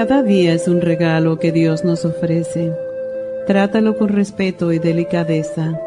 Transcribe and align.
Cada 0.00 0.22
día 0.22 0.54
es 0.54 0.66
un 0.66 0.80
regalo 0.80 1.38
que 1.38 1.52
Dios 1.52 1.84
nos 1.84 2.06
ofrece. 2.06 2.72
Trátalo 3.46 3.98
con 3.98 4.08
respeto 4.08 4.72
y 4.72 4.78
delicadeza. 4.78 5.78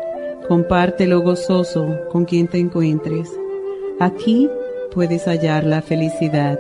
Compártelo 0.48 1.22
gozoso 1.22 1.98
con 2.12 2.26
quien 2.26 2.48
te 2.48 2.60
encuentres. 2.60 3.28
Aquí 4.00 4.52
puedes 4.92 5.26
hallar 5.26 5.64
la 5.64 5.82
felicidad. 5.82 6.60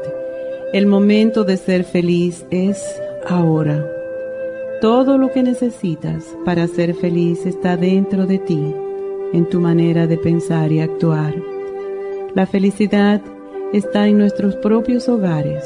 El 0.73 0.87
momento 0.87 1.43
de 1.43 1.57
ser 1.57 1.83
feliz 1.83 2.43
es 2.49 2.99
ahora. 3.27 3.87
Todo 4.81 5.19
lo 5.19 5.31
que 5.31 5.43
necesitas 5.43 6.25
para 6.45 6.65
ser 6.65 6.95
feliz 6.95 7.45
está 7.45 7.77
dentro 7.77 8.25
de 8.25 8.39
ti, 8.39 8.73
en 9.31 9.47
tu 9.47 9.59
manera 9.59 10.07
de 10.07 10.17
pensar 10.17 10.71
y 10.71 10.79
actuar. 10.79 11.35
La 12.33 12.47
felicidad 12.47 13.21
está 13.73 14.07
en 14.07 14.17
nuestros 14.17 14.55
propios 14.55 15.07
hogares 15.07 15.63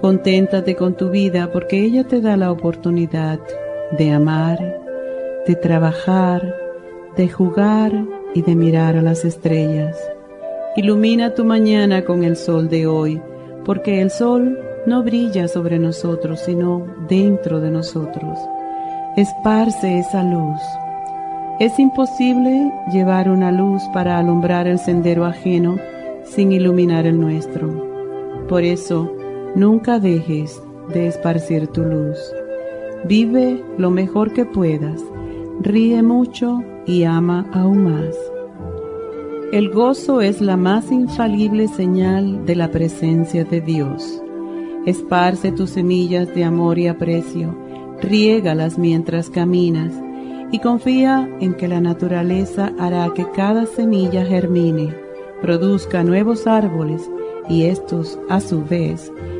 Conténtate 0.00 0.76
con 0.76 0.94
tu 0.94 1.10
vida 1.10 1.50
porque 1.52 1.80
ella 1.80 2.04
te 2.04 2.20
da 2.20 2.36
la 2.36 2.52
oportunidad 2.52 3.40
de 3.98 4.12
amar, 4.12 4.58
de 5.44 5.56
trabajar, 5.56 6.54
de 7.16 7.28
jugar 7.28 7.92
y 8.32 8.42
de 8.42 8.54
mirar 8.54 8.96
a 8.96 9.02
las 9.02 9.24
estrellas. 9.24 9.96
Ilumina 10.76 11.34
tu 11.34 11.44
mañana 11.44 12.04
con 12.04 12.22
el 12.22 12.36
sol 12.36 12.68
de 12.68 12.86
hoy, 12.86 13.20
porque 13.64 14.00
el 14.00 14.10
sol 14.10 14.56
no 14.86 15.02
brilla 15.02 15.48
sobre 15.48 15.80
nosotros, 15.80 16.40
sino 16.40 16.86
dentro 17.08 17.60
de 17.60 17.72
nosotros. 17.72 18.38
Esparce 19.16 19.98
esa 19.98 20.22
luz. 20.22 20.60
Es 21.58 21.76
imposible 21.80 22.70
llevar 22.92 23.28
una 23.28 23.50
luz 23.50 23.82
para 23.92 24.16
alumbrar 24.18 24.68
el 24.68 24.78
sendero 24.78 25.24
ajeno 25.24 25.76
sin 26.22 26.52
iluminar 26.52 27.04
el 27.04 27.18
nuestro. 27.18 28.46
Por 28.48 28.62
eso, 28.62 29.17
Nunca 29.54 29.98
dejes 29.98 30.62
de 30.92 31.06
esparcir 31.08 31.68
tu 31.68 31.82
luz. 31.82 32.18
Vive 33.04 33.62
lo 33.76 33.90
mejor 33.90 34.32
que 34.32 34.44
puedas, 34.44 35.02
ríe 35.60 36.02
mucho 36.02 36.62
y 36.86 37.04
ama 37.04 37.46
aún 37.52 37.84
más. 37.84 38.16
El 39.52 39.70
gozo 39.70 40.20
es 40.20 40.40
la 40.40 40.56
más 40.56 40.92
infalible 40.92 41.68
señal 41.68 42.44
de 42.44 42.54
la 42.54 42.70
presencia 42.70 43.44
de 43.44 43.60
Dios. 43.60 44.22
Esparce 44.84 45.52
tus 45.52 45.70
semillas 45.70 46.34
de 46.34 46.44
amor 46.44 46.78
y 46.78 46.86
aprecio, 46.86 47.56
riégalas 48.02 48.78
mientras 48.78 49.30
caminas 49.30 49.92
y 50.52 50.58
confía 50.60 51.28
en 51.40 51.54
que 51.54 51.68
la 51.68 51.80
naturaleza 51.80 52.72
hará 52.78 53.12
que 53.14 53.26
cada 53.32 53.66
semilla 53.66 54.24
germine, 54.24 54.94
produzca 55.42 56.02
nuevos 56.02 56.46
árboles 56.46 57.08
y 57.48 57.64
estos, 57.64 58.18
a 58.28 58.40
su 58.40 58.64
vez, 58.64 59.10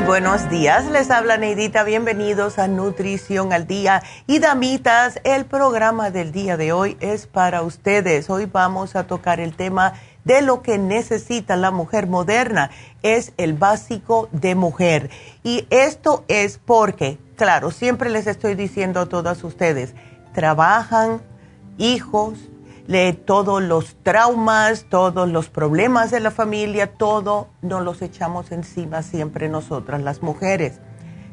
Buenos 0.00 0.50
días. 0.50 0.86
Les 0.86 1.10
habla 1.10 1.36
Neidita. 1.36 1.84
Bienvenidos 1.84 2.58
a 2.58 2.66
Nutrición 2.66 3.52
al 3.52 3.66
Día. 3.66 4.02
Y 4.26 4.40
damitas, 4.40 5.20
el 5.24 5.44
programa 5.44 6.10
del 6.10 6.32
día 6.32 6.56
de 6.56 6.72
hoy 6.72 6.96
es 7.00 7.26
para 7.26 7.62
ustedes. 7.62 8.28
Hoy 8.28 8.46
vamos 8.46 8.96
a 8.96 9.06
tocar 9.06 9.40
el 9.40 9.54
tema 9.54 9.94
de 10.24 10.42
lo 10.42 10.62
que 10.62 10.78
necesita 10.78 11.56
la 11.56 11.70
mujer 11.70 12.08
moderna. 12.08 12.70
Es 13.02 13.32
el 13.36 13.54
básico 13.54 14.28
de 14.32 14.54
mujer. 14.54 15.10
Y 15.44 15.66
esto 15.70 16.24
es 16.28 16.58
porque, 16.58 17.18
claro, 17.36 17.70
siempre 17.70 18.10
les 18.10 18.26
estoy 18.26 18.54
diciendo 18.54 19.00
a 19.00 19.06
todas 19.06 19.44
ustedes, 19.44 19.94
trabajan, 20.32 21.22
hijos, 21.78 22.38
todos 23.24 23.62
los 23.62 23.96
traumas, 24.02 24.86
todos 24.88 25.28
los 25.28 25.48
problemas 25.48 26.10
de 26.10 26.20
la 26.20 26.30
familia, 26.30 26.92
todo 26.92 27.48
nos 27.62 27.82
los 27.82 28.02
echamos 28.02 28.52
encima 28.52 29.02
siempre 29.02 29.48
nosotras 29.48 30.02
las 30.02 30.22
mujeres. 30.22 30.80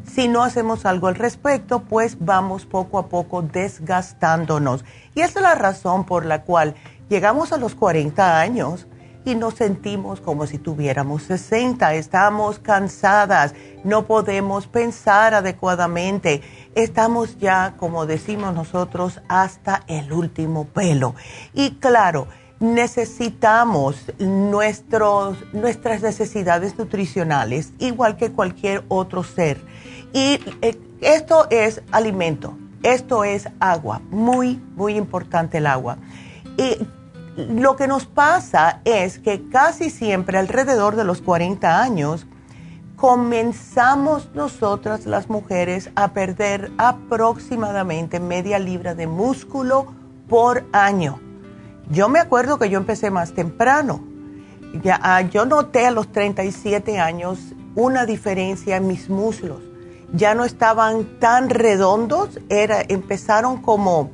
Si 0.06 0.28
no 0.28 0.44
hacemos 0.44 0.86
algo 0.86 1.08
al 1.08 1.16
respecto, 1.16 1.82
pues 1.82 2.18
vamos 2.20 2.66
poco 2.66 2.98
a 2.98 3.08
poco 3.08 3.42
desgastándonos. 3.42 4.86
Y 5.14 5.22
esa 5.22 5.40
es 5.40 5.44
la 5.44 5.56
razón 5.56 6.06
por 6.06 6.26
la 6.26 6.44
cual 6.44 6.76
llegamos 7.10 7.52
a 7.52 7.58
los 7.58 7.76
40 7.76 8.40
años 8.40 8.88
y 9.26 9.36
nos 9.36 9.56
sentimos 9.56 10.22
como 10.22 10.48
si 10.48 10.58
tuviéramos 10.58 11.24
60. 11.24 11.94
Estamos 11.94 12.60
cansadas, 12.60 13.54
no 13.84 14.06
podemos 14.06 14.68
pensar 14.68 15.34
adecuadamente. 15.34 16.42
Estamos 16.76 17.38
ya, 17.38 17.76
como 17.78 18.06
decimos 18.06 18.54
nosotros, 18.54 19.22
hasta 19.28 19.84
el 19.88 20.12
último 20.12 20.66
pelo. 20.66 21.16
Y 21.54 21.72
claro, 21.76 22.28
necesitamos 22.60 24.12
nuestros, 24.20 25.38
nuestras 25.52 26.02
necesidades 26.02 26.78
nutricionales, 26.78 27.74
igual 27.80 28.18
que 28.18 28.32
cualquier 28.32 28.84
otro 28.88 29.24
ser. 29.24 29.60
Y 30.14 30.40
eh, 30.62 30.78
esto 31.02 31.48
es 31.50 31.82
alimento, 31.92 32.58
esto 32.84 33.24
es 33.24 33.50
agua, 33.60 34.02
muy, 34.12 34.62
muy 34.76 34.96
importante 34.96 35.58
el 35.58 35.68
agua. 35.68 35.98
Lo 37.50 37.76
que 37.76 37.88
nos 37.88 38.06
pasa 38.06 38.82
es 38.86 39.20
que 39.20 39.48
casi 39.50 39.90
siempre 39.90 40.38
alrededor 40.38 40.96
de 40.96 41.04
los 41.04 41.22
40 41.22 41.82
años 41.82 42.28
comenzamos 42.96 44.30
nosotras 44.36 45.06
las 45.06 45.30
mujeres 45.30 45.90
a 45.96 46.14
perder 46.14 46.72
aproximadamente 46.78 48.20
media 48.20 48.60
libra 48.60 48.96
de 48.96 49.08
músculo 49.08 49.88
por 50.30 50.66
año. 50.72 51.20
Yo 51.90 52.10
me 52.10 52.20
acuerdo 52.20 52.60
que 52.60 52.70
yo 52.70 52.78
empecé 52.78 53.12
más 53.12 53.34
temprano. 53.34 54.04
Ya, 54.84 55.00
ah, 55.02 55.22
yo 55.22 55.46
noté 55.46 55.88
a 55.88 55.92
los 55.92 56.12
37 56.12 57.00
años 57.00 57.40
una 57.76 58.06
diferencia 58.06 58.78
en 58.78 58.88
mis 58.88 59.10
muslos. 59.10 59.62
Ya 60.14 60.36
no 60.36 60.46
estaban 60.46 61.20
tan 61.20 61.50
redondos, 61.50 62.40
era, 62.50 62.82
empezaron 62.88 63.62
como 63.62 64.12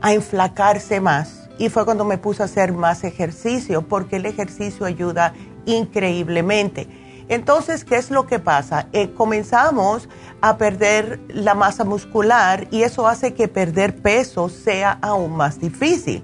a 0.00 0.14
enflacarse 0.14 1.00
más 1.00 1.47
y 1.58 1.68
fue 1.68 1.84
cuando 1.84 2.04
me 2.04 2.18
puse 2.18 2.42
a 2.42 2.46
hacer 2.46 2.72
más 2.72 3.04
ejercicio, 3.04 3.82
porque 3.82 4.16
el 4.16 4.26
ejercicio 4.26 4.86
ayuda 4.86 5.34
increíblemente. 5.66 6.88
Entonces, 7.28 7.84
¿qué 7.84 7.96
es 7.96 8.10
lo 8.10 8.26
que 8.26 8.38
pasa? 8.38 8.88
Eh, 8.92 9.12
comenzamos 9.12 10.08
a 10.40 10.56
perder 10.56 11.20
la 11.28 11.54
masa 11.54 11.84
muscular 11.84 12.66
y 12.70 12.82
eso 12.82 13.06
hace 13.06 13.34
que 13.34 13.48
perder 13.48 14.00
peso 14.00 14.48
sea 14.48 14.98
aún 15.02 15.36
más 15.36 15.60
difícil. 15.60 16.22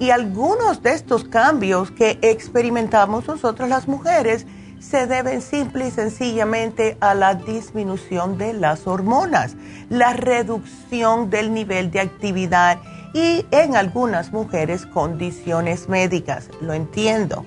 Y 0.00 0.10
algunos 0.10 0.82
de 0.82 0.94
estos 0.94 1.24
cambios 1.24 1.90
que 1.90 2.18
experimentamos 2.22 3.28
nosotros 3.28 3.68
las 3.68 3.86
mujeres 3.86 4.46
se 4.80 5.06
deben 5.06 5.42
simple 5.42 5.88
y 5.88 5.90
sencillamente 5.90 6.96
a 7.00 7.14
la 7.14 7.34
disminución 7.34 8.38
de 8.38 8.54
las 8.54 8.86
hormonas, 8.86 9.54
la 9.90 10.14
reducción 10.14 11.28
del 11.28 11.52
nivel 11.52 11.90
de 11.90 12.00
actividad 12.00 12.80
y 13.12 13.44
en 13.50 13.76
algunas 13.76 14.32
mujeres 14.32 14.86
condiciones 14.86 15.88
médicas. 15.88 16.48
Lo 16.60 16.74
entiendo. 16.74 17.44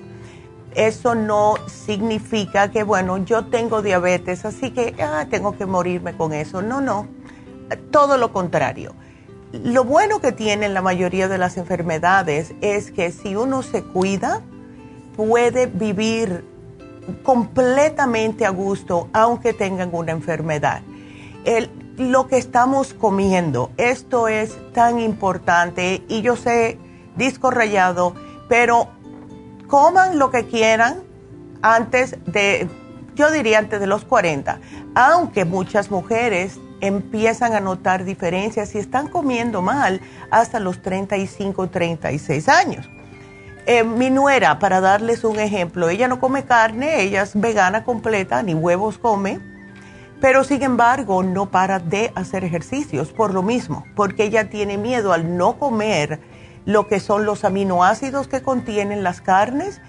Eso 0.74 1.14
no 1.14 1.54
significa 1.66 2.70
que, 2.70 2.82
bueno, 2.82 3.18
yo 3.18 3.46
tengo 3.46 3.80
diabetes, 3.80 4.44
así 4.44 4.72
que 4.72 4.94
ah, 5.00 5.26
tengo 5.30 5.56
que 5.56 5.66
morirme 5.66 6.16
con 6.16 6.32
eso. 6.32 6.62
No, 6.62 6.80
no. 6.80 7.06
Todo 7.90 8.18
lo 8.18 8.32
contrario. 8.32 8.94
Lo 9.52 9.84
bueno 9.84 10.20
que 10.20 10.32
tienen 10.32 10.74
la 10.74 10.82
mayoría 10.82 11.28
de 11.28 11.38
las 11.38 11.56
enfermedades 11.56 12.54
es 12.60 12.90
que 12.90 13.12
si 13.12 13.36
uno 13.36 13.62
se 13.62 13.84
cuida, 13.84 14.40
puede 15.16 15.66
vivir 15.66 16.44
completamente 17.22 18.46
a 18.46 18.50
gusto 18.50 19.08
aunque 19.12 19.52
tengan 19.52 19.90
una 19.92 20.10
enfermedad. 20.10 20.82
El, 21.44 21.70
lo 21.96 22.26
que 22.26 22.38
estamos 22.38 22.94
comiendo. 22.94 23.70
Esto 23.76 24.28
es 24.28 24.56
tan 24.72 24.98
importante 24.98 26.02
y 26.08 26.22
yo 26.22 26.36
sé, 26.36 26.78
disco 27.16 27.50
rayado, 27.50 28.14
pero 28.48 28.88
coman 29.68 30.18
lo 30.18 30.30
que 30.30 30.46
quieran 30.46 31.02
antes 31.62 32.16
de, 32.26 32.68
yo 33.14 33.30
diría 33.30 33.58
antes 33.58 33.80
de 33.80 33.86
los 33.86 34.04
40, 34.04 34.60
aunque 34.94 35.44
muchas 35.44 35.90
mujeres 35.90 36.58
empiezan 36.80 37.54
a 37.54 37.60
notar 37.60 38.04
diferencias 38.04 38.74
y 38.74 38.78
están 38.78 39.08
comiendo 39.08 39.62
mal 39.62 40.00
hasta 40.30 40.60
los 40.60 40.82
35, 40.82 41.70
36 41.70 42.48
años. 42.48 42.90
Eh, 43.66 43.82
mi 43.82 44.10
nuera, 44.10 44.58
para 44.58 44.82
darles 44.82 45.24
un 45.24 45.38
ejemplo, 45.38 45.88
ella 45.88 46.06
no 46.06 46.20
come 46.20 46.44
carne, 46.44 47.00
ella 47.00 47.22
es 47.22 47.40
vegana 47.40 47.82
completa, 47.84 48.42
ni 48.42 48.52
huevos 48.52 48.98
come 48.98 49.53
pero 50.24 50.42
sin 50.42 50.62
embargo 50.62 51.22
no 51.22 51.50
para 51.50 51.78
de 51.80 52.10
hacer 52.14 52.44
ejercicios 52.44 53.12
por 53.12 53.34
lo 53.34 53.42
mismo, 53.42 53.84
porque 53.94 54.24
ella 54.24 54.48
tiene 54.48 54.78
miedo 54.78 55.12
al 55.12 55.36
no 55.36 55.58
comer 55.58 56.18
lo 56.64 56.86
que 56.86 56.98
son 56.98 57.26
los 57.26 57.44
aminoácidos 57.44 58.26
que 58.26 58.40
contienen 58.40 59.02
las 59.02 59.20
carnes, 59.20 59.82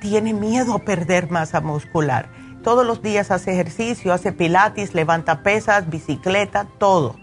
tiene 0.00 0.32
miedo 0.32 0.74
a 0.74 0.78
perder 0.78 1.28
masa 1.28 1.60
muscular. 1.60 2.28
Todos 2.62 2.86
los 2.86 3.02
días 3.02 3.32
hace 3.32 3.50
ejercicio, 3.50 4.12
hace 4.12 4.30
pilates, 4.30 4.94
levanta 4.94 5.42
pesas, 5.42 5.90
bicicleta, 5.90 6.68
todo. 6.78 7.16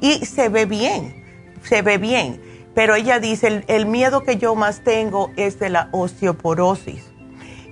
Y 0.00 0.26
se 0.26 0.48
ve 0.48 0.66
bien, 0.66 1.24
se 1.62 1.82
ve 1.82 1.98
bien. 1.98 2.42
Pero 2.74 2.96
ella 2.96 3.20
dice, 3.20 3.46
el, 3.46 3.64
el 3.68 3.86
miedo 3.86 4.24
que 4.24 4.38
yo 4.38 4.56
más 4.56 4.82
tengo 4.82 5.30
es 5.36 5.60
de 5.60 5.70
la 5.70 5.88
osteoporosis 5.92 7.11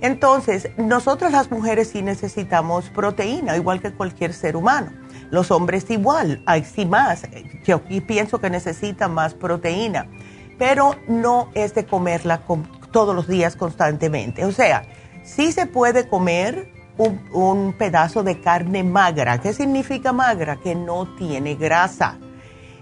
entonces, 0.01 0.69
nosotros 0.77 1.31
las 1.31 1.51
mujeres 1.51 1.89
sí 1.89 2.01
necesitamos 2.01 2.89
proteína, 2.89 3.55
igual 3.55 3.81
que 3.81 3.93
cualquier 3.93 4.33
ser 4.33 4.55
humano. 4.55 4.91
Los 5.29 5.51
hombres 5.51 5.89
igual, 5.91 6.41
hay 6.47 6.63
sí 6.63 6.87
más. 6.87 7.27
Yo 7.63 7.83
pienso 8.07 8.39
que 8.39 8.49
necesitan 8.49 9.13
más 9.13 9.35
proteína, 9.35 10.07
pero 10.57 10.95
no 11.07 11.49
es 11.53 11.75
de 11.75 11.85
comerla 11.85 12.41
todos 12.91 13.15
los 13.15 13.27
días 13.27 13.55
constantemente. 13.55 14.43
O 14.43 14.51
sea, 14.51 14.83
sí 15.23 15.51
se 15.51 15.67
puede 15.67 16.09
comer 16.09 16.73
un, 16.97 17.21
un 17.31 17.73
pedazo 17.73 18.23
de 18.23 18.41
carne 18.41 18.83
magra. 18.83 19.39
¿Qué 19.39 19.53
significa 19.53 20.11
magra? 20.11 20.57
Que 20.57 20.73
no 20.73 21.15
tiene 21.15 21.53
grasa. 21.53 22.17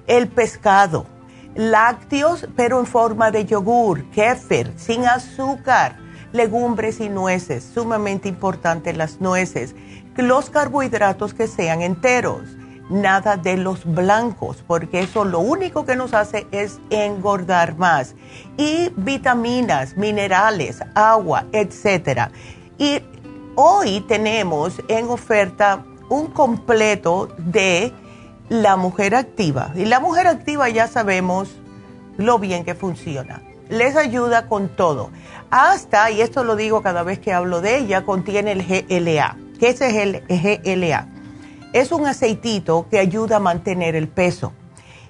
El 0.07 0.29
pescado, 0.29 1.05
lácteos, 1.53 2.47
pero 2.55 2.79
en 2.79 2.85
forma 2.85 3.29
de 3.29 3.43
yogur, 3.43 4.09
kéfir, 4.09 4.73
sin 4.77 5.05
azúcar 5.05 6.08
legumbres 6.33 6.99
y 6.99 7.09
nueces, 7.09 7.63
sumamente 7.63 8.29
importante 8.29 8.93
las 8.93 9.21
nueces, 9.21 9.75
los 10.15 10.49
carbohidratos 10.49 11.33
que 11.33 11.47
sean 11.47 11.81
enteros, 11.81 12.41
nada 12.89 13.37
de 13.37 13.57
los 13.57 13.85
blancos, 13.85 14.63
porque 14.65 15.01
eso 15.01 15.23
lo 15.23 15.39
único 15.39 15.85
que 15.85 15.95
nos 15.95 16.13
hace 16.13 16.47
es 16.51 16.79
engordar 16.89 17.77
más. 17.77 18.15
Y 18.57 18.89
vitaminas, 18.95 19.95
minerales, 19.95 20.79
agua, 20.95 21.45
etc. 21.51 22.31
Y 22.77 23.01
hoy 23.55 24.01
tenemos 24.01 24.81
en 24.87 25.09
oferta 25.09 25.85
un 26.09 26.27
completo 26.27 27.29
de 27.37 27.93
la 28.49 28.75
mujer 28.75 29.15
activa. 29.15 29.71
Y 29.75 29.85
la 29.85 29.99
mujer 29.99 30.27
activa 30.27 30.69
ya 30.69 30.87
sabemos 30.87 31.49
lo 32.17 32.39
bien 32.39 32.65
que 32.65 32.75
funciona. 32.75 33.41
Les 33.69 33.95
ayuda 33.95 34.47
con 34.47 34.67
todo 34.69 35.11
hasta, 35.51 36.11
y 36.11 36.21
esto 36.21 36.43
lo 36.43 36.55
digo 36.55 36.81
cada 36.81 37.03
vez 37.03 37.19
que 37.19 37.33
hablo 37.33 37.61
de 37.61 37.77
ella, 37.77 38.03
contiene 38.05 38.51
el 38.51 38.63
GLA. 38.63 39.37
¿Qué 39.59 39.69
es 39.69 39.81
el 39.81 40.23
GLA? 40.27 41.07
Es 41.73 41.91
un 41.91 42.05
aceitito 42.05 42.87
que 42.89 42.99
ayuda 42.99 43.37
a 43.37 43.39
mantener 43.39 43.95
el 43.95 44.07
peso. 44.07 44.53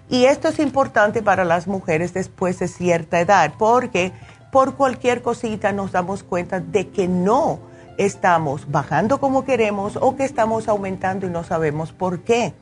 Y 0.10 0.26
esto 0.26 0.48
es 0.48 0.60
importante 0.60 1.22
para 1.22 1.46
las 1.46 1.68
mujeres 1.68 2.14
después 2.14 2.60
de 2.60 2.68
cierta 2.68 3.20
edad, 3.20 3.54
porque 3.58 4.12
por 4.52 4.76
cualquier 4.76 5.22
cosita 5.22 5.72
nos 5.72 5.92
damos 5.92 6.24
cuenta 6.24 6.60
de 6.60 6.90
que 6.90 7.08
no 7.08 7.60
estamos 7.98 8.72
bajando 8.72 9.20
como 9.20 9.46
queremos 9.46 9.98
o 9.98 10.16
que 10.16 10.24
estamos 10.24 10.68
aumentando 10.68 11.28
y 11.28 11.30
no 11.30 11.44
sabemos 11.44 11.92
por 11.92 12.22
qué. 12.22 12.54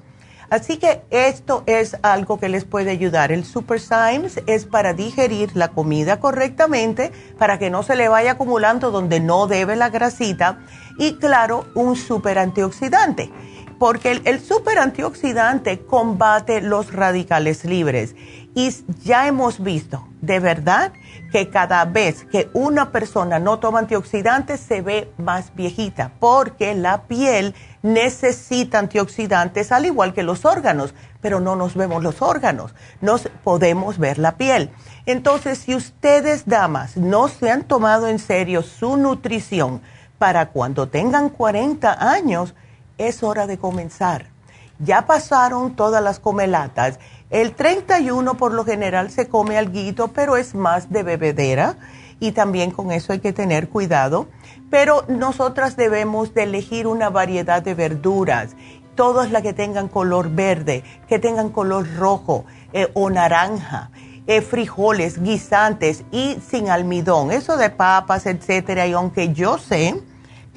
Así 0.50 0.78
que 0.78 1.02
esto 1.10 1.64
es 1.66 1.98
algo 2.04 2.40
que 2.40 2.48
les 2.48 2.64
puede 2.64 2.92
ayudar. 2.92 3.32
El 3.32 3.44
Super 3.44 3.80
Symes 3.82 4.42
es 4.48 4.66
para 4.66 4.94
digerir 4.94 5.56
la 5.56 5.70
comida 5.70 6.20
correctamente, 6.20 7.12
para 7.38 7.60
que 7.60 7.70
no 7.70 7.84
se 7.84 7.96
le 7.96 8.08
vaya 8.08 8.34
acumulando 8.34 8.92
donde 8.92 9.20
no 9.20 9.48
debe 9.48 9.76
la 9.76 9.90
grasita. 9.90 10.60
Y 10.98 11.16
claro, 11.16 11.66
un 11.76 11.96
super 11.96 12.40
antioxidante, 12.40 13.30
porque 13.78 14.12
el, 14.12 14.22
el 14.26 14.40
super 14.40 14.80
antioxidante 14.80 15.80
combate 15.86 16.62
los 16.62 16.94
radicales 16.94 17.66
libres. 17.66 18.16
Y 18.56 18.74
ya 19.04 19.28
hemos 19.28 19.62
visto, 19.62 20.08
de 20.22 20.40
verdad, 20.40 20.94
que 21.32 21.50
cada 21.50 21.86
vez 21.86 22.26
que 22.26 22.50
una 22.54 22.92
persona 22.92 23.40
no 23.40 23.60
toma 23.60 23.80
antioxidantes 23.80 24.60
se 24.60 24.82
ve 24.82 25.12
más 25.18 25.54
viejita, 25.56 26.12
porque 26.20 26.74
la 26.74 27.04
piel 27.04 27.54
necesita 27.82 28.80
antioxidantes 28.80 29.72
al 29.72 29.86
igual 29.86 30.14
que 30.14 30.24
los 30.24 30.46
órganos, 30.46 30.94
pero 31.22 31.40
no 31.40 31.56
nos 31.56 31.76
vemos 31.76 32.04
los 32.04 32.22
órganos, 32.22 32.74
nos 33.02 33.30
podemos 33.44 33.98
ver 33.98 34.18
la 34.18 34.38
piel. 34.38 34.72
Entonces, 35.06 35.60
si 35.60 35.76
ustedes, 35.76 36.46
damas, 36.46 36.98
no 36.98 37.28
se 37.28 37.50
han 37.52 37.64
tomado 37.64 38.08
en 38.08 38.20
serio 38.20 38.62
su 38.62 38.98
nutrición 38.98 39.82
para 40.18 40.50
cuando 40.50 40.88
tengan 40.88 41.30
40 41.30 42.12
años, 42.12 42.56
es 42.98 43.24
hora 43.24 43.48
de 43.48 43.58
comenzar. 43.58 44.28
Ya 44.80 45.08
pasaron 45.08 45.76
todas 45.76 46.04
las 46.04 46.20
comelatas. 46.20 47.00
El 47.30 47.54
31 47.54 48.36
por 48.36 48.54
lo 48.54 48.64
general 48.64 49.12
se 49.12 49.28
come 49.28 49.58
alguito, 49.58 50.10
pero 50.10 50.38
es 50.38 50.56
más 50.56 50.90
de 50.90 51.04
bebedera 51.04 51.76
y 52.20 52.32
también 52.32 52.72
con 52.72 52.92
eso 52.92 53.14
hay 53.14 53.20
que 53.20 53.34
tener 53.34 53.70
cuidado 53.70 54.28
pero 54.70 55.06
nosotras 55.08 55.78
debemos 55.78 56.34
de 56.34 56.44
elegir 56.44 56.88
una 56.88 57.10
variedad 57.10 57.62
de 57.62 57.74
verduras, 57.74 58.56
todas 58.96 59.32
las 59.32 59.42
que 59.42 59.54
tengan 59.54 59.88
color 59.88 60.30
verde, 60.30 60.84
que 61.08 61.20
tengan 61.20 61.50
color 61.50 61.88
rojo 61.96 62.46
eh, 62.74 62.90
o 62.94 63.10
naranja. 63.10 63.92
eh, 64.30 64.42
frijoles, 64.42 65.24
guisantes 65.24 66.04
y 66.12 66.38
sin 66.46 66.70
almidón, 66.70 67.32
eso 67.32 67.56
de 67.56 67.70
papas, 67.70 68.26
etcétera. 68.26 68.86
Y 68.86 68.92
aunque 68.92 69.32
yo 69.34 69.58
sé 69.58 70.02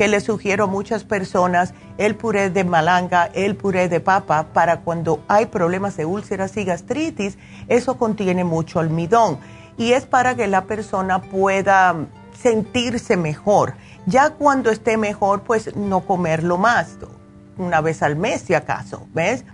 que 0.00 0.08
le 0.08 0.22
sugiero 0.22 0.64
a 0.64 0.66
muchas 0.66 1.04
personas 1.04 1.74
el 1.98 2.14
puré 2.14 2.48
de 2.48 2.64
malanga, 2.64 3.26
el 3.34 3.54
puré 3.54 3.90
de 3.90 4.00
papa, 4.00 4.46
para 4.54 4.80
cuando 4.80 5.22
hay 5.28 5.44
problemas 5.44 5.98
de 5.98 6.06
úlceras 6.06 6.56
y 6.56 6.64
gastritis, 6.64 7.36
eso 7.68 7.98
contiene 7.98 8.42
mucho 8.42 8.80
almidón 8.80 9.38
y 9.76 9.92
es 9.92 10.06
para 10.06 10.34
que 10.36 10.46
la 10.46 10.64
persona 10.64 11.20
pueda 11.20 11.94
sentirse 12.32 13.18
mejor. 13.18 13.74
Ya 14.06 14.30
cuando 14.30 14.70
esté 14.70 14.96
mejor, 14.96 15.42
pues 15.42 15.76
no 15.76 16.00
comerlo 16.00 16.56
más, 16.56 16.96
una 17.58 17.82
vez 17.82 18.02
al 18.02 18.16
mes 18.16 18.40
si 18.40 18.54
acaso, 18.54 19.06
¿ves? 19.12 19.44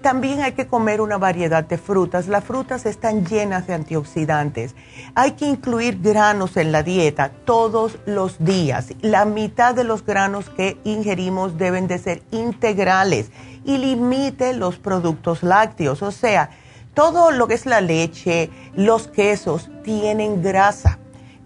También 0.00 0.40
hay 0.40 0.52
que 0.52 0.66
comer 0.66 1.02
una 1.02 1.18
variedad 1.18 1.62
de 1.62 1.76
frutas. 1.76 2.26
Las 2.26 2.44
frutas 2.44 2.86
están 2.86 3.26
llenas 3.26 3.66
de 3.66 3.74
antioxidantes. 3.74 4.74
Hay 5.14 5.32
que 5.32 5.46
incluir 5.46 6.00
granos 6.00 6.56
en 6.56 6.72
la 6.72 6.82
dieta 6.82 7.30
todos 7.44 7.98
los 8.06 8.42
días. 8.42 8.94
La 9.02 9.26
mitad 9.26 9.74
de 9.74 9.84
los 9.84 10.06
granos 10.06 10.48
que 10.48 10.78
ingerimos 10.84 11.58
deben 11.58 11.86
de 11.86 11.98
ser 11.98 12.22
integrales 12.30 13.30
y 13.66 13.76
limite 13.76 14.54
los 14.54 14.78
productos 14.78 15.42
lácteos. 15.42 16.00
O 16.00 16.12
sea, 16.12 16.48
todo 16.94 17.30
lo 17.30 17.46
que 17.46 17.54
es 17.54 17.66
la 17.66 17.82
leche, 17.82 18.48
los 18.74 19.06
quesos 19.06 19.70
tienen 19.84 20.42
grasa, 20.42 20.98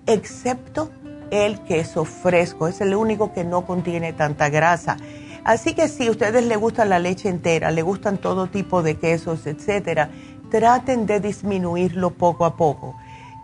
excepto 0.07 0.91
el 1.33 1.59
queso 1.65 2.05
fresco. 2.05 2.69
Es 2.69 2.81
el 2.81 2.95
único 2.95 3.33
que 3.33 3.43
no 3.43 3.67
contiene 3.67 4.13
tanta 4.13 4.49
grasa. 4.49 4.97
Así 5.45 5.75
que 5.75 5.89
si 5.89 6.07
a 6.07 6.11
ustedes 6.11 6.45
les 6.45 6.59
gusta 6.59 6.85
la 6.85 6.99
leche 6.99 7.29
entera, 7.29 7.71
le 7.71 7.83
gustan 7.83 8.19
todo 8.19 8.47
tipo 8.47 8.83
de 8.83 8.97
quesos, 8.97 9.47
etcétera, 9.47 10.11
traten 10.51 11.07
de 11.07 11.19
disminuirlo 11.19 12.11
poco 12.11 12.45
a 12.45 12.57
poco. 12.57 12.97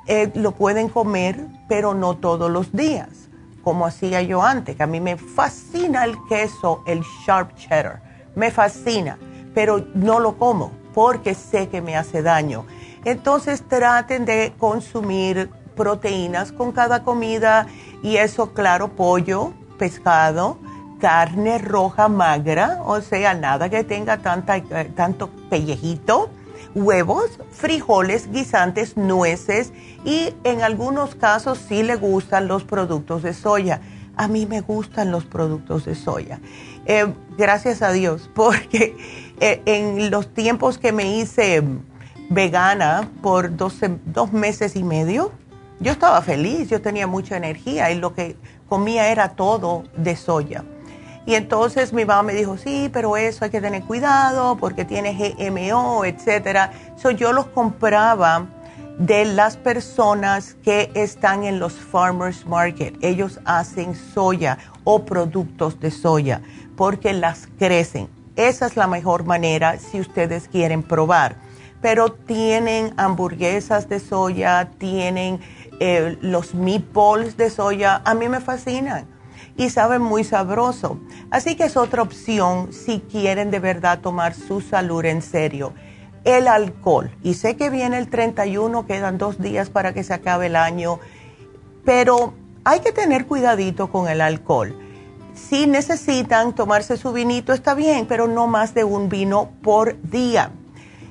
Eh, 0.06 0.30
lo 0.34 0.52
pueden 0.52 0.88
comer, 0.88 1.46
pero 1.68 1.94
no 1.94 2.16
todos 2.16 2.50
los 2.50 2.72
días, 2.72 3.28
como 3.62 3.84
hacía 3.84 4.22
yo 4.22 4.42
antes, 4.42 4.76
que 4.76 4.82
a 4.82 4.86
mí 4.86 5.00
me 5.00 5.16
fascina 5.16 6.04
el 6.04 6.16
queso, 6.28 6.82
el 6.86 7.02
sharp 7.26 7.54
cheddar, 7.56 8.02
me 8.36 8.50
fascina, 8.50 9.18
pero 9.52 9.84
no 9.94 10.20
lo 10.20 10.38
como 10.38 10.70
porque 10.94 11.34
sé 11.34 11.68
que 11.68 11.82
me 11.82 11.96
hace 11.96 12.22
daño. 12.22 12.64
Entonces 13.04 13.62
traten 13.68 14.24
de 14.24 14.52
consumir 14.58 15.50
proteínas 15.76 16.52
con 16.52 16.72
cada 16.72 17.04
comida 17.04 17.66
y 18.02 18.16
eso, 18.16 18.52
claro, 18.52 18.88
pollo, 18.88 19.52
pescado, 19.78 20.58
carne 20.98 21.58
roja 21.58 22.08
magra, 22.08 22.80
o 22.84 23.00
sea, 23.00 23.34
nada 23.34 23.68
que 23.68 23.84
tenga 23.84 24.18
tanta, 24.18 24.56
eh, 24.56 24.90
tanto 24.94 25.30
pellejito, 25.48 26.30
huevos, 26.74 27.38
frijoles, 27.50 28.30
guisantes, 28.30 28.96
nueces 28.96 29.72
y 30.04 30.34
en 30.44 30.62
algunos 30.62 31.14
casos 31.14 31.58
sí 31.58 31.82
le 31.82 31.96
gustan 31.96 32.48
los 32.48 32.64
productos 32.64 33.22
de 33.22 33.32
soya. 33.32 33.80
A 34.16 34.26
mí 34.26 34.46
me 34.46 34.60
gustan 34.60 35.12
los 35.12 35.24
productos 35.24 35.84
de 35.84 35.94
soya. 35.94 36.40
Eh, 36.86 37.06
gracias 37.36 37.82
a 37.82 37.92
Dios, 37.92 38.30
porque 38.34 38.96
eh, 39.40 39.62
en 39.66 40.10
los 40.10 40.32
tiempos 40.34 40.78
que 40.78 40.92
me 40.92 41.16
hice 41.16 41.62
vegana 42.30 43.08
por 43.22 43.56
dos 43.56 44.32
meses 44.32 44.76
y 44.76 44.82
medio, 44.82 45.32
yo 45.80 45.92
estaba 45.92 46.20
feliz, 46.22 46.68
yo 46.68 46.82
tenía 46.82 47.06
mucha 47.06 47.36
energía 47.36 47.90
y 47.92 47.98
lo 47.98 48.12
que 48.12 48.36
comía 48.68 49.10
era 49.10 49.30
todo 49.30 49.84
de 49.96 50.16
soya. 50.16 50.64
Y 51.28 51.34
entonces 51.34 51.92
mi 51.92 52.06
mamá 52.06 52.22
me 52.22 52.32
dijo, 52.32 52.56
sí, 52.56 52.88
pero 52.90 53.18
eso 53.18 53.44
hay 53.44 53.50
que 53.50 53.60
tener 53.60 53.82
cuidado 53.82 54.56
porque 54.56 54.86
tiene 54.86 55.12
GMO, 55.12 56.06
etcétera. 56.06 56.72
So 56.96 57.10
yo 57.10 57.34
los 57.34 57.48
compraba 57.48 58.46
de 58.98 59.26
las 59.26 59.58
personas 59.58 60.54
que 60.64 60.90
están 60.94 61.44
en 61.44 61.58
los 61.58 61.74
farmers 61.74 62.46
market. 62.46 62.96
Ellos 63.02 63.40
hacen 63.44 63.94
soya 63.94 64.56
o 64.84 65.04
productos 65.04 65.78
de 65.78 65.90
soya 65.90 66.40
porque 66.78 67.12
las 67.12 67.46
crecen. 67.58 68.08
Esa 68.34 68.64
es 68.64 68.78
la 68.78 68.86
mejor 68.86 69.24
manera 69.24 69.78
si 69.78 70.00
ustedes 70.00 70.48
quieren 70.48 70.82
probar. 70.82 71.36
Pero 71.82 72.10
tienen 72.10 72.94
hamburguesas 72.96 73.86
de 73.90 74.00
soya, 74.00 74.70
tienen 74.78 75.40
eh, 75.78 76.16
los 76.22 76.54
meatballs 76.54 77.36
de 77.36 77.50
soya. 77.50 78.00
A 78.06 78.14
mí 78.14 78.30
me 78.30 78.40
fascinan 78.40 79.17
y 79.58 79.70
sabe 79.70 79.98
muy 79.98 80.24
sabroso. 80.24 80.98
Así 81.30 81.56
que 81.56 81.64
es 81.64 81.76
otra 81.76 82.00
opción 82.00 82.72
si 82.72 83.00
quieren 83.00 83.50
de 83.50 83.58
verdad 83.58 84.00
tomar 84.00 84.32
su 84.32 84.62
salud 84.62 85.04
en 85.04 85.20
serio. 85.20 85.74
El 86.24 86.46
alcohol. 86.48 87.10
Y 87.22 87.34
sé 87.34 87.56
que 87.56 87.68
viene 87.68 87.98
el 87.98 88.08
31, 88.08 88.86
quedan 88.86 89.18
dos 89.18 89.38
días 89.42 89.68
para 89.68 89.92
que 89.92 90.04
se 90.04 90.14
acabe 90.14 90.46
el 90.46 90.56
año, 90.56 91.00
pero 91.84 92.34
hay 92.64 92.80
que 92.80 92.92
tener 92.92 93.26
cuidadito 93.26 93.90
con 93.90 94.08
el 94.08 94.20
alcohol. 94.20 94.78
Si 95.34 95.66
necesitan 95.66 96.54
tomarse 96.54 96.96
su 96.96 97.12
vinito, 97.12 97.52
está 97.52 97.74
bien, 97.74 98.06
pero 98.06 98.28
no 98.28 98.46
más 98.46 98.74
de 98.74 98.84
un 98.84 99.08
vino 99.08 99.50
por 99.62 100.00
día. 100.02 100.52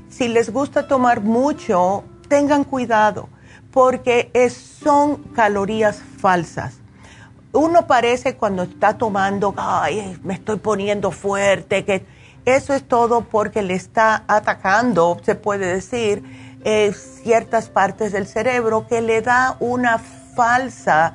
Si 0.10 0.30
les 0.30 0.52
gusta 0.52 0.88
tomar 0.88 1.22
mucho, 1.22 2.06
tengan 2.30 2.64
cuidado, 2.64 3.28
porque 3.72 4.32
son 4.50 5.18
calorías 5.34 6.02
falsas 6.18 6.80
uno 7.58 7.88
parece 7.88 8.36
cuando 8.36 8.64
está 8.64 8.98
tomando, 8.98 9.54
ay, 9.58 10.18
me 10.24 10.36
estoy 10.36 10.58
poniendo 10.58 11.12
fuerte, 11.12 11.84
que 11.84 12.06
eso 12.46 12.74
es 12.74 12.88
todo 12.88 13.22
porque 13.22 13.62
le 13.62 13.74
está 13.74 14.24
atacando, 14.28 15.18
se 15.24 15.36
puede 15.36 15.66
decir, 15.66 16.24
eh, 16.64 16.94
ciertas 16.94 17.70
partes 17.70 18.12
del 18.12 18.28
cerebro 18.28 18.88
que 18.88 19.02
le 19.02 19.22
da 19.22 19.58
una 19.60 19.98
falsa, 19.98 21.14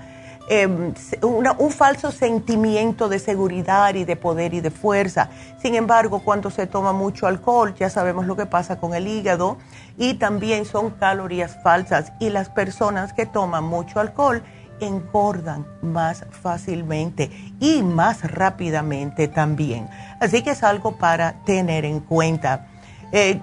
em, 0.49 0.93
un 1.23 1.71
falso 1.71 2.11
sentimiento 2.11 3.09
de 3.09 3.19
seguridad 3.19 3.95
y 3.95 4.05
de 4.05 4.17
poder 4.17 4.53
y 4.53 4.61
de 4.61 4.71
fuerza. 4.71 5.31
Sin 5.61 5.75
embargo, 5.75 6.23
cuando 6.25 6.51
se 6.51 6.67
toma 6.67 6.93
mucho 6.93 7.27
alcohol, 7.27 7.75
ya 7.79 7.89
sabemos 7.89 8.27
lo 8.27 8.37
que 8.37 8.47
pasa 8.47 8.79
con 8.79 8.95
el 8.95 9.07
hígado 9.07 9.59
y 9.97 10.15
también 10.15 10.65
son 10.65 10.91
calorías 10.91 11.57
falsas. 11.63 12.13
Y 12.19 12.31
las 12.31 12.49
personas 12.49 13.13
que 13.13 13.27
toman 13.27 13.65
mucho 13.65 14.01
alcohol, 14.01 14.43
engordan 14.81 15.67
más 15.81 16.25
fácilmente 16.31 17.31
y 17.61 17.83
más 17.83 18.23
rápidamente 18.31 19.29
también. 19.29 19.89
Así 20.21 20.43
que 20.43 20.51
es 20.51 20.63
algo 20.63 20.97
para 20.97 21.35
tener 21.45 21.85
en 21.85 22.01
cuenta. 22.01 22.67
Eh, 23.13 23.41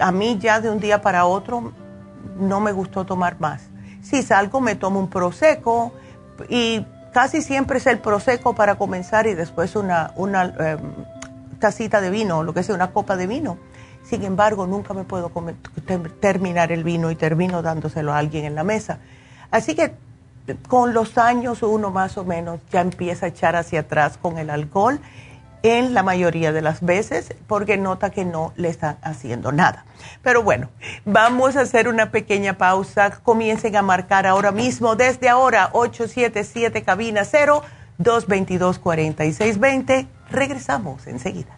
a 0.00 0.12
mí 0.12 0.38
ya 0.40 0.60
de 0.60 0.70
un 0.70 0.80
día 0.80 1.00
para 1.00 1.24
otro 1.24 1.72
no 2.38 2.60
me 2.60 2.72
gustó 2.72 3.04
tomar 3.04 3.40
más. 3.40 3.62
Si 4.02 4.22
salgo 4.22 4.60
me 4.60 4.74
tomo 4.74 5.00
un 5.00 5.08
proseco 5.08 5.92
y 6.48 6.84
casi 7.12 7.42
siempre 7.42 7.78
es 7.78 7.86
el 7.86 7.98
proseco 7.98 8.54
para 8.54 8.76
comenzar 8.76 9.26
y 9.26 9.34
después 9.34 9.76
una, 9.76 10.12
em, 10.16 10.78
tacita 11.58 12.00
de 12.00 12.10
vino, 12.10 12.42
lo 12.44 12.54
que 12.54 12.62
sea, 12.62 12.74
una 12.74 12.92
copa 12.92 13.16
de 13.16 13.26
vino. 13.26 13.58
Sin 14.04 14.24
embargo, 14.24 14.66
nunca 14.66 14.94
me 14.94 15.04
puedo 15.04 15.30
terminar 16.20 16.72
el 16.72 16.84
vino 16.84 17.10
y 17.10 17.16
termino 17.16 17.60
dándoselo 17.60 18.12
a 18.12 18.18
alguien 18.18 18.44
en 18.44 18.54
la 18.54 18.64
mesa. 18.64 19.00
Así 19.50 19.74
que 19.74 19.94
con 20.56 20.94
los 20.94 21.18
años 21.18 21.62
uno 21.62 21.90
más 21.90 22.16
o 22.18 22.24
menos 22.24 22.60
ya 22.70 22.80
empieza 22.80 23.26
a 23.26 23.28
echar 23.28 23.56
hacia 23.56 23.80
atrás 23.80 24.18
con 24.20 24.38
el 24.38 24.50
alcohol 24.50 25.00
en 25.62 25.94
la 25.94 26.02
mayoría 26.02 26.52
de 26.52 26.62
las 26.62 26.80
veces 26.80 27.34
porque 27.46 27.76
nota 27.76 28.10
que 28.10 28.24
no 28.24 28.52
le 28.56 28.68
está 28.68 28.98
haciendo 29.02 29.52
nada. 29.52 29.84
Pero 30.22 30.42
bueno, 30.42 30.70
vamos 31.04 31.56
a 31.56 31.62
hacer 31.62 31.88
una 31.88 32.10
pequeña 32.10 32.58
pausa. 32.58 33.10
Comiencen 33.22 33.76
a 33.76 33.82
marcar 33.82 34.26
ahora 34.26 34.52
mismo, 34.52 34.96
desde 34.96 35.28
ahora, 35.28 35.70
877 35.72 36.82
cabina 36.84 37.24
0 37.24 37.62
222 37.98 38.78
4620. 38.78 40.06
Regresamos 40.30 41.06
enseguida. 41.06 41.57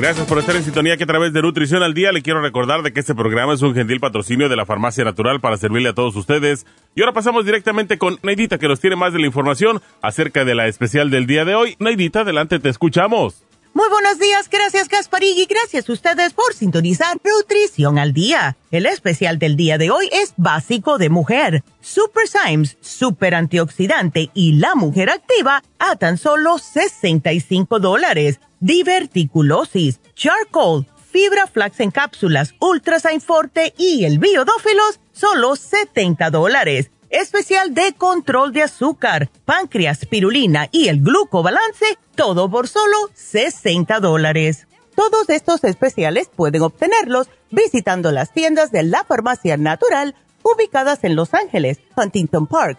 Gracias 0.00 0.26
por 0.26 0.38
estar 0.38 0.56
en 0.56 0.64
sintonía 0.64 0.96
que 0.96 1.04
a 1.04 1.06
través 1.06 1.34
de 1.34 1.42
Nutrición 1.42 1.82
al 1.82 1.92
Día 1.92 2.10
le 2.10 2.22
quiero 2.22 2.40
recordar 2.40 2.82
de 2.82 2.90
que 2.90 3.00
este 3.00 3.14
programa 3.14 3.52
es 3.52 3.60
un 3.60 3.74
gentil 3.74 4.00
patrocinio 4.00 4.48
de 4.48 4.56
la 4.56 4.64
Farmacia 4.64 5.04
Natural 5.04 5.42
para 5.42 5.58
servirle 5.58 5.90
a 5.90 5.92
todos 5.92 6.16
ustedes. 6.16 6.64
Y 6.94 7.02
ahora 7.02 7.12
pasamos 7.12 7.44
directamente 7.44 7.98
con 7.98 8.18
Neidita 8.22 8.56
que 8.56 8.66
nos 8.66 8.80
tiene 8.80 8.96
más 8.96 9.12
de 9.12 9.18
la 9.18 9.26
información 9.26 9.82
acerca 10.00 10.46
de 10.46 10.54
la 10.54 10.68
especial 10.68 11.10
del 11.10 11.26
día 11.26 11.44
de 11.44 11.54
hoy. 11.54 11.76
Neidita, 11.80 12.20
adelante, 12.20 12.58
te 12.58 12.70
escuchamos. 12.70 13.44
Muy 13.74 13.90
buenos 13.90 14.18
días, 14.18 14.48
gracias 14.48 14.88
Gasparí 14.88 15.32
y 15.36 15.44
gracias 15.44 15.88
a 15.88 15.92
ustedes 15.92 16.32
por 16.32 16.54
sintonizar 16.54 17.18
Nutrición 17.22 17.98
al 17.98 18.14
Día. 18.14 18.56
El 18.70 18.86
especial 18.86 19.38
del 19.38 19.54
día 19.54 19.76
de 19.76 19.90
hoy 19.90 20.08
es 20.12 20.32
básico 20.38 20.96
de 20.96 21.10
mujer. 21.10 21.62
Super 21.82 22.26
Symes, 22.26 22.78
super 22.80 23.34
antioxidante 23.34 24.30
y 24.32 24.54
la 24.54 24.74
mujer 24.74 25.10
activa 25.10 25.62
a 25.78 25.96
tan 25.96 26.16
solo 26.16 26.56
65 26.56 27.80
dólares. 27.80 28.40
Diverticulosis, 28.60 30.00
charcoal, 30.14 30.86
fibra 31.10 31.46
flax 31.46 31.80
en 31.80 31.90
cápsulas, 31.90 32.54
ultrasign 32.60 33.20
forte 33.20 33.74
y 33.76 34.04
el 34.04 34.18
biodófilos, 34.18 35.00
solo 35.12 35.56
70 35.56 36.30
dólares 36.30 36.90
especial 37.10 37.74
de 37.74 37.92
control 37.94 38.52
de 38.52 38.62
azúcar, 38.62 39.30
páncreas, 39.44 40.06
pirulina 40.06 40.68
y 40.70 40.88
el 40.88 41.02
glucobalance, 41.02 41.98
todo 42.14 42.50
por 42.50 42.68
solo 42.68 42.96
60 43.14 44.00
dólares. 44.00 44.66
Todos 44.94 45.28
estos 45.28 45.64
especiales 45.64 46.30
pueden 46.34 46.62
obtenerlos 46.62 47.28
visitando 47.50 48.12
las 48.12 48.32
tiendas 48.32 48.70
de 48.70 48.84
la 48.84 49.04
farmacia 49.04 49.56
natural 49.56 50.14
ubicadas 50.42 51.04
en 51.04 51.16
Los 51.16 51.34
Ángeles, 51.34 51.80
Huntington 51.96 52.46
Park, 52.46 52.78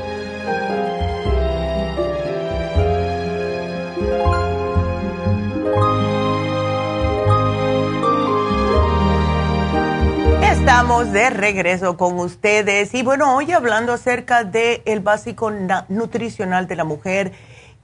Estamos 10.61 11.11
de 11.11 11.29
regreso 11.31 11.97
con 11.97 12.19
ustedes 12.19 12.93
y 12.93 13.01
bueno, 13.01 13.35
hoy 13.35 13.51
hablando 13.51 13.93
acerca 13.93 14.43
del 14.43 14.83
el 14.85 14.99
básico 14.99 15.49
nutricional 15.89 16.67
de 16.67 16.75
la 16.75 16.83
mujer, 16.83 17.31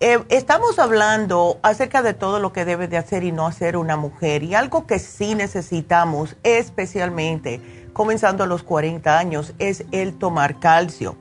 Em, 0.00 0.24
estamos 0.28 0.78
hablando 0.78 1.58
acerca 1.62 2.02
de 2.02 2.12
todo 2.12 2.38
lo 2.38 2.52
que 2.52 2.66
debe 2.66 2.86
de 2.86 2.98
hacer 2.98 3.24
y 3.24 3.32
no 3.32 3.46
hacer 3.46 3.78
una 3.78 3.96
mujer 3.96 4.42
y 4.42 4.54
algo 4.54 4.86
que 4.86 4.98
sí 4.98 5.34
necesitamos 5.34 6.36
especialmente 6.42 7.81
comenzando 7.92 8.44
a 8.44 8.46
los 8.46 8.62
40 8.62 9.18
años 9.18 9.54
es 9.58 9.84
el 9.92 10.18
tomar 10.18 10.60
calcio. 10.60 11.16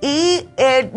Y 0.00 0.48
eh, 0.56 0.92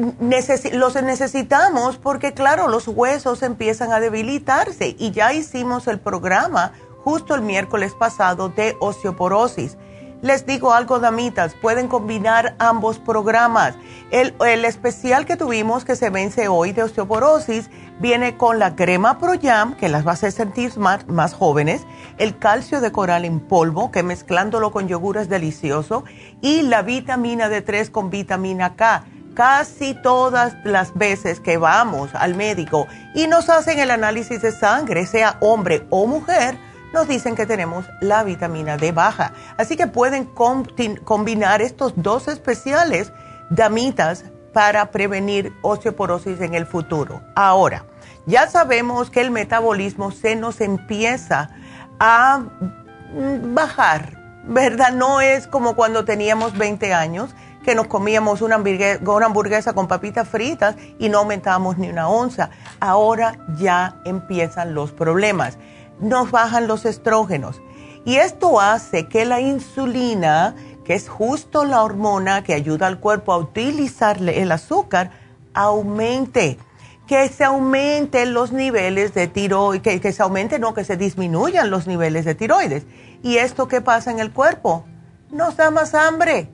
los 0.73 1.01
necesitamos 1.01 1.97
porque, 1.97 2.33
claro, 2.33 2.67
los 2.67 2.87
huesos 2.87 3.41
empiezan 3.41 3.91
a 3.91 3.99
debilitarse 3.99 4.95
y 4.97 5.11
ya 5.11 5.33
hicimos 5.33 5.87
el 5.87 5.99
programa 5.99 6.73
justo 7.03 7.33
el 7.33 7.41
miércoles 7.41 7.93
pasado 7.93 8.49
de 8.49 8.75
osteoporosis. 8.79 9.77
Les 10.21 10.45
digo 10.45 10.71
algo, 10.71 10.99
damitas, 10.99 11.55
pueden 11.55 11.87
combinar 11.87 12.55
ambos 12.59 12.99
programas. 12.99 13.73
El, 14.11 14.35
especial 14.65 15.25
que 15.25 15.35
tuvimos 15.35 15.83
que 15.83 15.95
se 15.95 16.11
vence 16.11 16.47
hoy 16.47 16.73
de 16.73 16.83
osteoporosis 16.83 17.69
Viene 17.99 18.35
con 18.35 18.57
la 18.57 18.75
crema 18.75 19.19
Pro 19.19 19.33
Jam, 19.39 19.75
que 19.75 19.87
las 19.87 20.05
va 20.05 20.11
a 20.11 20.13
hacer 20.15 20.31
sentir 20.31 20.75
más, 20.79 21.07
más 21.07 21.35
jóvenes, 21.35 21.85
el 22.17 22.35
calcio 22.35 22.81
de 22.81 22.91
coral 22.91 23.25
en 23.25 23.39
polvo, 23.39 23.91
que 23.91 24.01
mezclándolo 24.01 24.71
con 24.71 24.87
yogur 24.87 25.17
es 25.17 25.29
delicioso, 25.29 26.03
y 26.41 26.63
la 26.63 26.81
vitamina 26.81 27.47
D3 27.47 27.91
con 27.91 28.09
vitamina 28.09 28.75
K. 28.75 29.05
Casi 29.35 29.93
todas 29.93 30.55
las 30.63 30.95
veces 30.95 31.39
que 31.39 31.57
vamos 31.57 32.09
al 32.15 32.33
médico 32.33 32.87
y 33.13 33.27
nos 33.27 33.49
hacen 33.49 33.79
el 33.79 33.91
análisis 33.91 34.41
de 34.41 34.51
sangre, 34.51 35.05
sea 35.05 35.37
hombre 35.39 35.85
o 35.91 36.07
mujer, 36.07 36.57
nos 36.93 37.07
dicen 37.07 37.35
que 37.35 37.45
tenemos 37.45 37.85
la 37.99 38.23
vitamina 38.23 38.77
D 38.77 38.91
baja. 38.91 39.33
Así 39.57 39.77
que 39.77 39.87
pueden 39.87 40.25
combinar 41.03 41.61
estos 41.61 41.93
dos 41.95 42.27
especiales, 42.27 43.11
damitas, 43.49 44.25
para 44.53 44.91
prevenir 44.91 45.53
osteoporosis 45.61 46.41
en 46.41 46.53
el 46.53 46.65
futuro. 46.65 47.21
Ahora, 47.35 47.85
ya 48.25 48.49
sabemos 48.49 49.09
que 49.09 49.21
el 49.21 49.31
metabolismo 49.31 50.11
se 50.11 50.35
nos 50.35 50.59
empieza 50.61 51.49
a 51.99 52.43
bajar, 53.53 54.17
¿verdad? 54.45 54.91
No 54.91 55.21
es 55.21 55.47
como 55.47 55.75
cuando 55.75 56.03
teníamos 56.05 56.57
20 56.57 56.93
años 56.93 57.33
que 57.63 57.75
nos 57.75 57.87
comíamos 57.87 58.41
una 58.41 58.55
hamburguesa, 58.55 59.73
con 59.73 59.87
papitas 59.87 60.27
fritas 60.27 60.75
y 60.97 61.09
no 61.09 61.19
aumentábamos 61.19 61.77
ni 61.77 61.89
una 61.89 62.09
onza. 62.09 62.49
Ahora 62.79 63.37
ya 63.55 63.95
empiezan 64.03 64.73
los 64.73 64.91
problemas. 64.91 65.57
Nos 66.01 66.31
bajan 66.31 66.67
los 66.67 66.85
estrógenos. 66.85 67.61
Y 68.03 68.15
esto 68.15 68.59
hace 68.59 69.07
que 69.07 69.25
la 69.25 69.39
insulina, 69.39 70.55
que 70.83 70.95
es 70.95 71.07
justo 71.07 71.63
la 71.63 71.83
hormona 71.83 72.43
que 72.43 72.53
ayuda 72.53 72.87
al 72.87 72.99
cuerpo 72.99 73.31
a 73.31 73.37
utilizar 73.37 74.17
el 74.21 74.51
azúcar, 74.51 75.11
aumente 75.53 76.57
que 77.07 77.27
se 77.27 77.43
aumenten 77.43 78.33
los 78.33 78.53
niveles 78.53 79.13
de 79.13 79.27
tiroides, 79.27 79.81
que, 79.81 79.99
que, 79.99 80.13
se 80.13 80.23
aumente, 80.23 80.59
no, 80.59 80.73
que 80.73 80.85
se 80.85 80.95
disminuyan 80.95 81.69
los 81.69 81.85
niveles 81.85 82.23
de 82.23 82.35
tiroides. 82.35 82.85
¿Y 83.21 83.37
esto 83.37 83.67
qué 83.67 83.81
pasa 83.81 84.11
en 84.11 84.19
el 84.19 84.31
cuerpo? 84.31 84.85
Nos 85.29 85.57
da 85.57 85.71
más 85.71 85.93
hambre. 85.93 86.49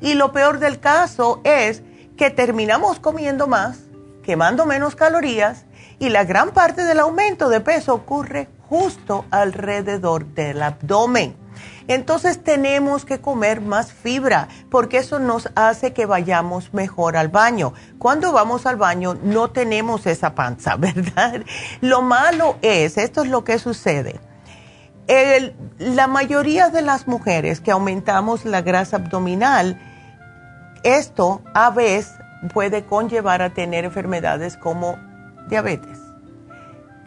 Y 0.00 0.14
lo 0.14 0.32
peor 0.32 0.58
del 0.58 0.80
caso 0.80 1.40
es 1.44 1.82
que 2.16 2.30
terminamos 2.30 2.98
comiendo 2.98 3.46
más, 3.46 3.78
quemando 4.24 4.66
menos 4.66 4.96
calorías, 4.96 5.64
y 6.00 6.08
la 6.08 6.24
gran 6.24 6.50
parte 6.50 6.84
del 6.84 6.98
aumento 6.98 7.48
de 7.48 7.60
peso 7.60 7.94
ocurre 7.94 8.48
justo 8.70 9.26
alrededor 9.30 10.24
del 10.26 10.62
abdomen. 10.62 11.34
Entonces 11.88 12.42
tenemos 12.44 13.04
que 13.04 13.20
comer 13.20 13.60
más 13.60 13.92
fibra 13.92 14.46
porque 14.70 14.98
eso 14.98 15.18
nos 15.18 15.50
hace 15.56 15.92
que 15.92 16.06
vayamos 16.06 16.72
mejor 16.72 17.16
al 17.16 17.28
baño. 17.28 17.74
Cuando 17.98 18.32
vamos 18.32 18.66
al 18.66 18.76
baño 18.76 19.18
no 19.22 19.50
tenemos 19.50 20.06
esa 20.06 20.36
panza, 20.36 20.76
¿verdad? 20.78 21.42
Lo 21.80 22.00
malo 22.00 22.56
es, 22.62 22.96
esto 22.96 23.24
es 23.24 23.28
lo 23.28 23.42
que 23.42 23.58
sucede. 23.58 24.20
la 25.78 26.06
mayoría 26.06 26.68
de 26.68 26.82
las 26.82 27.08
mujeres 27.08 27.60
que 27.60 27.72
aumentamos 27.72 28.44
la 28.44 28.62
grasa 28.62 28.98
abdominal, 28.98 29.80
esto 30.84 31.42
a 31.52 31.70
veces 31.70 32.14
puede 32.54 32.84
conllevar 32.84 33.42
a 33.42 33.50
tener 33.50 33.84
enfermedades 33.84 34.56
como 34.56 34.96
diabetes, 35.48 35.98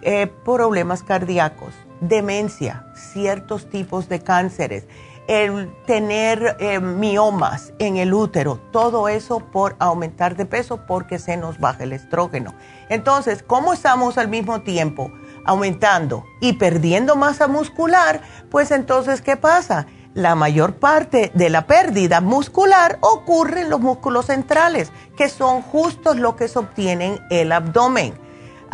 eh, 0.06 0.28
problemas 0.44 1.04
cardíacos 1.04 1.74
demencia, 2.08 2.86
ciertos 2.96 3.70
tipos 3.70 4.10
de 4.10 4.22
cánceres, 4.22 4.86
el 5.28 5.74
tener 5.86 6.58
eh, 6.60 6.82
miomas 6.82 7.72
en 7.80 7.96
el 7.96 8.14
útero, 8.14 8.60
todo 8.72 9.08
eso 9.08 9.40
por 9.40 9.76
aumentar 9.80 10.36
de 10.36 10.46
peso 10.46 10.82
porque 10.86 11.18
se 11.18 11.38
nos 11.38 11.60
baja 11.60 11.84
el 11.84 11.94
estrógeno. 11.94 12.54
Entonces, 12.90 13.42
¿cómo 13.42 13.72
estamos 13.72 14.18
al 14.18 14.28
mismo 14.28 14.62
tiempo 14.62 15.12
aumentando 15.46 16.26
y 16.42 16.54
perdiendo 16.54 17.16
masa 17.16 17.48
muscular? 17.48 18.22
Pues 18.52 18.72
entonces, 18.72 19.22
¿qué 19.22 19.38
pasa? 19.38 19.88
La 20.14 20.36
mayor 20.36 20.76
parte 20.76 21.32
de 21.34 21.50
la 21.50 21.66
pérdida 21.66 22.20
muscular 22.20 23.00
ocurre 23.00 23.62
en 23.62 23.70
los 23.70 23.80
músculos 23.80 24.26
centrales, 24.26 24.92
que 25.16 25.30
son 25.30 25.62
justos 25.62 26.18
los 26.18 26.36
que 26.36 26.50
se 26.50 26.60
obtienen 26.60 27.20
el 27.30 27.52
abdomen. 27.54 28.14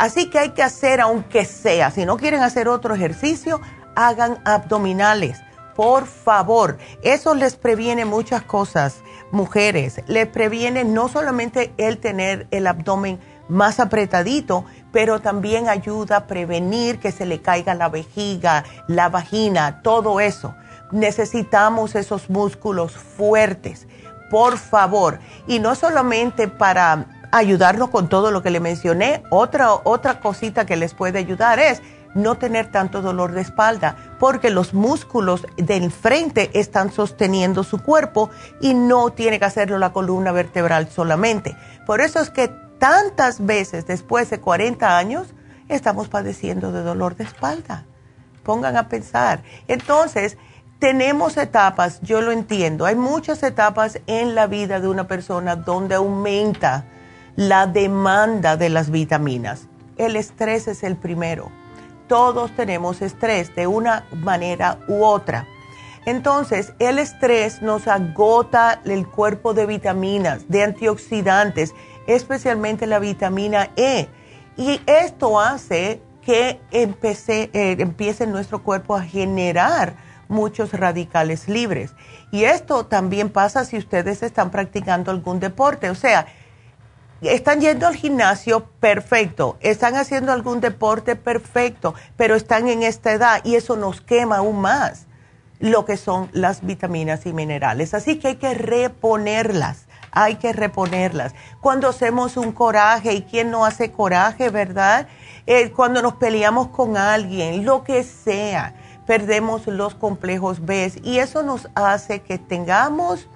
Así 0.00 0.30
que 0.30 0.38
hay 0.38 0.50
que 0.52 0.62
hacer, 0.62 0.98
aunque 1.02 1.44
sea, 1.44 1.90
si 1.90 2.06
no 2.06 2.16
quieren 2.16 2.40
hacer 2.40 2.68
otro 2.68 2.94
ejercicio, 2.94 3.60
hagan 3.94 4.38
abdominales. 4.46 5.42
Por 5.76 6.06
favor, 6.06 6.78
eso 7.02 7.34
les 7.34 7.56
previene 7.56 8.06
muchas 8.06 8.42
cosas, 8.42 9.02
mujeres. 9.30 10.00
Les 10.06 10.26
previene 10.26 10.84
no 10.84 11.08
solamente 11.08 11.74
el 11.76 11.98
tener 11.98 12.46
el 12.50 12.66
abdomen 12.66 13.20
más 13.50 13.78
apretadito, 13.78 14.64
pero 14.90 15.20
también 15.20 15.68
ayuda 15.68 16.16
a 16.16 16.26
prevenir 16.26 16.98
que 16.98 17.12
se 17.12 17.26
le 17.26 17.42
caiga 17.42 17.74
la 17.74 17.90
vejiga, 17.90 18.64
la 18.88 19.10
vagina, 19.10 19.82
todo 19.82 20.18
eso. 20.18 20.54
Necesitamos 20.92 21.94
esos 21.94 22.30
músculos 22.30 22.92
fuertes, 22.92 23.86
por 24.30 24.56
favor. 24.56 25.18
Y 25.46 25.58
no 25.58 25.74
solamente 25.74 26.48
para 26.48 27.19
ayudarnos 27.30 27.90
con 27.90 28.08
todo 28.08 28.30
lo 28.30 28.42
que 28.42 28.50
le 28.50 28.60
mencioné, 28.60 29.22
otra, 29.30 29.74
otra 29.84 30.20
cosita 30.20 30.66
que 30.66 30.76
les 30.76 30.94
puede 30.94 31.18
ayudar 31.18 31.58
es 31.58 31.82
no 32.14 32.36
tener 32.36 32.70
tanto 32.70 33.02
dolor 33.02 33.32
de 33.32 33.40
espalda, 33.40 33.96
porque 34.18 34.50
los 34.50 34.74
músculos 34.74 35.46
del 35.56 35.92
frente 35.92 36.50
están 36.58 36.90
sosteniendo 36.90 37.62
su 37.62 37.82
cuerpo 37.82 38.30
y 38.60 38.74
no 38.74 39.10
tiene 39.10 39.38
que 39.38 39.44
hacerlo 39.44 39.78
la 39.78 39.92
columna 39.92 40.32
vertebral 40.32 40.88
solamente. 40.90 41.56
Por 41.86 42.00
eso 42.00 42.20
es 42.20 42.30
que 42.30 42.48
tantas 42.78 43.44
veces 43.44 43.86
después 43.86 44.30
de 44.30 44.40
40 44.40 44.98
años 44.98 45.28
estamos 45.68 46.08
padeciendo 46.08 46.72
de 46.72 46.82
dolor 46.82 47.16
de 47.16 47.24
espalda. 47.24 47.84
Pongan 48.42 48.76
a 48.76 48.88
pensar. 48.88 49.42
Entonces, 49.68 50.36
tenemos 50.80 51.36
etapas, 51.36 52.00
yo 52.00 52.22
lo 52.22 52.32
entiendo, 52.32 52.86
hay 52.86 52.94
muchas 52.94 53.42
etapas 53.42 54.00
en 54.06 54.34
la 54.34 54.46
vida 54.46 54.80
de 54.80 54.88
una 54.88 55.06
persona 55.06 55.54
donde 55.54 55.94
aumenta 55.94 56.86
la 57.36 57.66
demanda 57.66 58.56
de 58.56 58.68
las 58.68 58.90
vitaminas. 58.90 59.68
El 59.96 60.16
estrés 60.16 60.68
es 60.68 60.82
el 60.82 60.96
primero 60.96 61.50
todos 62.10 62.50
tenemos 62.56 63.02
estrés 63.02 63.54
de 63.54 63.68
una 63.68 64.04
manera 64.10 64.80
u 64.88 65.04
otra. 65.04 65.46
Entonces, 66.06 66.72
el 66.80 66.98
estrés 66.98 67.62
nos 67.62 67.86
agota 67.86 68.80
el 68.84 69.06
cuerpo 69.06 69.54
de 69.54 69.64
vitaminas, 69.64 70.48
de 70.48 70.64
antioxidantes, 70.64 71.72
especialmente 72.08 72.88
la 72.88 72.98
vitamina 72.98 73.70
E. 73.76 74.08
Y 74.56 74.80
esto 74.86 75.38
hace 75.38 76.02
que 76.20 76.60
eh, 76.72 77.76
empiece 77.78 78.26
nuestro 78.26 78.64
cuerpo 78.64 78.96
a 78.96 79.02
generar 79.02 79.94
muchos 80.26 80.72
radicales 80.72 81.48
libres. 81.48 81.92
Y 82.32 82.42
esto 82.42 82.86
también 82.86 83.30
pasa 83.30 83.64
si 83.64 83.78
ustedes 83.78 84.24
están 84.24 84.50
practicando 84.50 85.12
algún 85.12 85.38
deporte. 85.38 85.90
O 85.90 85.94
sea, 85.94 86.26
están 87.28 87.60
yendo 87.60 87.86
al 87.86 87.96
gimnasio, 87.96 88.64
perfecto. 88.80 89.56
Están 89.60 89.96
haciendo 89.96 90.32
algún 90.32 90.60
deporte, 90.60 91.16
perfecto. 91.16 91.94
Pero 92.16 92.34
están 92.34 92.68
en 92.68 92.82
esta 92.82 93.12
edad 93.12 93.40
y 93.44 93.56
eso 93.56 93.76
nos 93.76 94.00
quema 94.00 94.38
aún 94.38 94.60
más 94.60 95.06
lo 95.60 95.84
que 95.84 95.98
son 95.98 96.30
las 96.32 96.64
vitaminas 96.64 97.26
y 97.26 97.32
minerales. 97.32 97.94
Así 97.94 98.18
que 98.18 98.28
hay 98.28 98.36
que 98.36 98.54
reponerlas. 98.54 99.86
Hay 100.12 100.36
que 100.36 100.52
reponerlas. 100.52 101.34
Cuando 101.60 101.88
hacemos 101.88 102.36
un 102.36 102.50
coraje, 102.50 103.12
¿y 103.12 103.22
quién 103.22 103.50
no 103.50 103.64
hace 103.64 103.92
coraje, 103.92 104.50
verdad? 104.50 105.06
Eh, 105.46 105.70
cuando 105.70 106.02
nos 106.02 106.14
peleamos 106.14 106.68
con 106.68 106.96
alguien, 106.96 107.64
lo 107.64 107.84
que 107.84 108.02
sea, 108.02 108.74
perdemos 109.06 109.66
los 109.66 109.94
complejos 109.94 110.64
B 110.64 110.92
y 111.04 111.18
eso 111.18 111.42
nos 111.42 111.68
hace 111.74 112.22
que 112.22 112.38
tengamos 112.38 113.28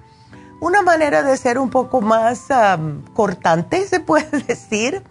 una 0.65 0.81
manera 0.81 1.21
de 1.21 1.37
ser 1.37 1.59
un 1.59 1.69
poco 1.69 2.01
más 2.01 2.47
cortante, 3.13 3.85
se 3.87 3.99
puede 3.99 4.41
decir. 4.47 5.03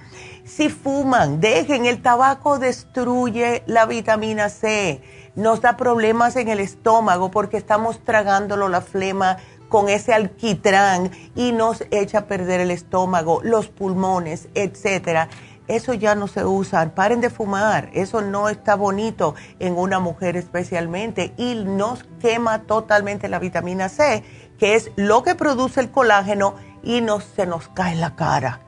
Si 0.44 0.68
fuman, 0.68 1.40
dejen, 1.40 1.86
el 1.86 2.02
tabaco 2.02 2.58
destruye 2.58 3.62
la 3.66 3.86
vitamina 3.86 4.48
C, 4.48 5.00
nos 5.36 5.60
da 5.60 5.76
problemas 5.76 6.34
en 6.36 6.48
el 6.48 6.58
estómago 6.58 7.30
porque 7.30 7.56
estamos 7.56 8.02
tragándolo 8.04 8.68
la 8.68 8.80
flema 8.82 9.38
con 9.68 9.88
ese 9.88 10.12
alquitrán 10.12 11.12
y 11.36 11.52
nos 11.52 11.84
echa 11.92 12.18
a 12.18 12.26
perder 12.26 12.60
el 12.60 12.72
estómago, 12.72 13.40
los 13.44 13.68
pulmones, 13.68 14.48
etcétera. 14.54 15.28
Eso 15.66 15.94
ya 15.94 16.14
no 16.14 16.28
se 16.28 16.44
usa. 16.44 16.94
Paren 16.94 17.22
de 17.22 17.30
fumar. 17.30 17.88
Eso 17.94 18.20
no 18.20 18.50
está 18.50 18.74
bonito 18.74 19.34
en 19.58 19.78
una 19.78 19.98
mujer 19.98 20.36
especialmente 20.36 21.32
y 21.38 21.54
nos 21.54 22.04
quema 22.20 22.62
totalmente 22.62 23.28
la 23.28 23.38
vitamina 23.38 23.88
C 23.88 24.22
que 24.58 24.74
es 24.74 24.90
lo 24.96 25.22
que 25.22 25.34
produce 25.34 25.80
el 25.80 25.90
colágeno 25.90 26.54
y 26.82 27.00
nos, 27.00 27.24
se 27.24 27.46
nos 27.46 27.68
cae 27.68 27.94
la 27.94 28.14
cara. 28.14 28.60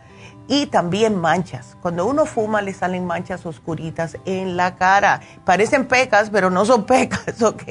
Y 0.48 0.66
también 0.66 1.16
manchas. 1.16 1.76
Cuando 1.82 2.06
uno 2.06 2.24
fuma 2.24 2.62
le 2.62 2.72
salen 2.72 3.04
manchas 3.04 3.44
oscuritas 3.46 4.16
en 4.26 4.56
la 4.56 4.76
cara. 4.76 5.20
Parecen 5.44 5.86
pecas, 5.86 6.30
pero 6.30 6.50
no 6.50 6.64
son 6.64 6.84
pecas, 6.86 7.42
¿ok? 7.42 7.62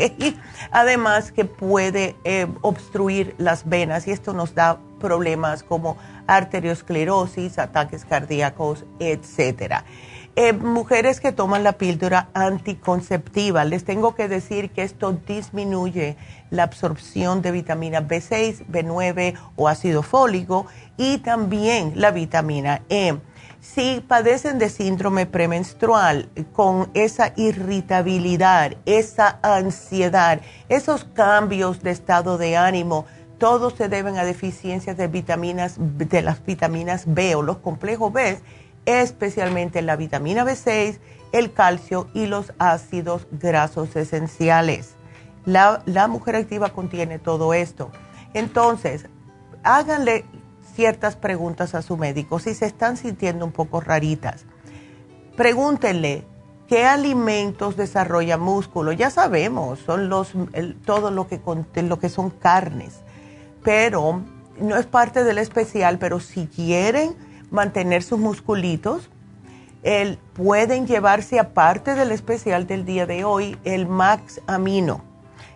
Además 0.72 1.32
que 1.32 1.46
puede 1.46 2.18
eh, 2.26 2.48
obstruir 2.62 3.34
las 3.38 3.68
venas 3.68 4.08
y 4.08 4.12
esto 4.12 4.34
nos 4.34 4.56
da 4.56 4.78
problemas 5.00 5.64
como 5.64 5.98
arteriosclerosis, 6.28 7.60
ataques 7.60 8.04
cardíacos, 8.04 8.84
etcétera. 9.00 9.86
Eh, 10.38 10.52
mujeres 10.52 11.22
que 11.22 11.32
toman 11.32 11.64
la 11.64 11.78
píldora 11.78 12.28
anticonceptiva, 12.34 13.64
les 13.64 13.86
tengo 13.86 14.16
que 14.16 14.28
decir 14.28 14.70
que 14.70 14.84
esto 14.84 15.14
disminuye 15.14 16.18
la 16.50 16.64
absorción 16.64 17.42
de 17.42 17.52
vitamina 17.52 18.02
B6, 18.02 18.66
B9 18.68 19.36
o 19.56 19.70
ácido 19.70 20.04
fólico 20.04 20.66
y 20.98 21.20
también 21.20 21.94
la 21.96 22.12
vitamina 22.12 22.82
E. 22.90 23.18
Si 23.62 24.04
padecen 24.06 24.60
de 24.60 24.68
síndrome 24.70 25.26
premenstrual 25.26 26.28
con 26.52 26.90
esa 26.94 27.32
irritabilidad, 27.38 28.76
esa 28.86 29.40
ansiedad, 29.42 30.42
esos 30.68 31.06
cambios 31.06 31.82
de 31.82 31.92
estado 31.92 32.38
de 32.38 32.58
ánimo, 32.58 33.06
todos 33.38 33.76
se 33.76 33.88
deben 33.88 34.18
a 34.18 34.26
deficiencias 34.26 34.98
de 34.98 35.08
vitaminas, 35.08 35.76
de 35.78 36.22
las 36.22 36.46
vitaminas 36.46 37.06
B 37.08 37.36
o 37.36 37.42
los 37.42 37.58
complejos 37.60 38.12
B 38.12 38.38
especialmente 38.86 39.82
la 39.82 39.96
vitamina 39.96 40.46
B6, 40.46 41.00
el 41.32 41.52
calcio 41.52 42.08
y 42.14 42.28
los 42.28 42.54
ácidos 42.60 43.28
grasos 43.32 43.96
esenciales. 43.96 44.96
La, 45.46 46.08
mujer 46.08 46.36
activa 46.36 46.70
contiene 46.70 47.20
todo 47.20 47.54
esto. 47.54 47.92
Entonces, 48.34 49.08
háganle 49.64 50.26
ciertas 50.76 51.16
preguntas 51.16 51.76
a 51.76 51.82
su 51.82 51.98
médico 51.98 52.40
si 52.40 52.54
se 52.54 52.66
están 52.66 52.98
sintiendo 52.98 53.46
un 53.46 53.52
poco 53.52 53.80
raritas. 53.80 54.46
Pregúntenle 55.38 56.26
qué 56.68 56.86
alimentos 56.86 57.78
desarrollan 57.78 58.42
músculo. 58.42 58.92
Ya 58.92 59.10
sabemos, 59.10 59.80
son 59.80 60.10
los, 60.10 60.34
todo 60.86 61.12
lo 61.12 61.28
que, 61.28 61.40
lo 61.84 62.00
que 62.00 62.10
son 62.10 62.30
carnes, 62.32 63.02
pero 63.64 64.22
no 64.60 64.78
es 64.78 64.86
parte 64.86 65.24
del 65.24 65.38
especial, 65.38 66.00
pero 66.00 66.20
si 66.20 66.48
quieren 66.48 67.16
mantener 67.52 68.04
sus 68.04 68.20
musculitos. 68.20 69.10
El, 69.84 70.18
pueden 70.34 70.88
llevarse 70.88 71.40
aparte 71.40 71.94
del 71.96 72.12
especial 72.12 72.66
del 72.66 72.86
día 72.86 73.06
de 73.06 73.24
hoy 73.24 73.58
el 73.64 73.88
Max 73.88 74.42
Amino. 74.48 75.04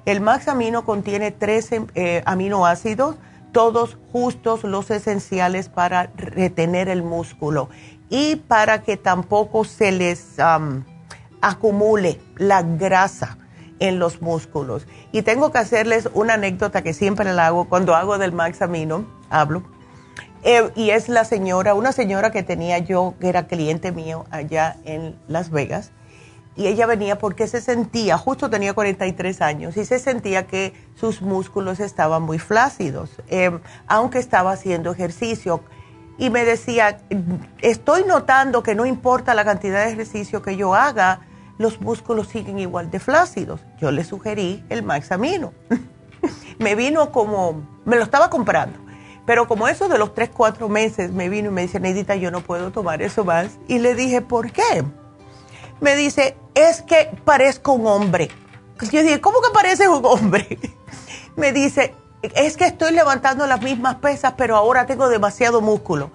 El 0.06 0.22
Max 0.22 0.48
Amino 0.48 0.86
contiene 0.86 1.32
tres 1.32 1.70
eh, 1.72 2.22
aminoácidos, 2.26 3.16
todos 3.52 3.98
justos 4.12 4.64
los 4.64 4.92
esenciales 4.92 5.70
para 5.70 6.12
retener 6.16 6.90
el 6.90 7.02
músculo 7.02 7.70
y 8.10 8.36
para 8.36 8.82
que 8.84 8.98
tampoco 8.98 9.66
se 9.66 9.92
les 9.92 10.38
acumule 11.42 12.20
la 12.38 12.62
grasa 12.62 13.38
en 13.80 13.98
los 13.98 14.22
músculos. 14.22 14.86
Y 15.12 15.24
tengo 15.24 15.52
que 15.52 15.58
hacerles 15.58 16.10
una 16.14 16.36
anécdota 16.36 16.84
que 16.84 16.94
siempre 16.94 17.34
la 17.34 17.48
hago 17.48 17.68
cuando 17.68 17.96
hago 17.96 18.18
del 18.18 18.32
Max 18.32 18.62
Amino, 18.62 19.06
hablo 19.30 19.79
eh, 20.44 20.72
y 20.76 20.92
es 20.92 21.10
la 21.10 21.26
señora, 21.26 21.74
una 21.74 21.92
señora 21.92 22.32
que 22.32 22.44
tenía 22.44 22.78
yo, 22.78 23.16
que 23.20 23.30
era 23.30 23.48
cliente 23.48 23.92
mío 23.92 24.26
allá 24.32 24.78
en 24.86 25.16
Las 25.28 25.50
Vegas. 25.50 25.92
Y 26.56 26.68
ella 26.68 26.86
venía 26.86 27.18
porque 27.18 27.48
se 27.48 27.62
sentía, 27.62 28.18
justo 28.18 28.50
tenía 28.50 28.74
43 28.74 29.42
años, 29.42 29.78
y 29.78 29.86
se 29.86 30.00
sentía 30.00 30.48
que 30.48 30.74
sus 30.96 31.22
músculos 31.22 31.80
estaban 31.80 32.24
muy 32.24 32.40
flácidos, 32.40 33.12
em, 33.30 33.60
aunque 33.88 34.20
estaba 34.20 34.52
haciendo 34.52 34.92
ejercicio. 34.92 35.62
Y 36.18 36.30
me 36.30 36.44
decía, 36.44 37.00
estoy 37.62 38.04
notando 38.04 38.62
que 38.62 38.76
no 38.76 38.86
importa 38.86 39.34
la 39.34 39.46
cantidad 39.46 39.86
de 39.86 39.94
ejercicio 39.94 40.42
que 40.42 40.58
yo 40.58 40.76
haga, 40.76 41.22
los 41.58 41.80
músculos 41.80 42.28
siguen 42.28 42.60
igual 42.60 42.92
de 42.92 43.00
flácidos. 43.00 43.62
Yo 43.80 43.92
le 43.92 44.04
sugerí 44.04 44.64
el 44.70 44.84
Maxamino. 44.84 45.54
me 46.60 46.76
vino 46.76 47.12
como, 47.12 47.64
me 47.86 47.96
lo 47.96 48.04
estaba 48.04 48.30
comprando 48.30 48.89
pero 49.26 49.48
como 49.48 49.68
eso 49.68 49.88
de 49.88 49.98
los 49.98 50.14
tres, 50.14 50.30
cuatro 50.34 50.70
meses 50.70 51.12
me 51.12 51.30
vino 51.30 51.50
y 51.50 51.54
me 51.54 51.62
dice, 51.62 51.80
Neidita, 51.80 52.16
yo 52.16 52.32
no 52.32 52.42
puedo 52.42 52.72
tomar 52.72 53.02
eso 53.02 53.24
más. 53.24 53.60
Y 53.68 53.80
le 53.80 53.96
dije, 53.96 54.22
¿por 54.22 54.52
qué? 54.52 54.84
Me 55.82 55.96
dice, 55.96 56.36
es 56.56 56.82
que 56.82 57.12
parezco 57.26 57.74
un 57.74 57.88
hombre. 57.88 58.30
Yo 58.92 59.04
dije, 59.04 59.22
¿cómo 59.22 59.42
que 59.42 59.54
pareces 59.54 59.88
un 59.88 60.06
hombre? 60.06 60.58
me 61.36 61.52
dice, 61.52 61.94
es 62.22 62.58
que 62.58 62.66
estoy 62.66 62.94
levantando 62.94 63.46
las 63.46 63.62
mismas 63.62 63.96
pesas, 63.96 64.34
pero 64.38 64.56
ahora 64.56 64.86
tengo 64.86 65.10
demasiado 65.10 65.62
músculo. 65.62 66.12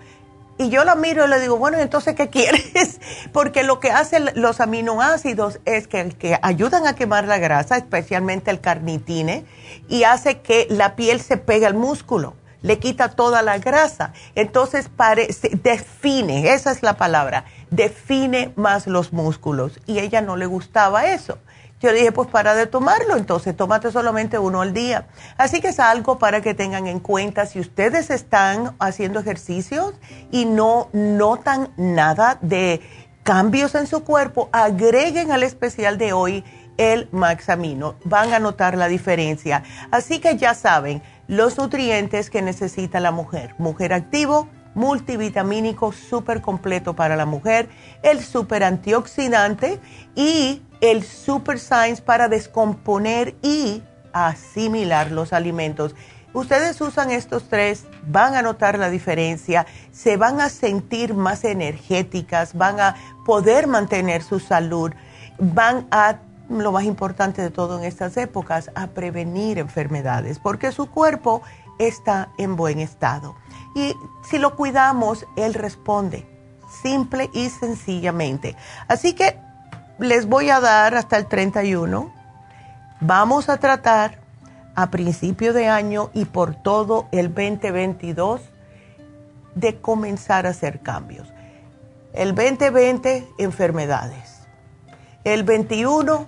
Y 0.56 0.68
yo 0.70 0.84
la 0.84 0.94
miro 0.94 1.26
y 1.26 1.28
le 1.28 1.40
digo, 1.40 1.56
bueno, 1.56 1.78
entonces, 1.78 2.14
¿qué 2.14 2.30
quieres? 2.30 3.00
Porque 3.32 3.64
lo 3.64 3.80
que 3.80 3.90
hacen 3.90 4.30
los 4.34 4.60
aminoácidos 4.60 5.60
es 5.64 5.88
que, 5.88 6.10
que 6.10 6.38
ayudan 6.42 6.86
a 6.86 6.94
quemar 6.94 7.26
la 7.26 7.38
grasa, 7.38 7.76
especialmente 7.76 8.50
el 8.50 8.60
carnitine, 8.60 9.44
y 9.88 10.04
hace 10.04 10.40
que 10.40 10.66
la 10.70 10.94
piel 10.94 11.20
se 11.20 11.36
pegue 11.36 11.66
al 11.66 11.74
músculo 11.74 12.34
le 12.64 12.78
quita 12.78 13.10
toda 13.10 13.42
la 13.42 13.58
grasa. 13.58 14.12
Entonces 14.34 14.90
define, 15.62 16.52
esa 16.54 16.72
es 16.72 16.82
la 16.82 16.96
palabra, 16.96 17.44
define 17.70 18.52
más 18.56 18.86
los 18.86 19.12
músculos. 19.12 19.78
Y 19.86 19.98
ella 19.98 20.22
no 20.22 20.36
le 20.36 20.46
gustaba 20.46 21.06
eso. 21.06 21.38
Yo 21.80 21.92
dije, 21.92 22.10
pues 22.10 22.28
para 22.30 22.54
de 22.54 22.66
tomarlo, 22.66 23.16
entonces 23.18 23.54
tómate 23.54 23.92
solamente 23.92 24.38
uno 24.38 24.62
al 24.62 24.72
día. 24.72 25.06
Así 25.36 25.60
que 25.60 25.68
es 25.68 25.78
algo 25.78 26.18
para 26.18 26.40
que 26.40 26.54
tengan 26.54 26.86
en 26.86 27.00
cuenta 27.00 27.44
si 27.44 27.60
ustedes 27.60 28.08
están 28.08 28.74
haciendo 28.78 29.20
ejercicios 29.20 29.92
y 30.30 30.46
no 30.46 30.88
notan 30.94 31.74
nada 31.76 32.38
de 32.40 32.80
cambios 33.24 33.74
en 33.74 33.86
su 33.86 34.04
cuerpo, 34.04 34.48
agreguen 34.52 35.32
al 35.32 35.42
especial 35.42 35.98
de 35.98 36.14
hoy 36.14 36.44
el 36.78 37.08
Maxamino. 37.12 37.96
Van 38.04 38.32
a 38.32 38.38
notar 38.38 38.76
la 38.76 38.88
diferencia. 38.88 39.62
Así 39.90 40.20
que 40.20 40.36
ya 40.36 40.54
saben, 40.54 41.02
los 41.26 41.58
nutrientes 41.58 42.30
que 42.30 42.42
necesita 42.42 43.00
la 43.00 43.10
mujer. 43.10 43.54
Mujer 43.58 43.92
activo, 43.92 44.48
multivitamínico 44.74 45.92
súper 45.92 46.40
completo 46.40 46.94
para 46.94 47.16
la 47.16 47.26
mujer, 47.26 47.68
el 48.02 48.22
super 48.22 48.64
antioxidante 48.64 49.80
y 50.14 50.62
el 50.80 51.02
Super 51.04 51.58
Science 51.58 52.02
para 52.02 52.28
descomponer 52.28 53.34
y 53.42 53.82
asimilar 54.12 55.10
los 55.10 55.32
alimentos. 55.32 55.94
Ustedes 56.34 56.80
usan 56.80 57.12
estos 57.12 57.48
tres, 57.48 57.84
van 58.08 58.34
a 58.34 58.42
notar 58.42 58.76
la 58.76 58.90
diferencia, 58.90 59.66
se 59.92 60.16
van 60.16 60.40
a 60.40 60.48
sentir 60.48 61.14
más 61.14 61.44
energéticas, 61.44 62.54
van 62.54 62.80
a 62.80 62.96
poder 63.24 63.68
mantener 63.68 64.22
su 64.22 64.40
salud, 64.40 64.92
van 65.38 65.86
a, 65.92 66.18
lo 66.48 66.72
más 66.72 66.84
importante 66.84 67.42
de 67.42 67.50
todo 67.50 67.78
en 67.78 67.84
estas 67.84 68.16
épocas, 68.16 68.70
a 68.74 68.88
prevenir 68.88 69.58
enfermedades, 69.58 70.38
porque 70.38 70.72
su 70.72 70.90
cuerpo 70.90 71.42
está 71.78 72.30
en 72.38 72.56
buen 72.56 72.78
estado. 72.78 73.34
Y 73.74 73.94
si 74.28 74.38
lo 74.38 74.56
cuidamos, 74.56 75.26
él 75.36 75.54
responde, 75.54 76.26
simple 76.82 77.30
y 77.32 77.48
sencillamente. 77.50 78.56
Así 78.88 79.14
que 79.14 79.38
les 79.98 80.26
voy 80.26 80.50
a 80.50 80.60
dar 80.60 80.94
hasta 80.94 81.16
el 81.16 81.26
31. 81.26 82.12
Vamos 83.00 83.48
a 83.48 83.56
tratar 83.58 84.20
a 84.74 84.90
principio 84.90 85.52
de 85.52 85.68
año 85.68 86.10
y 86.14 86.24
por 86.24 86.54
todo 86.54 87.06
el 87.12 87.28
2022 87.28 88.40
de 89.54 89.80
comenzar 89.80 90.46
a 90.46 90.50
hacer 90.50 90.80
cambios. 90.80 91.32
El 92.12 92.34
2020, 92.34 93.26
enfermedades. 93.38 94.46
El 95.24 95.42
21, 95.42 96.26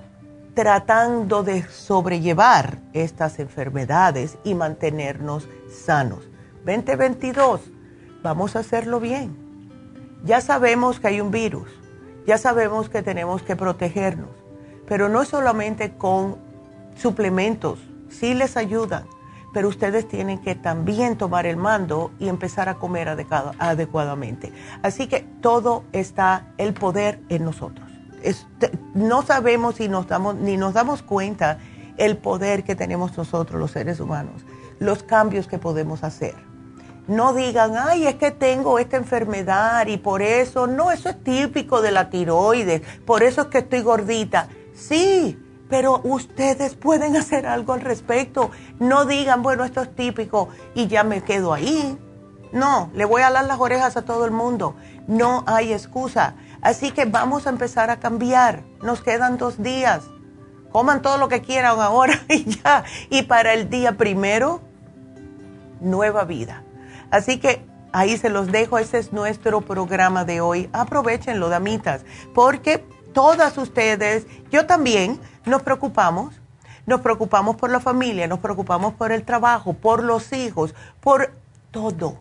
tratando 0.56 1.44
de 1.44 1.62
sobrellevar 1.68 2.78
estas 2.92 3.38
enfermedades 3.38 4.38
y 4.42 4.56
mantenernos 4.56 5.48
sanos. 5.70 6.28
2022, 6.64 7.60
vamos 8.24 8.56
a 8.56 8.58
hacerlo 8.58 8.98
bien. 8.98 9.36
Ya 10.24 10.40
sabemos 10.40 10.98
que 10.98 11.06
hay 11.06 11.20
un 11.20 11.30
virus 11.30 11.70
ya 12.26 12.38
sabemos 12.38 12.88
que 12.88 13.02
tenemos 13.02 13.42
que 13.42 13.54
protegernos, 13.54 14.30
pero 14.88 15.08
no 15.08 15.24
solamente 15.24 15.92
con 15.92 16.36
suplementos, 16.96 17.78
sí 18.08 18.34
les 18.34 18.56
ayudan, 18.56 19.04
pero 19.54 19.68
ustedes 19.68 20.08
tienen 20.08 20.40
que 20.40 20.56
también 20.56 21.16
tomar 21.16 21.46
el 21.46 21.56
mando 21.56 22.10
y 22.18 22.28
empezar 22.28 22.68
a 22.68 22.74
comer 22.74 23.08
adecuadamente. 23.08 24.52
Así 24.82 25.06
que 25.06 25.20
todo 25.40 25.84
está 25.92 26.48
el 26.58 26.74
poder 26.74 27.20
en 27.28 27.44
nosotros. 27.44 27.85
No 28.94 29.22
sabemos 29.22 29.76
si 29.76 29.88
nos 29.88 30.06
damos, 30.06 30.34
ni 30.34 30.56
nos 30.56 30.74
damos 30.74 31.02
cuenta 31.02 31.58
el 31.96 32.16
poder 32.16 32.64
que 32.64 32.74
tenemos 32.74 33.16
nosotros 33.16 33.60
los 33.60 33.70
seres 33.70 34.00
humanos, 34.00 34.42
los 34.78 35.02
cambios 35.02 35.46
que 35.46 35.58
podemos 35.58 36.04
hacer. 36.04 36.34
No 37.08 37.32
digan, 37.34 37.74
ay, 37.76 38.06
es 38.06 38.16
que 38.16 38.32
tengo 38.32 38.78
esta 38.80 38.96
enfermedad 38.96 39.86
y 39.86 39.96
por 39.96 40.22
eso, 40.22 40.66
no, 40.66 40.90
eso 40.90 41.08
es 41.08 41.22
típico 41.22 41.80
de 41.80 41.92
la 41.92 42.10
tiroides, 42.10 42.82
por 43.04 43.22
eso 43.22 43.42
es 43.42 43.46
que 43.46 43.58
estoy 43.58 43.82
gordita. 43.82 44.48
Sí, 44.74 45.38
pero 45.68 46.00
ustedes 46.04 46.74
pueden 46.74 47.16
hacer 47.16 47.46
algo 47.46 47.72
al 47.72 47.80
respecto. 47.80 48.50
No 48.80 49.04
digan, 49.04 49.42
bueno, 49.42 49.64
esto 49.64 49.82
es 49.82 49.94
típico 49.94 50.48
y 50.74 50.88
ya 50.88 51.04
me 51.04 51.22
quedo 51.22 51.52
ahí. 51.52 51.98
No, 52.52 52.90
le 52.94 53.04
voy 53.04 53.22
a 53.22 53.30
dar 53.30 53.44
las 53.44 53.60
orejas 53.60 53.96
a 53.96 54.02
todo 54.02 54.24
el 54.24 54.30
mundo. 54.30 54.74
No 55.06 55.44
hay 55.46 55.72
excusa. 55.72 56.34
Así 56.62 56.90
que 56.90 57.04
vamos 57.04 57.46
a 57.46 57.50
empezar 57.50 57.90
a 57.90 57.98
cambiar. 57.98 58.62
Nos 58.82 59.00
quedan 59.00 59.38
dos 59.38 59.62
días. 59.62 60.04
Coman 60.72 61.02
todo 61.02 61.18
lo 61.18 61.28
que 61.28 61.40
quieran 61.40 61.80
ahora 61.80 62.20
y 62.28 62.44
ya. 62.44 62.84
Y 63.10 63.22
para 63.22 63.54
el 63.54 63.70
día 63.70 63.96
primero, 63.96 64.60
nueva 65.80 66.24
vida. 66.24 66.62
Así 67.10 67.38
que 67.38 67.64
ahí 67.92 68.16
se 68.16 68.30
los 68.30 68.52
dejo, 68.52 68.78
ese 68.78 68.98
es 68.98 69.12
nuestro 69.12 69.60
programa 69.60 70.24
de 70.24 70.40
hoy. 70.40 70.68
Aprovechenlo, 70.72 71.48
damitas, 71.48 72.04
porque 72.34 72.84
todas 73.12 73.56
ustedes, 73.58 74.26
yo 74.50 74.66
también, 74.66 75.20
nos 75.44 75.62
preocupamos. 75.62 76.34
Nos 76.84 77.00
preocupamos 77.00 77.56
por 77.56 77.70
la 77.70 77.80
familia, 77.80 78.28
nos 78.28 78.38
preocupamos 78.38 78.94
por 78.94 79.10
el 79.10 79.24
trabajo, 79.24 79.72
por 79.72 80.04
los 80.04 80.32
hijos, 80.32 80.72
por 81.00 81.32
todo, 81.72 82.18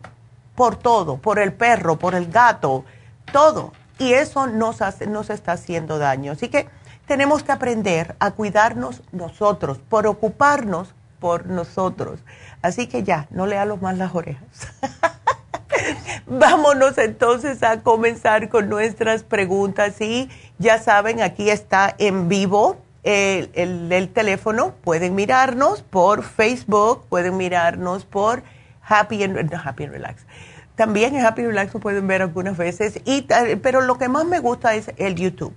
por 0.56 0.74
todo, 0.74 1.18
por 1.18 1.38
el 1.38 1.52
perro, 1.52 1.96
por 2.00 2.16
el 2.16 2.26
gato, 2.32 2.84
todo. 3.30 3.72
Y 3.98 4.12
eso 4.12 4.46
nos, 4.46 4.82
hace, 4.82 5.06
nos 5.06 5.30
está 5.30 5.52
haciendo 5.52 5.98
daño. 5.98 6.32
Así 6.32 6.48
que 6.48 6.68
tenemos 7.06 7.42
que 7.42 7.52
aprender 7.52 8.16
a 8.18 8.32
cuidarnos 8.32 9.02
nosotros, 9.12 9.78
por 9.78 10.06
ocuparnos 10.06 10.94
por 11.20 11.46
nosotros. 11.46 12.20
Así 12.62 12.86
que 12.86 13.02
ya, 13.02 13.26
no 13.30 13.46
le 13.46 13.64
los 13.64 13.80
más 13.80 13.96
las 13.96 14.14
orejas. 14.14 14.44
Vámonos 16.26 16.98
entonces 16.98 17.62
a 17.62 17.80
comenzar 17.82 18.48
con 18.48 18.68
nuestras 18.68 19.22
preguntas 19.22 20.00
y 20.00 20.28
ya 20.58 20.78
saben, 20.78 21.22
aquí 21.22 21.50
está 21.50 21.94
en 21.98 22.28
vivo 22.28 22.76
el, 23.04 23.92
el, 23.92 24.08
teléfono. 24.08 24.74
Pueden 24.82 25.14
mirarnos 25.14 25.82
por 25.82 26.24
Facebook, 26.24 27.06
pueden 27.08 27.36
mirarnos 27.36 28.04
por 28.04 28.42
Happy 28.82 29.22
and, 29.22 29.54
Happy 29.54 29.84
and 29.84 29.92
Relax. 29.92 30.26
También 30.76 31.16
en 31.16 31.24
Happy 31.24 31.42
Relax 31.42 31.74
lo 31.74 31.80
pueden 31.80 32.06
ver 32.06 32.22
algunas 32.22 32.56
veces, 32.56 33.00
y, 33.04 33.26
pero 33.62 33.80
lo 33.80 33.96
que 33.98 34.08
más 34.08 34.26
me 34.26 34.38
gusta 34.40 34.74
es 34.74 34.90
el 34.98 35.14
YouTube. 35.16 35.54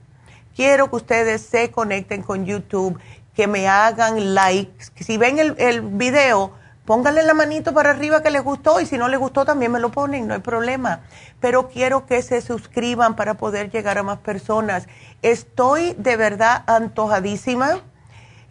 Quiero 0.55 0.89
que 0.89 0.95
ustedes 0.95 1.41
se 1.41 1.71
conecten 1.71 2.23
con 2.23 2.45
YouTube, 2.45 2.97
que 3.35 3.47
me 3.47 3.67
hagan 3.67 4.33
likes. 4.33 4.87
Si 4.95 5.17
ven 5.17 5.39
el, 5.39 5.55
el 5.57 5.81
video, 5.81 6.53
pónganle 6.85 7.23
la 7.23 7.33
manito 7.33 7.73
para 7.73 7.91
arriba 7.91 8.23
que 8.23 8.31
les 8.31 8.43
gustó 8.43 8.79
y 8.81 8.85
si 8.85 8.97
no 8.97 9.09
les 9.09 9.19
gustó 9.19 9.45
también 9.45 9.71
me 9.71 9.79
lo 9.79 9.91
ponen, 9.91 10.27
no 10.27 10.33
hay 10.33 10.39
problema. 10.39 11.01
Pero 11.39 11.69
quiero 11.69 12.05
que 12.05 12.21
se 12.21 12.41
suscriban 12.41 13.15
para 13.15 13.35
poder 13.35 13.71
llegar 13.71 13.97
a 13.97 14.03
más 14.03 14.19
personas. 14.19 14.87
Estoy 15.21 15.95
de 15.97 16.17
verdad 16.17 16.63
antojadísima. 16.65 17.81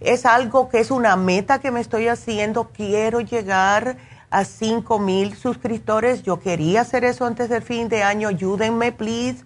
Es 0.01 0.25
algo 0.25 0.69
que 0.69 0.81
es 0.81 0.91
una 0.91 1.17
meta 1.17 1.59
que 1.59 1.71
me 1.71 1.81
estoy 1.81 2.09
haciendo. 2.09 2.69
Quiero 2.69 3.21
llegar 3.21 3.97
a 4.31 4.45
5 4.45 4.99
mil 4.99 5.35
suscriptores. 5.35 6.23
Yo 6.23 6.41
quería 6.41 6.83
hacer 6.83 7.05
eso 7.05 7.27
antes 7.27 7.49
del 7.49 7.63
fin 7.63 7.89
de 7.89 8.03
año. 8.03 8.29
Ayúdenme, 8.29 8.93
please. 8.93 9.45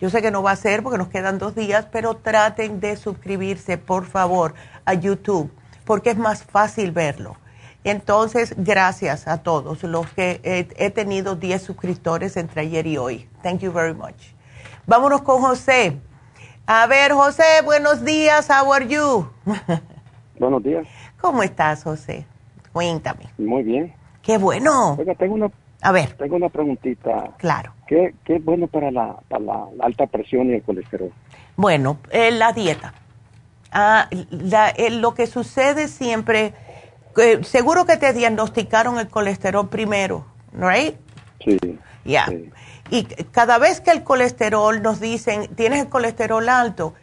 Yo 0.00 0.10
sé 0.10 0.20
que 0.22 0.30
no 0.30 0.42
va 0.42 0.50
a 0.50 0.56
ser 0.56 0.82
porque 0.82 0.98
nos 0.98 1.08
quedan 1.08 1.38
dos 1.38 1.54
días, 1.54 1.86
pero 1.90 2.14
traten 2.16 2.80
de 2.80 2.96
suscribirse, 2.96 3.78
por 3.78 4.04
favor, 4.04 4.54
a 4.84 4.94
YouTube, 4.94 5.50
porque 5.84 6.10
es 6.10 6.18
más 6.18 6.42
fácil 6.42 6.90
verlo. 6.90 7.36
Entonces, 7.84 8.54
gracias 8.56 9.28
a 9.28 9.42
todos 9.42 9.82
los 9.82 10.06
que 10.08 10.40
he, 10.42 10.90
tenido 10.90 11.36
10 11.36 11.62
suscriptores 11.62 12.36
entre 12.36 12.62
ayer 12.62 12.86
y 12.86 12.96
hoy. 12.96 13.28
Thank 13.42 13.60
you 13.60 13.72
very 13.72 13.94
much. 13.94 14.32
Vámonos 14.86 15.22
con 15.22 15.42
José. 15.42 15.98
A 16.66 16.86
ver, 16.86 17.12
José, 17.12 17.44
buenos 17.64 18.04
días. 18.04 18.48
How 18.48 18.72
are 18.72 18.88
you? 18.88 19.28
Buenos 20.38 20.62
días. 20.62 20.86
¿Cómo 21.20 21.42
estás, 21.42 21.84
José? 21.84 22.26
Cuéntame. 22.72 23.28
Muy 23.38 23.62
bien. 23.62 23.94
Qué 24.24 24.38
bueno. 24.38 24.96
Oiga, 24.98 25.14
tengo 25.14 25.34
una, 25.34 25.50
a 25.82 25.92
ver. 25.92 26.14
Tengo 26.14 26.36
una 26.36 26.48
preguntita. 26.48 27.30
Claro. 27.36 27.72
¿Qué, 27.86 28.14
qué 28.24 28.36
es 28.36 28.44
bueno 28.44 28.66
para 28.66 28.90
la, 28.90 29.16
para 29.28 29.44
la, 29.44 29.66
alta 29.80 30.06
presión 30.06 30.50
y 30.50 30.54
el 30.54 30.62
colesterol? 30.62 31.12
Bueno, 31.56 31.98
eh, 32.10 32.30
la 32.30 32.52
dieta. 32.52 32.94
Ah, 33.70 34.08
eh, 34.10 34.90
lo 34.90 35.14
que 35.14 35.26
sucede 35.26 35.88
siempre 35.88 36.54
seguro 37.42 37.84
que 37.84 37.96
te 37.96 38.12
diagnosticaron 38.12 38.98
el 38.98 39.08
colesterol 39.08 39.68
primero, 39.68 40.26
¿right? 40.52 40.96
Sí. 41.44 41.58
Ya. 42.04 42.26
Y 42.90 43.04
cada 43.04 43.58
vez 43.58 43.80
que 43.80 43.90
el 43.90 44.02
colesterol 44.02 44.82
nos 44.82 45.00
dicen, 45.00 45.54
tienes 45.54 45.80
el 45.80 45.88
colesterol 45.88 46.48
alto, 46.48 46.94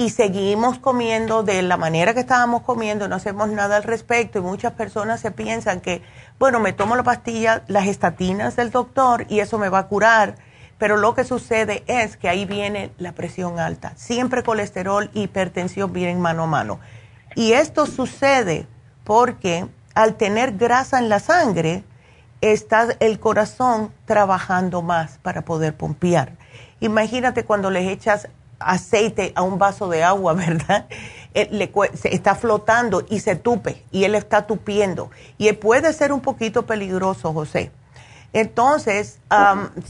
y 0.00 0.08
seguimos 0.08 0.78
comiendo 0.78 1.42
de 1.42 1.60
la 1.60 1.76
manera 1.76 2.14
que 2.14 2.20
estábamos 2.20 2.62
comiendo, 2.62 3.06
no 3.06 3.16
hacemos 3.16 3.50
nada 3.50 3.76
al 3.76 3.82
respecto, 3.82 4.38
y 4.38 4.40
muchas 4.40 4.72
personas 4.72 5.20
se 5.20 5.30
piensan 5.30 5.82
que, 5.82 6.00
bueno, 6.38 6.58
me 6.58 6.72
tomo 6.72 6.96
la 6.96 7.02
pastilla, 7.02 7.64
las 7.66 7.86
estatinas 7.86 8.56
del 8.56 8.70
doctor, 8.70 9.26
y 9.28 9.40
eso 9.40 9.58
me 9.58 9.68
va 9.68 9.80
a 9.80 9.88
curar. 9.88 10.36
Pero 10.78 10.96
lo 10.96 11.14
que 11.14 11.24
sucede 11.24 11.84
es 11.86 12.16
que 12.16 12.30
ahí 12.30 12.46
viene 12.46 12.92
la 12.96 13.12
presión 13.12 13.58
alta. 13.58 13.92
Siempre 13.96 14.42
colesterol 14.42 15.10
y 15.12 15.24
hipertensión 15.24 15.92
vienen 15.92 16.18
mano 16.18 16.44
a 16.44 16.46
mano. 16.46 16.80
Y 17.34 17.52
esto 17.52 17.84
sucede 17.84 18.66
porque 19.04 19.66
al 19.94 20.14
tener 20.14 20.56
grasa 20.56 20.98
en 20.98 21.10
la 21.10 21.18
sangre, 21.20 21.84
está 22.40 22.88
el 23.00 23.20
corazón 23.20 23.92
trabajando 24.06 24.80
más 24.80 25.18
para 25.18 25.42
poder 25.42 25.76
pompear. 25.76 26.38
Imagínate 26.80 27.44
cuando 27.44 27.70
le 27.70 27.92
echas 27.92 28.28
aceite 28.60 29.32
a 29.34 29.42
un 29.42 29.58
vaso 29.58 29.88
de 29.88 30.04
agua, 30.04 30.32
¿verdad? 30.34 30.86
Eh, 31.34 31.48
le, 31.50 31.72
está 32.04 32.34
flotando 32.34 33.04
y 33.08 33.20
se 33.20 33.36
tupe 33.36 33.82
y 33.90 34.04
él 34.04 34.14
está 34.14 34.46
tupiendo. 34.46 35.10
Y 35.38 35.52
puede 35.52 35.92
ser 35.92 36.12
un 36.12 36.20
poquito 36.20 36.66
peligroso, 36.66 37.32
José. 37.32 37.72
Entonces, 38.32 39.18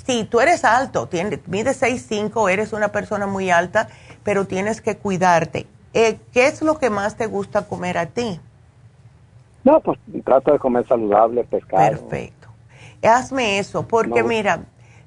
si 0.06 0.24
tú 0.24 0.40
eres 0.40 0.64
alto, 0.64 1.06
tienes, 1.08 1.46
mides 1.46 1.82
6'5, 1.82 2.50
eres 2.50 2.72
una 2.72 2.88
persona 2.88 3.26
muy 3.26 3.50
alta, 3.50 3.88
pero 4.22 4.46
tienes 4.46 4.80
que 4.80 4.96
cuidarte. 4.96 5.66
Eh, 5.92 6.18
¿Qué 6.32 6.46
es 6.46 6.62
lo 6.62 6.78
que 6.78 6.88
más 6.88 7.16
te 7.16 7.26
gusta 7.26 7.66
comer 7.66 7.98
a 7.98 8.06
ti? 8.06 8.40
No, 9.62 9.80
pues 9.80 9.98
trato 10.24 10.52
de 10.52 10.58
comer 10.58 10.86
saludable, 10.86 11.44
pescado. 11.44 11.82
Perfecto. 11.90 12.48
Hazme 13.02 13.58
eso, 13.58 13.86
porque 13.86 14.22
mira, 14.22 14.60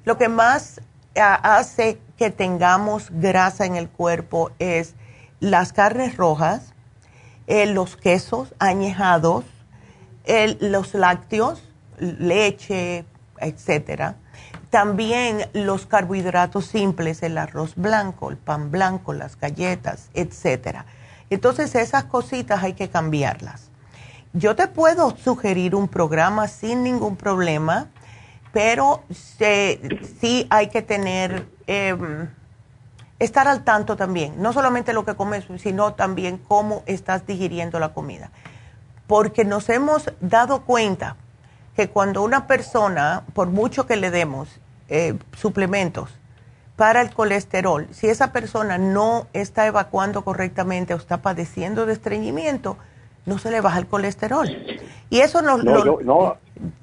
lo 0.04 0.16
que 0.16 0.28
más 0.28 0.80
hace 1.16 1.98
que 2.16 2.30
tengamos 2.30 3.08
grasa 3.10 3.66
en 3.66 3.76
el 3.76 3.88
cuerpo 3.88 4.50
es 4.58 4.94
las 5.40 5.72
carnes 5.72 6.16
rojas, 6.16 6.72
eh, 7.46 7.66
los 7.66 7.96
quesos 7.96 8.54
añejados, 8.58 9.44
los 10.60 10.94
lácteos, 10.94 11.62
leche, 11.98 13.04
etcétera. 13.38 14.16
También 14.70 15.48
los 15.52 15.86
carbohidratos 15.86 16.66
simples, 16.66 17.22
el 17.22 17.38
arroz 17.38 17.74
blanco, 17.76 18.30
el 18.30 18.36
pan 18.36 18.70
blanco, 18.70 19.12
las 19.12 19.38
galletas, 19.38 20.08
etcétera. 20.14 20.86
Entonces 21.30 21.74
esas 21.74 22.04
cositas 22.04 22.62
hay 22.62 22.72
que 22.72 22.88
cambiarlas. 22.88 23.70
Yo 24.32 24.56
te 24.56 24.66
puedo 24.66 25.16
sugerir 25.16 25.76
un 25.76 25.86
programa 25.86 26.48
sin 26.48 26.82
ningún 26.82 27.16
problema, 27.16 27.86
pero 28.54 29.02
sí 29.10 30.46
hay 30.48 30.68
que 30.68 30.80
tener, 30.80 31.44
em, 31.66 32.28
estar 33.18 33.48
al 33.48 33.64
tanto 33.64 33.96
también, 33.96 34.40
no 34.40 34.52
solamente 34.52 34.92
lo 34.92 35.04
que 35.04 35.16
comes, 35.16 35.44
sino 35.58 35.94
también 35.94 36.38
cómo 36.38 36.84
estás 36.86 37.26
digiriendo 37.26 37.80
la 37.80 37.92
comida. 37.92 38.30
Porque 39.08 39.44
nos 39.44 39.68
hemos 39.68 40.10
dado 40.20 40.62
cuenta 40.62 41.16
que 41.76 41.90
cuando 41.90 42.22
una 42.22 42.46
persona, 42.46 43.24
por 43.34 43.48
mucho 43.48 43.86
que 43.86 43.96
le 43.96 44.12
demos 44.12 44.48
eh, 44.88 45.18
suplementos 45.36 46.10
para 46.76 47.00
el 47.00 47.12
colesterol, 47.12 47.88
si 47.90 48.06
esa 48.06 48.32
persona 48.32 48.78
no 48.78 49.26
está 49.32 49.66
evacuando 49.66 50.22
correctamente 50.22 50.94
o 50.94 50.96
está 50.96 51.22
padeciendo 51.22 51.86
de 51.86 51.92
estreñimiento, 51.92 52.76
no 53.26 53.38
se 53.38 53.50
le 53.50 53.60
baja 53.60 53.80
el 53.80 53.88
colesterol. 53.88 54.48
Y 55.10 55.20
eso 55.20 55.42
no... 55.42 55.58
No, 55.58 55.98
no. 56.02 56.36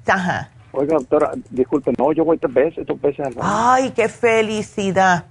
Ajá. 0.06 0.50
Oiga, 0.72 0.96
doctora, 0.96 1.32
disculpe, 1.50 1.92
no, 1.98 2.12
yo 2.12 2.24
voy 2.24 2.38
tres 2.38 2.54
veces, 2.54 2.86
dos 2.86 3.00
veces 3.00 3.26
al 3.26 3.34
Ay, 3.40 3.90
qué 3.90 4.08
felicidad. 4.08 5.26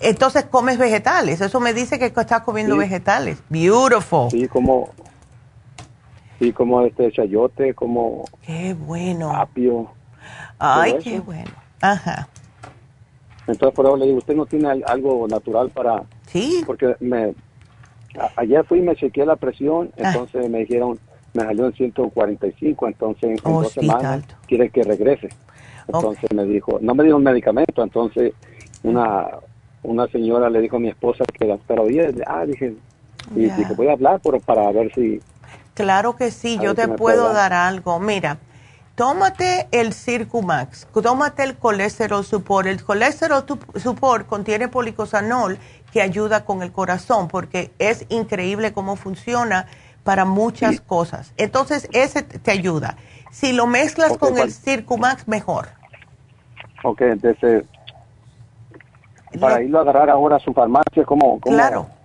Entonces 0.00 0.44
comes 0.44 0.78
vegetales, 0.78 1.40
eso 1.40 1.60
me 1.60 1.74
dice 1.74 1.98
que 1.98 2.06
estás 2.06 2.40
comiendo 2.42 2.76
vegetales. 2.76 3.42
Beautiful. 3.50 4.30
Sí, 4.30 4.48
como 4.48 4.90
Sí, 6.40 6.54
como 6.54 6.80
este 6.86 7.12
chayote, 7.12 7.74
como... 7.74 8.24
Qué 8.40 8.72
bueno. 8.72 9.30
Apio. 9.30 9.90
Ay, 10.58 10.96
qué 11.04 11.20
bueno. 11.20 11.50
Ajá. 11.82 12.28
Entonces, 13.46 13.76
por 13.76 13.84
eso 13.84 13.96
le 13.98 14.06
digo, 14.06 14.18
¿usted 14.18 14.34
no 14.34 14.46
tiene 14.46 14.82
algo 14.86 15.28
natural 15.28 15.68
para...? 15.68 16.02
Sí. 16.28 16.62
Porque 16.66 16.96
me... 17.00 17.34
ayer 18.36 18.64
fui 18.64 18.78
y 18.78 18.82
me 18.82 18.96
chequeé 18.96 19.26
la 19.26 19.36
presión, 19.36 19.92
ah. 19.98 20.12
entonces 20.12 20.48
me 20.48 20.60
dijeron, 20.60 20.98
me 21.34 21.42
salió 21.42 21.66
en 21.66 21.72
145, 21.72 22.88
entonces 22.88 23.30
en 23.30 23.38
oh, 23.44 23.62
dos 23.62 23.72
semanas 23.72 24.24
quiere 24.46 24.70
que 24.70 24.82
regrese. 24.82 25.28
Entonces 25.86 26.32
me 26.34 26.44
dijo, 26.44 26.78
no 26.80 26.94
me 26.94 27.04
dijo 27.04 27.16
un 27.16 27.24
medicamento, 27.24 27.82
entonces 27.82 28.32
una 28.82 29.26
una 29.82 30.06
señora 30.08 30.50
le 30.50 30.60
dijo 30.60 30.76
a 30.76 30.80
mi 30.80 30.88
esposa 30.88 31.24
que 31.32 31.46
la 31.46 31.56
pero 31.66 31.86
ah, 32.26 32.44
dije, 32.44 32.74
y 33.34 33.40
dije, 33.40 33.74
voy 33.74 33.88
a 33.88 33.92
hablar 33.92 34.20
pero 34.22 34.38
para 34.40 34.70
ver 34.72 34.92
si 34.94 35.20
Claro 35.74 36.16
que 36.16 36.30
sí, 36.30 36.58
yo 36.60 36.74
te 36.74 36.88
puedo 36.88 37.32
dar. 37.32 37.54
algo. 37.54 37.98
Mira, 38.00 38.38
tómate 38.96 39.66
el 39.70 39.94
Circumax, 39.94 40.86
tómate 40.92 41.42
el 41.42 41.56
colesterol 41.56 42.24
support. 42.24 42.66
El 42.66 42.84
colesterol 42.84 43.44
support 43.76 44.26
contiene 44.26 44.68
policosanol 44.68 45.58
que 45.92 46.02
ayuda 46.02 46.44
con 46.44 46.62
el 46.62 46.70
corazón 46.70 47.28
porque 47.28 47.70
es 47.78 48.04
increíble 48.10 48.72
cómo 48.74 48.96
funciona 48.96 49.66
para 50.04 50.24
muchas 50.24 50.80
cosas. 50.80 51.32
Entonces, 51.36 51.88
ese 51.92 52.22
te 52.22 52.50
ayuda. 52.50 52.96
Si 53.30 53.52
lo 53.52 53.66
mezclas 53.66 54.16
con 54.16 54.38
el 54.38 54.52
Circumax, 54.52 55.28
mejor. 55.28 55.68
Ok, 56.82 57.02
entonces, 57.02 57.64
para 59.38 59.62
irlo 59.62 59.78
a 59.78 59.82
agarrar 59.82 60.10
ahora 60.10 60.36
a 60.36 60.40
su 60.40 60.52
farmacia, 60.52 61.04
¿cómo? 61.04 61.38
cómo 61.40 61.56
claro 61.56 62.00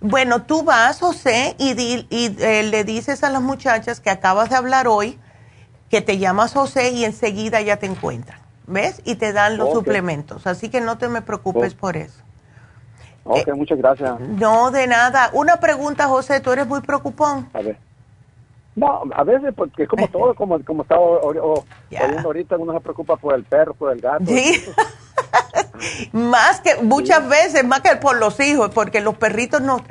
bueno, 0.00 0.42
tú 0.42 0.62
vas, 0.62 1.00
José, 1.00 1.54
y, 1.58 1.72
y 2.08 2.36
eh, 2.40 2.62
le 2.62 2.84
dices 2.84 3.22
a 3.22 3.30
las 3.30 3.42
muchachas 3.42 4.00
que 4.00 4.10
acabas 4.10 4.48
de 4.48 4.56
hablar 4.56 4.88
hoy, 4.88 5.18
que 5.90 6.00
te 6.00 6.18
llamas 6.18 6.54
José 6.54 6.90
y 6.90 7.04
enseguida 7.04 7.60
ya 7.60 7.76
te 7.76 7.86
encuentran, 7.86 8.40
¿ves? 8.66 9.02
Y 9.04 9.16
te 9.16 9.32
dan 9.32 9.58
los 9.58 9.72
suplementos, 9.72 10.46
así 10.46 10.70
que 10.70 10.80
no 10.80 10.96
te 10.96 11.08
me 11.08 11.20
preocupes 11.20 11.74
por 11.74 11.96
eso. 11.96 12.22
Ok, 13.30 13.46
eh, 13.46 13.54
muchas 13.54 13.78
gracias. 13.78 14.18
No, 14.20 14.70
de 14.70 14.86
nada. 14.86 15.30
Una 15.32 15.58
pregunta, 15.58 16.08
José, 16.08 16.40
¿tú 16.40 16.50
eres 16.50 16.66
muy 16.66 16.80
preocupón? 16.80 17.48
A 17.52 17.60
ver. 17.60 17.76
No, 18.74 19.02
a 19.14 19.24
veces, 19.24 19.52
porque 19.54 19.86
como 19.86 20.08
todo, 20.08 20.34
como, 20.34 20.58
como 20.64 20.82
estaba 20.82 21.00
oyendo 21.00 21.54
ahorita, 22.24 22.56
uno 22.56 22.72
se 22.72 22.80
preocupa 22.80 23.16
por 23.16 23.34
el 23.34 23.44
perro, 23.44 23.74
por 23.74 23.92
el 23.92 24.00
gato. 24.00 24.24
Sí. 24.26 24.64
más 26.12 26.60
que 26.60 26.82
muchas 26.82 27.28
veces, 27.28 27.64
más 27.64 27.80
que 27.80 27.96
por 27.96 28.18
los 28.18 28.38
hijos, 28.40 28.70
porque 28.74 29.00
los 29.00 29.16
perritos 29.16 29.60
nos, 29.60 29.82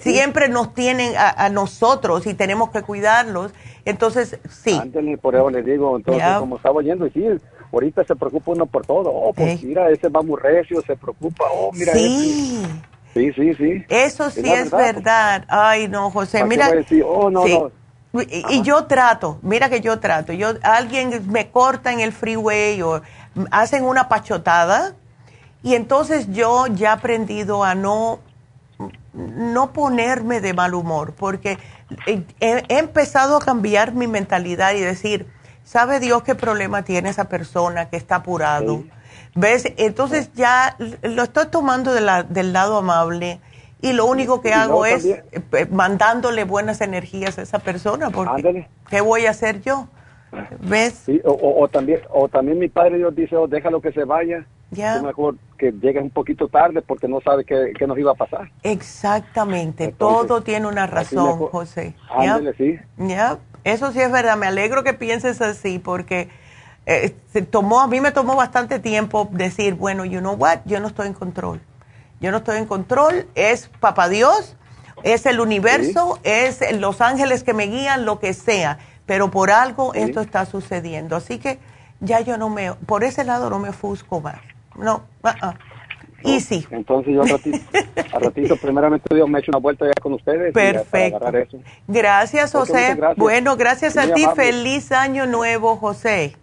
siempre 0.00 0.48
nos 0.48 0.74
tienen 0.74 1.12
a, 1.16 1.48
nosotros 1.50 2.26
y 2.26 2.34
tenemos 2.34 2.70
que 2.70 2.82
cuidarlos. 2.82 3.52
Entonces, 3.84 4.38
sí. 4.48 4.80
por 5.20 5.34
eso 5.34 5.50
les 5.50 5.64
digo, 5.64 5.96
entonces, 5.96 6.24
como 6.38 6.56
estaba 6.56 6.76
oyendo, 6.76 7.06
y 7.06 7.10
sí, 7.10 7.26
ahorita 7.72 8.04
se 8.04 8.16
preocupa 8.16 8.52
uno 8.52 8.66
por 8.66 8.86
todo. 8.86 9.10
Oh, 9.10 9.32
pues 9.32 9.62
mira, 9.62 9.90
ese 9.90 10.08
va 10.08 10.22
muy 10.22 10.40
recio, 10.40 10.82
se 10.82 10.96
preocupa. 10.96 11.44
Oh, 11.52 11.70
mira, 11.72 11.92
sí. 11.94 12.66
Sí, 13.14 13.32
sí, 13.32 13.54
sí. 13.54 13.84
Eso 13.88 14.30
sí 14.30 14.42
es, 14.44 14.70
verdad. 14.70 15.44
Ay, 15.48 15.88
no, 15.88 16.10
José, 16.10 16.44
mira. 16.44 16.70
Oh, 17.04 17.30
no, 17.30 17.46
no. 17.46 17.70
Y, 18.22 18.62
yo 18.62 18.86
trato, 18.86 19.38
mira 19.42 19.68
que 19.68 19.80
yo 19.80 19.98
trato. 20.00 20.32
Yo 20.32 20.54
alguien 20.62 21.30
me 21.30 21.50
corta 21.50 21.92
en 21.92 22.00
el 22.00 22.12
freeway 22.12 22.80
o 22.82 23.02
hacen 23.50 23.84
una 23.84 24.08
pachotada 24.08 24.94
y 25.62 25.74
entonces 25.74 26.32
yo 26.32 26.66
ya 26.68 26.90
he 26.90 26.92
aprendido 26.92 27.64
a 27.64 27.74
no, 27.74 28.20
no 29.12 29.72
ponerme 29.72 30.40
de 30.40 30.54
mal 30.54 30.74
humor, 30.74 31.12
porque 31.14 31.58
he, 32.06 32.22
empezado 32.40 33.36
a 33.36 33.40
cambiar 33.40 33.92
mi 33.92 34.06
mentalidad 34.06 34.74
y 34.74 34.80
decir, 34.80 35.26
¿sabe 35.68 36.00
Dios 36.00 36.22
qué 36.22 36.34
problema 36.34 36.82
tiene 36.82 37.10
esa 37.10 37.28
persona 37.28 37.90
que 37.90 37.96
está 37.96 38.16
apurado? 38.16 38.84
¿Ves? 39.34 39.70
Entonces 39.76 40.32
ya 40.32 40.76
lo 41.02 41.22
estoy 41.22 41.46
tomando 41.48 41.92
del 41.92 42.52
lado 42.52 42.78
amable 42.78 43.38
y 43.82 43.92
lo 43.92 44.06
único 44.06 44.40
que 44.40 44.54
hago 44.54 44.86
es 44.86 45.04
eh, 45.04 45.22
mandándole 45.70 46.44
buenas 46.44 46.80
energías 46.80 47.38
a 47.38 47.42
esa 47.42 47.58
persona, 47.58 48.08
porque 48.08 48.66
¿qué 48.88 49.02
voy 49.02 49.26
a 49.26 49.30
hacer 49.30 49.60
yo? 49.60 49.88
¿Ves? 50.60 51.04
o, 51.24 51.68
también, 51.68 52.00
o 52.10 52.28
también 52.28 52.58
mi 52.58 52.68
padre 52.68 52.96
Dios 52.96 53.14
dice, 53.14 53.36
oh, 53.36 53.46
déjalo 53.46 53.82
que 53.82 53.92
se 53.92 54.04
vaya. 54.04 54.46
Es 54.70 55.02
mejor 55.02 55.36
que 55.58 55.72
llegue 55.72 55.98
un 56.00 56.10
poquito 56.10 56.48
tarde 56.48 56.82
porque 56.82 57.08
no 57.08 57.20
sabe 57.20 57.44
qué, 57.44 57.86
nos 57.86 57.98
iba 57.98 58.12
a 58.12 58.14
pasar. 58.14 58.50
Exactamente, 58.62 59.92
todo 59.92 60.42
tiene 60.42 60.66
una 60.66 60.86
razón, 60.86 61.38
José. 61.38 61.94
Ándale, 62.10 62.54
sí. 62.54 62.78
Eso 63.68 63.92
sí 63.92 64.00
es 64.00 64.10
verdad, 64.10 64.36
me 64.36 64.46
alegro 64.46 64.84
que 64.84 64.94
pienses 64.94 65.40
así 65.40 65.78
porque 65.78 66.28
eh, 66.86 67.16
se 67.32 67.42
tomó, 67.42 67.80
a 67.80 67.86
mí 67.86 68.00
me 68.00 68.12
tomó 68.12 68.36
bastante 68.36 68.78
tiempo 68.78 69.28
decir, 69.32 69.74
bueno, 69.74 70.04
you 70.04 70.20
know 70.20 70.34
what, 70.34 70.60
yo 70.64 70.80
no 70.80 70.88
estoy 70.88 71.08
en 71.08 71.14
control. 71.14 71.60
Yo 72.20 72.30
no 72.30 72.38
estoy 72.38 72.58
en 72.58 72.66
control, 72.66 73.28
es 73.34 73.68
papá 73.80 74.08
Dios, 74.08 74.56
es 75.04 75.26
el 75.26 75.38
universo, 75.38 76.18
es 76.24 76.60
los 76.78 77.00
ángeles 77.00 77.44
que 77.44 77.54
me 77.54 77.66
guían, 77.66 78.04
lo 78.04 78.18
que 78.18 78.34
sea 78.34 78.78
pero 79.08 79.30
por 79.30 79.50
algo 79.50 79.94
esto 79.94 80.20
está 80.20 80.44
sucediendo. 80.44 81.16
Así 81.16 81.38
que 81.38 81.58
ya 81.98 82.20
yo 82.20 82.36
no 82.36 82.50
me, 82.50 82.74
por 82.74 83.04
ese 83.04 83.24
lado 83.24 83.48
no 83.48 83.58
me 83.58 83.70
ofusco 83.70 84.20
más. 84.20 84.38
No, 84.76 85.02
uh 85.24 85.28
-uh. 85.28 85.58
Y 86.24 86.40
sí. 86.40 86.66
Entonces 86.70 87.14
yo 87.14 87.22
al 87.22 87.28
ratito, 88.22 88.56
primeramente 88.56 89.14
Dios 89.14 89.28
me 89.28 89.38
echo 89.38 89.50
una 89.50 89.58
vuelta 89.58 89.86
ya 89.86 90.00
con 90.00 90.14
ustedes. 90.14 90.52
Perfecto. 90.52 91.58
Gracias, 91.86 92.52
José. 92.52 92.98
Bueno, 93.16 93.56
gracias 93.56 93.96
a 93.96 94.12
ti. 94.12 94.26
Feliz 94.34 94.92
año 94.92 95.26
nuevo, 95.26 95.76
José. 95.76 96.36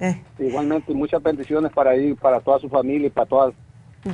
Eh. 0.00 0.22
Igualmente, 0.38 0.92
muchas 0.92 1.22
bendiciones 1.22 1.72
para 1.72 1.96
ir, 1.96 2.16
para 2.16 2.40
toda 2.40 2.58
su 2.58 2.68
familia 2.68 3.06
y 3.06 3.10
para 3.10 3.26
todas 3.26 3.54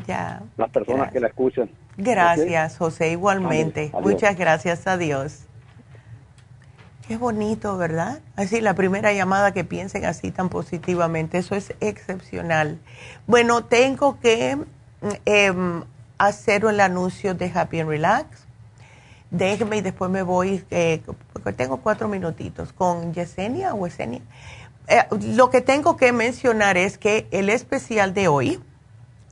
ya. 0.07 0.43
las 0.57 0.71
personas 0.71 1.11
que 1.13 1.21
la 1.21 1.29
escuchan. 1.29 1.69
Gracias, 1.97 2.79
José, 2.79 3.11
igualmente. 3.11 3.91
Muchas 4.01 4.37
gracias 4.37 4.87
a 4.87 4.97
Dios. 4.97 5.47
Qué 7.07 7.17
bonito, 7.17 7.77
¿verdad? 7.77 8.21
Así 8.37 8.61
la 8.61 8.75
primera 8.75 9.13
llamada 9.13 9.53
que 9.53 9.65
piensen 9.65 10.05
así 10.05 10.31
tan 10.31 10.49
positivamente, 10.49 11.39
eso 11.39 11.57
es 11.57 11.75
excepcional. 11.81 12.79
Bueno, 13.27 13.65
tengo 13.65 14.21
que 14.21 14.57
em, 15.25 15.85
hacer 16.19 16.65
el 16.65 16.81
anuncio 16.81 17.35
de 17.35 17.51
Happy 17.53 17.81
and 17.81 17.89
Relax. 17.89 18.27
Déjeme 19.31 19.79
y 19.79 19.81
después 19.81 20.11
me 20.11 20.23
voy, 20.23 20.65
eh, 20.71 21.03
porque 21.33 21.53
tengo 21.53 21.79
cuatro 21.79 22.09
minutitos, 22.09 22.73
con 22.73 23.15
Yesenia 23.15 23.75
o 23.75 23.87
Yesenia. 23.87 24.21
Eh, 24.89 25.05
lo 25.35 25.51
que 25.51 25.61
tengo 25.61 25.97
que 25.97 26.13
mencionar 26.13 26.77
es 26.77 26.99
que 26.99 27.27
el 27.31 27.49
especial 27.49 28.15
de 28.15 28.29
hoy 28.29 28.61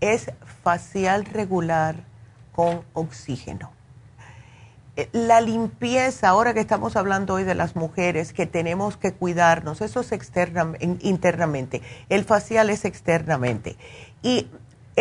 es 0.01 0.31
facial 0.63 1.25
regular 1.27 1.97
con 2.55 2.83
oxígeno. 2.95 3.71
Eh, 4.97 5.09
la 5.13 5.41
limpieza, 5.41 6.29
ahora 6.29 6.55
que 6.55 6.61
estamos 6.61 6.97
hablando 6.97 7.35
hoy 7.35 7.45
de 7.45 7.55
las 7.55 7.77
mujeres, 7.77 8.33
que 8.33 8.47
tenemos 8.47 8.97
que 8.97 9.13
cuidarnos, 9.13 9.81
eso 9.81 10.01
es 10.01 10.13
internamente. 11.01 11.83
El 12.09 12.25
facial 12.25 12.71
es 12.71 12.85
externamente. 12.85 13.77
Y 14.23 14.49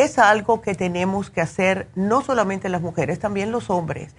es 0.04 0.18
algo 0.20 0.62
que 0.62 0.76
tenemos 0.76 1.30
que 1.30 1.42
hacer 1.42 1.88
no 1.96 2.22
solamente 2.22 2.70
las 2.70 2.82
mujeres, 2.82 3.20
también 3.20 3.52
los 3.52 3.70
hombres. 3.70 4.16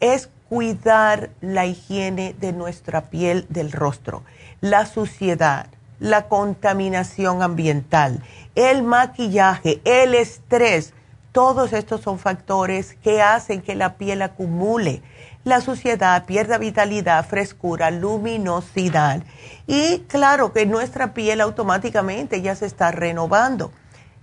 Es 0.00 0.28
cuidar 0.48 1.30
la 1.40 1.66
higiene 1.66 2.34
de 2.40 2.52
nuestra 2.52 3.10
piel, 3.10 3.46
del 3.48 3.72
rostro, 3.72 4.22
la 4.60 4.86
suciedad, 4.86 5.66
la 6.00 6.28
contaminación 6.28 7.42
ambiental, 7.42 8.22
el 8.54 8.82
maquillaje, 8.82 9.80
el 9.84 10.14
estrés 10.14 10.92
todos 11.32 11.72
estos 11.72 12.02
son 12.02 12.18
factores 12.18 12.94
que 13.02 13.22
hacen 13.22 13.62
que 13.62 13.74
la 13.74 13.94
piel 13.94 14.20
acumule 14.20 15.02
la 15.44 15.62
suciedad, 15.62 16.24
pierda 16.26 16.58
vitalidad, 16.58 17.26
frescura, 17.26 17.90
luminosidad. 17.90 19.22
Y 19.66 20.00
claro 20.00 20.52
que 20.52 20.66
nuestra 20.66 21.14
piel 21.14 21.40
automáticamente 21.40 22.42
ya 22.42 22.54
se 22.54 22.66
está 22.66 22.92
renovando. 22.92 23.72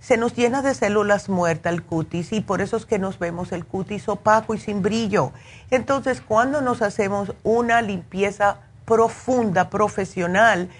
Se 0.00 0.16
nos 0.16 0.34
llena 0.34 0.62
de 0.62 0.74
células 0.74 1.28
muertas 1.28 1.72
el 1.72 1.82
cutis 1.82 2.32
y 2.32 2.40
por 2.40 2.60
eso 2.60 2.76
es 2.76 2.86
que 2.86 2.98
nos 2.98 3.18
vemos 3.18 3.52
el 3.52 3.66
cutis 3.66 4.08
opaco 4.08 4.54
y 4.54 4.58
sin 4.58 4.82
brillo. 4.82 5.32
Entonces, 5.70 6.20
cuando 6.20 6.62
nos 6.62 6.82
hacemos 6.82 7.34
una 7.42 7.82
limpieza 7.82 8.58
profunda, 8.86 9.70
profesional, 9.70 10.70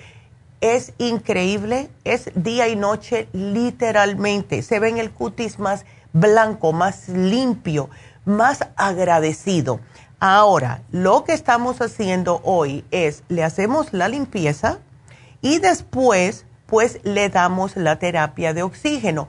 es 0.61 0.93
increíble, 0.99 1.91
es 2.05 2.31
día 2.35 2.69
y 2.69 2.77
noche 2.77 3.29
literalmente. 3.33 4.63
Se 4.63 4.81
ve 4.81 4.89
en 4.89 4.99
el 4.99 5.11
cutis 5.11 5.59
más 5.59 5.85
blanco, 6.13 6.73
más 6.73 7.09
limpio, 7.09 7.89
más 8.25 8.67
agradecido. 8.77 9.81
Ahora, 10.19 10.83
lo 10.91 11.25
que 11.25 11.33
estamos 11.33 11.81
haciendo 11.81 12.41
hoy 12.45 12.85
es, 12.91 13.23
le 13.29 13.43
hacemos 13.43 13.93
la 13.93 14.09
limpieza 14.09 14.79
y 15.41 15.59
después, 15.59 16.45
pues, 16.71 17.01
le 17.03 17.29
damos 17.29 17.77
la 17.77 17.99
terapia 17.99 18.55
de 18.55 18.63
oxígeno. 18.63 19.29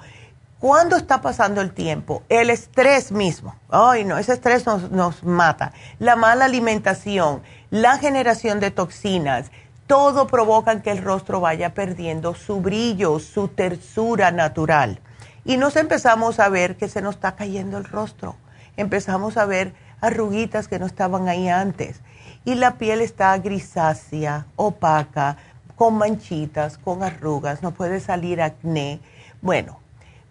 ¿Cuándo 0.59 0.95
está 0.95 1.21
pasando 1.21 1.59
el 1.59 1.73
tiempo? 1.73 2.23
El 2.29 2.49
estrés 2.49 3.11
mismo. 3.11 3.55
Ay, 3.69 4.05
no, 4.05 4.17
ese 4.17 4.33
estrés 4.33 4.65
nos, 4.65 4.91
nos 4.91 5.23
mata. 5.23 5.73
La 5.99 6.15
mala 6.15 6.45
alimentación, 6.45 7.41
la 7.71 7.97
generación 7.97 8.59
de 8.59 8.71
toxinas, 8.71 9.51
todo 9.87 10.27
provoca 10.27 10.81
que 10.81 10.91
el 10.91 11.03
rostro 11.03 11.41
vaya 11.41 11.73
perdiendo 11.73 12.35
su 12.35 12.61
brillo, 12.61 13.19
su 13.19 13.49
tersura 13.49 14.31
natural 14.31 15.01
y 15.43 15.57
nos 15.57 15.75
empezamos 15.75 16.39
a 16.39 16.49
ver 16.49 16.77
que 16.77 16.87
se 16.87 17.01
nos 17.01 17.15
está 17.15 17.35
cayendo 17.35 17.77
el 17.77 17.85
rostro. 17.85 18.35
Empezamos 18.77 19.37
a 19.37 19.45
ver 19.45 19.73
arruguitas 19.99 20.67
que 20.67 20.79
no 20.79 20.85
estaban 20.85 21.27
ahí 21.27 21.49
antes. 21.49 22.01
Y 22.45 22.55
la 22.55 22.77
piel 22.77 23.01
está 23.01 23.37
grisácea, 23.37 24.45
opaca, 24.55 25.37
con 25.81 25.95
manchitas, 25.95 26.77
con 26.77 27.01
arrugas, 27.01 27.63
no 27.63 27.71
puede 27.71 27.99
salir 27.99 28.39
acné. 28.39 28.99
Bueno, 29.41 29.79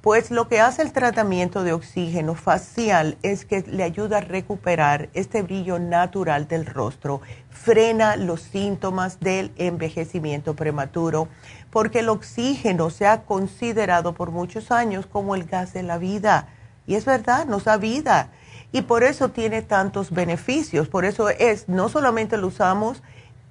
pues 0.01 0.31
lo 0.31 0.47
que 0.47 0.61
hace 0.61 0.81
el 0.81 0.93
tratamiento 0.93 1.65
de 1.65 1.73
oxígeno 1.73 2.37
facial 2.37 3.19
es 3.25 3.47
que 3.47 3.63
le 3.63 3.83
ayuda 3.83 4.19
a 4.19 4.21
recuperar 4.21 5.09
este 5.13 5.43
brillo 5.43 5.81
natural 5.81 6.47
del 6.47 6.67
rostro, 6.67 7.21
frena 7.51 8.15
los 8.15 8.43
síntomas 8.43 9.19
del 9.19 9.51
envejecimiento 9.57 10.55
prematuro 10.55 11.27
porque 11.73 11.99
el 11.99 12.11
oxígeno 12.11 12.89
se 12.91 13.09
ha 13.09 13.23
considerado 13.23 14.15
por 14.15 14.31
muchos 14.31 14.71
años 14.71 15.07
como 15.07 15.35
el 15.35 15.47
gas 15.47 15.73
de 15.73 15.83
la 15.83 15.99
vida. 15.99 16.47
Y 16.87 16.95
es 16.95 17.05
verdad, 17.05 17.47
nos 17.47 17.65
da 17.65 17.77
vida. 17.77 18.29
Y 18.71 18.83
por 18.83 19.03
eso 19.03 19.31
tiene 19.31 19.63
tantos 19.63 20.13
beneficios. 20.13 20.87
Por 20.87 21.05
eso 21.05 21.29
es, 21.29 21.69
no 21.69 21.89
solamente 21.89 22.37
lo 22.37 22.47
usamos 22.47 23.03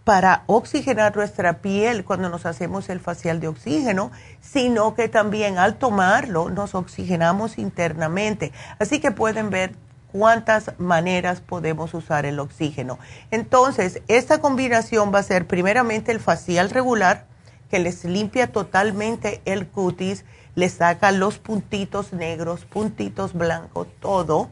para 0.03 0.43
oxigenar 0.47 1.15
nuestra 1.15 1.61
piel 1.61 2.03
cuando 2.03 2.29
nos 2.29 2.45
hacemos 2.45 2.89
el 2.89 2.99
facial 2.99 3.39
de 3.39 3.47
oxígeno, 3.47 4.11
sino 4.41 4.95
que 4.95 5.07
también 5.07 5.57
al 5.57 5.77
tomarlo 5.77 6.49
nos 6.49 6.73
oxigenamos 6.75 7.57
internamente. 7.57 8.51
Así 8.79 8.99
que 8.99 9.11
pueden 9.11 9.49
ver 9.49 9.75
cuántas 10.11 10.71
maneras 10.79 11.41
podemos 11.41 11.93
usar 11.93 12.25
el 12.25 12.39
oxígeno. 12.39 12.99
Entonces, 13.31 14.01
esta 14.07 14.39
combinación 14.39 15.13
va 15.13 15.19
a 15.19 15.23
ser 15.23 15.47
primeramente 15.47 16.11
el 16.11 16.19
facial 16.19 16.69
regular, 16.69 17.25
que 17.69 17.79
les 17.79 18.03
limpia 18.03 18.51
totalmente 18.51 19.41
el 19.45 19.67
cutis, 19.67 20.25
les 20.55 20.73
saca 20.73 21.11
los 21.11 21.37
puntitos 21.37 22.13
negros, 22.13 22.65
puntitos 22.65 23.33
blancos, 23.33 23.87
todo, 23.99 24.49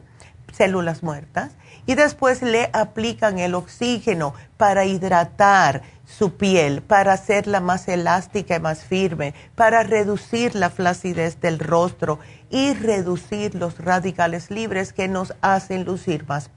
células 0.52 1.02
muertas, 1.02 1.52
y 1.88 1.94
después 1.94 2.42
le 2.42 2.68
aplican 2.74 3.38
el 3.38 3.54
oxígeno 3.54 4.34
para 4.58 4.84
hidratar 4.84 5.80
su 6.04 6.36
piel, 6.36 6.82
para 6.82 7.14
hacerla 7.14 7.60
más 7.60 7.88
elástica 7.88 8.56
y 8.56 8.60
más 8.60 8.84
firme, 8.84 9.32
para 9.54 9.82
reducir 9.84 10.54
la 10.54 10.68
flacidez 10.68 11.40
del 11.40 11.58
rostro 11.58 12.18
y 12.50 12.74
reducir 12.74 13.54
los 13.54 13.78
radicales 13.78 14.50
libres 14.50 14.92
que 14.92 15.08
nos 15.08 15.32
hacen 15.40 15.86
lucir 15.86 16.26
más, 16.28 16.50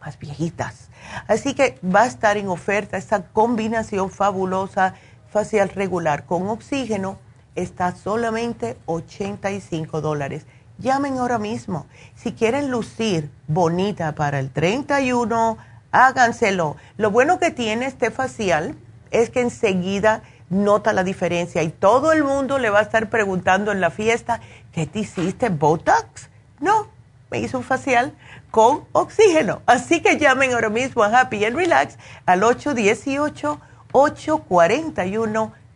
más 0.00 0.18
viejitas. 0.18 0.88
Así 1.26 1.52
que 1.52 1.78
va 1.84 2.04
a 2.04 2.06
estar 2.06 2.38
en 2.38 2.48
oferta 2.48 2.96
esta 2.96 3.26
combinación 3.26 4.10
fabulosa 4.10 4.94
facial 5.30 5.68
regular 5.68 6.24
con 6.24 6.48
oxígeno 6.48 7.18
está 7.56 7.94
solamente 7.94 8.78
85 8.86 10.00
dólares. 10.00 10.46
Llamen 10.78 11.18
ahora 11.18 11.38
mismo. 11.38 11.86
Si 12.14 12.32
quieren 12.32 12.70
lucir 12.70 13.30
bonita 13.48 14.14
para 14.14 14.38
el 14.38 14.50
31, 14.50 15.58
háganselo. 15.90 16.76
Lo 16.96 17.10
bueno 17.10 17.40
que 17.40 17.50
tiene 17.50 17.86
este 17.86 18.12
facial 18.12 18.76
es 19.10 19.30
que 19.30 19.40
enseguida 19.40 20.22
nota 20.50 20.92
la 20.92 21.02
diferencia 21.02 21.64
y 21.64 21.70
todo 21.70 22.12
el 22.12 22.22
mundo 22.22 22.58
le 22.58 22.70
va 22.70 22.78
a 22.78 22.82
estar 22.82 23.10
preguntando 23.10 23.72
en 23.72 23.80
la 23.80 23.90
fiesta, 23.90 24.40
¿qué 24.72 24.86
te 24.86 25.00
hiciste? 25.00 25.48
¿Botox? 25.48 26.30
No, 26.60 26.86
me 27.30 27.40
hizo 27.40 27.58
un 27.58 27.64
facial 27.64 28.14
con 28.52 28.84
oxígeno. 28.92 29.62
Así 29.66 30.00
que 30.00 30.16
llamen 30.16 30.52
ahora 30.52 30.70
mismo 30.70 31.02
a 31.02 31.20
Happy 31.20 31.44
and 31.44 31.56
Relax 31.56 31.98
al 32.24 32.44
818 32.44 33.60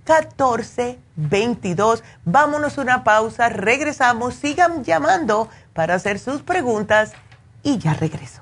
841-1422. 0.06 2.02
Vámonos 2.24 2.78
una 2.78 3.04
pausa, 3.04 3.48
regresamos, 3.48 4.34
sigan 4.34 4.84
llamando 4.84 5.48
para 5.72 5.94
hacer 5.94 6.18
sus 6.18 6.42
preguntas 6.42 7.12
y 7.62 7.78
ya 7.78 7.94
regreso. 7.94 8.41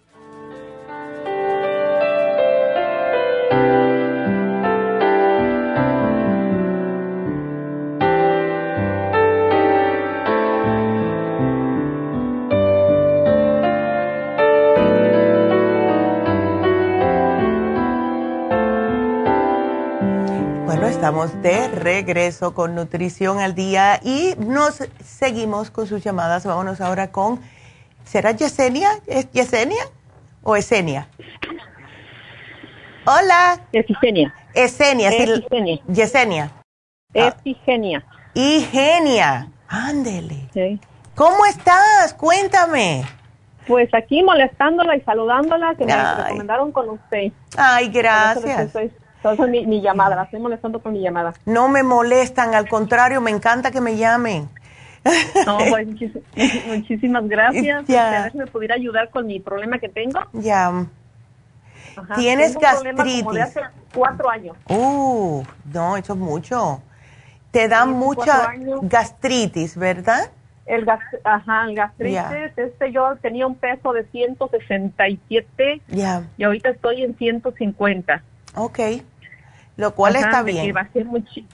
Estamos 21.01 21.41
de 21.41 21.67
regreso 21.67 22.53
con 22.53 22.75
Nutrición 22.75 23.39
al 23.39 23.55
Día 23.55 23.99
y 24.03 24.35
nos 24.37 24.87
seguimos 25.03 25.71
con 25.71 25.87
sus 25.87 26.03
llamadas. 26.03 26.45
Vámonos 26.45 26.79
ahora 26.79 27.11
con, 27.11 27.39
¿será 28.03 28.33
Yesenia? 28.33 28.91
¿Es 29.07 29.31
Yesenia 29.31 29.81
o 30.43 30.55
Esenia? 30.55 31.07
Hola. 33.07 33.61
Efigenia. 33.71 34.31
Esenia. 34.53 35.09
Efigenia. 35.09 35.79
Yesenia. 35.87 36.51
Efigenia. 37.15 38.05
Igenia. 38.35 39.47
Ándele. 39.69 40.79
¿Cómo 41.15 41.47
estás? 41.47 42.13
Cuéntame. 42.13 43.05
Pues 43.65 43.91
aquí 43.95 44.21
molestándola 44.21 44.95
y 44.97 45.01
saludándola, 45.01 45.73
que 45.73 45.85
me 45.85 45.95
recomendaron 45.95 46.71
con 46.71 46.89
usted. 46.89 47.31
Ay, 47.57 47.87
gracias. 47.89 48.71
Entonces 49.23 49.49
mi, 49.49 49.67
mi 49.67 49.81
llamada, 49.81 50.15
la 50.15 50.23
estoy 50.23 50.39
molestando 50.39 50.81
con 50.81 50.93
mi 50.93 51.01
llamada. 51.01 51.33
No 51.45 51.69
me 51.69 51.83
molestan, 51.83 52.55
al 52.55 52.67
contrario, 52.67 53.21
me 53.21 53.29
encanta 53.29 53.69
que 53.69 53.79
me 53.79 53.95
llamen. 53.95 54.49
No, 55.45 55.59
pues 55.69 55.87
muchísimas 56.67 57.27
gracias. 57.27 57.85
Ya. 57.87 58.07
A 58.19 58.23
ver 58.23 58.31
si 58.31 58.37
me 58.39 58.47
pudiera 58.47 58.75
ayudar 58.75 59.09
con 59.11 59.27
mi 59.27 59.39
problema 59.39 59.77
que 59.77 59.89
tengo. 59.89 60.19
Ya. 60.33 60.85
Tienes 62.15 62.57
gastritis. 62.57 63.23
Como 63.23 63.33
de 63.33 63.41
hace 63.43 63.61
cuatro 63.93 64.29
años. 64.29 64.57
Uh, 64.67 65.43
no, 65.71 65.97
eso 65.97 66.13
es 66.13 66.19
mucho. 66.19 66.81
Te 67.51 67.67
da 67.67 67.85
mucha 67.85 68.53
gastritis, 68.81 69.75
¿verdad? 69.75 70.31
El 70.65 70.85
gas, 70.85 70.99
ajá, 71.23 71.65
el 71.65 71.75
gastritis, 71.75 72.55
este 72.55 72.91
yo 72.93 73.15
tenía 73.21 73.45
un 73.45 73.55
peso 73.55 73.91
de 73.91 74.05
167 74.05 75.81
Ya. 75.89 76.23
y 76.37 76.43
ahorita 76.43 76.69
estoy 76.69 77.03
en 77.03 77.17
150. 77.17 78.23
Ok 78.55 78.79
lo 79.77 79.95
cual 79.95 80.15
está 80.15 80.43
bien. 80.43 80.73
Bajé 80.73 81.05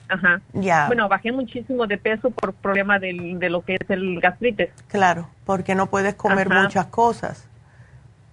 Ajá. 0.08 0.40
Ya. 0.52 0.86
Bueno, 0.86 1.08
bajé 1.08 1.32
muchísimo 1.32 1.86
de 1.86 1.98
peso 1.98 2.30
por 2.30 2.52
problema 2.54 2.98
de 2.98 3.48
lo 3.48 3.62
que 3.62 3.76
es 3.76 3.90
el 3.90 4.20
gastritis. 4.20 4.68
Claro, 4.88 5.28
porque 5.44 5.74
no 5.74 5.86
puedes 5.86 6.14
comer 6.14 6.48
muchas 6.48 6.86
cosas. 6.86 7.48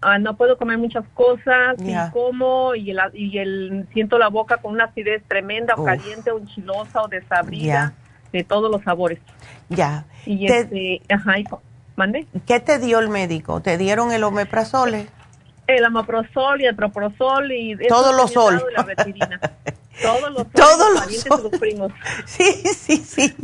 Ah, 0.02 0.20
no 0.20 0.36
puedo 0.36 0.58
comer 0.58 0.78
muchas 0.78 1.06
cosas, 1.16 1.78
y 1.80 1.96
como 2.12 2.76
y 2.76 2.92
el, 2.92 3.00
y 3.14 3.40
el 3.40 3.88
siento 3.92 4.20
la 4.20 4.28
boca 4.28 4.58
con 4.58 4.74
una 4.74 4.86
acidez 4.86 5.24
tremenda, 5.28 5.74
o 5.76 5.84
caliente, 5.84 6.30
o 6.30 6.38
enchilosa, 6.38 7.02
o 7.02 7.08
desabrida, 7.08 7.94
de 8.32 8.44
todos 8.44 8.70
los 8.70 8.84
sabores. 8.84 9.20
Ya. 9.70 10.06
Y 10.26 10.46
este, 10.46 11.02
ajá, 11.10 11.36
¿mande? 11.96 12.28
¿Qué 12.46 12.60
te 12.60 12.78
dio 12.78 13.00
el 13.00 13.10
médico? 13.10 13.62
¿Te 13.62 13.80
dieron 13.80 14.12
el 14.12 14.24
omeprazole? 14.24 15.08
El 15.68 15.84
amaprozol 15.86 16.62
y 16.62 16.66
el 16.66 16.76
proprozol 16.76 17.52
y 17.52 17.78
todos 17.88 18.16
los 18.16 18.32
sol. 18.32 18.62
Todos 20.02 20.32
los 20.32 20.52
Todos 20.52 21.42
los, 21.42 21.60
primos. 21.60 21.92
Sí, 22.26 22.52
sí, 22.78 22.98
sí. 22.98 23.36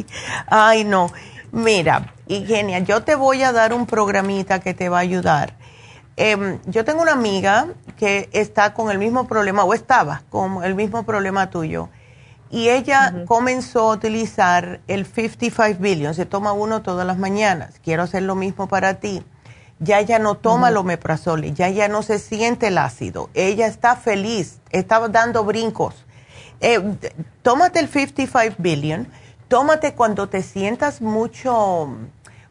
Ay, 0.47 0.84
no. 0.84 1.11
Mira, 1.51 2.13
Igenia, 2.28 2.80
yo 2.80 3.03
te 3.03 3.15
voy 3.15 3.43
a 3.43 3.51
dar 3.51 3.74
un 3.74 3.86
programita 3.86 4.59
que 4.59 4.74
te 4.74 4.89
va 4.89 4.97
a 4.97 5.01
ayudar. 5.01 5.53
Em, 6.17 6.59
yo 6.65 6.86
tengo 6.86 7.01
una 7.01 7.13
amiga 7.13 7.67
que 7.97 8.30
está 8.32 8.74
con 8.74 8.91
el 8.91 8.97
mismo 8.97 9.28
problema, 9.28 9.63
o 9.63 9.74
estaba 9.74 10.24
con 10.30 10.63
el 10.63 10.76
mismo 10.76 11.03
problema 11.03 11.49
tuyo, 11.49 11.89
y 12.49 12.69
ella 12.69 13.24
comenzó 13.28 13.91
a 13.91 13.95
utilizar 13.95 14.82
el 14.88 15.05
55 15.05 15.80
billion, 15.80 16.13
se 16.13 16.26
toma 16.26 16.51
uno 16.51 16.82
todas 16.82 17.07
las 17.07 17.17
mañanas. 17.17 17.80
Quiero 17.84 18.03
hacer 18.03 18.24
lo 18.24 18.36
mismo 18.36 18.67
para 18.67 18.95
ti 18.95 19.24
ya 19.82 19.99
ella 19.99 20.19
no 20.19 20.36
toma 20.36 20.69
el 20.69 20.77
omeprazole, 20.77 21.53
ya 21.53 21.67
ya 21.69 21.88
no 21.88 22.03
se 22.03 22.19
siente 22.19 22.67
el 22.67 22.77
ácido, 22.77 23.29
ella 23.34 23.65
está 23.65 23.95
feliz, 23.95 24.61
está 24.69 25.05
dando 25.09 25.43
brincos. 25.43 26.05
Eh, 26.61 26.79
tómate 27.41 27.79
el 27.79 27.89
55 27.89 28.55
billion, 28.59 29.07
tómate 29.47 29.95
cuando 29.95 30.29
te 30.29 30.43
sientas 30.43 31.01
mucho, 31.01 31.89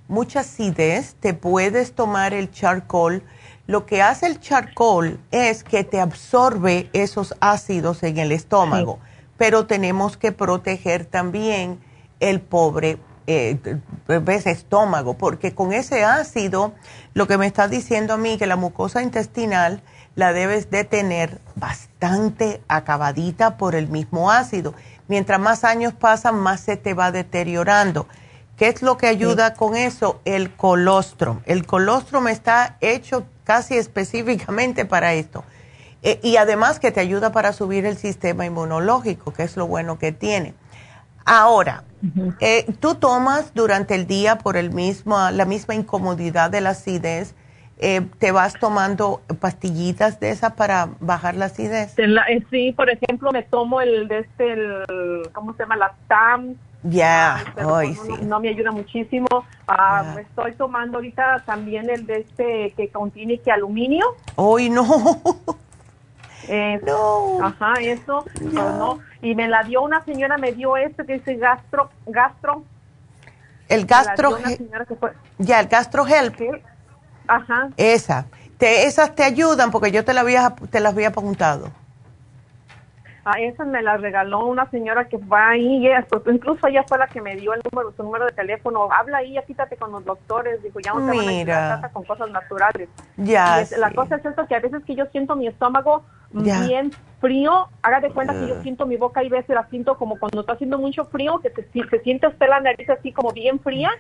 mucha 0.08 0.40
acidez, 0.40 1.14
te 1.20 1.32
puedes 1.32 1.94
tomar 1.94 2.34
el 2.34 2.50
charcoal. 2.50 3.22
Lo 3.68 3.86
que 3.86 4.02
hace 4.02 4.26
el 4.26 4.40
charcoal 4.40 5.20
es 5.30 5.62
que 5.62 5.84
te 5.84 6.00
absorbe 6.00 6.90
esos 6.92 7.36
ácidos 7.38 8.02
en 8.02 8.18
el 8.18 8.32
estómago, 8.32 8.98
pero 9.38 9.66
tenemos 9.66 10.16
que 10.16 10.32
proteger 10.32 11.06
también 11.06 11.78
el 12.18 12.40
pobre 12.40 12.98
eh, 13.28 13.56
ves 14.18 14.46
estómago, 14.46 15.14
porque 15.14 15.54
con 15.54 15.72
ese 15.72 16.04
ácido, 16.04 16.72
lo 17.14 17.26
que 17.26 17.38
me 17.38 17.46
está 17.46 17.68
diciendo 17.68 18.14
a 18.14 18.16
mí 18.16 18.38
que 18.38 18.46
la 18.46 18.56
mucosa 18.56 19.02
intestinal 19.02 19.82
la 20.14 20.32
debes 20.32 20.70
de 20.70 20.84
tener 20.84 21.40
bastante 21.54 22.60
acabadita 22.68 23.56
por 23.56 23.74
el 23.74 23.88
mismo 23.88 24.30
ácido. 24.30 24.74
Mientras 25.08 25.40
más 25.40 25.64
años 25.64 25.94
pasan, 25.94 26.36
más 26.36 26.60
se 26.60 26.76
te 26.76 26.94
va 26.94 27.12
deteriorando. 27.12 28.06
¿Qué 28.56 28.68
es 28.68 28.82
lo 28.82 28.98
que 28.98 29.06
ayuda 29.06 29.54
con 29.54 29.74
eso? 29.74 30.20
El 30.24 30.54
colostrum. 30.54 31.40
El 31.46 31.64
colostrum 31.64 32.28
está 32.28 32.76
hecho 32.80 33.24
casi 33.44 33.76
específicamente 33.78 34.84
para 34.84 35.14
esto. 35.14 35.44
Eh, 36.02 36.20
y 36.22 36.36
además 36.36 36.78
que 36.78 36.92
te 36.92 37.00
ayuda 37.00 37.32
para 37.32 37.52
subir 37.52 37.86
el 37.86 37.96
sistema 37.96 38.44
inmunológico, 38.44 39.32
que 39.32 39.44
es 39.44 39.56
lo 39.56 39.66
bueno 39.66 39.98
que 39.98 40.12
tiene. 40.12 40.54
Ahora, 41.24 41.84
eh, 42.40 42.66
¿tú 42.80 42.94
tomas 42.94 43.54
durante 43.54 43.94
el 43.94 44.06
día 44.06 44.38
por 44.38 44.56
el 44.56 44.72
mismo, 44.72 45.16
la 45.30 45.44
misma 45.44 45.74
incomodidad 45.74 46.50
de 46.50 46.60
la 46.60 46.70
acidez? 46.70 47.34
Eh, 47.82 48.02
¿Te 48.18 48.30
vas 48.30 48.54
tomando 48.60 49.22
pastillitas 49.40 50.20
de 50.20 50.30
esas 50.30 50.52
para 50.52 50.90
bajar 51.00 51.34
la 51.34 51.46
acidez? 51.46 51.98
Eh, 51.98 52.44
sí, 52.50 52.72
por 52.72 52.90
ejemplo, 52.90 53.32
me 53.32 53.42
tomo 53.42 53.80
el 53.80 54.06
de 54.06 54.18
este, 54.18 55.30
¿cómo 55.32 55.54
se 55.54 55.62
llama? 55.62 55.76
La 55.76 55.94
TAM. 56.06 56.56
Ya, 56.82 57.36
ah, 57.58 57.82
no, 58.22 58.40
me 58.40 58.48
ayuda 58.48 58.70
muchísimo. 58.70 59.26
Ah, 59.68 60.16
Estoy 60.18 60.52
tomando 60.52 60.96
ahorita 60.98 61.42
también 61.44 61.90
el 61.90 62.06
de 62.06 62.20
este 62.20 62.72
que 62.74 62.88
contiene 62.88 63.38
que 63.38 63.50
aluminio. 63.50 64.04
Hoy 64.36 64.70
no. 64.70 64.84
no. 66.82 67.38
Ajá, 67.42 67.74
eso. 67.80 68.24
No. 68.40 68.98
Y 69.22 69.34
me 69.34 69.48
la 69.48 69.62
dio 69.62 69.82
una 69.82 70.04
señora, 70.04 70.36
me 70.38 70.52
dio 70.52 70.76
este 70.76 71.04
que 71.04 71.14
dice 71.14 71.36
gastro, 71.36 71.90
gastro. 72.06 72.64
El 73.68 73.86
gastro. 73.86 74.36
Ya, 75.38 75.60
el 75.60 75.68
gastro 75.68 76.06
help. 76.06 76.36
Ajá. 77.28 77.68
Esa. 77.76 78.26
Te, 78.58 78.86
esas 78.86 79.14
te 79.14 79.22
ayudan 79.22 79.70
porque 79.70 79.92
yo 79.92 80.04
te, 80.04 80.12
la 80.12 80.20
había, 80.22 80.54
te 80.70 80.80
las 80.80 80.92
había 80.92 81.08
apuntado. 81.08 81.70
A 83.24 83.40
esa 83.40 83.64
me 83.64 83.82
la 83.82 83.96
regaló 83.96 84.46
una 84.46 84.68
señora 84.70 85.08
que 85.08 85.18
va 85.18 85.50
ahí, 85.50 85.88
pues, 86.08 86.22
incluso 86.26 86.66
ella 86.66 86.84
fue 86.86 86.98
la 86.98 87.06
que 87.06 87.20
me 87.20 87.36
dio 87.36 87.52
el 87.52 87.60
número, 87.70 87.92
su 87.96 88.02
número 88.02 88.26
de 88.26 88.32
teléfono. 88.32 88.88
Habla 88.90 89.18
ahí, 89.18 89.34
ya 89.34 89.42
quítate 89.42 89.76
con 89.76 89.92
los 89.92 90.04
doctores. 90.04 90.62
Dijo, 90.62 90.80
ya 90.80 90.94
no 90.94 91.10
te 91.10 91.16
van 91.16 91.84
a 91.84 91.88
con 91.92 92.04
cosas 92.04 92.30
naturales. 92.30 92.88
Ya. 93.16 93.62
La 93.78 93.90
cosa 93.92 94.16
es 94.16 94.24
esto 94.24 94.46
que 94.46 94.54
a 94.54 94.60
veces 94.60 94.82
que 94.84 94.94
yo 94.94 95.06
siento 95.06 95.36
mi 95.36 95.46
estómago 95.46 96.04
bien 96.32 96.92
frío, 97.20 97.68
haga 97.82 98.00
de 98.00 98.10
cuenta 98.10 98.32
que 98.32 98.48
yo 98.48 98.62
siento 98.62 98.86
mi 98.86 98.96
boca 98.96 99.22
y 99.22 99.28
veces 99.28 99.54
la 99.54 99.66
siento 99.68 99.96
como 99.98 100.18
cuando 100.18 100.40
está 100.40 100.54
haciendo 100.54 100.78
mucho 100.78 101.04
frío, 101.04 101.38
que 101.40 101.50
se, 101.50 101.88
se 101.88 101.98
siente 102.00 102.26
usted 102.26 102.48
la 102.48 102.60
nariz 102.60 102.88
así 102.88 103.12
como 103.12 103.32
bien 103.32 103.60
fría, 103.60 103.90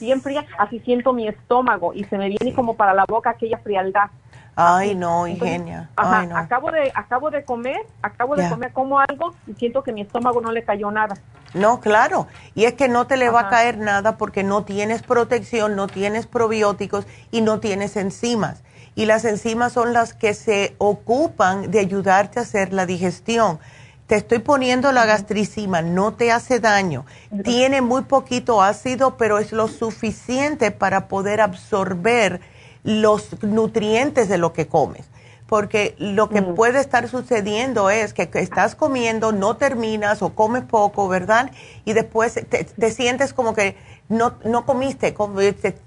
bien 0.00 0.20
fría, 0.20 0.44
así 0.58 0.80
siento 0.80 1.12
mi 1.12 1.26
estómago 1.28 1.94
y 1.94 2.04
se 2.04 2.18
me 2.18 2.28
viene 2.28 2.54
como 2.54 2.74
para 2.74 2.92
la 2.92 3.04
boca 3.06 3.30
aquella 3.30 3.58
frialdad. 3.58 4.10
Ay, 4.56 4.94
no, 4.94 5.26
Ingenia. 5.26 5.88
Ajá, 5.96 6.26
acabo 6.38 6.70
de 6.70 6.92
acabo 6.94 7.30
de 7.30 7.44
comer, 7.44 7.80
acabo 8.02 8.36
de 8.36 8.48
comer 8.48 8.72
como 8.72 8.98
algo 8.98 9.34
y 9.46 9.54
siento 9.54 9.82
que 9.82 9.92
mi 9.92 10.02
estómago 10.02 10.40
no 10.40 10.52
le 10.52 10.64
cayó 10.64 10.90
nada. 10.90 11.14
No, 11.54 11.80
claro. 11.80 12.26
Y 12.54 12.64
es 12.64 12.74
que 12.74 12.88
no 12.88 13.06
te 13.06 13.16
le 13.16 13.30
va 13.30 13.40
a 13.40 13.48
caer 13.48 13.78
nada 13.78 14.16
porque 14.16 14.42
no 14.44 14.64
tienes 14.64 15.02
protección, 15.02 15.76
no 15.76 15.86
tienes 15.86 16.26
probióticos 16.26 17.06
y 17.30 17.40
no 17.40 17.60
tienes 17.60 17.96
enzimas 17.96 18.62
y 18.94 19.06
las 19.06 19.24
enzimas 19.24 19.72
son 19.72 19.92
las 19.92 20.14
que 20.14 20.34
se 20.34 20.74
ocupan 20.78 21.70
de 21.70 21.80
ayudarte 21.80 22.38
a 22.38 22.42
hacer 22.42 22.72
la 22.72 22.86
digestión. 22.86 23.58
Te 24.06 24.16
estoy 24.16 24.40
poniendo 24.40 24.90
la 24.90 25.06
gastricima, 25.06 25.82
no 25.82 26.14
te 26.14 26.32
hace 26.32 26.58
daño. 26.58 27.06
Tiene 27.44 27.80
muy 27.80 28.02
poquito 28.02 28.60
ácido, 28.60 29.16
pero 29.16 29.38
es 29.38 29.52
lo 29.52 29.68
suficiente 29.68 30.72
para 30.72 31.06
poder 31.06 31.40
absorber 31.40 32.40
los 32.82 33.42
nutrientes 33.42 34.28
de 34.28 34.38
lo 34.38 34.52
que 34.52 34.66
comes. 34.66 35.06
Porque 35.46 35.96
lo 35.98 36.28
que 36.28 36.42
puede 36.42 36.78
estar 36.78 37.08
sucediendo 37.08 37.90
es 37.90 38.14
que, 38.14 38.30
estás 38.34 38.76
comiendo, 38.76 39.32
no 39.32 39.56
terminas 39.56 40.22
o 40.22 40.32
comes 40.34 40.62
poco, 40.62 41.08
¿verdad? 41.08 41.50
Y 41.84 41.92
después 41.92 42.34
te, 42.34 42.90
sientes 42.92 43.32
como 43.32 43.52
que 43.52 43.76
no, 44.08 44.34
no 44.44 44.64
comiste, 44.64 45.12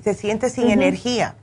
te, 0.03 0.13
sientes 0.13 0.53
sin 0.53 0.69
energía. 0.69 1.35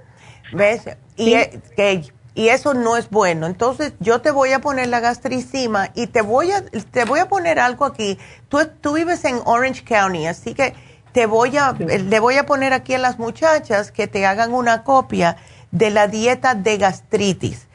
¿Ves? 0.52 0.82
Y, 1.16 1.34
e, 1.34 1.60
que, 1.76 2.12
y 2.34 2.48
eso 2.48 2.74
no 2.74 2.96
es 2.96 3.08
bueno. 3.10 3.46
Entonces, 3.46 3.94
yo 4.00 4.20
te 4.20 4.30
voy 4.30 4.52
a 4.52 4.60
poner 4.60 4.88
la 4.88 5.00
gastricima 5.00 5.90
y 5.94 6.06
te 6.06 6.22
voy 6.22 6.50
a, 6.52 6.62
te 6.62 7.04
voy 7.04 7.20
a 7.20 7.28
poner 7.28 7.58
algo 7.58 7.84
aquí. 7.84 8.18
Tú, 8.48 8.58
tú 8.80 8.94
vives 8.94 9.24
en 9.24 9.40
Orange 9.44 9.82
County, 9.82 10.26
así 10.26 10.54
que 10.54 10.74
te 11.12 11.26
voy 11.26 11.56
a, 11.56 11.72
le 11.72 12.20
voy 12.20 12.36
a 12.36 12.46
poner 12.46 12.72
aquí 12.72 12.94
a 12.94 12.98
las 12.98 13.18
muchachas 13.18 13.90
que 13.92 14.06
te 14.06 14.26
hagan 14.26 14.52
una 14.52 14.84
copia 14.84 15.36
de 15.70 15.90
la 15.90 16.08
dieta 16.08 16.54
de 16.54 16.78
gastritis. 16.78 17.66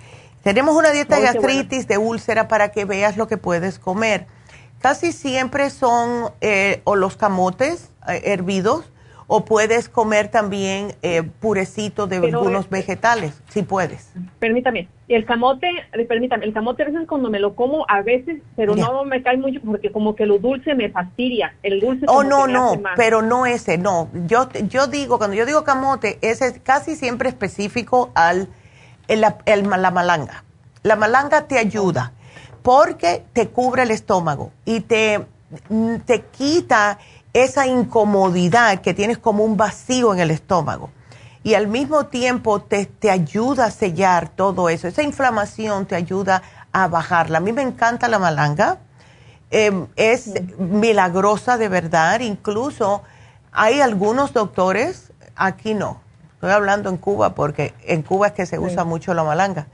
Tenemos 0.43 0.75
una 0.75 0.91
dieta 0.91 1.15
de 1.15 1.23
gastritis, 1.23 1.87
de 1.87 1.97
úlcera, 1.97 2.47
para 2.47 2.69
que 2.69 2.85
veas 2.85 3.17
lo 3.17 3.27
que 3.27 3.37
puedes 3.37 3.79
comer. 3.79 4.27
Casi 4.79 5.11
siempre 5.11 5.69
son 5.71 6.31
eh, 6.41 6.81
o 6.83 6.95
los 6.95 7.17
camotes 7.17 7.89
eh, 8.07 8.21
hervidos 8.25 8.85
o 9.27 9.43
puedes 9.45 9.89
comer 9.89 10.27
también 10.27 10.93
eh, 11.01 11.23
purecito 11.23 12.07
de 12.07 12.17
algunos 12.17 12.69
vegetales, 12.69 13.41
si 13.49 13.63
puedes. 13.63 14.13
Permítame, 14.39 14.87
el 15.07 15.25
camote, 15.25 15.67
eh, 15.93 16.05
permítame, 16.05 16.45
el 16.45 16.53
camote 16.53 16.83
a 16.83 16.85
veces 16.87 17.07
cuando 17.07 17.29
me 17.29 17.39
lo 17.39 17.55
como, 17.55 17.85
a 17.89 18.01
veces, 18.01 18.41
pero 18.55 18.75
no 18.75 19.03
me 19.03 19.23
cae 19.23 19.37
mucho 19.37 19.59
porque 19.65 19.91
como 19.91 20.15
que 20.15 20.25
lo 20.25 20.37
dulce 20.37 20.75
me 20.75 20.89
fastidia. 20.89 21.55
El 21.63 21.79
dulce 21.79 22.05
Oh, 22.07 22.23
no, 22.23 22.47
no, 22.47 22.81
pero 22.95 23.21
no 23.21 23.45
ese, 23.45 23.77
no. 23.77 24.09
Yo, 24.27 24.49
yo 24.67 24.87
digo, 24.87 25.17
cuando 25.17 25.35
yo 25.35 25.45
digo 25.45 25.63
camote, 25.63 26.19
ese 26.21 26.47
es 26.47 26.59
casi 26.59 26.95
siempre 26.95 27.29
específico 27.29 28.11
al 28.13 28.47
el, 29.07 29.21
la 29.21 29.91
malanga. 29.91 30.43
La 30.83 30.95
malanga 30.95 31.47
te 31.47 31.57
ayuda 31.57 32.13
porque 32.61 33.23
te 33.33 33.49
cubre 33.49 33.83
el 33.83 33.91
estómago 33.91 34.51
y 34.65 34.81
te, 34.81 35.25
te 36.05 36.21
quita 36.31 36.99
esa 37.35 37.67
incomodidad 37.67 38.79
que 38.79 38.93
tienes 38.93 39.17
como 39.17 39.43
un 39.43 39.57
vacío 39.57 40.13
en 40.13 40.21
el 40.21 40.31
estómago. 40.31 40.89
Y 41.43 41.55
al 41.55 41.67
mismo 41.67 42.05
tiempo 42.05 42.61
te, 42.61 42.87
ayuda 43.11 43.65
a 43.65 43.71
sellar 43.71 44.29
todo 44.29 44.69
eso. 44.69 44.87
Esa 44.87 45.03
inflamación 45.03 45.85
te 45.85 45.95
ayuda 45.95 46.41
a 46.71 46.87
bajarla. 46.87 47.39
A 47.39 47.41
mí 47.41 47.51
me 47.51 47.61
encanta 47.61 48.07
la 48.07 48.19
malanga. 48.19 48.77
Em, 49.51 49.85
es 49.97 50.31
milagrosa 50.57 51.57
de 51.57 51.67
verdad. 51.67 52.21
Incluso 52.21 53.03
hay 53.51 53.81
algunos 53.81 54.31
doctores, 54.31 55.11
aquí 55.35 55.73
no. 55.73 55.99
Estoy 56.35 56.51
hablando 56.51 56.89
en 56.89 56.95
Cuba 56.95 57.35
porque 57.35 57.73
en 57.83 58.01
Cuba 58.01 58.27
es 58.27 58.33
que 58.33 58.45
se 58.45 58.59
usa 58.59 58.85
mucho 58.85 59.13
la 59.13 59.25
malanga 59.25 59.67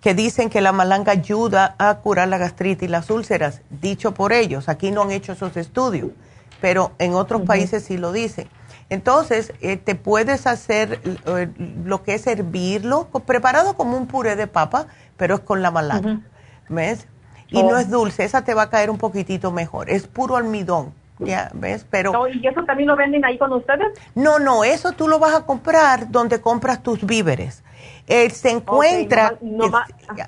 que 0.00 0.14
dicen 0.14 0.48
que 0.48 0.62
la 0.62 0.72
malanga 0.72 1.12
ayuda 1.12 1.74
a 1.76 1.96
curar 1.96 2.28
la 2.28 2.38
gastritis 2.38 2.88
y 2.88 2.90
las 2.90 3.10
úlceras, 3.10 3.60
dicho 3.68 4.14
por 4.14 4.32
ellos. 4.32 4.70
Aquí 4.70 4.92
no 4.92 5.02
han 5.02 5.10
hecho 5.10 5.32
esos 5.32 5.58
estudios 5.58 6.12
pero 6.60 6.92
en 6.98 7.14
otros 7.14 7.42
países 7.42 7.84
sí 7.84 7.96
lo 7.96 8.12
dicen. 8.12 8.48
Entonces, 8.90 9.52
eh, 9.60 9.76
te 9.76 9.94
puedes 9.94 10.48
hacer 10.48 11.00
eh, 11.26 11.48
lo 11.84 12.02
que 12.02 12.14
es 12.14 12.26
hervirlo, 12.26 13.08
preparado 13.24 13.74
como 13.74 13.96
un 13.96 14.06
puré 14.08 14.34
de 14.34 14.48
papa, 14.48 14.88
pero 15.16 15.36
es 15.36 15.40
con 15.40 15.62
la 15.62 15.70
malanga, 15.70 16.20
¿ves? 16.68 17.06
Y 17.48 17.62
no 17.62 17.76
oh. 17.76 17.78
es 17.78 17.88
dulce, 17.88 18.24
esa 18.24 18.42
te 18.42 18.52
va 18.52 18.62
a 18.62 18.70
caer 18.70 18.90
un 18.90 18.98
poquitito 18.98 19.52
mejor, 19.52 19.90
es 19.90 20.08
puro 20.08 20.36
almidón, 20.36 20.92
¿ya 21.20 21.50
ves? 21.54 21.86
Pero... 21.88 22.26
¿Y 22.28 22.44
eso 22.44 22.64
también 22.64 22.88
lo 22.88 22.96
venden 22.96 23.24
ahí 23.24 23.38
con 23.38 23.52
ustedes? 23.52 23.96
No, 24.16 24.40
no, 24.40 24.64
eso 24.64 24.90
tú 24.90 25.06
lo 25.06 25.20
vas 25.20 25.34
a 25.34 25.46
comprar 25.46 26.10
donde 26.10 26.40
compras 26.40 26.82
tus 26.82 27.04
víveres. 27.06 27.62
Eh, 28.08 28.28
se 28.30 28.50
encuentra, 28.50 29.38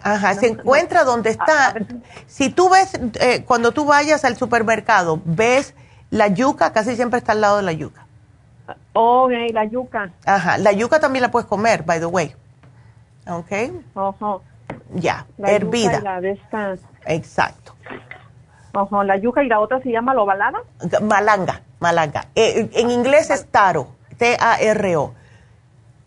ajá, 0.03 0.35
se 0.35 0.47
encuentra 0.47 1.03
donde 1.03 1.31
está. 1.31 1.75
Si 2.27 2.49
tú 2.49 2.71
ves, 2.71 2.93
cuando 3.45 3.73
tú 3.73 3.85
vayas 3.87 4.25
al 4.25 4.37
supermercado, 4.37 5.21
ves 5.25 5.75
la 6.13 6.29
yuca 6.29 6.73
casi 6.75 6.95
siempre 6.95 7.19
está 7.19 7.33
al 7.33 7.41
lado 7.41 7.57
de 7.57 7.63
la 7.63 7.73
yuca. 7.73 8.07
Ok, 8.93 9.33
la 9.53 9.65
yuca. 9.65 10.11
Ajá, 10.27 10.59
la 10.59 10.73
yuca 10.73 11.01
también 11.01 11.23
la 11.23 11.31
puedes 11.31 11.49
comer, 11.49 11.85
by 11.85 12.01
the 12.01 12.07
way. 12.07 12.35
Ok. 13.27 13.51
Ojo. 13.95 14.43
Ya, 14.95 15.27
hervida. 15.39 16.01
la 16.01 16.21
de. 16.21 16.39
Exacto. 17.07 17.75
Ojo, 18.75 19.03
la 19.05 19.17
yuca 19.17 19.43
y 19.43 19.49
la 19.49 19.61
otra 19.61 19.81
se 19.81 19.91
llama 19.91 20.13
lobalada. 20.13 20.59
Malanga, 21.01 21.63
malanga. 21.81 22.27
Eh, 22.35 22.69
en 22.75 22.91
inglés 22.91 23.31
es 23.31 23.47
taro, 23.47 23.89
T-A-R-O. 24.19 25.15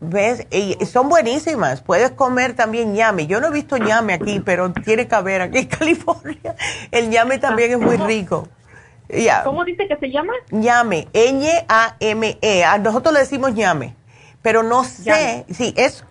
¿Ves? 0.01 0.45
Y 0.51 0.85
son 0.85 1.09
buenísimas. 1.09 1.81
Puedes 1.81 2.11
comer 2.11 2.55
también 2.55 2.93
ñame. 2.93 3.25
Yo 3.25 3.41
no 3.41 3.47
he 3.47 3.51
visto 3.51 3.77
ñame 3.77 4.13
aquí, 4.13 4.39
pero 4.39 4.71
tiene 4.71 5.07
que 5.07 5.15
haber 5.15 5.41
aquí 5.41 5.59
en 5.59 5.67
California. 5.79 6.55
El 6.91 7.09
ñame 7.09 7.39
también 7.39 7.71
es 7.71 7.79
muy 7.79 7.97
rico. 7.97 8.47
¿Cómo 9.43 9.63
dice 9.63 9.87
que 9.87 9.97
se 9.97 10.11
llama? 10.11 10.33
Ñame, 10.51 11.07
Ñ-A-M-E. 11.13 12.63
A 12.63 12.77
nosotros 12.77 13.13
le 13.13 13.21
decimos 13.21 13.53
ñame, 13.53 13.95
pero 14.41 14.63
no 14.63 14.83
sé, 14.83 15.45
sí, 15.49 15.73
es, 15.77 16.03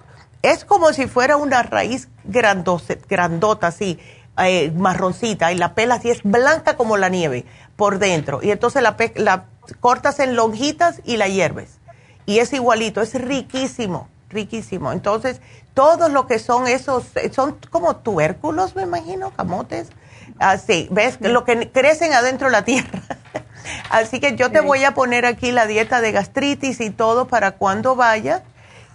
es 0.43 0.65
como 0.65 0.93
si 0.93 1.07
fuera 1.07 1.37
una 1.37 1.63
raíz 1.63 2.09
grandota, 2.25 3.67
así, 3.67 3.99
eh, 4.39 4.73
marroncita, 4.77 5.53
y 5.53 5.57
la 5.57 5.75
pela 5.75 5.97
así 5.97 6.11
es 6.11 6.23
blanca 6.23 6.77
como 6.77 6.97
la 6.97 7.09
nieve 7.09 7.45
por 7.77 7.99
dentro. 7.99 8.41
Y 8.43 8.51
entonces 8.51 8.83
la, 8.83 8.97
la 9.17 9.47
cortas 9.81 10.19
en 10.21 10.37
lonjitas 10.37 11.01
y 11.05 11.17
la 11.17 11.29
hierves. 11.29 11.79
Y 12.27 12.39
es 12.39 12.53
igualito, 12.53 13.03
es 13.03 13.15
riquísimo, 13.15 14.09
riquísimo. 14.31 14.93
Entonces, 14.93 15.41
todo 15.75 16.09
lo 16.09 16.27
que 16.27 16.39
son 16.39 16.67
esos, 16.67 17.05
son 17.33 17.59
como 17.71 17.97
tubérculos, 17.97 18.75
me 18.75 18.83
imagino, 18.83 19.31
camotes 19.31 19.91
Así, 20.39 20.89
¿ves? 20.91 21.19
Lo 21.21 21.45
que 21.45 21.71
crecen 21.71 22.13
adentro 22.13 22.49
de 22.49 22.53
la 22.53 22.65
tierra. 22.65 23.03
Así 23.91 24.21
que 24.21 24.37
yo 24.37 24.51
te 24.51 24.61
voy 24.61 24.85
a 24.85 24.95
poner 24.95 25.27
aquí 25.27 25.53
la 25.53 25.67
dieta 25.67 26.01
de 26.01 26.13
gastritis 26.13 26.81
y 26.81 26.91
todo 26.91 27.29
para 27.29 27.53
cuando 27.53 27.97
vaya, 27.97 28.43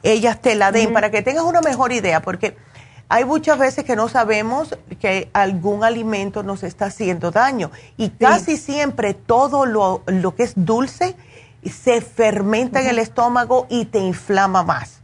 ellas 0.04 0.42
te 0.42 0.56
la 0.56 0.72
den, 0.72 0.94
para 0.94 1.10
que 1.10 1.22
tengas 1.22 1.44
una 1.44 1.62
mejor 1.62 1.92
idea, 1.92 2.22
porque 2.22 2.56
hay 3.10 3.26
muchas 3.26 3.58
veces 3.58 3.84
que 3.86 3.96
no 3.96 4.08
sabemos 4.08 4.78
que 5.00 5.30
algún 5.34 5.84
alimento 5.84 6.44
nos 6.44 6.64
está 6.64 6.86
haciendo 6.86 7.32
daño 7.32 7.72
y 7.98 8.10
casi 8.10 8.56
siempre 8.58 9.16
todo 9.16 9.66
lo, 9.66 10.04
lo, 10.06 10.36
que 10.36 10.44
es 10.44 10.54
dulce 10.56 11.16
se 11.64 12.02
fermenta 12.02 12.82
en 12.82 12.88
el 12.88 13.00
estómago 13.00 13.66
y 13.70 13.86
te 13.86 14.00
inflama 14.00 14.64
más. 14.64 15.02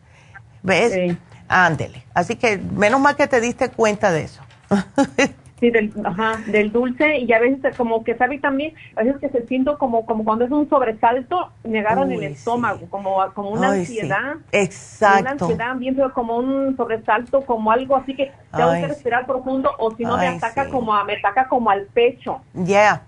¿Ves? 0.62 1.18
Ándele. 1.48 2.06
Así 2.14 2.36
que 2.36 2.58
menos 2.58 3.00
mal 3.00 3.16
que 3.16 3.28
te 3.28 3.42
diste 3.42 3.70
cuenta 3.70 4.12
de 4.12 4.24
eso. 4.24 4.42
Sí, 5.60 5.72
del, 5.72 5.94
ajá, 6.04 6.42
del 6.48 6.72
dulce 6.72 7.20
y 7.20 7.32
a 7.32 7.40
veces 7.40 7.78
como 7.78 8.04
que 8.04 8.16
sabe 8.16 8.40
también, 8.40 8.74
a 8.98 9.04
veces 9.04 9.22
que 9.22 9.30
se 9.30 9.48
siento 9.48 9.78
como, 9.78 10.06
como 10.06 10.26
cuando 10.26 10.44
es 10.44 10.52
un 10.52 10.68
sobresalto, 10.68 11.50
me 11.64 11.80
agarran 11.80 12.12
el 12.12 12.24
estómago, 12.24 12.90
como, 12.90 13.24
como 13.34 13.52
una 13.52 13.70
ansiedad. 13.70 14.36
Exacto. 14.52 15.22
Una 15.22 15.32
ansiedad 15.32 15.76
bien 15.78 15.96
como 16.14 16.38
un 16.38 16.76
sobresalto, 16.76 17.42
como 17.46 17.72
algo 17.72 17.96
así 17.96 18.16
que 18.16 18.34
tengo 18.56 18.74
que 18.74 18.88
respirar 18.88 19.26
profundo 19.26 19.72
o 19.78 19.96
si 19.96 20.04
no 20.04 20.18
me 20.18 20.28
ataca 20.28 20.70
como 20.70 20.94
a, 20.94 21.06
me 21.06 21.14
ataca 21.14 21.48
como 21.48 21.70
al 21.70 21.86
pecho. 21.86 22.42
Ya, 22.54 23.04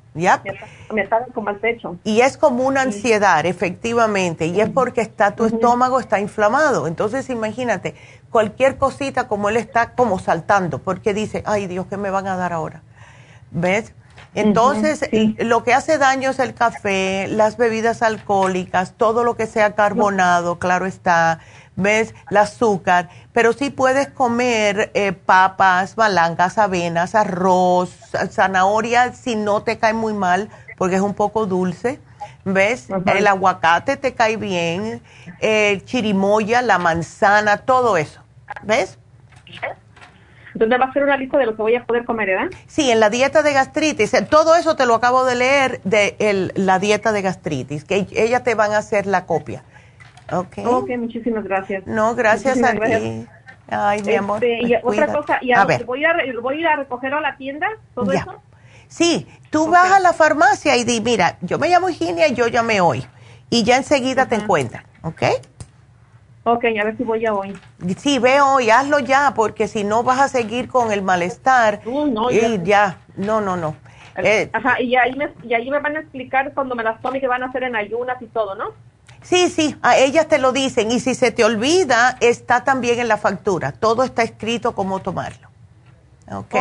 Me 0.93 1.07
como 1.33 1.49
al 1.49 1.57
pecho. 1.57 1.97
Y 2.03 2.21
es 2.21 2.37
como 2.37 2.63
una 2.63 2.81
ansiedad, 2.81 3.45
efectivamente, 3.45 4.47
y 4.47 4.61
es 4.61 4.69
porque 4.69 5.01
está 5.01 5.35
tu 5.35 5.45
estómago 5.45 5.99
está 5.99 6.19
inflamado. 6.19 6.87
Entonces, 6.87 7.29
imagínate, 7.29 7.95
cualquier 8.29 8.77
cosita 8.77 9.27
como 9.27 9.49
él 9.49 9.57
está 9.57 9.91
como 9.91 10.19
saltando, 10.19 10.79
porque 10.79 11.13
dice, 11.13 11.43
ay 11.45 11.67
Dios, 11.67 11.87
¿qué 11.87 11.97
me 11.97 12.09
van 12.09 12.27
a 12.27 12.35
dar 12.35 12.53
ahora? 12.53 12.81
¿Ves? 13.51 13.93
Entonces, 14.35 15.01
lo 15.39 15.63
que 15.63 15.73
hace 15.73 15.97
daño 15.97 16.29
es 16.29 16.39
el 16.39 16.53
café, 16.53 17.27
las 17.27 17.57
bebidas 17.57 18.01
alcohólicas, 18.03 18.93
todo 18.93 19.23
lo 19.23 19.35
que 19.35 19.47
sea 19.47 19.73
carbonado, 19.73 20.59
claro 20.59 20.85
está, 20.85 21.39
¿ves? 21.77 22.13
El 22.29 22.37
azúcar, 22.37 23.09
pero 23.31 23.53
sí 23.53 23.69
puedes 23.69 24.09
comer 24.09 24.91
eh, 24.93 25.13
papas, 25.13 25.95
balangas, 25.95 26.57
avenas, 26.57 27.15
arroz, 27.15 27.95
zanahoria, 28.29 29.13
si 29.13 29.35
no 29.35 29.63
te 29.63 29.77
cae 29.77 29.93
muy 29.93 30.13
mal, 30.13 30.49
porque 30.77 30.95
es 30.95 31.01
un 31.01 31.13
poco 31.13 31.45
dulce, 31.45 32.01
¿ves? 32.43 32.89
El 33.05 33.27
aguacate 33.27 33.95
te 33.95 34.13
cae 34.13 34.35
bien, 34.35 35.01
el 35.39 35.85
chirimoya, 35.85 36.61
la 36.61 36.79
manzana, 36.79 37.57
todo 37.57 37.95
eso, 37.95 38.21
¿ves? 38.63 38.97
Entonces 40.53 40.81
va 40.81 40.85
a 40.85 40.93
ser 40.93 41.03
una 41.03 41.17
lista 41.17 41.37
de 41.37 41.45
lo 41.45 41.55
que 41.55 41.61
voy 41.61 41.75
a 41.75 41.85
poder 41.85 42.03
comer, 42.03 42.29
¿verdad? 42.29 42.47
Sí, 42.65 42.89
en 42.89 42.99
la 42.99 43.11
dieta 43.11 43.43
de 43.43 43.53
gastritis. 43.53 44.11
Todo 44.27 44.55
eso 44.55 44.75
te 44.75 44.87
lo 44.87 44.95
acabo 44.95 45.23
de 45.23 45.35
leer 45.35 45.81
de 45.83 46.51
la 46.55 46.79
dieta 46.79 47.11
de 47.11 47.21
gastritis, 47.21 47.83
que 47.83 48.07
ella 48.13 48.41
te 48.41 48.55
van 48.55 48.71
a 48.71 48.79
hacer 48.79 49.05
la 49.05 49.27
copia. 49.27 49.63
Ok. 50.31 50.57
Ok, 50.65 50.89
muchísimas 50.97 51.43
gracias. 51.43 51.85
No, 51.87 52.15
gracias 52.15 52.61
a 52.61 52.73
ti. 52.73 53.27
Ay, 53.69 54.01
mi 54.03 54.15
amor. 54.15 54.43
Este, 54.43 54.67
y 54.67 54.75
otra 54.81 55.11
cosa, 55.11 55.39
y 55.41 55.51
a, 55.51 55.65
ver. 55.65 55.83
Voy, 55.85 56.03
a, 56.05 56.13
voy 56.41 56.63
a 56.63 56.77
recoger 56.77 57.13
a 57.13 57.21
la 57.21 57.35
tienda 57.35 57.67
todo 57.93 58.11
eso. 58.11 58.41
Sí, 58.87 59.27
tú 59.49 59.69
vas 59.69 59.91
a 59.91 59.99
la 59.99 60.13
farmacia 60.13 60.77
y 60.77 60.85
di, 60.85 61.01
mira, 61.01 61.37
yo 61.41 61.59
me 61.59 61.67
llamo 61.67 61.89
Higinia 61.89 62.27
y 62.29 62.33
yo 62.33 62.47
llamé 62.47 62.79
hoy. 62.79 63.05
Y 63.49 63.63
ya 63.63 63.77
enseguida 63.77 64.27
te 64.27 64.35
encuentran, 64.35 64.83
¿ok? 65.03 65.23
Ok, 66.43 66.63
a 66.79 66.85
ver 66.85 66.95
si 66.95 67.03
voy 67.03 67.25
a 67.25 67.33
hoy. 67.33 67.57
Sí, 67.97 68.19
ve 68.19 68.39
hoy, 68.39 68.69
hazlo 68.69 68.99
ya, 68.99 69.33
porque 69.35 69.67
si 69.67 69.83
no 69.83 70.03
vas 70.03 70.19
a 70.19 70.27
seguir 70.29 70.69
con 70.69 70.93
el 70.93 71.01
malestar. 71.01 71.81
No, 71.85 72.07
no, 72.07 72.31
y 72.31 72.61
ya. 72.63 72.97
no, 73.17 73.41
no, 73.41 73.57
no. 73.57 73.75
Eh, 74.15 74.49
Ajá, 74.53 74.81
y 74.81 74.95
ahí, 74.95 75.13
me, 75.13 75.29
y 75.43 75.53
ahí 75.53 75.69
me 75.69 75.79
van 75.79 75.97
a 75.97 75.99
explicar 75.99 76.53
cuando 76.53 76.73
me 76.73 76.83
las 76.83 77.01
tome 77.01 77.19
que 77.19 77.27
van 77.27 77.43
a 77.43 77.47
hacer 77.47 77.63
en 77.63 77.75
ayunas 77.75 78.21
y 78.21 78.27
todo, 78.27 78.55
¿no? 78.55 78.69
Sí, 79.27 79.49
sí, 79.49 79.75
a 79.81 79.97
ellas 79.97 80.29
te 80.29 80.37
lo 80.37 80.53
dicen 80.53 80.89
y 80.89 81.01
si 81.01 81.13
se 81.13 81.31
te 81.33 81.43
olvida, 81.43 82.15
está 82.21 82.63
también 82.63 82.99
en 82.99 83.09
la 83.09 83.17
factura. 83.17 83.73
Todo 83.73 84.03
está 84.03 84.23
escrito 84.23 84.73
cómo 84.73 85.01
tomarlo. 85.01 85.49
¿Ok? 86.31 86.55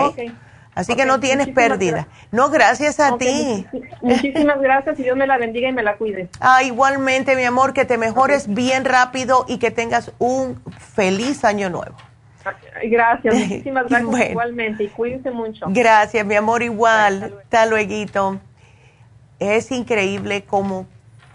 Así 0.74 0.96
que 0.96 1.06
no 1.06 1.20
tienes 1.20 1.48
pérdida. 1.48 2.08
No, 2.32 2.50
gracias 2.50 2.98
a 2.98 3.16
ti. 3.18 3.64
Muchísimas 4.02 4.60
gracias 4.60 4.98
y 4.98 5.04
Dios 5.04 5.16
me 5.16 5.28
la 5.28 5.38
bendiga 5.38 5.68
y 5.68 5.72
me 5.72 5.84
la 5.84 5.96
cuide. 5.96 6.28
Ah, 6.40 6.64
igualmente, 6.64 7.36
mi 7.36 7.44
amor, 7.44 7.72
que 7.72 7.84
te 7.84 7.98
mejores 7.98 8.52
bien 8.52 8.84
rápido 8.84 9.44
y 9.46 9.58
que 9.58 9.70
tengas 9.70 10.10
un 10.18 10.60
feliz 10.94 11.44
año 11.44 11.70
nuevo. 11.70 11.94
Gracias, 12.82 13.34
muchísimas 13.48 13.88
gracias 13.88 14.30
igualmente 14.30 14.84
y 14.84 14.88
cuídense 14.88 15.30
mucho. 15.30 15.66
Gracias, 15.68 16.26
mi 16.26 16.34
amor, 16.34 16.64
igual. 16.64 17.32
Hasta 17.44 17.66
luego. 17.66 18.40
Es 19.38 19.70
increíble 19.70 20.44
cómo 20.44 20.86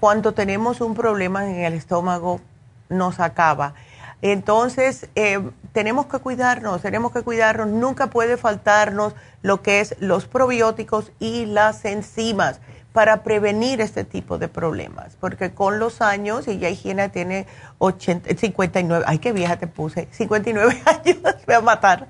cuando 0.02 0.34
tenemos 0.34 0.82
un 0.82 0.95
problema 0.95 1.47
en 1.47 1.64
el 1.64 1.76
estómago, 1.76 2.41
nos 2.89 3.20
acaba. 3.20 3.76
Entonces, 4.24 5.08
eh, 5.14 5.39
tenemos 5.74 6.08
que 6.08 6.18
cuidarnos, 6.18 6.82
tenemos 6.82 7.12
que 7.12 7.22
cuidarnos. 7.22 7.68
Nunca 7.68 8.08
puede 8.08 8.36
faltarnos 8.36 9.14
lo 9.43 9.62
que 9.62 9.80
es 9.80 9.95
los 9.99 10.26
probióticos 10.26 11.12
y 11.20 11.45
las 11.45 11.86
enzimas 11.86 12.62
para 12.93 13.22
prevenir 13.22 13.80
este 13.80 14.04
tipo 14.04 14.39
de 14.39 14.47
problemas. 14.47 15.18
Porque 15.20 15.52
con 15.54 15.78
los 15.78 16.02
años, 16.02 16.47
y 16.47 16.58
ya 16.58 16.70
higiene 16.70 17.10
tiene 17.10 17.45
80, 17.78 18.36
59, 18.36 19.06
ay, 19.08 19.20
qué 19.20 19.32
vieja 19.34 19.58
te 19.58 19.68
puse, 19.68 20.08
59 20.10 20.82
años, 20.86 21.18
me 21.45 21.54
va 21.54 21.60
a 21.60 21.62
matar. 21.62 22.08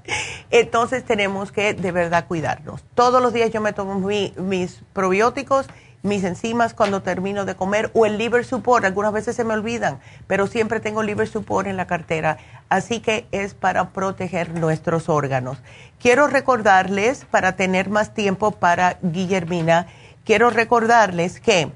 Entonces, 0.50 1.04
tenemos 1.04 1.52
que 1.52 1.74
de 1.74 1.92
verdad 1.92 2.26
cuidarnos. 2.26 2.86
Todos 2.96 3.22
los 3.22 3.34
días 3.34 3.52
yo 3.52 3.60
me 3.60 3.74
tomo 3.74 4.00
mis 4.00 4.80
probióticos 4.94 5.68
mis 6.04 6.24
enzimas 6.24 6.74
cuando 6.74 7.02
termino 7.02 7.46
de 7.46 7.56
comer 7.56 7.92
o 7.94 8.06
el 8.06 8.18
liver 8.18 8.46
support. 8.46 8.86
Algunas 8.86 9.14
veces 9.14 9.36
se 9.36 9.44
me 9.44 9.54
olvidan, 9.54 10.00
pero 10.28 10.48
siempre 10.48 10.80
tengo 10.80 11.04
liver 11.04 11.28
support 11.28 11.68
en 11.68 11.78
la 11.78 11.88
cartera. 11.88 12.38
Así 12.70 13.00
que 13.00 13.28
es 13.32 13.54
para 13.54 13.90
proteger 13.90 14.54
nuestros 14.58 15.10
órganos. 15.10 15.60
Quiero 16.00 16.28
recordarles, 16.28 17.26
para 17.26 17.56
tener 17.56 17.90
más 17.90 18.14
tiempo 18.14 18.52
para 18.52 18.98
Guillermina, 19.02 19.88
quiero 20.26 20.50
recordarles 20.50 21.40
que 21.40 21.72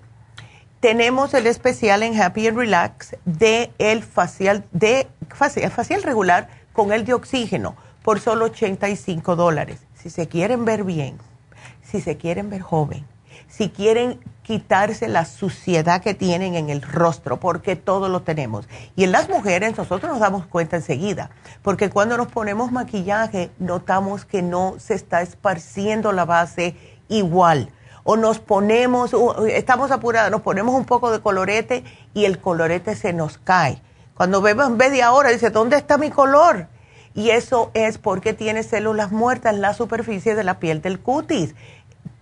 tenemos 0.80 1.34
el 1.34 1.48
especial 1.48 2.04
en 2.04 2.20
Happy 2.20 2.48
and 2.48 2.58
Relax 2.58 3.16
de 3.26 3.72
el 3.78 4.04
facial, 4.04 4.66
de 4.72 5.08
facial, 5.30 5.72
facial 5.72 6.04
regular 6.04 6.50
con 6.74 6.92
el 6.92 7.06
de 7.06 7.14
oxígeno 7.14 7.76
por 8.04 8.20
solo 8.20 8.46
85 8.46 9.36
dólares. 9.36 9.80
Si 9.96 10.10
se 10.10 10.28
quieren 10.28 10.66
ver 10.66 10.84
bien, 10.84 11.18
si 11.82 12.02
se 12.02 12.18
quieren 12.18 12.50
ver 12.52 12.62
joven 12.62 13.15
si 13.48 13.70
quieren 13.70 14.20
quitarse 14.44 15.08
la 15.08 15.26
suciedad 15.26 16.02
que 16.02 16.14
tienen 16.14 16.56
en 16.56 16.70
el 16.70 16.82
rostro, 16.82 17.40
porque 17.40 17.76
todo 17.76 18.10
lo 18.10 18.22
tenemos. 18.22 18.68
Y 18.96 19.04
en 19.04 19.12
las 19.12 19.28
mujeres 19.28 19.76
nosotros 19.78 20.12
nos 20.12 20.20
damos 20.20 20.46
cuenta 20.46 20.76
enseguida, 20.76 21.32
porque 21.64 21.90
cuando 21.90 22.16
nos 22.16 22.28
ponemos 22.28 22.72
maquillaje 22.72 23.50
notamos 23.58 24.26
que 24.26 24.44
no 24.44 24.76
se 24.78 24.94
está 24.94 25.22
esparciendo 25.22 26.12
la 26.12 26.26
base 26.26 26.76
igual. 27.08 27.72
O 28.04 28.18
nos 28.18 28.38
ponemos, 28.38 29.16
estamos 29.50 29.90
apurados, 29.90 30.30
nos 30.30 30.42
ponemos 30.42 30.76
un 30.76 30.86
poco 30.86 31.12
de 31.12 31.22
colorete 31.22 31.84
y 32.14 32.26
el 32.26 32.40
colorete 32.40 32.96
se 32.96 33.14
nos 33.14 33.40
cae. 33.40 33.82
Cuando 34.14 34.42
vemos 34.42 34.70
media 34.70 35.12
hora, 35.12 35.32
dice, 35.32 35.50
¿dónde 35.50 35.76
está 35.76 35.98
mi 35.98 36.12
color? 36.12 36.68
Y 37.16 37.30
eso 37.30 37.72
es 37.74 37.98
porque 37.98 38.34
tiene 38.34 38.62
células 38.62 39.12
muertas 39.12 39.54
en 39.54 39.62
la 39.62 39.74
superficie 39.74 40.36
de 40.36 40.44
la 40.44 40.60
piel 40.60 40.82
del 40.82 41.00
cutis 41.00 41.56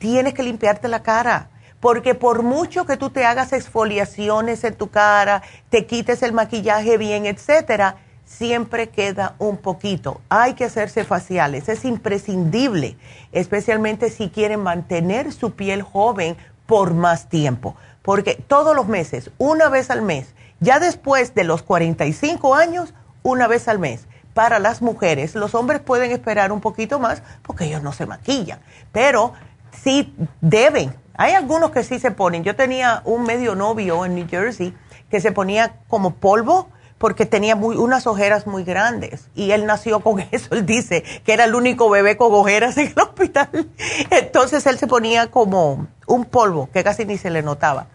tienes 0.03 0.33
que 0.33 0.43
limpiarte 0.43 0.89
la 0.89 1.01
cara. 1.01 1.47
Porque 1.79 2.13
por 2.13 2.43
mucho 2.43 2.85
que 2.85 2.97
tú 2.97 3.09
te 3.09 3.23
hagas 3.23 3.53
exfoliaciones 3.53 4.65
en 4.65 4.75
tu 4.75 4.89
cara, 4.89 5.43
te 5.69 5.85
quites 5.85 6.23
el 6.23 6.33
maquillaje 6.33 6.97
bien, 6.97 7.25
etcétera, 7.25 7.95
siempre 8.25 8.89
queda 8.89 9.35
un 9.39 9.55
poquito. 9.55 10.19
Hay 10.27 10.55
que 10.55 10.65
hacerse 10.65 11.05
faciales, 11.05 11.69
es 11.69 11.85
imprescindible, 11.85 12.97
especialmente 13.31 14.09
si 14.09 14.29
quieren 14.29 14.59
mantener 14.59 15.31
su 15.31 15.53
piel 15.53 15.83
joven 15.83 16.35
por 16.65 16.93
más 16.93 17.29
tiempo. 17.29 17.77
Porque 18.01 18.35
todos 18.35 18.75
los 18.75 18.89
meses, 18.89 19.31
una 19.37 19.69
vez 19.69 19.89
al 19.89 20.01
mes, 20.01 20.35
ya 20.59 20.81
después 20.81 21.33
de 21.33 21.45
los 21.45 21.63
45 21.63 22.55
años, 22.55 22.93
una 23.23 23.47
vez 23.47 23.69
al 23.69 23.79
mes. 23.79 24.05
Para 24.33 24.59
las 24.59 24.81
mujeres, 24.81 25.35
los 25.35 25.53
hombres 25.53 25.79
pueden 25.79 26.11
esperar 26.11 26.51
un 26.51 26.59
poquito 26.59 26.99
más 26.99 27.21
porque 27.43 27.65
ellos 27.65 27.83
no 27.83 27.93
se 27.93 28.07
maquillan. 28.07 28.59
Pero 28.91 29.33
sí 29.81 30.15
deben. 30.41 30.95
Hay 31.15 31.33
algunos 31.33 31.71
que 31.71 31.83
sí 31.83 31.99
se 31.99 32.11
ponen. 32.11 32.43
Yo 32.43 32.55
tenía 32.55 33.01
un 33.05 33.23
medio 33.23 33.55
novio 33.55 34.05
en 34.05 34.15
New 34.15 34.27
Jersey 34.29 34.73
que 35.09 35.21
se 35.21 35.31
ponía 35.31 35.75
como 35.87 36.15
polvo 36.15 36.69
porque 36.97 37.25
tenía 37.25 37.55
muy, 37.55 37.75
unas 37.75 38.07
ojeras 38.07 38.47
muy 38.47 38.63
grandes 38.63 39.27
y 39.35 39.51
él 39.51 39.65
nació 39.65 39.99
con 39.99 40.19
eso. 40.31 40.55
Él 40.55 40.65
dice 40.65 41.03
que 41.25 41.33
era 41.33 41.43
el 41.45 41.53
único 41.53 41.89
bebé 41.89 42.17
con 42.17 42.33
ojeras 42.33 42.77
en 42.77 42.87
el 42.87 42.99
hospital. 42.99 43.49
Entonces 44.09 44.65
él 44.65 44.77
se 44.77 44.87
ponía 44.87 45.27
como 45.29 45.87
un 46.07 46.25
polvo 46.25 46.69
que 46.71 46.83
casi 46.83 47.05
ni 47.05 47.17
se 47.17 47.29
le 47.29 47.43
notaba. 47.43 47.87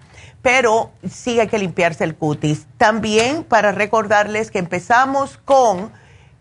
Pero 0.42 0.90
sí 1.08 1.40
hay 1.40 1.48
que 1.48 1.58
limpiarse 1.58 2.04
el 2.04 2.14
cutis. 2.14 2.66
También 2.76 3.44
para 3.44 3.72
recordarles 3.72 4.50
que 4.50 4.58
empezamos 4.58 5.38
con 5.44 5.90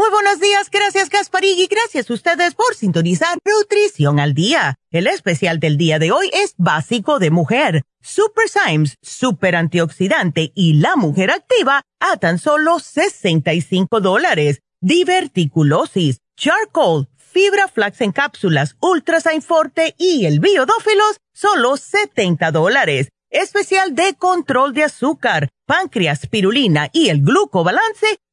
Muy 0.00 0.08
buenos 0.08 0.40
días, 0.40 0.70
gracias 0.70 1.10
Gasparig 1.10 1.58
y 1.58 1.66
gracias 1.66 2.08
a 2.08 2.14
ustedes 2.14 2.54
por 2.54 2.74
sintonizar 2.74 3.36
Nutrición 3.44 4.18
al 4.18 4.32
Día. 4.32 4.76
El 4.90 5.06
especial 5.06 5.60
del 5.60 5.76
día 5.76 5.98
de 5.98 6.10
hoy 6.10 6.30
es 6.32 6.54
básico 6.56 7.18
de 7.18 7.30
mujer. 7.30 7.82
Super 8.00 8.48
Symes, 8.48 8.96
super 9.02 9.54
antioxidante 9.56 10.52
y 10.54 10.72
la 10.80 10.96
mujer 10.96 11.30
activa 11.30 11.82
a 12.00 12.16
tan 12.16 12.38
solo 12.38 12.78
65 12.78 14.00
dólares. 14.00 14.62
Diverticulosis 14.80 16.20
charcoal, 16.34 17.10
fibra 17.18 17.68
flax 17.68 18.00
en 18.00 18.12
cápsulas, 18.12 18.76
ultrasign 18.80 19.42
forte 19.42 19.94
y 19.98 20.24
el 20.24 20.40
biodófilos, 20.40 21.20
solo 21.34 21.76
70 21.76 22.50
dólares. 22.52 23.10
Especial 23.28 23.94
de 23.94 24.14
control 24.14 24.72
de 24.72 24.84
azúcar, 24.84 25.50
páncreas, 25.66 26.26
pirulina 26.26 26.88
y 26.90 27.10
el 27.10 27.20
glucobalance, 27.22 28.18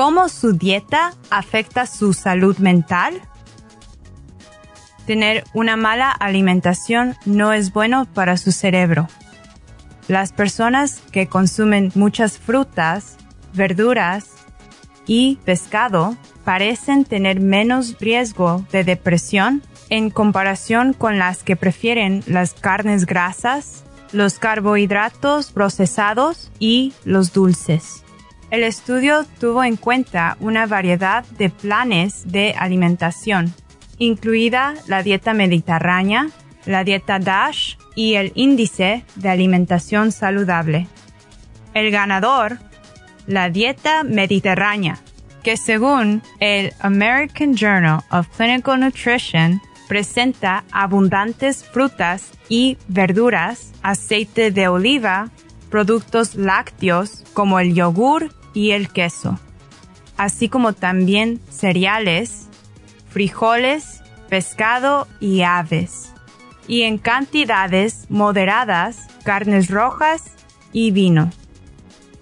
¿Cómo 0.00 0.30
su 0.30 0.54
dieta 0.54 1.12
afecta 1.28 1.84
su 1.84 2.14
salud 2.14 2.56
mental? 2.56 3.20
Tener 5.04 5.44
una 5.52 5.76
mala 5.76 6.10
alimentación 6.10 7.16
no 7.26 7.52
es 7.52 7.74
bueno 7.74 8.06
para 8.06 8.38
su 8.38 8.50
cerebro. 8.50 9.08
Las 10.08 10.32
personas 10.32 11.02
que 11.12 11.26
consumen 11.26 11.92
muchas 11.94 12.38
frutas, 12.38 13.18
verduras 13.52 14.30
y 15.06 15.36
pescado 15.44 16.16
parecen 16.46 17.04
tener 17.04 17.38
menos 17.38 17.98
riesgo 18.00 18.64
de 18.72 18.84
depresión 18.84 19.62
en 19.90 20.08
comparación 20.08 20.94
con 20.94 21.18
las 21.18 21.42
que 21.42 21.56
prefieren 21.56 22.24
las 22.26 22.54
carnes 22.54 23.04
grasas, 23.04 23.84
los 24.12 24.38
carbohidratos 24.38 25.52
procesados 25.52 26.50
y 26.58 26.94
los 27.04 27.34
dulces. 27.34 28.02
El 28.50 28.64
estudio 28.64 29.24
tuvo 29.38 29.62
en 29.62 29.76
cuenta 29.76 30.36
una 30.40 30.66
variedad 30.66 31.24
de 31.38 31.50
planes 31.50 32.32
de 32.32 32.52
alimentación, 32.58 33.54
incluida 33.98 34.74
la 34.88 35.04
dieta 35.04 35.34
mediterránea, 35.34 36.28
la 36.66 36.82
dieta 36.82 37.20
DASH 37.20 37.76
y 37.94 38.14
el 38.14 38.32
índice 38.34 39.04
de 39.14 39.28
alimentación 39.28 40.10
saludable. 40.10 40.88
El 41.74 41.92
ganador, 41.92 42.58
la 43.28 43.50
dieta 43.50 44.02
mediterránea, 44.02 44.98
que 45.44 45.56
según 45.56 46.20
el 46.40 46.72
American 46.80 47.54
Journal 47.54 48.00
of 48.10 48.26
Clinical 48.36 48.80
Nutrition 48.80 49.60
presenta 49.86 50.64
abundantes 50.72 51.64
frutas 51.64 52.32
y 52.48 52.78
verduras, 52.88 53.70
aceite 53.82 54.50
de 54.50 54.66
oliva, 54.66 55.30
productos 55.70 56.34
lácteos 56.34 57.22
como 57.32 57.60
el 57.60 57.74
yogur 57.74 58.39
y 58.54 58.72
el 58.72 58.88
queso, 58.88 59.38
así 60.16 60.48
como 60.48 60.72
también 60.72 61.40
cereales, 61.50 62.48
frijoles, 63.08 64.02
pescado 64.28 65.08
y 65.20 65.42
aves, 65.42 66.12
y 66.68 66.82
en 66.82 66.98
cantidades 66.98 68.06
moderadas 68.08 69.08
carnes 69.24 69.68
rojas 69.68 70.32
y 70.72 70.90
vino. 70.90 71.30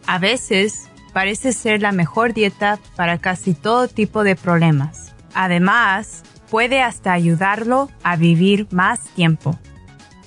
A 0.07 0.19
veces 0.19 0.89
parece 1.13 1.53
ser 1.53 1.83
la 1.83 1.93
mejor 1.93 2.33
dieta 2.33 2.79
para 2.97 3.19
casi 3.19 3.55
todo 3.55 3.89
tipo 3.89 4.25
de 4.25 4.37
problemas. 4.37 5.15
Además, 5.35 6.23
puede 6.51 6.81
hasta 6.81 7.13
ayudarlo 7.13 7.91
a 8.03 8.17
vivir 8.17 8.67
más 8.71 9.01
tiempo. 9.15 9.59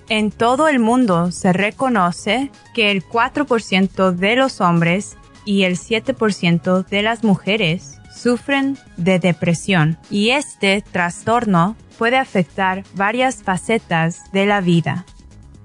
En 0.09 0.29
todo 0.29 0.67
el 0.67 0.79
mundo 0.79 1.31
se 1.31 1.53
reconoce 1.53 2.51
que 2.73 2.91
el 2.91 3.03
4% 3.03 4.11
de 4.11 4.35
los 4.35 4.61
hombres 4.61 5.17
y 5.45 5.63
el 5.63 5.77
7% 5.77 6.85
de 6.85 7.01
las 7.01 7.23
mujeres 7.23 7.99
sufren 8.13 8.77
de 8.97 9.19
depresión 9.19 9.97
y 10.09 10.29
este 10.29 10.81
trastorno 10.81 11.75
puede 11.97 12.17
afectar 12.17 12.83
varias 12.95 13.43
facetas 13.43 14.31
de 14.31 14.45
la 14.45 14.61
vida, 14.61 15.05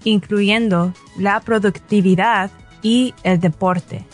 incluyendo 0.05 0.93
la 1.19 1.41
productividad 1.41 2.51
y 2.83 3.15
el 3.23 3.41
deporte. 3.41 4.05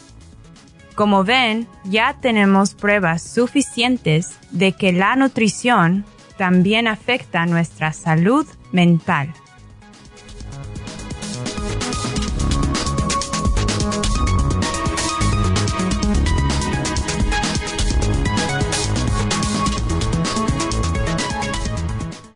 Como 0.94 1.24
ven, 1.24 1.66
ya 1.84 2.16
tenemos 2.20 2.74
pruebas 2.74 3.22
suficientes 3.22 4.36
de 4.50 4.72
que 4.72 4.92
la 4.92 5.16
nutrición 5.16 6.04
también 6.36 6.86
afecta 6.86 7.46
nuestra 7.46 7.92
salud 7.92 8.46
mental. 8.72 9.32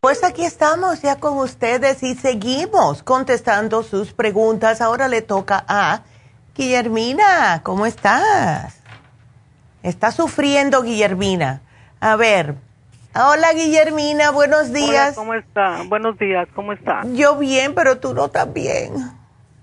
Pues 0.07 0.23
aquí 0.23 0.45
estamos 0.45 1.01
ya 1.01 1.17
con 1.17 1.37
ustedes 1.37 2.01
y 2.01 2.15
seguimos 2.15 3.03
contestando 3.03 3.83
sus 3.83 4.13
preguntas. 4.13 4.79
Ahora 4.79 5.09
le 5.09 5.21
toca 5.21 5.65
a 5.67 6.03
Guillermina. 6.55 7.59
¿Cómo 7.61 7.85
estás? 7.85 8.81
Está 9.83 10.13
sufriendo 10.13 10.81
Guillermina. 10.81 11.59
A 11.99 12.15
ver, 12.15 12.55
Hola 13.13 13.51
Guillermina, 13.51 14.31
buenos 14.31 14.71
días. 14.71 15.13
¿Cómo 15.13 15.33
está? 15.33 15.83
Buenos 15.89 16.17
días, 16.17 16.47
¿cómo 16.55 16.71
está? 16.71 17.01
Yo 17.11 17.35
bien, 17.35 17.75
pero 17.75 17.97
tú 17.97 18.13
no 18.13 18.27
estás 18.27 18.53
bien. 18.53 18.93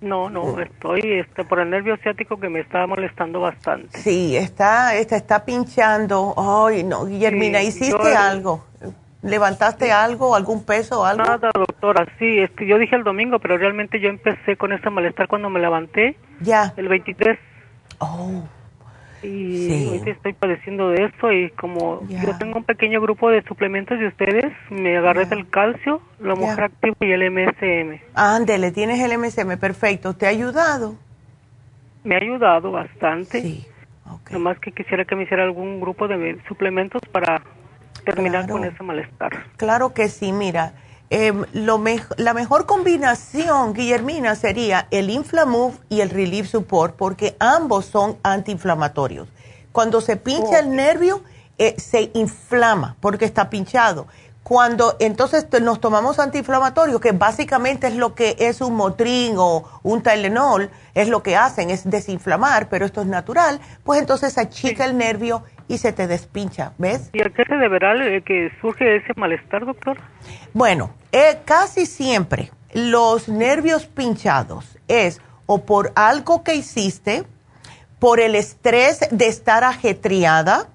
No, 0.02 0.28
no, 0.28 0.60
estoy 0.60 1.00
este, 1.20 1.44
por 1.44 1.60
el 1.60 1.70
nervio 1.70 1.96
ciático 2.02 2.38
que 2.38 2.50
me 2.50 2.60
está 2.60 2.86
molestando 2.86 3.40
bastante. 3.40 3.98
Sí, 3.98 4.36
está, 4.36 4.94
está, 4.96 5.16
está 5.16 5.46
pinchando. 5.46 6.34
Ay, 6.36 6.84
no, 6.84 7.06
Guillermina, 7.06 7.62
¿hiciste 7.62 8.14
algo? 8.14 8.62
¿Levantaste 9.24 9.90
algo, 9.90 10.36
algún 10.36 10.64
peso 10.64 11.00
o 11.00 11.04
algo? 11.06 11.24
Nada, 11.24 11.50
doctora, 11.54 12.06
sí, 12.18 12.40
es 12.40 12.50
que 12.50 12.66
yo 12.66 12.78
dije 12.78 12.94
el 12.94 13.04
domingo, 13.04 13.38
pero 13.38 13.56
realmente 13.56 13.98
yo 13.98 14.10
empecé 14.10 14.56
con 14.56 14.72
ese 14.72 14.90
malestar 14.90 15.28
cuando 15.28 15.48
me 15.48 15.60
levanté. 15.60 16.16
Ya. 16.40 16.74
El 16.76 16.88
23. 16.88 17.38
Oh. 18.00 18.44
Y 19.22 20.02
estoy 20.06 20.34
padeciendo 20.34 20.90
de 20.90 21.06
eso 21.06 21.32
y 21.32 21.48
como 21.52 22.06
yo 22.06 22.36
tengo 22.36 22.58
un 22.58 22.64
pequeño 22.64 23.00
grupo 23.00 23.30
de 23.30 23.42
suplementos 23.44 23.98
de 23.98 24.08
ustedes, 24.08 24.52
me 24.68 24.98
agarré 24.98 25.24
del 25.24 25.48
calcio, 25.48 26.02
la 26.20 26.34
mujer 26.34 26.64
activa 26.64 26.94
y 27.00 27.10
el 27.10 27.30
MSM. 27.30 28.02
Ándele, 28.14 28.72
tienes 28.72 29.00
el 29.00 29.18
MSM, 29.18 29.56
perfecto. 29.58 30.12
¿Te 30.14 30.26
ha 30.26 30.28
ayudado? 30.28 30.96
Me 32.02 32.16
ha 32.16 32.18
ayudado 32.18 32.70
bastante. 32.70 33.40
Sí. 33.40 33.66
Okay. 34.06 34.34
Nomás 34.36 34.58
que 34.58 34.72
quisiera 34.72 35.06
que 35.06 35.16
me 35.16 35.22
hiciera 35.22 35.44
algún 35.44 35.80
grupo 35.80 36.06
de 36.06 36.38
suplementos 36.46 37.00
para 37.10 37.40
terminar 38.04 38.48
con 38.48 38.64
ese 38.64 38.82
malestar. 38.82 39.32
Claro 39.56 39.94
que 39.94 40.08
sí, 40.08 40.32
mira. 40.32 40.74
Em, 41.10 41.44
lo 41.52 41.80
la 42.16 42.34
mejor 42.34 42.66
combinación, 42.66 43.74
Guillermina, 43.74 44.34
sería 44.34 44.88
el 44.90 45.10
Inflamove 45.10 45.76
y 45.88 46.00
el 46.00 46.10
Relief 46.10 46.48
Support, 46.48 46.96
porque 46.96 47.36
ambos 47.38 47.84
son 47.84 48.16
antiinflamatorios. 48.22 49.28
Cuando 49.70 50.00
se 50.00 50.16
pincha 50.16 50.58
el 50.58 50.70
nervio, 50.70 51.22
eh, 51.58 51.74
se 51.78 52.10
inflama 52.14 52.96
porque 53.00 53.24
está 53.24 53.48
pinchado. 53.48 54.06
Cuando 54.42 54.96
entonces 54.98 55.46
nos 55.62 55.80
tomamos 55.80 56.18
antiinflamatorios, 56.18 57.00
que 57.00 57.12
básicamente 57.12 57.86
es 57.86 57.96
lo 57.96 58.14
que 58.14 58.36
es 58.38 58.60
un 58.60 58.74
Motrin 58.74 59.36
o 59.38 59.64
un 59.82 60.02
Tylenol, 60.02 60.70
es 60.94 61.08
lo 61.08 61.22
que 61.22 61.36
hacen, 61.36 61.70
es 61.70 61.88
desinflamar, 61.88 62.68
pero 62.68 62.84
esto 62.84 63.00
es 63.00 63.06
natural, 63.06 63.60
pues 63.84 64.00
entonces 64.00 64.36
achica 64.36 64.84
el 64.84 64.98
nervio 64.98 65.44
y 65.68 65.78
se 65.78 65.92
te 65.92 66.06
despincha, 66.06 66.72
¿ves? 66.78 67.10
¿Y 67.12 67.22
a 67.22 67.30
qué 67.30 67.44
se 67.48 67.56
deberá 67.56 67.94
que 68.22 68.50
surge 68.60 68.96
ese 68.96 69.12
malestar, 69.16 69.64
doctor? 69.64 69.98
Bueno, 70.52 70.94
eh, 71.12 71.38
casi 71.44 71.86
siempre 71.86 72.50
los 72.72 73.28
nervios 73.28 73.86
pinchados 73.86 74.78
es 74.88 75.20
o 75.46 75.64
por 75.64 75.92
algo 75.94 76.42
que 76.42 76.54
hiciste, 76.54 77.24
por 77.98 78.20
el 78.20 78.34
estrés 78.34 79.00
de 79.10 79.28
estar 79.28 79.64
ajetreada. 79.64 80.68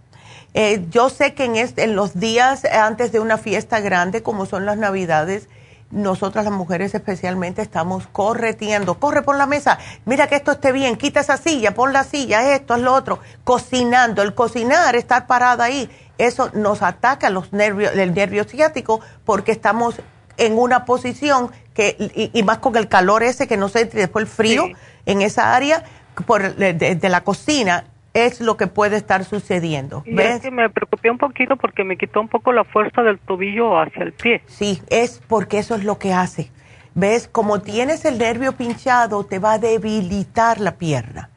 Eh, 0.53 0.85
yo 0.89 1.09
sé 1.09 1.33
que 1.33 1.45
en, 1.45 1.55
este, 1.57 1.83
en 1.83 1.95
los 1.95 2.19
días 2.19 2.65
antes 2.65 3.11
de 3.11 3.19
una 3.19 3.37
fiesta 3.37 3.79
grande, 3.81 4.23
como 4.23 4.45
son 4.45 4.65
las 4.65 4.77
navidades, 4.77 5.47
nosotras 5.91 6.45
las 6.45 6.53
mujeres 6.53 6.93
especialmente 6.93 7.61
estamos 7.61 8.07
corretiendo, 8.07 8.99
corre 8.99 9.23
por 9.23 9.35
la 9.37 9.47
mesa, 9.47 9.79
mira 10.05 10.27
que 10.27 10.35
esto 10.35 10.51
esté 10.51 10.71
bien, 10.71 10.97
quita 10.97 11.21
esa 11.21 11.37
silla, 11.37 11.73
pon 11.73 11.93
la 11.93 12.03
silla, 12.03 12.53
esto, 12.53 12.75
es 12.75 12.81
lo 12.81 12.93
otro, 12.93 13.19
cocinando, 13.43 14.21
el 14.21 14.35
cocinar, 14.35 14.95
estar 14.95 15.25
parada 15.25 15.63
ahí, 15.63 15.89
eso 16.17 16.51
nos 16.53 16.81
ataca 16.81 17.29
los 17.29 17.53
nervios, 17.53 17.93
el 17.95 18.13
nervio 18.13 18.43
ciático 18.43 18.99
porque 19.25 19.51
estamos 19.51 19.95
en 20.37 20.57
una 20.57 20.85
posición 20.85 21.51
que, 21.73 22.31
y, 22.33 22.43
más 22.43 22.59
con 22.59 22.75
el 22.75 22.87
calor 22.87 23.23
ese 23.23 23.47
que 23.47 23.57
no 23.57 23.69
se 23.69 23.81
y 23.81 23.85
después 23.85 24.23
el 24.23 24.29
frío 24.29 24.65
en 25.05 25.21
esa 25.21 25.55
área 25.55 25.83
por, 26.25 26.55
de 26.55 27.09
la 27.09 27.21
cocina, 27.21 27.85
es 28.13 28.41
lo 28.41 28.57
que 28.57 28.67
puede 28.67 28.97
estar 28.97 29.23
sucediendo. 29.23 30.03
¿Ves? 30.05 30.41
que 30.41 30.51
me 30.51 30.69
preocupé 30.69 31.11
un 31.11 31.17
poquito 31.17 31.55
porque 31.57 31.83
me 31.83 31.97
quitó 31.97 32.21
un 32.21 32.27
poco 32.27 32.51
la 32.51 32.63
fuerza 32.63 33.01
del 33.03 33.19
tobillo 33.19 33.79
hacia 33.79 34.03
el 34.03 34.13
pie. 34.13 34.41
Sí, 34.47 34.81
es 34.89 35.21
porque 35.27 35.59
eso 35.59 35.75
es 35.75 35.83
lo 35.83 35.99
que 35.99 36.13
hace. 36.13 36.51
¿Ves? 36.95 37.27
Como 37.27 37.61
tienes 37.61 38.03
el 38.05 38.17
nervio 38.17 38.53
pinchado, 38.53 39.23
te 39.25 39.39
va 39.39 39.53
a 39.53 39.59
debilitar 39.59 40.59
la 40.59 40.77
pierna. 40.77 41.29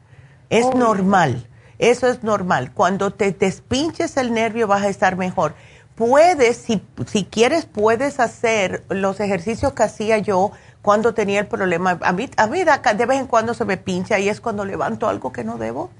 Es 0.49 0.65
oh. 0.65 0.77
normal, 0.77 1.47
eso 1.79 2.07
es 2.07 2.23
normal. 2.23 2.71
Cuando 2.73 3.11
te 3.11 3.31
despinches 3.31 4.17
el 4.17 4.33
nervio 4.33 4.67
vas 4.67 4.83
a 4.83 4.89
estar 4.89 5.15
mejor. 5.15 5.53
Puedes, 5.95 6.57
si, 6.57 6.81
si 7.05 7.25
quieres, 7.25 7.65
puedes 7.65 8.19
hacer 8.19 8.83
los 8.89 9.19
ejercicios 9.19 9.73
que 9.73 9.83
hacía 9.83 10.17
yo 10.17 10.51
cuando 10.81 11.13
tenía 11.13 11.39
el 11.39 11.45
problema. 11.45 11.99
A 12.01 12.13
mí, 12.13 12.29
a 12.35 12.47
mí 12.47 12.63
de 12.63 13.05
vez 13.05 13.19
en 13.19 13.27
cuando 13.27 13.53
se 13.53 13.63
me 13.63 13.77
pincha 13.77 14.17
y 14.17 14.27
es 14.27 14.41
cuando 14.41 14.65
levanto 14.65 15.07
algo 15.07 15.31
que 15.31 15.43
no 15.43 15.59
debo 15.59 15.91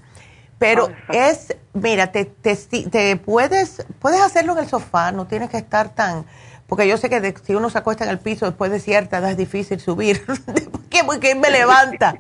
pero 0.64 0.88
es, 1.10 1.58
mira, 1.74 2.14
te, 2.14 2.24
te, 2.24 3.18
puedes, 3.18 3.86
puedes 4.00 4.22
hacerlo 4.22 4.54
en 4.54 4.60
el 4.60 4.70
sofá, 4.70 5.12
no 5.12 5.28
tienes 5.28 5.50
que 5.50 5.58
estar 5.58 5.90
tan, 5.90 6.26
porque 6.68 6.88
yo 6.88 6.96
sé 6.96 7.10
que 7.10 7.36
si 7.44 7.54
uno 7.54 7.70
se 7.70 7.80
acuesta 7.80 8.06
en 8.06 8.10
el 8.10 8.18
piso 8.18 8.46
después 8.46 8.72
de 8.72 8.80
cierta 8.80 9.18
edad 9.18 9.32
es 9.32 9.36
difícil 9.36 9.82
subir, 9.82 10.26
porque 11.06 11.36
me 11.36 11.52
levanta. 11.52 12.16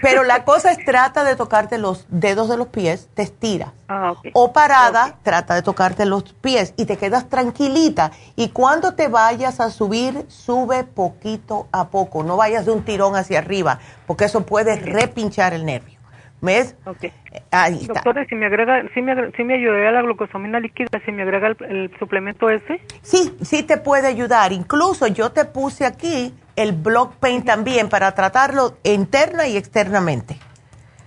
Pero 0.00 0.22
la 0.22 0.44
cosa 0.46 0.72
es 0.72 0.82
trata 0.82 1.24
de 1.24 1.36
tocarte 1.36 1.76
los 1.76 2.06
dedos 2.08 2.48
de 2.48 2.56
los 2.56 2.68
pies, 2.68 3.10
te 3.12 3.20
estiras. 3.20 3.72
Ah, 3.88 4.14
o 4.32 4.52
parada, 4.54 5.18
trata 5.22 5.54
de 5.54 5.60
tocarte 5.60 6.06
los 6.06 6.24
pies 6.24 6.72
y 6.78 6.86
te 6.86 6.96
quedas 6.96 7.28
tranquilita. 7.28 8.12
Y 8.34 8.48
cuando 8.48 8.94
te 8.94 9.08
vayas 9.08 9.60
a 9.60 9.70
subir, 9.70 10.24
sube 10.28 10.84
poquito 10.84 11.68
a 11.72 11.88
poco. 11.88 12.22
No 12.22 12.38
vayas 12.38 12.64
de 12.64 12.72
un 12.72 12.82
tirón 12.82 13.14
hacia 13.14 13.40
arriba, 13.40 13.78
porque 14.06 14.24
eso 14.24 14.46
puede 14.46 14.76
repinchar 14.76 15.52
el 15.52 15.66
nervio. 15.66 15.97
¿Ves? 16.40 16.76
Okay. 16.84 17.12
Ahí 17.50 17.78
está. 17.80 17.94
Doctora, 17.94 18.24
si 18.26 18.36
me 18.36 18.46
agrega, 18.46 18.84
si 18.94 19.02
me, 19.02 19.32
si 19.32 19.42
me 19.42 19.54
ayudaría 19.54 19.90
la 19.90 20.02
glucosamina 20.02 20.60
líquida, 20.60 20.88
si 21.04 21.10
me 21.10 21.22
agrega 21.22 21.48
el, 21.48 21.90
suplemento 21.98 22.48
ese. 22.48 22.80
Sí, 23.02 23.36
sí 23.42 23.64
te 23.64 23.76
puede 23.76 24.06
ayudar. 24.06 24.52
Incluso 24.52 25.08
yo 25.08 25.32
te 25.32 25.44
puse 25.44 25.84
aquí 25.84 26.32
el 26.54 26.72
Block 26.72 27.14
Pain 27.16 27.44
también 27.44 27.88
para 27.88 28.12
tratarlo 28.12 28.78
interna 28.84 29.48
y 29.48 29.56
externamente. 29.56 30.38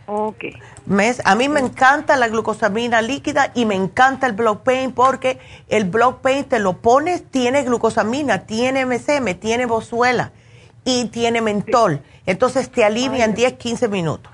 Ok. 0.08 0.44
¿Ves? 0.86 1.22
A 1.24 1.36
mí 1.36 1.48
me 1.48 1.62
encanta 1.62 2.18
la 2.18 2.28
glucosamina 2.28 3.02
líquida 3.02 3.52
y 3.54 3.66
me 3.66 3.76
encanta 3.76 4.28
el 4.28 4.34
Block 4.34 4.64
Pain 4.64 4.92
porque 4.92 5.40
el 5.70 5.86
Block 5.86 6.20
Pain 6.20 6.44
te 6.44 6.60
lo 6.60 6.78
pones, 6.78 7.24
tiene 7.32 7.64
glucosamina, 7.64 8.40
tiene 8.40 8.86
MSM, 8.86 9.36
tiene 9.36 9.66
bozuela 9.66 10.34
y 10.84 11.06
tiene 11.06 11.42
mentol. 11.42 12.02
Entonces 12.26 12.70
te 12.70 12.84
alivia 12.84 13.24
en 13.24 13.34
10, 13.34 13.54
15 13.54 13.88
minutos. 13.88 14.31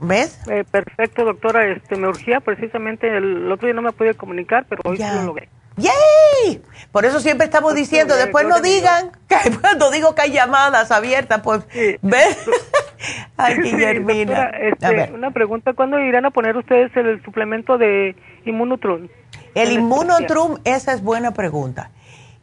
¿Ves? 0.00 0.40
Eh, 0.48 0.64
perfecto, 0.70 1.24
doctora. 1.24 1.70
Este, 1.70 1.96
me 1.96 2.08
urgía 2.08 2.40
precisamente, 2.40 3.16
el, 3.16 3.50
otro 3.52 3.66
día 3.66 3.74
no 3.74 3.82
me 3.82 3.92
pude 3.92 4.14
comunicar, 4.14 4.64
pero 4.68 4.82
hoy 4.84 4.96
sí 4.96 5.04
lo 5.14 5.24
logré. 5.24 5.48
¡Yay! 5.76 6.62
Por 6.90 7.04
eso 7.04 7.20
siempre 7.20 7.44
estamos 7.46 7.74
diciendo, 7.74 8.16
después 8.16 8.46
no 8.46 8.60
digan, 8.60 9.12
que 9.28 9.50
cuando 9.58 9.90
digo 9.90 10.14
que 10.14 10.22
hay 10.22 10.32
llamadas 10.32 10.90
abiertas, 10.90 11.40
pues, 11.42 11.66
¿ves? 12.02 12.38
Ay, 13.36 13.56
Guillermina. 13.58 14.50
Este, 14.50 15.12
una 15.12 15.30
pregunta, 15.30 15.72
¿cuándo 15.74 15.98
irán 15.98 16.26
a 16.26 16.30
poner 16.30 16.56
ustedes 16.56 16.94
el, 16.96 17.22
suplemento 17.24 17.78
de 17.78 18.16
Immunotrum? 18.44 19.08
El 19.54 19.72
Immunotrum, 19.72 20.58
esa 20.64 20.92
es 20.92 21.02
buena 21.02 21.32
pregunta. 21.32 21.90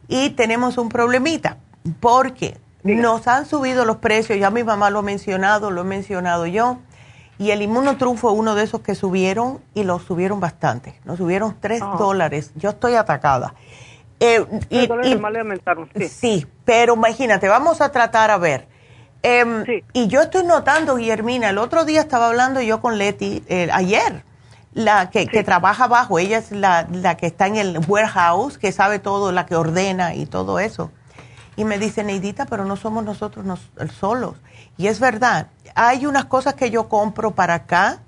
Y 0.08 0.30
tenemos 0.30 0.78
un 0.78 0.88
problemita, 0.88 1.58
porque 2.00 2.56
nos 2.82 3.28
han 3.28 3.46
subido 3.46 3.84
los 3.84 3.98
precios, 3.98 4.38
ya 4.38 4.50
mi 4.50 4.64
mamá 4.64 4.90
lo 4.90 5.00
ha 5.00 5.02
mencionado, 5.02 5.70
lo 5.70 5.82
he 5.82 5.84
mencionado 5.84 6.46
yo, 6.46 6.78
y 7.38 7.50
el 7.52 7.62
Inmunotrum 7.62 8.16
fue 8.16 8.32
uno 8.32 8.54
de 8.54 8.64
esos 8.64 8.80
que 8.80 8.94
subieron 8.94 9.60
y 9.74 9.84
lo 9.84 9.98
subieron 10.00 10.40
bastante. 10.40 10.98
Nos 11.04 11.18
subieron 11.18 11.56
tres 11.60 11.80
ah. 11.82 11.96
dólares. 11.98 12.52
Yo 12.56 12.70
estoy 12.70 12.94
atacada. 12.94 13.54
Eh, 14.20 14.44
y, 14.70 14.88
sí. 15.94 16.08
sí. 16.08 16.46
pero 16.64 16.94
imagínate, 16.94 17.46
vamos 17.46 17.80
a 17.80 17.92
tratar 17.92 18.32
a 18.32 18.38
ver. 18.38 18.66
Em, 19.22 19.64
y 19.92 20.08
yo 20.08 20.22
estoy 20.22 20.44
notando, 20.44 20.96
Guillermina, 20.96 21.50
el 21.50 21.58
otro 21.58 21.84
día 21.84 22.00
estaba 22.00 22.28
hablando 22.28 22.60
yo 22.60 22.80
con 22.80 22.98
Leti, 22.98 23.44
eh, 23.48 23.68
ayer, 23.72 24.24
la 24.74 25.10
que, 25.10 25.26
que, 25.26 25.42
trabaja 25.42 25.84
abajo, 25.84 26.18
ella 26.18 26.38
es 26.38 26.52
la, 26.52 26.86
la, 26.90 27.16
que 27.16 27.26
está 27.26 27.46
en 27.46 27.56
el 27.56 27.80
warehouse, 27.86 28.58
que 28.58 28.70
sabe 28.70 28.98
todo, 28.98 29.32
la 29.32 29.46
que 29.46 29.56
ordena 29.56 30.14
y 30.14 30.26
todo 30.26 30.58
eso. 30.60 30.92
Y 31.56 31.64
me 31.64 31.78
dice, 31.78 32.04
Neidita, 32.04 32.46
pero 32.46 32.64
no 32.64 32.76
somos 32.76 33.04
nosotros 33.04 33.44
nos, 33.44 33.60
solos. 33.98 34.36
Y 34.76 34.86
es 34.86 35.00
verdad, 35.00 35.48
hay 35.74 36.06
unas 36.06 36.26
cosas 36.26 36.54
que 36.54 36.70
yo 36.70 36.88
compro 36.88 37.32
para 37.32 37.54
acá, 37.54 37.98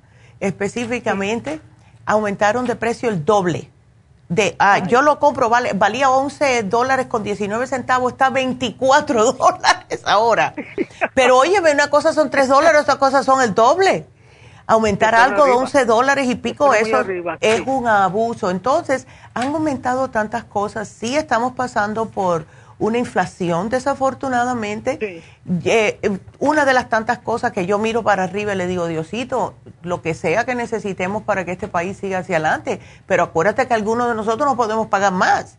específicamente, 0.41 1.61
aumentaron 2.07 2.67
de 2.67 2.77
precio 2.77 3.09
el 3.09 3.25
doble. 3.25 3.71
De, 4.29 4.55
ah, 4.61 4.79
yo 4.79 5.03
lo 5.03 5.19
compro, 5.19 5.49
vale, 5.49 5.73
valía 5.73 6.09
11 6.09 6.63
dólares 6.63 7.07
con 7.07 7.25
19 7.25 7.67
centavos, 7.67 8.13
está 8.13 8.31
24 8.31 9.33
dólares 9.33 10.03
ahora. 10.05 10.55
Pero 11.15 11.39
oye, 11.39 11.61
una 11.61 11.91
cosa 11.91 12.13
son 12.13 12.31
3 12.31 12.49
dólares, 12.49 12.83
otra 12.83 12.97
cosa 12.97 13.23
son 13.25 13.43
el 13.43 13.55
doble. 13.55 14.07
Aumentar 14.67 15.17
algo 15.17 15.47
de 15.47 15.51
11 15.51 15.85
dólares 15.85 16.29
y 16.29 16.37
pico, 16.37 16.73
eso 16.75 17.05
es 17.41 17.61
un 17.67 17.89
abuso. 17.89 18.51
Entonces, 18.51 19.09
han 19.35 19.49
aumentado 19.49 20.11
tantas 20.11 20.45
cosas, 20.45 20.87
sí 20.87 21.17
estamos 21.17 21.55
pasando 21.55 22.07
por 22.07 22.47
una 22.81 22.99
inflación, 22.99 23.69
desafortunadamente. 23.69 25.23
Eh, 25.65 26.19
una 26.39 26.65
de 26.65 26.73
las 26.73 26.89
tantas 26.89 27.19
cosas 27.19 27.53
que 27.53 27.67
yo 27.67 27.79
miro 27.79 28.03
para 28.03 28.25
arriba 28.25 28.55
y 28.55 28.57
le 28.57 28.67
digo, 28.67 28.89
Diosito, 28.89 29.55
lo 29.83 30.03
que 30.03 30.15
sea 30.15 30.45
que 30.45 30.55
necesitemos 30.55 31.23
para 31.23 31.45
que 31.45 31.53
este 31.53 31.69
país 31.69 31.99
siga 31.99 32.19
hacia 32.19 32.37
adelante, 32.37 32.81
pero 33.07 33.23
acuérdate 33.23 33.69
que 33.69 33.75
algunos 33.75 34.09
de 34.09 34.15
nosotros 34.15 34.49
no 34.49 34.57
podemos 34.57 34.89
pagar 34.89 35.13
más. 35.13 35.59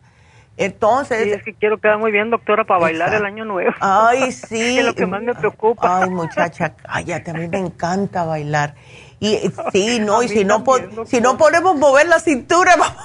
Entonces. 0.56 1.22
Sí, 1.22 1.30
es 1.30 1.42
que 1.42 1.54
quiero 1.54 1.78
quedar 1.78 1.98
muy 1.98 2.12
bien, 2.12 2.28
doctora, 2.28 2.64
para 2.64 2.80
bailar 2.80 3.14
el 3.14 3.24
año 3.24 3.44
nuevo. 3.44 3.72
Ay, 3.80 4.32
sí. 4.32 4.78
es 4.78 4.84
lo 4.84 4.94
que 4.94 5.06
más 5.06 5.22
me 5.22 5.34
preocupa. 5.34 6.02
Ay, 6.02 6.10
muchacha, 6.10 6.74
cállate, 6.74 7.30
a 7.30 7.34
mí 7.34 7.48
me 7.48 7.58
encanta 7.58 8.24
bailar. 8.24 8.74
Y 9.22 9.38
sí, 9.70 10.00
no, 10.00 10.20
y 10.22 10.28
si 10.28 10.44
no, 10.44 10.64
si 11.06 11.20
no 11.20 11.38
podemos 11.38 11.76
mover 11.76 12.08
la 12.08 12.18
cintura, 12.18 12.74
vamos. 12.78 13.02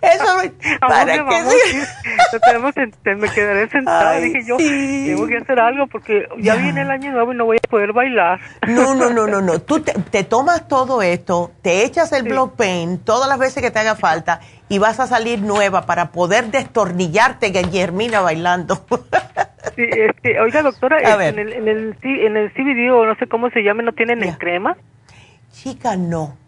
Eso 0.00 0.24
para 0.80 1.12
que 1.12 1.44
sí. 1.50 3.14
me 3.16 3.28
quedaré 3.28 3.68
sentada. 3.68 4.18
dije 4.18 4.44
yo, 4.44 4.56
tengo 4.56 5.26
que 5.26 5.36
hacer 5.38 5.60
algo 5.60 5.86
porque 5.86 6.26
ya, 6.38 6.56
viene 6.56 6.82
el 6.82 6.90
año 6.90 7.12
nuevo 7.12 7.32
y 7.32 7.36
no 7.36 7.44
voy 7.44 7.58
a 7.62 7.68
poder 7.68 7.92
bailar. 7.92 8.40
No, 8.66 8.94
no, 8.94 9.10
no, 9.10 9.26
no, 9.26 9.40
no. 9.40 9.60
Tú 9.66 9.80
te, 9.80 10.24
tomas 10.24 10.68
todo 10.68 11.02
esto, 11.02 11.52
te 11.62 11.84
echas 11.84 12.12
el 12.12 12.24
block 12.24 12.56
pain 12.56 12.98
todas 12.98 13.28
las 13.28 13.38
veces 13.38 13.62
que 13.62 13.70
te 13.70 13.78
haga 13.78 13.96
falta 13.96 14.40
y 14.68 14.78
vas 14.78 15.00
a 15.00 15.06
salir 15.06 15.40
nueva 15.42 15.86
para 15.86 16.10
poder 16.10 16.50
destornillarte, 16.50 17.50
Guillermina, 17.50 18.20
bailando. 18.20 18.84
Sí, 19.74 19.82
este, 19.82 20.40
oiga, 20.40 20.62
doctora, 20.62 21.28
en 21.28 21.38
el, 21.38 21.52
en, 21.52 21.68
el, 21.68 21.96
en 22.02 22.36
el 22.36 22.52
CBD 22.52 22.90
o 22.94 23.04
no 23.04 23.14
sé 23.16 23.26
cómo 23.26 23.50
se 23.50 23.60
llame, 23.60 23.82
¿no 23.82 23.92
tienen 23.92 24.22
el 24.22 24.38
crema? 24.38 24.74
Chica, 25.52 25.96
no. 25.96 26.38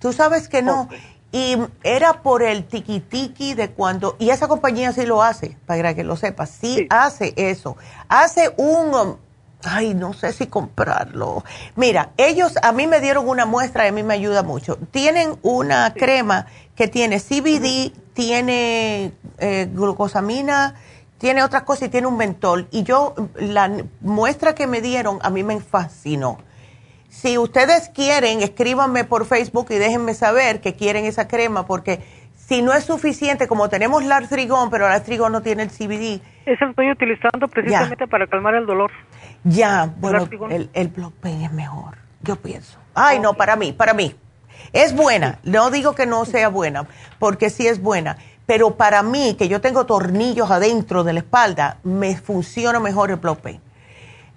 Tú 0.00 0.14
sabes 0.14 0.48
que 0.48 0.62
no. 0.62 0.88
Y 1.32 1.58
era 1.82 2.22
por 2.22 2.42
el 2.42 2.66
tiki-tiki 2.66 3.54
de 3.54 3.70
cuando, 3.70 4.16
y 4.18 4.30
esa 4.30 4.48
compañía 4.48 4.92
sí 4.92 5.04
lo 5.04 5.22
hace, 5.22 5.58
para 5.66 5.94
que 5.94 6.04
lo 6.04 6.16
sepas, 6.16 6.50
sí, 6.50 6.86
hace 6.90 7.34
eso. 7.36 7.76
Hace 8.08 8.52
un, 8.56 9.18
ay, 9.64 9.94
no 9.94 10.12
sé 10.12 10.32
si 10.32 10.46
comprarlo. 10.46 11.44
Mira, 11.76 12.10
ellos 12.16 12.54
a 12.62 12.72
mí 12.72 12.86
me 12.86 13.00
dieron 13.00 13.28
una 13.28 13.46
muestra 13.46 13.84
y 13.84 13.88
a 13.88 13.92
mí 13.92 14.02
me 14.02 14.14
ayuda 14.14 14.42
mucho. 14.42 14.76
Tienen 14.90 15.36
una 15.42 15.92
crema 15.94 16.46
que 16.74 16.88
tiene 16.88 17.20
CBD, 17.20 17.92
tiene 18.14 19.12
eh, 19.38 19.68
glucosamina, 19.72 20.74
tiene 21.18 21.42
otras 21.42 21.62
cosas 21.64 21.88
y 21.88 21.90
tiene 21.90 22.06
un 22.06 22.16
mentol. 22.16 22.68
Y 22.70 22.82
yo, 22.82 23.14
la 23.36 23.70
muestra 24.00 24.54
que 24.54 24.66
me 24.66 24.80
dieron 24.80 25.18
a 25.22 25.30
mí 25.30 25.42
me 25.42 25.60
fascinó 25.60 26.38
si 27.10 27.36
ustedes 27.38 27.88
quieren, 27.88 28.40
escríbanme 28.40 29.04
por 29.04 29.26
Facebook 29.26 29.66
y 29.70 29.74
déjenme 29.74 30.14
saber 30.14 30.60
que 30.60 30.74
quieren 30.74 31.04
esa 31.04 31.26
crema, 31.26 31.66
porque 31.66 32.00
si 32.36 32.62
no 32.62 32.72
es 32.72 32.84
suficiente, 32.84 33.48
como 33.48 33.68
tenemos 33.68 34.04
la 34.04 34.16
artrigón, 34.16 34.70
pero 34.70 34.88
la 34.88 34.94
artrigón 34.94 35.32
no 35.32 35.42
tiene 35.42 35.64
el 35.64 35.70
CBD. 35.70 36.22
Eso 36.46 36.64
estoy 36.66 36.90
utilizando 36.90 37.48
precisamente 37.48 38.06
para 38.06 38.26
calmar 38.28 38.54
el 38.54 38.64
dolor. 38.64 38.90
Ya, 39.44 39.92
bueno, 39.98 40.28
el, 40.50 40.70
el 40.72 40.88
block 40.88 41.14
pain 41.14 41.42
es 41.42 41.52
mejor, 41.52 41.96
yo 42.22 42.36
pienso. 42.36 42.78
Ay, 42.94 43.18
no, 43.18 43.34
para 43.34 43.56
mí, 43.56 43.72
para 43.72 43.94
mí. 43.94 44.14
Es 44.72 44.94
buena, 44.94 45.38
no 45.42 45.70
digo 45.70 45.94
que 45.94 46.06
no 46.06 46.24
sea 46.24 46.48
buena, 46.48 46.86
porque 47.18 47.50
sí 47.50 47.66
es 47.66 47.80
buena, 47.80 48.18
pero 48.46 48.76
para 48.76 49.02
mí, 49.02 49.36
que 49.38 49.48
yo 49.48 49.60
tengo 49.60 49.86
tornillos 49.86 50.50
adentro 50.50 51.04
de 51.04 51.12
la 51.12 51.20
espalda, 51.20 51.78
me 51.82 52.16
funciona 52.16 52.80
mejor 52.80 53.10
el 53.10 53.16
block 53.16 53.38
pain. 53.40 53.60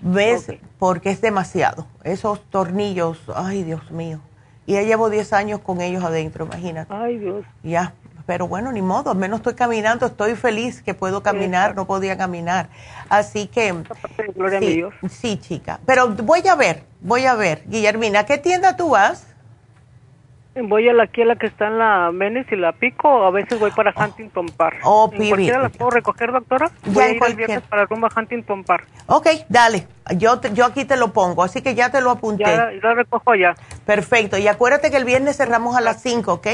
¿Ves? 0.01 0.51
Porque 0.79 1.11
es 1.11 1.21
demasiado. 1.21 1.87
Esos 2.03 2.41
tornillos, 2.49 3.19
ay 3.33 3.63
Dios 3.63 3.89
mío. 3.91 4.19
Y 4.65 4.73
ya 4.73 4.81
llevo 4.81 5.09
10 5.09 5.33
años 5.33 5.59
con 5.61 5.81
ellos 5.81 6.03
adentro, 6.03 6.45
imagínate. 6.45 6.93
Ay 6.93 7.17
Dios. 7.17 7.45
Ya, 7.63 7.93
pero 8.25 8.47
bueno, 8.47 8.71
ni 8.71 8.81
modo, 8.81 9.11
al 9.11 9.17
menos 9.17 9.39
estoy 9.39 9.55
caminando, 9.55 10.05
estoy 10.05 10.35
feliz 10.35 10.81
que 10.81 10.93
puedo 10.93 11.21
caminar, 11.21 11.75
no 11.75 11.85
podía 11.85 12.17
caminar. 12.17 12.69
Así 13.09 13.47
que... 13.47 13.73
Gloria 14.35 14.59
sí, 14.59 14.65
a 14.65 14.69
Dios. 14.69 14.93
sí, 15.09 15.37
chica. 15.37 15.79
Pero 15.85 16.07
voy 16.09 16.47
a 16.47 16.55
ver, 16.55 16.83
voy 17.01 17.25
a 17.25 17.35
ver. 17.35 17.63
Guillermina, 17.67 18.19
¿a 18.19 18.25
qué 18.25 18.37
tienda 18.37 18.77
tú 18.77 18.91
vas? 18.91 19.27
Voy 20.55 20.87
a 20.87 20.93
la, 20.93 21.03
aquí 21.05 21.23
a 21.23 21.25
la 21.25 21.35
que 21.35 21.47
está 21.47 21.67
en 21.67 21.79
la 21.79 22.11
Menes 22.11 22.45
y 22.51 22.55
la 22.55 22.73
Pico, 22.73 23.09
o 23.09 23.23
a 23.23 23.31
veces 23.31 23.59
voy 23.59 23.71
para 23.71 23.91
oh. 23.95 24.03
Huntington 24.03 24.45
Park. 24.55 24.77
Oh, 24.83 25.09
¿En 25.11 25.29
cualquiera 25.29 25.59
la 25.59 25.69
puedo 25.69 25.89
recoger, 25.89 26.31
doctora? 26.31 26.69
Voy 26.85 26.93
ya 26.93 27.03
a 27.03 27.09
ir 27.09 27.23
el 27.25 27.35
viernes 27.35 27.61
para 27.63 27.85
rumba 27.85 28.09
Huntington 28.15 28.63
Park. 28.63 28.87
Ok, 29.07 29.27
dale. 29.49 29.87
Yo, 30.15 30.39
yo 30.53 30.65
aquí 30.65 30.85
te 30.85 30.95
lo 30.95 31.11
pongo, 31.11 31.43
así 31.43 31.63
que 31.63 31.73
ya 31.73 31.89
te 31.89 32.01
lo 32.01 32.11
apunté. 32.11 32.43
Ya, 32.43 32.69
lo 32.71 32.93
recojo 32.93 33.33
ya. 33.33 33.55
Perfecto. 33.85 34.37
Y 34.37 34.47
acuérdate 34.47 34.91
que 34.91 34.97
el 34.97 35.05
viernes 35.05 35.37
cerramos 35.37 35.75
a 35.75 35.81
las 35.81 36.03
5, 36.03 36.33
¿ok? 36.33 36.47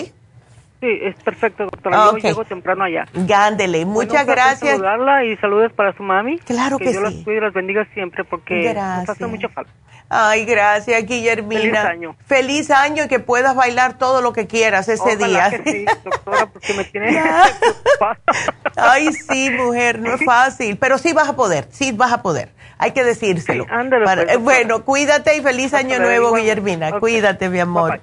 Sí, 0.82 0.88
es 1.02 1.16
perfecto, 1.24 1.64
doctora. 1.66 2.12
Yo 2.12 2.18
llego 2.18 2.46
temprano 2.46 2.86
allá. 2.86 3.06
Gándele. 3.14 3.86
Muchas 3.86 4.26
gracias. 4.26 4.72
saludarla 4.72 5.26
y 5.26 5.36
saludos 5.38 5.74
para 5.74 5.96
su 5.96 6.04
mami. 6.04 6.40
Claro 6.40 6.78
que, 6.78 6.86
que 6.86 6.92
Dios 6.92 7.04
las 7.04 7.14
cuide 7.16 7.38
y 7.38 7.42
las 7.42 7.54
bendiga 7.54 7.86
siempre 7.94 8.24
porque 8.24 8.74
nos 8.74 9.10
hace 9.10 9.28
mucha 9.28 9.50
falta. 9.50 9.72
Ay, 10.08 10.46
gracias, 10.46 11.06
Guillermina. 11.06 11.62
Feliz 11.62 11.86
año. 11.86 12.16
Feliz 12.26 12.72
año 12.72 13.04
y 13.04 13.08
que 13.08 13.20
puedas 13.20 13.56
bailar 13.56 13.98
todo 13.98 14.22
lo 14.22 14.34
que 14.34 14.48
quieras 14.48 14.90
ese 14.90 15.18
día. 15.18 15.52
Que 15.52 15.72
sí, 15.72 15.86
doctora, 16.04 16.48
porque 16.48 16.74
me 16.74 16.84
tiene 16.86 17.22
Ay, 18.76 19.14
sí, 19.14 19.52
mujer, 19.52 20.00
no 20.00 20.16
es 20.16 20.26
fácil, 20.26 20.78
pero 20.78 20.98
sí 20.98 21.14
vas 21.14 21.30
a 21.30 21.36
poder, 21.36 21.68
sí 21.70 21.92
vas 21.92 22.12
a 22.12 22.24
poder. 22.24 22.54
Hay 22.80 22.92
que 22.92 23.04
decírselo. 23.04 23.68
Pues, 23.68 24.40
bueno, 24.40 24.86
cuídate 24.86 25.36
y 25.36 25.42
feliz 25.42 25.74
año 25.74 26.00
nuevo, 26.00 26.34
Guillermina. 26.34 27.00
Cuídate, 27.00 27.50
mi 27.50 27.60
amor. 27.60 28.00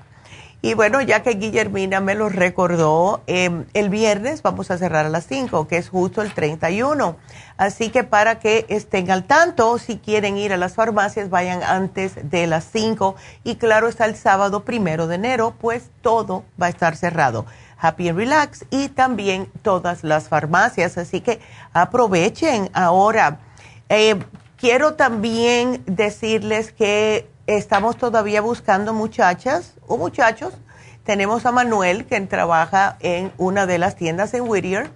Y 0.67 0.75
bueno, 0.75 1.01
ya 1.01 1.23
que 1.23 1.35
Guillermina 1.35 2.01
me 2.01 2.17
lo 2.17 2.29
recordó, 2.29 3.23
em, 3.29 3.67
el 3.73 3.89
viernes 3.89 4.43
vamos 4.43 4.73
a 4.73 4.79
cerrar 4.79 5.07
a 5.07 5.09
las 5.09 5.25
5, 5.25 5.69
que 5.69 5.77
es 5.77 5.89
justo 5.89 6.23
el 6.23 6.35
31. 6.35 7.15
Así 7.57 7.91
que 7.91 8.03
para 8.03 8.41
que 8.41 8.67
estén 8.69 9.13
al 9.13 9.29
tanto, 9.29 9.79
si 9.79 9.99
quieren 9.99 10.37
ir 10.37 10.53
a 10.53 10.57
las 10.57 10.75
farmacias, 10.75 11.31
vayan 11.31 11.63
antes 11.63 12.15
de 12.29 12.49
las 12.49 12.65
5. 12.65 13.15
Y 13.45 13.55
claro, 13.55 13.87
está 13.87 14.07
el 14.07 14.17
sábado 14.17 14.65
primero 14.65 15.07
de 15.07 15.15
enero, 15.15 15.55
pues 15.61 15.85
todo 16.03 16.43
va 16.61 16.67
a 16.67 16.71
estar 16.71 16.97
cerrado. 16.97 17.47
Happy 17.79 18.09
and 18.09 18.19
Relax 18.19 18.65
y 18.71 18.89
también 18.89 19.49
todas 19.63 20.03
las 20.03 20.29
farmacias. 20.29 20.99
Así 20.99 21.21
que 21.21 21.39
aprovechen 21.75 22.71
ahora. 22.73 23.39
Eh, 23.89 24.19
quiero 24.57 24.95
también 24.95 25.85
decirles 25.87 26.73
que 26.73 27.29
estamos 27.47 27.97
todavía 27.97 28.41
buscando 28.41 28.93
muchachas 28.93 29.75
o 29.87 29.97
muchachos. 29.97 30.55
Tenemos 31.05 31.47
a 31.47 31.53
Manuel 31.53 32.05
que 32.07 32.21
trabaja 32.23 32.97
en 33.01 33.33
una 33.39 33.67
de 33.67 33.79
las 33.79 33.97
tiendas 33.97 34.35
en 34.35 34.49
Whittier. 34.49 34.91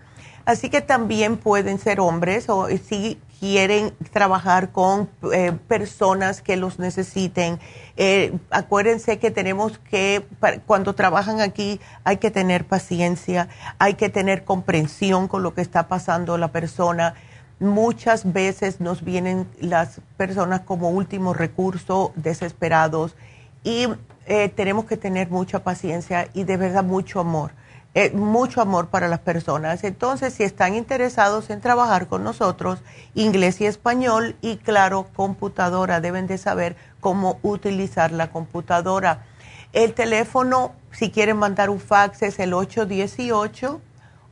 Así 0.44 0.70
que 0.70 0.80
también 0.80 1.36
pueden 1.36 1.78
ser 1.78 2.00
hombres 2.00 2.48
o 2.48 2.66
si 2.68 3.20
quieren 3.38 3.94
trabajar 4.12 4.70
con 4.70 5.08
eh, 5.32 5.52
personas 5.68 6.42
que 6.42 6.56
los 6.56 6.78
necesiten. 6.78 7.60
Eh, 7.96 8.36
acuérdense 8.50 9.18
que 9.18 9.30
tenemos 9.30 9.78
que, 9.78 10.26
cuando 10.66 10.94
trabajan 10.94 11.40
aquí, 11.40 11.80
hay 12.04 12.18
que 12.18 12.30
tener 12.30 12.66
paciencia, 12.66 13.48
hay 13.78 13.94
que 13.94 14.08
tener 14.08 14.44
comprensión 14.44 15.28
con 15.28 15.42
lo 15.42 15.54
que 15.54 15.62
está 15.62 15.88
pasando 15.88 16.36
la 16.36 16.48
persona 16.48 17.14
Muchas 17.60 18.32
veces 18.32 18.80
nos 18.80 19.04
vienen 19.04 19.46
las 19.60 20.00
personas 20.16 20.62
como 20.62 20.90
último 20.90 21.34
recurso, 21.34 22.12
desesperados, 22.16 23.14
y 23.62 23.86
eh, 24.26 24.48
tenemos 24.48 24.86
que 24.86 24.96
tener 24.96 25.30
mucha 25.30 25.62
paciencia 25.62 26.28
y 26.32 26.44
de 26.44 26.56
verdad 26.56 26.84
mucho 26.84 27.20
amor. 27.20 27.52
Eh, 27.92 28.12
mucho 28.12 28.60
amor 28.60 28.86
para 28.88 29.08
las 29.08 29.18
personas. 29.18 29.82
Entonces, 29.82 30.32
si 30.32 30.44
están 30.44 30.76
interesados 30.76 31.50
en 31.50 31.60
trabajar 31.60 32.06
con 32.06 32.22
nosotros, 32.22 32.78
inglés 33.14 33.60
y 33.60 33.66
español, 33.66 34.36
y 34.40 34.58
claro, 34.58 35.08
computadora, 35.14 36.00
deben 36.00 36.28
de 36.28 36.38
saber 36.38 36.76
cómo 37.00 37.40
utilizar 37.42 38.12
la 38.12 38.30
computadora. 38.30 39.24
El 39.72 39.92
teléfono, 39.92 40.72
si 40.92 41.10
quieren 41.10 41.36
mandar 41.36 41.68
un 41.68 41.80
fax, 41.80 42.22
es 42.22 42.38
el 42.38 42.54
818. 42.54 43.80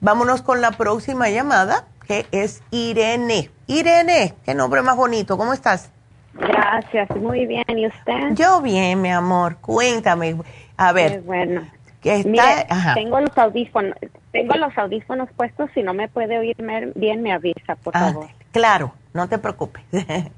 Vámonos 0.01 0.41
con 0.41 0.63
la 0.63 0.71
próxima 0.71 1.29
llamada, 1.29 1.85
que 2.07 2.27
es 2.33 2.63
Irene. 2.71 3.51
Irene, 3.67 4.35
qué 4.47 4.55
nombre 4.55 4.81
más 4.81 4.97
bonito, 4.97 5.37
¿cómo 5.37 5.53
estás? 5.53 5.91
Gracias, 6.33 7.11
muy 7.17 7.45
bien, 7.45 7.65
¿y 7.69 7.87
usted? 7.87 8.35
Yo 8.35 8.63
bien, 8.63 9.03
mi 9.03 9.11
amor, 9.11 9.59
cuéntame. 9.61 10.37
A 10.79 10.93
ver. 10.93 11.21
bueno. 11.21 11.63
está? 12.03 12.95
tengo 12.95 13.21
los 13.21 13.37
audífonos, 13.37 13.95
tengo 14.33 14.55
los 14.55 14.77
audífonos 14.79 15.29
puestos, 15.37 15.69
si 15.75 15.83
no 15.83 15.93
me 15.93 16.09
puede 16.09 16.39
oír 16.39 16.57
bien 16.95 17.23
me 17.23 17.35
avisa, 17.35 17.77
por 17.77 17.95
ah, 17.95 18.01
favor. 18.01 18.29
Claro, 18.53 18.95
no 19.13 19.29
te 19.29 19.37
preocupes. 19.37 19.85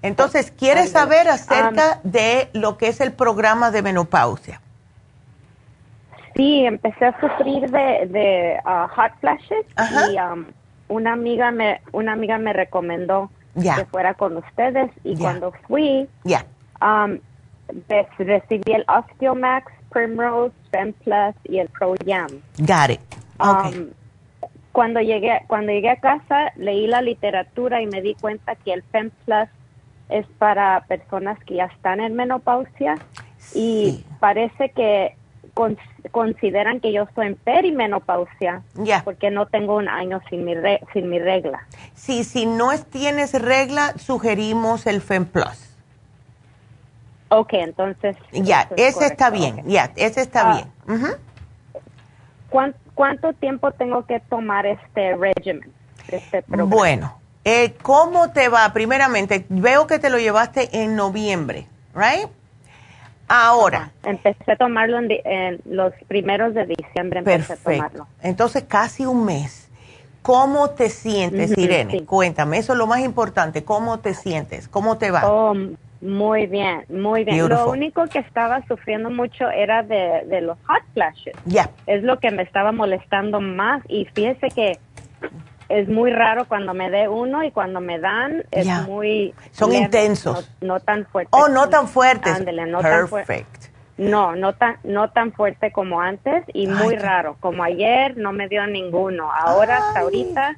Entonces, 0.00 0.50
¿quieres 0.50 0.92
saber 0.92 1.28
acerca 1.28 2.00
de 2.04 2.48
lo 2.54 2.78
que 2.78 2.88
es 2.88 3.00
el 3.02 3.12
programa 3.12 3.70
de 3.70 3.82
menopausia? 3.82 4.62
Sí, 6.36 6.66
empecé 6.66 7.06
a 7.06 7.20
sufrir 7.20 7.70
de, 7.70 8.06
de 8.06 8.60
uh, 8.64 8.88
hot 8.94 9.12
flashes 9.20 9.64
y 10.10 10.18
um, 10.18 10.44
una 10.88 11.14
amiga 11.14 11.50
me 11.50 11.80
una 11.92 12.12
amiga 12.12 12.38
me 12.38 12.52
recomendó 12.52 13.30
que 13.54 13.86
fuera 13.86 14.12
con 14.14 14.36
ustedes 14.36 14.90
y 15.02 15.16
cuando 15.16 15.52
fui, 15.66 16.06
um, 16.82 17.18
recibí 18.18 18.72
el 18.72 18.84
Osteomax, 18.86 19.72
Primrose, 19.90 20.54
Fem 20.70 20.92
Plus 20.92 21.34
y 21.44 21.58
el 21.58 21.68
Pro 21.68 21.94
Yam. 22.04 22.28
Got 22.58 22.90
it. 22.90 23.00
Um, 23.40 23.88
cuando 24.72 25.00
llegué 25.00 25.40
cuando 25.46 25.72
llegué 25.72 25.90
a 25.90 25.96
casa 25.96 26.52
leí 26.56 26.86
la 26.86 27.00
literatura 27.00 27.80
y 27.80 27.86
me 27.86 28.02
di 28.02 28.14
cuenta 28.14 28.56
que 28.56 28.74
el 28.74 28.82
Fem 28.82 29.10
Plus 29.24 29.48
es 30.10 30.26
para 30.38 30.84
personas 30.86 31.38
que 31.44 31.54
ya 31.54 31.64
están 31.64 32.00
en 32.00 32.14
menopausia 32.14 32.96
y 33.54 34.04
parece 34.20 34.68
que 34.70 35.16
consideran 36.10 36.80
que 36.80 36.92
yo 36.92 37.04
estoy 37.04 37.28
en 37.28 37.36
perimenopausia 37.36 38.62
porque 39.04 39.30
no 39.30 39.46
tengo 39.46 39.76
un 39.76 39.88
año 39.88 40.20
sin 40.28 40.44
mi, 40.44 40.54
sin 40.92 41.08
mi 41.08 41.18
regla. 41.18 41.66
Sí, 41.94 42.24
si 42.24 42.46
no 42.46 42.70
tienes 42.90 43.40
regla, 43.40 43.94
sugerimos 43.96 44.86
el 44.86 45.00
FemPlus. 45.00 45.76
Ok, 47.28 47.54
entonces. 47.54 48.16
Ya, 48.32 48.68
ese 48.76 49.06
está 49.06 49.30
bien, 49.30 49.62
ya, 49.66 49.92
ese 49.96 50.20
está 50.20 50.50
ah, 50.50 50.66
bien. 50.86 51.16
¿cuánto, 52.94 53.32
tiempo 53.32 53.72
tengo 53.72 54.06
que 54.06 54.20
tomar 54.20 54.66
este 54.66 55.16
régimen? 55.16 55.72
Este 56.08 56.44
bueno, 56.46 57.18
eh, 57.44 57.74
¿cómo 57.82 58.30
te 58.30 58.48
va? 58.48 58.72
Primeramente, 58.72 59.44
veo 59.48 59.86
que 59.86 59.98
te 59.98 60.08
lo 60.08 60.18
llevaste 60.18 60.82
en 60.82 60.94
noviembre, 60.94 61.66
¿right? 61.94 62.28
Ahora. 63.28 63.90
Empecé 64.04 64.52
a 64.52 64.56
tomarlo 64.56 64.98
en, 64.98 65.60
los 65.64 65.92
primeros 66.08 66.54
de 66.54 66.66
diciembre. 66.66 67.20
Empecé 67.20 67.54
A 67.54 67.56
tomarlo. 67.56 68.06
Entonces, 68.22 68.64
casi 68.64 69.06
un 69.06 69.24
mes. 69.24 69.68
¿Cómo 70.22 70.70
te 70.70 70.88
sientes, 70.88 71.56
Irene? 71.56 72.04
Cuéntame, 72.04 72.58
eso 72.58 72.72
es 72.72 72.78
lo 72.78 72.88
más 72.88 73.00
importante. 73.00 73.62
¿Cómo 73.62 74.00
te 74.00 74.12
sientes? 74.12 74.66
¿Cómo 74.66 74.98
te 74.98 75.12
va? 75.12 75.22
Oh, 75.30 75.54
muy 76.00 76.46
bien, 76.46 76.84
muy 76.88 77.24
bien. 77.24 77.48
Lo 77.48 77.70
único 77.70 78.06
que 78.06 78.18
estaba 78.18 78.66
sufriendo 78.66 79.08
mucho 79.08 79.48
era 79.50 79.82
de, 79.82 80.40
los 80.40 80.58
hot 80.66 80.82
flashes. 80.94 81.34
Ya. 81.44 81.70
Es 81.86 82.02
lo 82.02 82.18
que 82.18 82.32
me 82.32 82.42
estaba 82.42 82.72
molestando 82.72 83.40
más. 83.40 83.82
Y 83.88 84.06
fíjese 84.06 84.48
que 84.48 84.78
es 85.68 85.88
muy 85.88 86.12
raro 86.12 86.46
cuando 86.46 86.74
me 86.74 86.90
dé 86.90 87.08
uno 87.08 87.42
y 87.42 87.50
cuando 87.50 87.80
me 87.80 87.98
dan 87.98 88.44
es 88.50 88.66
muy... 88.86 89.34
Son 89.50 89.72
intensos. 89.72 90.50
No, 90.60 90.80
tan 90.80 91.06
fuertes. 91.06 91.32
Oh, 91.32 91.48
no 91.48 91.68
tan 91.68 91.88
fuertes. 91.88 92.40
no 92.40 92.80
Perfect. 92.80 93.66
no, 93.98 94.36
no 94.36 94.54
tan, 94.54 94.76
no 94.84 95.10
tan 95.10 95.32
fuerte 95.32 95.72
como 95.72 96.00
antes 96.00 96.44
y 96.52 96.66
muy 96.66 96.96
raro. 96.96 97.36
Como 97.40 97.62
ayer 97.64 98.16
no 98.16 98.32
me 98.32 98.48
dio 98.48 98.66
ninguno. 98.66 99.30
Ahora 99.32 99.78
hasta 99.78 100.00
ahorita, 100.00 100.56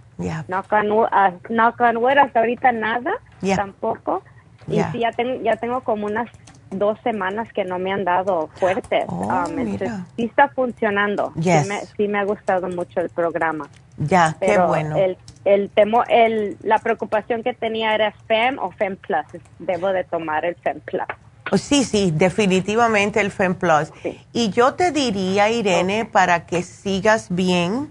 no, 0.48 0.62
can, 0.64 0.90
uh, 0.90 1.06
no 1.48 1.66
hasta 1.66 2.40
ahorita 2.40 2.72
nada, 2.72 3.12
tampoco. 3.56 4.22
Y 4.66 4.82
sí, 4.92 4.98
ya, 4.98 5.12
tengo 5.12 5.42
ya 5.42 5.56
tengo 5.56 5.80
como 5.80 6.06
unas 6.06 6.28
dos 6.70 6.98
semanas 7.02 7.50
que 7.52 7.64
no 7.64 7.78
me 7.78 7.92
han 7.92 8.04
dado 8.04 8.48
fuertes. 8.54 9.04
Oh, 9.08 9.26
um, 9.26 9.78
sí 10.16 10.24
está 10.24 10.48
funcionando. 10.48 11.32
Sí, 11.40 12.06
me, 12.08 12.18
ha 12.18 12.24
gustado 12.24 12.68
mucho 12.68 13.00
el 13.00 13.08
programa. 13.08 13.68
Ya, 13.98 14.36
qué 14.40 14.58
bueno. 14.58 14.96
El, 14.96 15.18
el, 15.44 15.70
temo, 15.70 16.04
el 16.08 16.56
la 16.62 16.78
preocupación 16.78 17.42
que 17.42 17.52
tenía 17.52 17.94
era 17.94 18.12
FEM 18.26 18.58
o 18.58 18.70
FEM 18.70 18.96
Plus. 18.96 19.42
Debo 19.58 19.88
de 19.88 20.04
tomar 20.04 20.44
el 20.44 20.54
FEM 20.56 20.80
Plus. 20.80 21.06
Oh, 21.50 21.58
sí, 21.58 21.84
sí, 21.84 22.12
definitivamente 22.14 23.20
el 23.20 23.30
FEM 23.30 23.54
Plus. 23.54 23.92
Y 24.32 24.50
yo 24.50 24.74
te 24.74 24.92
diría, 24.92 25.50
Irene, 25.50 26.04
para 26.04 26.46
que 26.46 26.62
sigas 26.62 27.28
bien, 27.30 27.90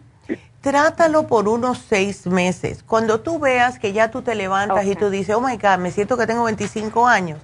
trátalo 0.62 1.28
por 1.28 1.48
unos 1.48 1.80
seis 1.80 2.28
meses. 2.28 2.84
Cuando 2.84 3.22
tú 3.22 3.40
veas 3.40 3.80
que 3.80 3.94
ya 3.94 4.12
tú 4.12 4.22
te 4.22 4.36
levantas 4.36 4.86
y 4.86 4.96
tú 4.96 5.10
dices, 5.10 5.36
oh 5.36 5.42
my 5.42 5.58
God, 5.58 5.80
me 5.80 5.92
siento 5.92 6.18
que 6.18 6.28
tengo 6.28 6.44
25 6.44 7.08
años 7.08 7.40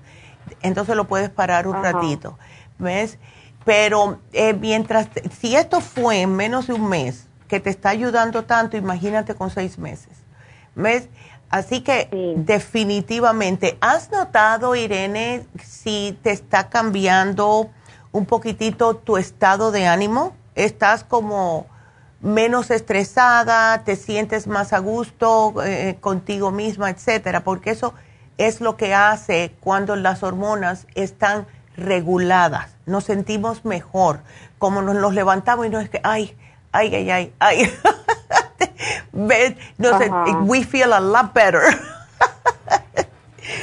entonces 0.62 0.96
lo 0.96 1.06
puedes 1.06 1.30
parar 1.30 1.68
un 1.68 1.82
ratito, 1.82 2.38
¿ves? 2.80 3.20
Pero 3.66 4.20
eh, 4.34 4.54
mientras, 4.54 5.08
si 5.40 5.56
esto 5.56 5.80
fue 5.80 6.22
en 6.22 6.36
menos 6.36 6.68
de 6.68 6.74
un 6.74 6.90
mes, 6.90 7.28
que 7.54 7.60
te 7.60 7.70
está 7.70 7.90
ayudando 7.90 8.46
tanto, 8.46 8.78
imagínate 8.78 9.36
con 9.36 9.52
seis 9.52 9.78
meses, 9.78 10.18
¿ves? 10.74 11.08
Así 11.52 11.82
que 11.82 12.10
definitivamente, 12.36 13.78
¿has 13.80 14.10
notado, 14.10 14.76
Irene, 14.76 15.46
si 15.64 16.18
te 16.24 16.32
está 16.32 16.70
cambiando 16.70 17.70
un 18.12 18.26
poquitito 18.26 18.96
tu 18.96 19.18
estado 19.18 19.70
de 19.70 19.86
ánimo? 19.86 20.36
¿Estás 20.56 21.04
como 21.04 21.68
menos 22.22 22.72
estresada, 22.72 23.84
te 23.84 23.98
sientes 23.98 24.48
más 24.48 24.74
a 24.74 24.80
gusto 24.80 25.54
eh, 25.64 25.98
contigo 26.02 26.50
misma, 26.50 26.90
etcétera? 26.90 27.44
Porque 27.44 27.70
eso 27.70 27.94
es 28.40 28.62
lo 28.62 28.78
que 28.78 28.96
hace 28.96 29.54
cuando 29.60 29.96
las 29.96 30.24
hormonas 30.24 30.88
están 30.96 31.46
reguladas. 31.78 32.72
Nos 32.88 33.04
sentimos 33.04 33.64
mejor, 33.64 34.22
como 34.58 34.82
nos 34.82 34.96
los 34.96 35.14
levantamos 35.14 35.68
y 35.68 35.70
no 35.70 35.80
es 35.80 35.92
que, 35.92 36.02
ay, 36.04 36.36
ay, 36.74 36.96
ay, 36.96 37.12
ay, 37.12 37.34
ay. 37.40 37.72
we 40.48 40.64
feel 40.64 40.92
a 40.94 41.00
lot 41.00 41.34
better. 41.34 41.64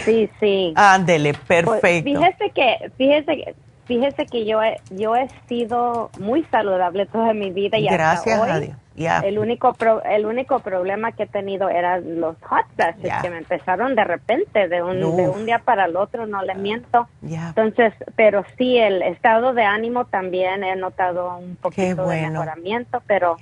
sí, 0.05 0.31
sí. 0.41 0.73
Ándele, 0.77 1.35
pues, 1.35 1.65
perfecto. 1.65 2.11
fíjese 2.11 2.51
que, 2.55 2.93
fíjese 2.97 3.37
que, 3.37 3.55
fíjese 3.91 4.25
que 4.27 4.47
yo 4.47 4.63
he, 4.63 4.81
yo 4.91 5.17
he 5.17 5.29
sido 5.49 6.11
muy 6.21 6.45
saludable 6.45 7.07
toda 7.07 7.35
mi 7.35 7.51
vida 7.51 7.77
y 7.77 7.89
Gracias 7.89 8.41
hasta 8.41 8.45
hoy, 8.45 8.51
a 8.51 8.61
Dios. 8.61 8.77
El 9.25 9.41
único 9.41 9.75
el 10.05 10.27
único 10.27 10.61
problema 10.61 11.11
que 11.11 11.25
he 11.25 11.27
tenido 11.27 11.69
eran 11.69 12.21
los 12.21 12.37
hot 12.43 12.67
flashes 12.77 13.13
que 13.21 13.31
me 13.31 13.39
empezaron 13.39 13.97
de 13.97 14.05
repente, 14.05 14.69
de 14.69 14.81
un, 14.81 15.01
de 15.01 15.29
un 15.29 15.45
día 15.45 15.59
para 15.59 15.87
el 15.87 15.97
otro, 15.97 16.27
no 16.27 16.43
le 16.43 16.55
miento. 16.55 17.09
Entonces, 17.23 17.95
pero 18.15 18.45
sí, 18.57 18.79
el 18.79 19.03
estado 19.03 19.55
de 19.55 19.65
ánimo 19.65 20.05
también 20.05 20.63
he 20.63 20.77
notado 20.77 21.39
un 21.39 21.57
poquito 21.57 22.07
de 22.07 22.29
mejoramiento, 22.29 23.03
pero 23.09 23.37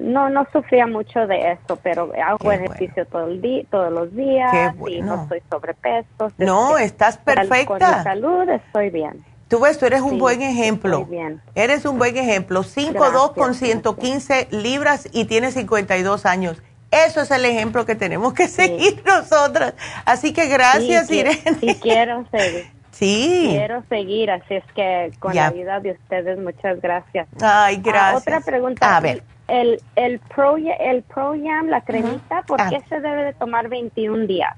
no 0.00 0.28
no 0.28 0.46
sufría 0.52 0.86
mucho 0.86 1.26
de 1.26 1.52
eso, 1.52 1.78
pero 1.82 2.12
hago 2.24 2.52
ejercicio 2.52 3.06
todo 3.06 3.26
el 3.26 3.40
día, 3.40 3.64
todos 3.70 3.92
los 3.92 4.14
días 4.14 4.74
y 4.86 5.02
no 5.02 5.22
estoy 5.22 5.42
sobrepeso. 5.50 6.30
No, 6.38 6.78
estás 6.78 7.18
perfecta. 7.18 7.64
Con 7.66 7.78
mi 7.78 8.04
salud 8.04 8.48
estoy 8.48 8.90
bien. 8.90 9.33
Tú 9.54 9.60
ves, 9.60 9.78
tú 9.78 9.86
eres 9.86 10.00
un 10.00 10.18
buen 10.18 10.42
ejemplo. 10.42 11.08
Eres 11.54 11.84
un 11.84 11.96
buen 11.96 12.16
ejemplo. 12.16 12.64
5'2 12.64 13.34
con 13.34 13.54
115 13.54 14.48
libras 14.50 15.08
y 15.12 15.26
tienes 15.26 15.54
52 15.54 16.26
años. 16.26 16.60
Eso 16.90 17.20
es 17.20 17.30
el 17.30 17.44
ejemplo 17.44 17.86
que 17.86 17.94
tenemos 17.94 18.34
que 18.34 18.48
seguir 18.48 19.00
nosotras. 19.06 19.74
Así 20.06 20.32
que 20.32 20.48
gracias, 20.48 21.08
Irene. 21.08 21.40
Sí, 21.60 21.78
quiero 21.80 22.26
seguir. 22.32 22.66
Sí. 22.90 23.46
Quiero 23.50 23.84
seguir, 23.88 24.32
así 24.32 24.54
es 24.56 24.64
que 24.74 25.12
con 25.20 25.36
la 25.36 25.46
ayuda 25.46 25.78
de 25.78 25.92
ustedes, 25.92 26.36
muchas 26.40 26.80
gracias. 26.80 27.28
Ay, 27.40 27.76
ah, 27.76 27.80
gracias. 27.80 28.22
otra 28.22 28.40
pregunta. 28.40 28.96
A 28.96 28.98
ver. 28.98 29.22
El, 29.46 29.80
el, 29.94 30.18
Pro, 30.18 30.56
el 30.56 31.02
Proyam, 31.04 31.68
la 31.68 31.82
cremita, 31.82 32.42
¿por 32.42 32.60
ah. 32.60 32.70
qué 32.70 32.80
se 32.88 32.98
debe 32.98 33.22
de 33.22 33.34
tomar 33.34 33.68
21 33.68 34.26
días? 34.26 34.56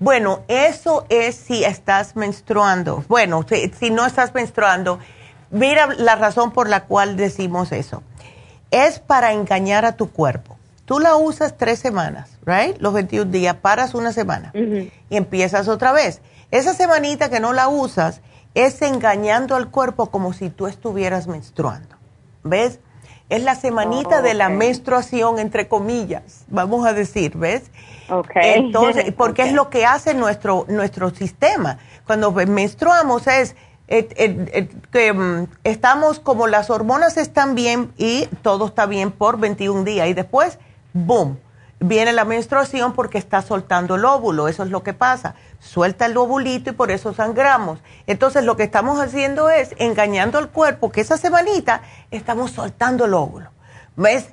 Bueno, 0.00 0.40
eso 0.46 1.06
es 1.08 1.34
si 1.34 1.64
estás 1.64 2.14
menstruando. 2.14 3.04
Bueno, 3.08 3.44
si, 3.78 3.90
no 3.90 4.06
estás 4.06 4.32
menstruando, 4.32 5.00
mira 5.50 5.88
la 5.96 6.14
razón 6.14 6.52
por 6.52 6.68
la 6.68 6.84
cual 6.84 7.16
decimos 7.16 7.72
eso. 7.72 8.02
Es 8.70 9.00
para 9.00 9.32
engañar 9.32 9.84
a 9.84 9.96
tu 9.96 10.10
cuerpo. 10.10 10.56
Tú 10.84 11.00
la 11.00 11.16
usas 11.16 11.56
tres 11.56 11.80
semanas, 11.80 12.30
¿right? 12.46 12.76
Los 12.78 12.92
21 12.94 13.30
días, 13.30 13.56
paras 13.56 13.94
una 13.94 14.12
semana 14.12 14.52
y 14.54 15.16
empiezas 15.16 15.68
otra 15.68 15.92
vez. 15.92 16.20
Esa 16.50 16.74
semanita 16.74 17.28
que 17.28 17.40
no 17.40 17.52
la 17.52 17.68
usas 17.68 18.20
es 18.54 18.80
engañando 18.82 19.56
al 19.56 19.68
cuerpo 19.70 20.10
como 20.10 20.32
si 20.32 20.48
tú 20.48 20.66
estuvieras 20.66 21.26
menstruando. 21.26 21.96
¿Ves? 22.44 22.78
Es 23.28 23.42
la 23.42 23.54
semanita 23.54 24.22
de 24.22 24.32
la 24.32 24.48
menstruación, 24.48 25.38
entre 25.38 25.68
comillas, 25.68 26.44
vamos 26.48 26.86
a 26.86 26.94
decir, 26.94 27.36
¿ves? 27.36 27.64
Okay. 28.08 28.54
Entonces, 28.54 29.12
porque 29.16 29.42
es 29.42 29.52
lo 29.52 29.70
que 29.70 29.86
hace 29.86 30.14
nuestro, 30.14 30.64
nuestro 30.68 31.10
sistema. 31.10 31.78
Cuando 32.06 32.32
menstruamos 32.32 33.26
es 33.26 33.54
que 33.88 35.12
mm, 35.12 35.46
estamos 35.64 36.20
como 36.20 36.46
las 36.46 36.70
hormonas 36.70 37.16
están 37.16 37.54
bien 37.54 37.92
y 37.96 38.26
todo 38.42 38.66
está 38.66 38.86
bien 38.86 39.10
por 39.10 39.38
21 39.38 39.84
días 39.84 40.08
y 40.08 40.14
después, 40.14 40.58
boom, 40.92 41.38
viene 41.80 42.12
la 42.12 42.24
menstruación 42.24 42.92
porque 42.92 43.18
está 43.18 43.40
soltando 43.42 43.94
el 43.94 44.04
óvulo, 44.04 44.48
eso 44.48 44.62
es 44.62 44.70
lo 44.70 44.82
que 44.82 44.92
pasa. 44.92 45.34
Suelta 45.60 46.06
el 46.06 46.16
ovulito 46.16 46.70
y 46.70 46.72
por 46.74 46.90
eso 46.90 47.14
sangramos. 47.14 47.78
Entonces 48.06 48.44
lo 48.44 48.56
que 48.56 48.64
estamos 48.64 49.00
haciendo 49.00 49.48
es 49.48 49.74
engañando 49.78 50.38
al 50.38 50.50
cuerpo 50.50 50.90
que 50.90 51.00
esa 51.00 51.16
semanita 51.16 51.82
estamos 52.10 52.50
soltando 52.50 53.06
el 53.06 53.14
óvulo. 53.14 53.50
¿Ves? 53.96 54.28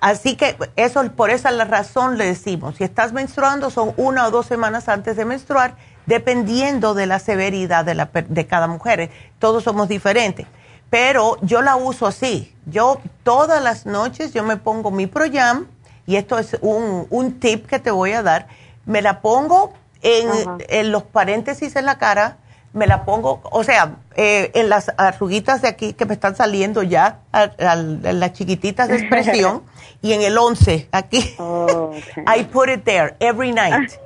Así 0.00 0.36
que 0.36 0.56
eso, 0.76 1.02
por 1.12 1.30
esa 1.30 1.50
la 1.50 1.64
razón 1.64 2.18
le 2.18 2.26
decimos, 2.26 2.76
si 2.76 2.84
estás 2.84 3.12
menstruando 3.12 3.70
son 3.70 3.92
una 3.96 4.26
o 4.26 4.30
dos 4.30 4.46
semanas 4.46 4.88
antes 4.88 5.16
de 5.16 5.24
menstruar, 5.24 5.74
dependiendo 6.06 6.94
de 6.94 7.06
la 7.06 7.18
severidad 7.18 7.84
de, 7.84 7.94
la, 7.94 8.08
de 8.12 8.46
cada 8.46 8.68
mujer. 8.68 9.10
Todos 9.38 9.64
somos 9.64 9.88
diferentes. 9.88 10.46
pero 10.90 11.36
yo 11.42 11.62
la 11.62 11.76
uso 11.76 12.06
así. 12.06 12.54
Yo 12.66 13.00
todas 13.22 13.62
las 13.62 13.86
noches 13.86 14.32
yo 14.32 14.42
me 14.42 14.56
pongo 14.56 14.90
mi 14.90 15.06
Proyam 15.06 15.66
y 16.06 16.16
esto 16.16 16.38
es 16.38 16.56
un, 16.62 17.06
un 17.10 17.38
tip 17.40 17.66
que 17.66 17.78
te 17.78 17.90
voy 17.90 18.12
a 18.12 18.22
dar. 18.22 18.48
Me 18.86 19.02
la 19.02 19.20
pongo 19.20 19.74
en, 20.00 20.28
en, 20.68 20.92
los 20.92 21.02
paréntesis 21.02 21.76
en 21.76 21.84
la 21.84 21.98
cara, 21.98 22.38
me 22.72 22.86
la 22.86 23.04
pongo, 23.04 23.40
o 23.50 23.64
sea, 23.64 23.96
eh, 24.16 24.50
en 24.54 24.68
las 24.68 24.92
arruguitas 24.96 25.62
de 25.62 25.68
aquí 25.68 25.92
que 25.92 26.06
me 26.06 26.14
están 26.14 26.36
saliendo 26.36 26.82
ya, 26.82 27.20
en 27.58 28.20
las 28.20 28.32
chiquititas 28.32 28.88
de 28.88 28.96
expresión, 28.96 29.64
y 30.02 30.12
en 30.12 30.22
el 30.22 30.36
11 30.36 30.88
aquí. 30.92 31.34
Oh, 31.38 31.92
I 32.26 32.44
put 32.44 32.68
it 32.68 32.84
there 32.84 33.16
every 33.20 33.52
night. 33.52 33.92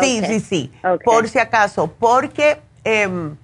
Sí, 0.00 0.20
sí, 0.26 0.40
sí. 0.40 0.72
Por 1.04 1.28
si 1.28 1.38
acaso, 1.38 1.86
porque 2.00 2.58
em, 2.82 3.36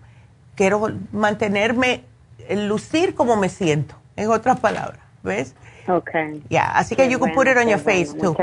quiero 0.56 0.90
mantenerme, 1.12 2.02
lucir 2.51 3.14
como 3.14 3.36
me 3.36 3.48
siento, 3.48 3.94
en 4.16 4.28
otras 4.28 4.59
palabras, 4.59 4.98
¿ves? 5.22 5.55
Okay. 5.86 6.43
Yeah, 6.48 6.72
así 6.72 6.97
que 6.97 7.09
you 7.09 7.20
can 7.20 7.32
put 7.32 7.47
it 7.47 7.56
on 7.56 7.68
your 7.68 7.78
face 7.78 8.12
too. 8.14 8.36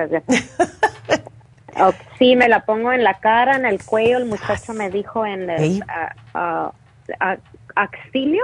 sí, 2.17 2.37
me 2.37 2.47
la 2.47 2.65
pongo 2.65 2.93
en 2.93 3.03
la 3.03 3.19
cara, 3.19 3.55
en 3.55 3.65
el 3.65 3.83
cuello. 3.83 4.19
El 4.19 4.25
muchacho 4.25 4.73
me 4.73 4.89
dijo 4.89 5.25
en 5.25 5.49
el 5.49 5.83
uh, 6.35 6.71
axilio. 7.81 8.43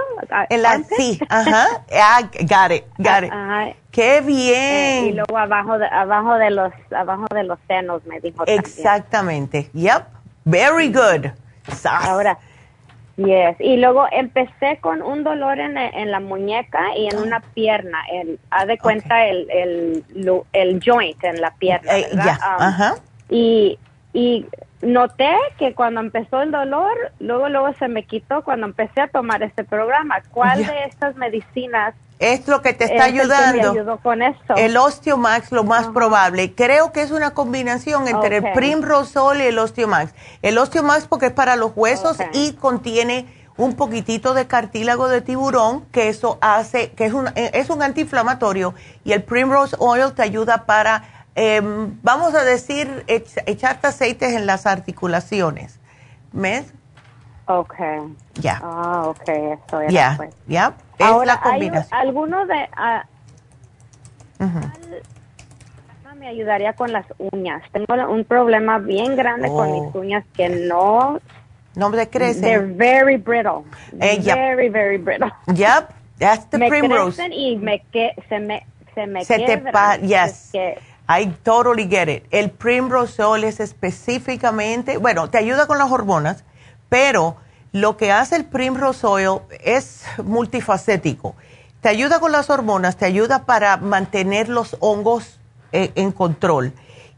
El 0.50 0.64
sí, 0.96 1.18
ajá. 1.28 1.66
Ah, 1.92 2.22
got 2.40 2.72
it, 2.72 2.84
got 2.98 3.24
it. 3.24 3.76
Qué 3.90 4.20
bien. 4.20 4.54
Eh, 4.54 5.08
y 5.08 5.12
luego 5.12 5.38
abajo 5.38 5.78
de, 5.78 5.86
abajo 5.86 6.34
de 6.34 6.50
los 6.50 6.72
abajo 6.94 7.26
de 7.34 7.44
los 7.44 7.58
senos 7.66 8.04
me 8.06 8.20
dijo. 8.20 8.44
Exactamente. 8.46 9.70
Yep. 9.72 10.04
Very 10.44 10.92
good. 10.92 11.30
Ahora, 11.84 12.38
Yes, 13.16 13.56
y 13.60 13.78
luego 13.78 14.06
empecé 14.12 14.78
con 14.82 15.00
un 15.00 15.24
dolor 15.24 15.58
en, 15.58 15.78
en 15.78 16.10
la 16.10 16.20
muñeca 16.20 16.94
y 16.94 17.06
en 17.06 17.18
una 17.18 17.40
pierna. 17.40 17.98
El, 18.12 18.38
haz 18.50 18.66
de 18.66 18.76
cuenta 18.76 19.26
el, 19.26 19.50
el, 19.50 20.04
el, 20.52 20.80
joint 20.84 21.24
en 21.24 21.40
la 21.40 21.50
pierna. 21.52 21.96
Eh, 21.96 22.08
ya, 22.12 22.38
um, 22.58 22.62
ajá. 22.62 22.94
Y, 23.30 23.78
y 24.12 24.44
noté 24.82 25.30
que 25.58 25.74
cuando 25.74 26.00
empezó 26.00 26.42
el 26.42 26.50
dolor, 26.50 26.92
luego 27.18 27.48
luego 27.48 27.72
se 27.74 27.88
me 27.88 28.04
quitó 28.04 28.42
cuando 28.42 28.66
empecé 28.66 29.00
a 29.00 29.08
tomar 29.08 29.42
este 29.42 29.64
programa. 29.64 30.22
¿Cuál 30.30 30.66
de 30.66 30.84
estas 30.84 31.16
medicinas 31.16 31.94
es 32.18 32.46
lo 32.48 32.62
que 32.62 32.72
te 32.72 32.84
está 32.84 33.04
ayudando? 33.04 33.72
El, 33.72 33.78
ayudó 33.78 33.98
con 33.98 34.22
esto? 34.22 34.54
el 34.56 34.76
Osteomax, 34.76 35.52
lo 35.52 35.64
más 35.64 35.88
probable. 35.88 36.54
Creo 36.54 36.92
que 36.92 37.02
es 37.02 37.10
una 37.10 37.30
combinación 37.32 38.08
entre 38.08 38.38
el 38.38 38.52
Primrosol 38.52 39.40
y 39.40 39.44
el 39.44 39.58
Osteomax. 39.58 40.14
El 40.42 40.58
Osteomax 40.58 41.06
porque 41.06 41.26
es 41.26 41.32
para 41.32 41.56
los 41.56 41.72
huesos 41.74 42.18
y 42.32 42.52
contiene 42.54 43.26
un 43.56 43.74
poquitito 43.74 44.34
de 44.34 44.46
cartílago 44.46 45.08
de 45.08 45.22
tiburón, 45.22 45.86
que 45.86 46.08
eso 46.08 46.38
hace, 46.42 46.90
que 46.90 47.06
es 47.06 47.14
un, 47.14 47.30
es 47.34 47.70
un 47.70 47.82
antiinflamatorio, 47.82 48.74
y 49.02 49.12
el 49.12 49.22
Primrose 49.22 49.76
Oil 49.78 50.12
te 50.12 50.22
ayuda 50.22 50.66
para 50.66 51.15
Em, 51.38 51.98
vamos 52.02 52.34
a 52.34 52.44
decir, 52.44 53.04
echarte 53.06 53.86
aceites 53.86 54.32
en 54.32 54.46
las 54.46 54.64
articulaciones. 54.66 55.78
¿Ves? 56.32 56.72
Ok. 57.46 57.74
Ya. 58.40 58.58
Ah, 58.62 59.02
ok, 59.04 59.28
eso 59.28 59.80
era. 59.82 59.90
Ya, 59.90 60.14
pues. 60.16 60.34
ya. 60.48 60.74
Es 60.98 61.06
Ahora, 61.06 61.34
la 61.34 61.40
combinación. 61.42 62.00
Hay 62.00 62.08
algunos 62.08 62.48
de... 62.48 62.68
Uh, 64.40 64.46
Me 66.18 66.28
ayudaría 66.28 66.72
con 66.72 66.90
las 66.92 67.04
uñas. 67.18 67.62
Tengo 67.70 67.94
un 68.10 68.24
problema 68.24 68.78
bien 68.78 69.14
grande 69.14 69.48
con 69.48 69.70
mis 69.70 69.94
oh. 69.94 69.98
uñas 69.98 70.24
que 70.34 70.48
no... 70.48 71.20
No 71.74 71.90
me 71.90 72.08
crecen. 72.08 72.40
They're 72.40 72.66
very 72.66 73.18
brittle. 73.18 73.64
Eh, 74.00 74.18
very, 74.24 74.70
very 74.70 74.96
brittle. 74.96 75.30
Yep, 75.54 75.92
that's 76.18 76.48
the 76.48 76.56
me 76.56 76.70
primrose. 76.70 77.16
crecen 77.16 77.34
y 77.34 77.56
me 77.56 77.84
que, 77.92 78.14
se 78.30 78.38
me 78.40 78.66
se 78.94 79.06
me 79.06 79.24
se 79.26 79.38
te 79.40 79.58
pa 79.58 79.98
yes. 79.98 80.52
I 81.08 81.26
totally 81.42 81.88
get 81.88 82.08
it. 82.08 82.24
El 82.30 82.50
Primrose 82.50 83.22
es 83.44 83.60
específicamente, 83.60 84.96
bueno, 84.96 85.30
te 85.30 85.38
ayuda 85.38 85.66
con 85.66 85.78
las 85.78 85.90
hormonas, 85.90 86.44
pero 86.88 87.36
lo 87.72 87.96
que 87.96 88.10
hace 88.10 88.36
el 88.36 88.44
Primrose 88.44 89.06
Oil 89.06 89.40
es 89.62 90.02
multifacético. 90.22 91.36
Te 91.80 91.88
ayuda 91.88 92.18
con 92.18 92.32
las 92.32 92.50
hormonas, 92.50 92.96
te 92.96 93.04
ayuda 93.04 93.44
para 93.44 93.76
mantener 93.76 94.48
los 94.48 94.76
hongos 94.80 95.38
eh, 95.72 95.92
en 95.94 96.10
control 96.10 96.72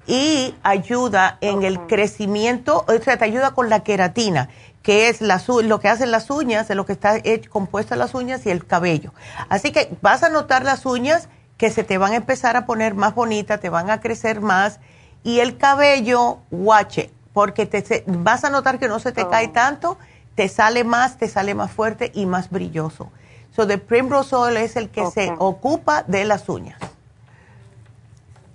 y 0.07 0.55
ayuda 0.63 1.39
en 1.41 1.63
el 1.63 1.81
crecimiento, 1.81 2.85
o 2.89 3.03
sea, 3.03 3.19
te 3.19 3.25
ayuda 3.25 3.53
con 3.53 3.69
la 3.69 3.81
queratina, 3.81 4.49
que 4.83 5.09
es 5.09 5.21
la, 5.21 5.41
lo 5.63 5.81
que 5.81 5.89
hacen 5.89 6.11
las 6.11 6.31
uñas, 6.31 6.67
de 6.67 6.75
lo 6.75 6.87
que 6.87 6.93
está 6.93 7.21
compuesta 7.51 7.95
las 7.95 8.15
uñas 8.15 8.45
y 8.47 8.51
el 8.51 8.67
cabello. 8.67 9.13
Así 9.49 9.71
que 9.71 9.97
vas 10.01 10.23
a 10.23 10.29
notar 10.29 10.65
las 10.65 10.87
uñas 10.87 11.29
que 11.59 11.71
se 11.71 11.85
te 11.85 11.99
van 11.99 12.13
a 12.13 12.17
empezar 12.17 12.57
a 12.57 12.65
poner 12.65 12.95
más 12.95 13.15
bonitas, 13.15 13.61
te 13.61 13.69
van 13.69 13.91
a 13.91 14.01
crecer 14.01 14.41
más 14.41 14.81
y 15.23 15.41
el 15.41 15.59
cabello, 15.59 16.39
guache, 16.51 17.11
porque 17.35 17.67
te, 17.67 18.05
vas 18.07 18.45
a 18.45 18.51
notar 18.51 18.79
que 18.79 18.89
no 18.89 18.99
se 19.01 19.13
te 19.13 19.27
cae 19.29 19.49
tanto, 19.49 19.99
te 20.35 20.49
sale 20.49 20.85
más, 20.85 21.19
te 21.19 21.29
sale 21.29 21.55
más 21.55 21.71
fuerte 21.71 22.11
y 22.15 22.25
más 22.25 22.49
brilloso. 22.49 23.11
So 23.55 23.67
the 23.67 23.77
Primrose 23.77 24.35
Oil 24.35 24.57
es 24.57 24.77
el 24.77 24.89
que 24.89 25.05
se 25.11 25.35
ocupa 25.39 26.05
de 26.05 26.25
las 26.25 26.49
uñas. 26.49 26.79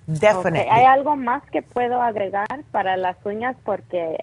Definitely. 0.07 0.69
¿Hay 0.69 0.85
algo 0.85 1.15
más 1.15 1.43
que 1.51 1.61
puedo 1.61 2.01
agregar 2.01 2.63
para 2.71 2.97
las 2.97 3.17
uñas? 3.25 3.55
Porque 3.63 4.17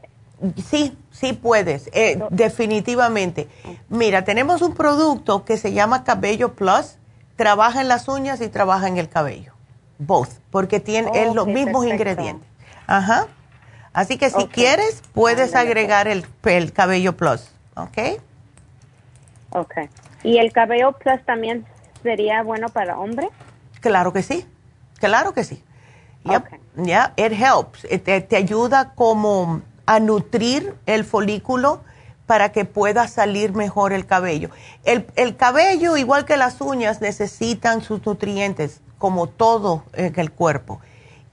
Sí, 0.57 0.97
sí 1.11 1.35
puedes, 1.35 1.91
eh, 1.93 2.19
definitivamente. 2.31 3.49
Mira, 3.91 4.25
tenemos 4.25 4.63
un 4.63 4.75
producto 4.75 5.45
que 5.45 5.59
se 5.59 5.73
llama 5.73 6.03
Cabello 6.03 6.55
Plus, 6.55 6.97
trabaja 7.41 7.81
en 7.81 7.89
las 7.89 8.07
uñas 8.07 8.43
y 8.43 8.49
trabaja 8.49 8.87
en 8.87 8.99
el 8.99 9.09
cabello. 9.09 9.55
Both, 9.99 10.29
porque 10.51 10.79
tiene 10.79 11.33
los 11.33 11.47
mismos 11.47 11.87
ingredientes. 11.87 12.47
Ajá. 12.87 13.29
Así 13.95 14.19
que 14.19 14.29
si 14.29 14.47
quieres, 14.49 15.03
puedes 15.15 15.55
agregar 15.55 16.07
el, 16.07 16.27
el, 16.45 16.75
cabello 16.75 17.17
plus, 17.17 17.51
¿ok? 17.77 18.21
Ok. 19.53 19.75
¿Y 20.23 20.37
el 20.37 20.53
cabello 20.53 20.93
plus 20.93 21.25
también 21.25 21.65
sería 22.03 22.43
bueno 22.43 22.69
para 22.69 22.99
hombres? 22.99 23.31
Claro 23.81 24.13
que 24.13 24.23
sí, 24.23 24.47
claro 24.99 25.33
que 25.33 25.45
sí. 25.45 25.65
Ya, 26.77 27.15
it 27.17 27.33
helps. 27.33 27.89
Te, 28.05 28.21
te, 28.21 28.37
ayuda 28.37 28.93
como 28.95 29.63
a 29.87 29.99
nutrir 29.99 30.75
el 30.85 31.07
folículo 31.07 31.81
para 32.31 32.53
que 32.53 32.65
pueda 32.65 33.09
salir 33.09 33.55
mejor 33.55 33.93
el 33.93 34.07
cabello. 34.07 34.51
El, 34.85 35.37
cabello, 35.37 35.97
igual 35.97 36.27
que 36.27 36.37
las 36.37 36.61
uñas, 36.61 37.01
necesitan 37.01 37.83
sus 37.83 38.07
nutrientes, 38.07 38.83
como 38.99 39.27
todo 39.27 39.83
en 39.95 40.17
el 40.17 40.31
cuerpo. 40.31 40.81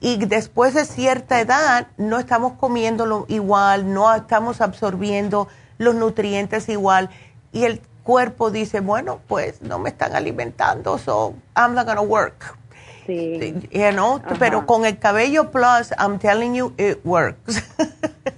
Y 0.00 0.16
después 0.26 0.74
de 0.74 0.84
cierta 0.84 1.40
edad, 1.40 1.86
no 1.98 2.18
estamos 2.18 2.54
comiéndolo 2.54 3.26
igual, 3.28 3.94
no 3.94 4.12
estamos 4.12 4.60
absorbiendo 4.60 5.46
los 5.78 5.94
nutrientes 5.94 6.68
igual. 6.68 7.10
Y 7.52 7.62
el 7.62 7.80
cuerpo 8.02 8.50
dice, 8.50 8.80
bueno, 8.80 9.20
pues 9.28 9.62
no 9.62 9.78
me 9.78 9.90
están 9.90 10.16
alimentando, 10.16 10.98
so 10.98 11.36
I'm 11.54 11.74
not 11.74 11.86
gonna 11.86 12.00
work. 12.00 12.56
Sí. 13.06 13.54
Pero 14.40 14.66
con 14.66 14.84
el 14.84 14.98
cabello 14.98 15.52
plus, 15.52 15.92
I'm 15.96 16.18
telling 16.18 16.54
you, 16.54 16.74
it 16.76 16.98
works. 17.04 17.62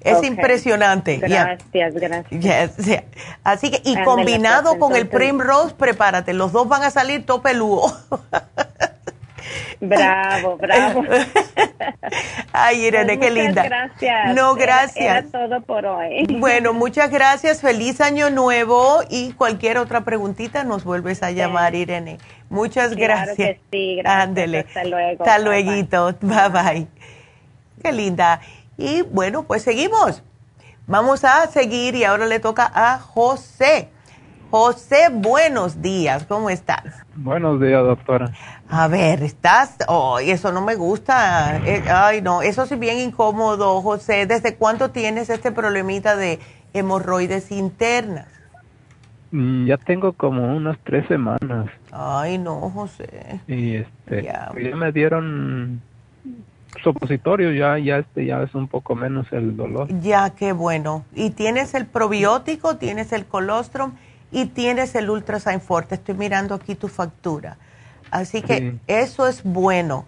Es 0.00 0.22
impresionante. 0.22 1.16
Gracias, 1.16 1.94
gracias. 1.94 3.04
Así 3.42 3.70
que, 3.70 3.80
y 3.84 3.96
combinado 4.02 4.78
con 4.78 4.94
el 4.94 5.08
Primrose, 5.08 5.74
prepárate, 5.74 6.34
los 6.34 6.52
dos 6.52 6.68
van 6.68 6.82
a 6.82 6.90
salir 6.90 7.24
topeludo. 7.24 7.92
Bravo, 9.80 10.56
bravo. 10.56 11.04
Ay, 12.52 12.86
Irene, 12.86 13.16
pues 13.16 13.18
qué 13.18 13.30
linda. 13.30 13.62
Gracias. 13.64 14.34
No, 14.34 14.54
gracias. 14.54 15.26
Era, 15.26 15.48
todo 15.48 15.60
por 15.60 15.84
hoy. 15.84 16.26
Bueno, 16.38 16.72
muchas 16.72 17.10
gracias. 17.10 17.60
Feliz 17.60 18.00
año 18.00 18.30
nuevo 18.30 19.00
y 19.08 19.32
cualquier 19.32 19.78
otra 19.78 20.02
preguntita 20.02 20.64
nos 20.64 20.84
vuelves 20.84 21.22
a 21.22 21.30
llamar, 21.30 21.74
Irene. 21.74 22.18
Muchas 22.48 22.96
gracias. 22.96 23.36
Que 23.36 23.60
sí, 23.70 23.96
gracias. 23.96 24.28
Ándele. 24.28 24.58
Hasta 24.60 24.84
luego. 24.84 25.24
Hasta 25.24 25.38
luego. 25.38 25.70
Bye 26.20 26.48
bye. 26.48 26.86
Qué 27.82 27.92
linda. 27.92 28.40
Y 28.78 29.02
bueno, 29.02 29.44
pues 29.44 29.62
seguimos. 29.62 30.22
Vamos 30.86 31.24
a 31.24 31.46
seguir 31.46 31.94
y 31.94 32.04
ahora 32.04 32.26
le 32.26 32.38
toca 32.40 32.70
a 32.74 32.98
José. 32.98 33.88
José, 34.50 35.08
buenos 35.12 35.82
días, 35.82 36.24
¿cómo 36.26 36.50
estás? 36.50 37.04
Buenos 37.16 37.60
días, 37.60 37.82
doctora. 37.82 38.30
A 38.68 38.86
ver, 38.86 39.22
estás, 39.22 39.76
oh, 39.88 40.20
eso 40.20 40.52
no 40.52 40.60
me 40.60 40.76
gusta, 40.76 41.60
eh, 41.66 41.82
ay 41.88 42.22
no, 42.22 42.42
eso 42.42 42.64
sí 42.66 42.76
bien 42.76 42.98
incómodo, 42.98 43.82
José. 43.82 44.26
¿Desde 44.26 44.54
cuánto 44.54 44.92
tienes 44.92 45.30
este 45.30 45.50
problemita 45.50 46.14
de 46.14 46.38
hemorroides 46.74 47.50
internas? 47.50 48.28
Mm, 49.32 49.66
ya 49.66 49.76
tengo 49.78 50.12
como 50.12 50.56
unas 50.56 50.78
tres 50.84 51.06
semanas. 51.08 51.66
Ay 51.90 52.38
no, 52.38 52.70
José. 52.70 53.40
Y 53.48 53.76
este, 53.76 54.22
ya 54.22 54.52
me 54.54 54.92
dieron 54.92 55.82
supositorio 56.82 57.52
ya 57.52 57.78
ya 57.78 57.98
este 57.98 58.26
ya 58.26 58.42
es 58.42 58.54
un 58.54 58.68
poco 58.68 58.94
menos 58.94 59.26
el 59.32 59.56
dolor. 59.56 59.88
Ya, 60.00 60.30
qué 60.30 60.52
bueno. 60.52 61.04
¿Y 61.14 61.30
tienes 61.30 61.74
el 61.74 61.86
probiótico, 61.86 62.76
tienes 62.76 63.12
el 63.12 63.26
colostrum 63.26 63.92
y 64.30 64.46
tienes 64.46 64.94
el 64.94 65.10
Ultrasign 65.10 65.60
Forte. 65.60 65.94
Estoy 65.94 66.14
mirando 66.14 66.54
aquí 66.54 66.74
tu 66.74 66.88
factura. 66.88 67.56
Así 68.10 68.42
que 68.42 68.76
eso 68.86 69.26
es 69.26 69.42
bueno. 69.42 70.04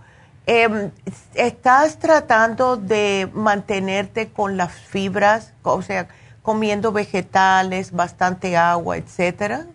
Em, 0.47 0.91
¿Estás 1.35 1.99
tratando 1.99 2.77
de 2.77 3.29
mantenerte 3.35 4.29
con 4.29 4.57
las 4.57 4.73
fibras, 4.73 5.53
o 5.63 5.83
sea, 5.83 6.09
comiendo 6.43 6.91
vegetales, 6.93 7.93
bastante 7.93 8.57
agua, 8.57 8.97
etcétera? 8.97 9.67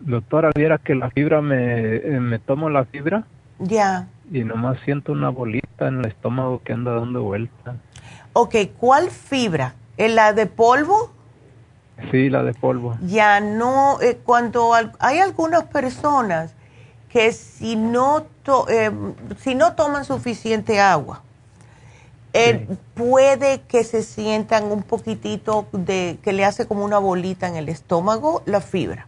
Doctora, 0.00 0.50
viera 0.54 0.76
que 0.76 0.94
la 0.94 1.10
fibra 1.10 1.40
me, 1.40 1.96
eh, 1.96 2.20
me 2.20 2.38
tomo 2.38 2.68
la 2.68 2.84
fibra. 2.84 3.24
Ya. 3.58 4.08
Y 4.34 4.42
nomás 4.42 4.78
siento 4.84 5.12
una 5.12 5.28
bolita 5.28 5.86
en 5.86 6.00
el 6.00 6.06
estómago 6.06 6.60
que 6.64 6.72
anda 6.72 6.92
dando 6.92 7.22
vueltas. 7.22 7.76
Ok, 8.32 8.56
¿cuál 8.80 9.10
fibra? 9.10 9.76
¿La 9.96 10.32
de 10.32 10.46
polvo? 10.46 11.12
Sí, 12.10 12.28
la 12.30 12.42
de 12.42 12.52
polvo. 12.52 12.98
Ya 13.06 13.38
no, 13.38 14.00
eh, 14.00 14.18
cuando 14.24 14.72
hay 14.98 15.20
algunas 15.20 15.62
personas 15.66 16.52
que 17.10 17.30
si 17.30 17.76
no, 17.76 18.26
eh, 18.70 18.90
si 19.38 19.54
no 19.54 19.74
toman 19.76 20.04
suficiente 20.04 20.80
agua, 20.80 21.22
eh, 22.32 22.66
puede 22.94 23.60
que 23.60 23.84
se 23.84 24.02
sientan 24.02 24.64
un 24.64 24.82
poquitito 24.82 25.68
de, 25.70 26.18
que 26.24 26.32
le 26.32 26.44
hace 26.44 26.66
como 26.66 26.84
una 26.84 26.98
bolita 26.98 27.46
en 27.46 27.54
el 27.54 27.68
estómago, 27.68 28.42
la 28.46 28.60
fibra. 28.60 29.06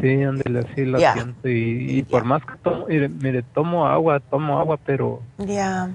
Sí, 0.00 0.22
ándale, 0.22 0.60
así 0.60 0.84
la 0.84 1.12
siento. 1.12 1.48
Y, 1.48 2.02
por 2.10 2.24
más 2.24 2.42
que 2.44 2.56
tomo, 2.62 2.86
mire, 2.88 3.42
tomo 3.42 3.86
agua, 3.86 4.20
tomo 4.20 4.58
agua, 4.58 4.78
pero... 4.84 5.22
Ya. 5.38 5.90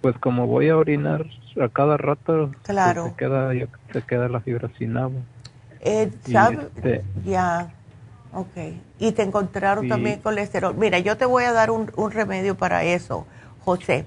Pues 0.00 0.16
como 0.18 0.46
voy 0.46 0.68
a 0.68 0.76
orinar 0.76 1.24
a 1.60 1.68
cada 1.68 1.96
rato, 1.96 2.50
pues, 2.52 2.62
claro. 2.64 3.06
se, 3.06 3.14
queda, 3.14 3.52
se 3.92 4.02
queda 4.02 4.28
la 4.28 4.40
fibra 4.40 4.68
sin 4.76 4.96
agua. 4.96 5.20
Eh, 5.80 6.10
este 6.12 7.04
ya, 7.24 7.72
ok. 8.32 8.74
Y 8.98 9.12
te 9.12 9.22
encontraron 9.22 9.88
también 9.88 10.20
colesterol. 10.20 10.74
Mira, 10.74 10.98
yo 10.98 11.16
te 11.16 11.24
voy 11.26 11.44
a 11.44 11.52
dar 11.52 11.70
un, 11.70 11.90
un 11.96 12.10
remedio 12.10 12.56
para 12.56 12.84
eso, 12.84 13.26
José. 13.64 14.06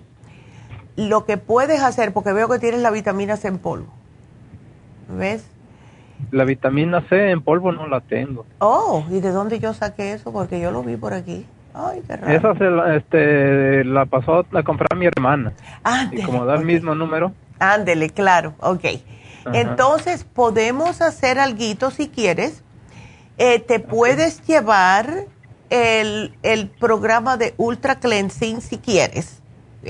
Lo 0.96 1.26
que 1.26 1.38
puedes 1.38 1.82
hacer, 1.82 2.14
porque 2.14 2.34
veo 2.34 2.50
que 2.50 2.60
tienes 2.60 2.82
la 2.82 2.92
vitamina 2.92 3.38
C 3.38 3.48
en 3.48 3.60
polvo. 3.60 3.94
¿Ves? 5.10 5.46
La 6.32 6.44
vitamina 6.44 7.02
C 7.08 7.32
en 7.32 7.42
polvo 7.42 7.72
no 7.72 7.88
la 7.88 8.02
tengo. 8.02 8.46
Oh, 8.60 9.06
¿y 9.10 9.20
de 9.20 9.32
dónde 9.32 9.60
yo 9.60 9.74
saqué 9.74 10.14
eso? 10.14 10.32
Porque 10.32 10.60
yo 10.60 10.72
lo 10.72 10.84
vi 10.84 10.98
por 10.98 11.14
aquí. 11.14 11.46
Ay, 11.74 12.02
qué 12.06 12.18
raro. 12.18 12.34
Esa 12.34 12.56
se 12.56 12.70
la, 12.70 12.96
este, 12.96 13.84
la 13.86 14.06
pasó 14.06 14.46
a 14.52 14.64
comprar 14.64 14.98
mi 14.98 15.06
hermana. 15.06 15.54
y 16.12 16.22
como 16.24 16.46
da 16.46 16.56
el 16.56 16.66
mismo 16.66 16.96
número. 16.96 17.32
Ándele, 17.60 18.10
claro, 18.10 18.54
ok. 18.60 18.86
Entonces, 19.54 20.26
podemos 20.26 21.02
hacer 21.02 21.40
algo 21.40 21.92
si 21.92 22.10
quieres. 22.10 22.64
Eh, 23.38 23.60
te 23.60 23.80
puedes 23.80 24.46
llevar 24.46 25.26
el, 25.70 26.36
el, 26.44 26.68
programa 26.68 27.38
de 27.38 27.54
Ultra 27.58 28.00
Cleansing 28.00 28.62
si 28.62 28.80
quieres. 28.80 29.42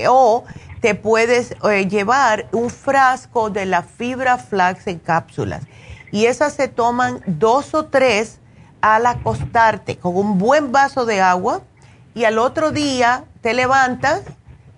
O 0.08 0.44
te 0.80 0.94
puedes 0.94 1.56
eh, 1.68 1.88
llevar 1.88 2.46
un 2.52 2.70
frasco 2.70 3.50
de 3.50 3.66
la 3.66 3.82
fibra 3.82 4.36
flax 4.36 4.86
en 4.86 4.98
cápsulas 4.98 5.66
y 6.10 6.26
esas 6.26 6.54
se 6.54 6.68
toman 6.68 7.20
dos 7.26 7.74
o 7.74 7.86
tres 7.86 8.40
al 8.80 9.06
acostarte 9.06 9.98
con 9.98 10.16
un 10.16 10.38
buen 10.38 10.72
vaso 10.72 11.04
de 11.04 11.20
agua 11.20 11.62
y 12.14 12.24
al 12.24 12.38
otro 12.38 12.70
día 12.70 13.24
te 13.40 13.54
levantas, 13.54 14.22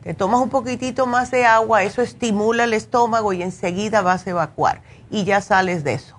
te 0.02 0.14
tomas 0.14 0.40
un 0.40 0.50
poquitito 0.50 1.06
más 1.06 1.30
de 1.30 1.44
agua, 1.44 1.82
eso 1.82 2.02
estimula 2.02 2.64
el 2.64 2.72
estómago 2.72 3.32
y 3.32 3.42
enseguida 3.42 4.02
vas 4.02 4.26
a 4.26 4.30
evacuar 4.30 4.82
y 5.10 5.24
ya 5.24 5.40
sales 5.40 5.84
de 5.84 5.94
eso. 5.94 6.16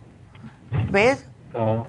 ¿Ves? 0.91 1.25
Oh, 1.53 1.85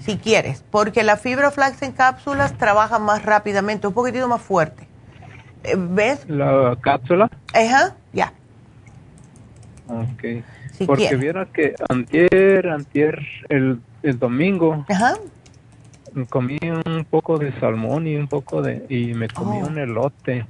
si 0.00 0.18
quieres, 0.18 0.64
porque 0.70 1.04
la 1.04 1.16
fibra 1.16 1.50
flax 1.50 1.82
en 1.82 1.92
cápsulas 1.92 2.56
trabaja 2.58 2.98
más 2.98 3.24
rápidamente, 3.24 3.86
un 3.86 3.94
poquitito 3.94 4.26
más 4.28 4.42
fuerte. 4.42 4.88
Eh, 5.62 5.74
¿Ves? 5.76 6.28
¿La 6.28 6.76
cápsula? 6.80 7.30
Ajá, 7.54 7.94
ya. 8.12 8.32
Porque 10.84 11.16
viera 11.16 11.46
que 11.46 11.74
antier, 11.88 12.68
antier, 12.68 13.20
el, 13.48 13.80
el 14.02 14.18
domingo, 14.18 14.84
comí 16.28 16.58
un 16.62 17.06
poco 17.08 17.38
de 17.38 17.58
salmón 17.60 18.06
y 18.06 18.16
un 18.16 18.28
poco 18.28 18.62
de, 18.62 18.84
y 18.88 19.14
me 19.14 19.28
comí 19.28 19.60
oh. 19.62 19.66
un 19.66 19.78
elote. 19.78 20.46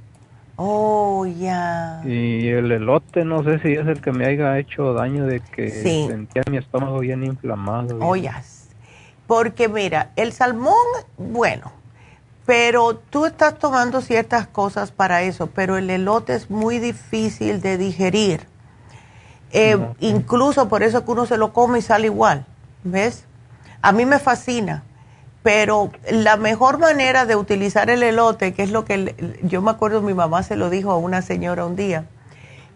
Oh, 0.55 1.25
ya. 1.25 2.01
Y 2.03 2.47
el 2.47 2.71
elote 2.71 3.23
no 3.23 3.43
sé 3.43 3.59
si 3.59 3.73
es 3.73 3.85
el 3.85 4.01
que 4.01 4.11
me 4.11 4.25
haya 4.25 4.57
hecho 4.57 4.93
daño 4.93 5.25
de 5.25 5.39
que 5.39 5.69
sentía 5.69 6.41
mi 6.49 6.57
estómago 6.57 6.99
bien 6.99 7.23
inflamado. 7.23 7.99
Oh, 8.01 8.15
ya. 8.15 8.41
Porque 9.27 9.67
mira, 9.67 10.11
el 10.15 10.31
salmón, 10.31 10.73
bueno, 11.17 11.71
pero 12.47 12.95
tú 12.95 13.25
estás 13.25 13.59
tomando 13.59 14.01
ciertas 14.01 14.47
cosas 14.47 14.91
para 14.91 15.21
eso, 15.21 15.47
pero 15.47 15.77
el 15.77 15.89
elote 15.89 16.33
es 16.33 16.49
muy 16.49 16.79
difícil 16.79 17.61
de 17.61 17.77
digerir. 17.77 18.47
Eh, 19.51 19.77
incluso 19.99 20.67
por 20.67 20.83
eso 20.83 21.05
que 21.05 21.11
uno 21.11 21.25
se 21.25 21.37
lo 21.37 21.53
come 21.53 21.79
y 21.79 21.81
sale 21.81 22.07
igual, 22.07 22.45
¿ves? 22.83 23.23
A 23.81 23.91
mí 23.91 24.05
me 24.05 24.19
fascina, 24.19 24.83
pero 25.41 25.91
la 26.11 26.35
mejor 26.35 26.79
manera 26.79 27.25
de 27.25 27.35
utilizar 27.35 27.89
el 27.89 28.03
elote, 28.03 28.53
que 28.53 28.63
es 28.63 28.71
lo 28.71 28.83
que 28.83 29.37
yo 29.43 29.61
me 29.61 29.71
acuerdo 29.71 30.01
mi 30.01 30.13
mamá 30.13 30.43
se 30.43 30.57
lo 30.57 30.69
dijo 30.69 30.91
a 30.91 30.97
una 30.97 31.21
señora 31.21 31.65
un 31.65 31.75
día, 31.75 32.05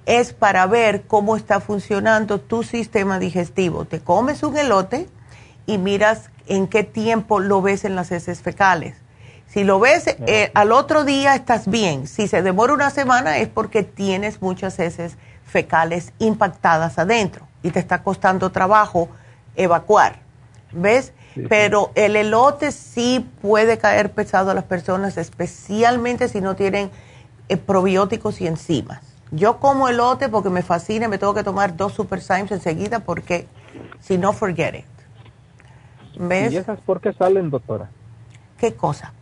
es 0.06 0.34
para 0.34 0.66
ver 0.66 1.04
cómo 1.04 1.36
está 1.36 1.60
funcionando 1.60 2.40
tu 2.40 2.64
sistema 2.64 3.20
digestivo. 3.20 3.86
Te 3.86 4.00
comes 4.00 4.42
un 4.44 4.58
elote 4.58 5.08
y 5.66 5.78
miras 5.78 6.30
en 6.48 6.68
qué 6.68 6.84
tiempo 6.84 7.40
lo 7.40 7.62
ves 7.62 7.86
en 7.86 7.96
las 7.96 8.12
heces 8.12 8.42
fecales. 8.42 8.96
Si 9.48 9.66
lo 9.66 9.80
ves 9.80 10.06
eh, 10.08 10.50
al 10.54 10.72
otro 10.72 11.04
día 11.04 11.36
estás 11.36 11.68
bien. 11.68 12.08
Si 12.08 12.30
se 12.30 12.42
demora 12.42 12.74
una 12.74 12.90
semana 12.90 13.38
es 13.38 13.50
porque 13.50 13.84
tienes 13.84 14.42
muchas 14.42 14.80
heces 14.80 15.14
fecales 15.14 15.31
impactadas 16.20 16.98
adentro 16.98 17.48
y 17.64 17.72
te 17.72 17.80
está 17.80 18.04
costando 18.04 18.52
trabajo 18.52 19.10
evacuar. 19.56 20.20
¿Ves? 20.72 21.14
Pero 21.50 21.92
el 21.96 22.16
elote 22.16 22.72
sí 22.72 23.30
puede 23.42 23.78
caer 23.78 24.12
pesado 24.12 24.52
a 24.52 24.54
las 24.54 24.66
personas, 24.66 25.18
especialmente 25.18 26.28
si 26.28 26.42
no 26.42 26.56
tienen 26.56 26.92
eh, 27.50 27.58
probióticos 27.58 28.42
y 28.42 28.48
enzimas. 28.48 29.00
Yo 29.32 29.60
como 29.60 29.88
elote 29.88 30.28
porque 30.28 30.50
me 30.50 30.62
fascina, 30.62 31.08
me 31.08 31.18
tengo 31.18 31.34
que 31.34 31.44
tomar 31.44 31.78
dos 31.78 31.94
Super 31.94 32.22
Symes 32.22 32.52
enseguida 32.52 33.00
porque 33.00 33.48
si 34.02 34.18
no, 34.18 34.34
forget 34.34 34.76
it. 34.76 34.86
¿Ves? 36.18 36.52
¿Y 36.52 36.58
esas 36.58 36.80
por 36.82 37.00
qué 37.00 37.14
salen, 37.14 37.50
doctora? 37.50 37.90
¿Qué 38.58 38.76
cosa? 38.76 39.14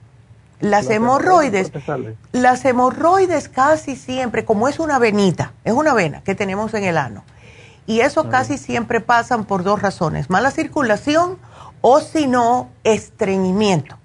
Las, 0.60 0.90
hemorroides, 0.90 1.72
las 2.34 2.66
hemorroides 2.66 3.48
casi 3.48 3.96
siempre, 3.96 4.44
como 4.44 4.68
es 4.68 4.80
una 4.80 5.00
venita, 5.00 5.54
es 5.64 5.72
una 5.72 5.94
vena 5.94 6.22
que 6.22 6.36
tenemos 6.36 6.74
en 6.74 6.84
el 6.84 6.98
ano, 6.98 7.24
y 7.86 8.02
eso 8.02 8.30
casi 8.30 8.58
siempre 8.58 9.00
pasan 9.00 9.46
por 9.46 9.64
dos 9.64 9.82
razones, 9.82 10.30
mala 10.30 10.52
circulación 10.52 11.40
o 11.82 12.02
si 12.02 12.28
no, 12.28 12.70
estreñimiento. 12.84 13.98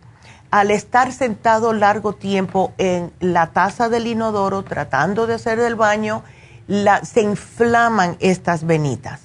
Al 0.51 0.71
estar 0.71 1.13
sentado 1.13 1.73
largo 1.73 2.15
tiempo 2.15 2.73
en 2.79 3.13
la 3.19 3.49
taza 3.49 3.89
del 3.89 4.07
inodoro 4.07 4.63
tratando 4.63 5.27
de 5.27 5.35
hacer 5.35 5.59
del 5.59 5.75
baño, 5.75 6.23
la, 6.69 7.05
se 7.05 7.23
inflaman 7.23 8.17
estas 8.21 8.65
venitas. 8.65 9.23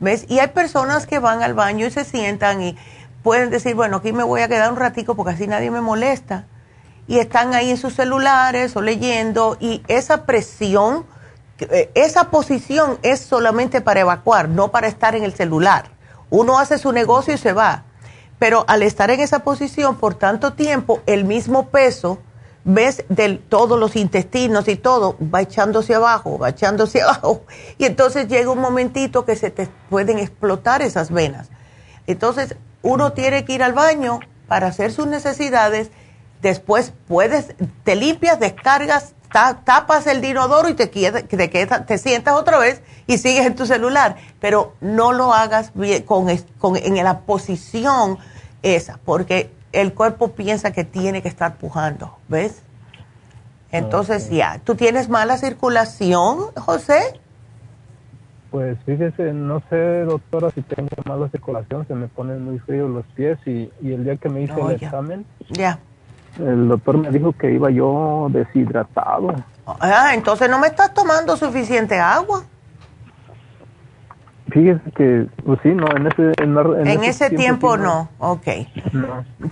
¿Ves? 0.00 0.24
Y 0.28 0.38
hay 0.38 0.48
personas 0.48 1.06
que 1.06 1.18
van 1.18 1.42
al 1.42 1.52
baño 1.52 1.86
y 1.86 1.90
se 1.90 2.06
sientan 2.06 2.62
y 2.62 2.78
pueden 3.22 3.50
decir, 3.50 3.74
bueno, 3.74 3.98
aquí 3.98 4.14
me 4.14 4.24
voy 4.24 4.40
a 4.40 4.48
quedar 4.48 4.72
un 4.72 4.78
ratico 4.78 5.14
porque 5.14 5.34
así 5.34 5.46
nadie 5.46 5.70
me 5.70 5.82
molesta 5.82 6.46
y 7.10 7.18
están 7.18 7.54
ahí 7.54 7.70
en 7.70 7.76
sus 7.76 7.94
celulares 7.94 8.76
o 8.76 8.82
leyendo 8.82 9.56
y 9.58 9.82
esa 9.88 10.26
presión, 10.26 11.04
eh, 11.58 11.90
esa 11.96 12.30
posición 12.30 13.00
es 13.02 13.18
solamente 13.18 13.80
para 13.80 13.98
evacuar, 13.98 14.48
no 14.48 14.70
para 14.70 14.86
estar 14.86 15.16
en 15.16 15.24
el 15.24 15.34
celular. 15.34 15.90
Uno 16.30 16.60
hace 16.60 16.78
su 16.78 16.92
negocio 16.92 17.34
y 17.34 17.38
se 17.38 17.52
va, 17.52 17.82
pero 18.38 18.64
al 18.68 18.84
estar 18.84 19.10
en 19.10 19.18
esa 19.18 19.40
posición 19.40 19.96
por 19.96 20.14
tanto 20.14 20.52
tiempo, 20.52 21.00
el 21.06 21.24
mismo 21.24 21.70
peso, 21.70 22.20
ves, 22.62 23.02
de 23.08 23.40
todos 23.48 23.76
los 23.76 23.96
intestinos 23.96 24.68
y 24.68 24.76
todo, 24.76 25.16
va 25.20 25.40
echándose 25.40 25.96
abajo, 25.96 26.38
va 26.38 26.50
echándose 26.50 27.02
abajo, 27.02 27.42
y 27.76 27.86
entonces 27.86 28.28
llega 28.28 28.52
un 28.52 28.60
momentito 28.60 29.24
que 29.24 29.34
se 29.34 29.50
te 29.50 29.66
pueden 29.88 30.20
explotar 30.20 30.80
esas 30.80 31.10
venas. 31.10 31.48
Entonces, 32.06 32.54
uno 32.82 33.14
tiene 33.14 33.44
que 33.44 33.54
ir 33.54 33.64
al 33.64 33.72
baño 33.72 34.20
para 34.46 34.68
hacer 34.68 34.92
sus 34.92 35.08
necesidades 35.08 35.90
Después 36.42 36.92
puedes, 37.06 37.54
te 37.84 37.96
limpias, 37.96 38.40
descargas, 38.40 39.14
tapas 39.30 40.06
el 40.06 40.20
dinodoro 40.20 40.68
y 40.68 40.74
te, 40.74 40.86
te, 40.86 41.48
te 41.48 41.98
sientas 41.98 42.34
otra 42.34 42.58
vez 42.58 42.82
y 43.06 43.18
sigues 43.18 43.46
en 43.46 43.54
tu 43.54 43.66
celular. 43.66 44.16
Pero 44.40 44.74
no 44.80 45.12
lo 45.12 45.32
hagas 45.32 45.72
bien, 45.74 46.02
con, 46.02 46.26
con, 46.58 46.76
en 46.76 47.02
la 47.02 47.20
posición 47.20 48.18
esa, 48.62 48.98
porque 49.04 49.50
el 49.72 49.94
cuerpo 49.94 50.32
piensa 50.32 50.72
que 50.72 50.84
tiene 50.84 51.22
que 51.22 51.28
estar 51.28 51.56
pujando, 51.56 52.16
¿ves? 52.28 52.62
Entonces 53.72 54.30
ya, 54.30 54.60
¿tú 54.64 54.74
tienes 54.74 55.08
mala 55.08 55.36
circulación, 55.36 56.38
José? 56.56 57.20
Pues 58.50 58.76
fíjese, 58.84 59.32
no 59.32 59.62
sé, 59.70 60.00
doctora, 60.00 60.50
si 60.50 60.62
tengo 60.62 60.88
mala 61.04 61.28
circulación, 61.28 61.86
se 61.86 61.94
me 61.94 62.08
ponen 62.08 62.44
muy 62.44 62.58
fríos 62.58 62.90
los 62.90 63.06
pies 63.14 63.38
y, 63.46 63.70
el 63.80 64.02
día 64.02 64.16
que 64.16 64.28
me 64.28 64.42
hice 64.42 64.60
el 64.60 64.72
examen, 64.72 65.24
ya. 65.50 65.78
El 66.38 66.68
doctor 66.68 66.98
me 66.98 67.10
dijo 67.10 67.32
que 67.32 67.52
iba 67.52 67.70
yo 67.70 68.28
deshidratado. 68.30 69.34
Ah, 69.66 70.12
entonces 70.14 70.48
no 70.48 70.58
me 70.58 70.68
estás 70.68 70.94
tomando 70.94 71.36
suficiente 71.36 71.98
agua. 71.98 72.44
Fíjese 74.50 74.90
que, 74.96 75.26
pues 75.44 75.60
sí, 75.62 75.68
no, 75.68 75.86
en 75.96 76.08
ese, 76.08 76.32
en, 76.42 77.04
ese, 77.04 77.30
tiempo, 77.30 77.76
no, 77.76 78.08
ok. 78.18 78.48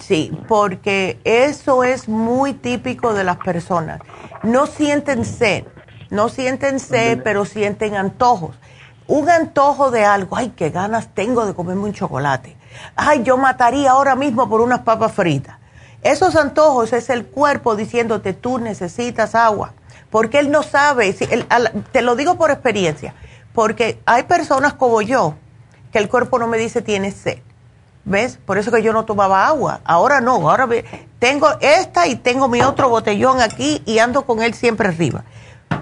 Sí, 0.00 0.36
porque 0.48 1.20
eso 1.22 1.84
es 1.84 2.08
muy 2.08 2.52
típico 2.52 3.14
de 3.14 3.22
las 3.22 3.36
personas. 3.36 4.00
No 4.42 4.66
sienten 4.66 5.24
sed, 5.24 5.64
no 6.10 6.28
sienten 6.28 6.80
sed, 6.80 7.20
pero 7.22 7.44
sienten 7.44 7.94
antojos. 7.94 8.58
Un 9.06 9.30
antojo 9.30 9.90
de 9.90 10.04
algo, 10.04 10.36
ay, 10.36 10.52
qué 10.56 10.70
ganas 10.70 11.14
tengo 11.14 11.46
de 11.46 11.54
comerme 11.54 11.84
un 11.84 11.92
chocolate. 11.92 12.56
Ay, 12.96 13.22
yo 13.22 13.36
mataría 13.38 13.92
ahora 13.92 14.16
mismo 14.16 14.48
por 14.48 14.60
unas 14.60 14.80
papas 14.80 15.12
fritas. 15.12 15.57
Esos 16.02 16.36
antojos 16.36 16.92
es 16.92 17.10
el 17.10 17.26
cuerpo 17.26 17.76
diciéndote 17.76 18.32
tú 18.32 18.58
necesitas 18.58 19.34
agua, 19.34 19.72
porque 20.10 20.38
él 20.38 20.50
no 20.50 20.62
sabe, 20.62 21.12
te 21.92 22.02
lo 22.02 22.16
digo 22.16 22.36
por 22.36 22.50
experiencia 22.50 23.14
porque 23.58 24.00
hay 24.06 24.22
personas 24.22 24.74
como 24.74 25.02
yo 25.02 25.34
que 25.90 25.98
el 25.98 26.08
cuerpo 26.08 26.38
no 26.38 26.46
me 26.46 26.58
dice 26.58 26.80
tienes 26.80 27.14
sed. 27.14 27.38
¿Ves? 28.04 28.38
Por 28.46 28.56
eso 28.56 28.70
que 28.70 28.84
yo 28.84 28.92
no 28.92 29.04
tomaba 29.04 29.48
agua. 29.48 29.80
Ahora 29.82 30.20
no, 30.20 30.48
ahora 30.48 30.68
tengo 31.18 31.48
esta 31.60 32.06
y 32.06 32.14
tengo 32.14 32.46
mi 32.46 32.62
otro 32.62 32.88
botellón 32.88 33.40
aquí 33.40 33.82
y 33.84 33.98
ando 33.98 34.24
con 34.24 34.42
él 34.42 34.54
siempre 34.54 34.86
arriba. 34.86 35.24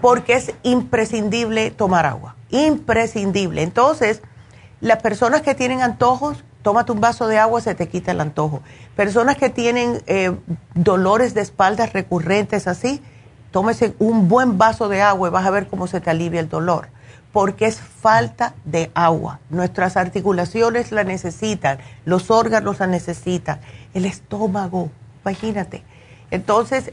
Porque 0.00 0.32
es 0.32 0.54
imprescindible 0.62 1.70
tomar 1.70 2.06
agua. 2.06 2.34
Imprescindible. 2.48 3.60
Entonces, 3.60 4.22
las 4.80 5.02
personas 5.02 5.42
que 5.42 5.54
tienen 5.54 5.82
antojos, 5.82 6.44
tómate 6.66 6.90
un 6.90 7.00
vaso 7.00 7.28
de 7.28 7.38
agua, 7.38 7.60
se 7.60 7.76
te 7.76 7.86
quita 7.86 8.10
el 8.10 8.20
antojo. 8.20 8.60
Personas 8.96 9.36
que 9.36 9.50
tienen 9.50 10.02
eh, 10.08 10.34
dolores 10.74 11.32
de 11.32 11.40
espaldas 11.40 11.92
recurrentes 11.92 12.66
así, 12.66 13.00
tómese 13.52 13.94
un 14.00 14.26
buen 14.26 14.58
vaso 14.58 14.88
de 14.88 15.00
agua 15.00 15.28
y 15.28 15.30
vas 15.30 15.46
a 15.46 15.50
ver 15.52 15.68
cómo 15.68 15.86
se 15.86 16.00
te 16.00 16.10
alivia 16.10 16.40
el 16.40 16.48
dolor 16.48 16.88
porque 17.30 17.66
es 17.66 17.78
falta 17.78 18.54
de 18.64 18.90
agua. 18.96 19.38
Nuestras 19.48 19.96
articulaciones 19.96 20.90
la 20.90 21.04
necesitan, 21.04 21.78
los 22.04 22.32
órganos 22.32 22.80
la 22.80 22.88
necesitan, 22.88 23.60
el 23.94 24.04
estómago, 24.04 24.90
imagínate. 25.22 25.84
Entonces, 26.32 26.90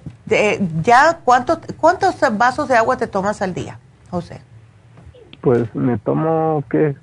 ya, 0.84 1.18
¿cuántos, 1.26 1.58
¿cuántos 1.78 2.18
vasos 2.38 2.68
de 2.68 2.76
agua 2.76 2.96
te 2.98 3.08
tomas 3.08 3.42
al 3.42 3.56
día, 3.56 3.80
José? 4.12 4.40
Pues 5.42 5.74
me 5.74 5.98
tomo, 5.98 6.64
¿qué? 6.70 6.96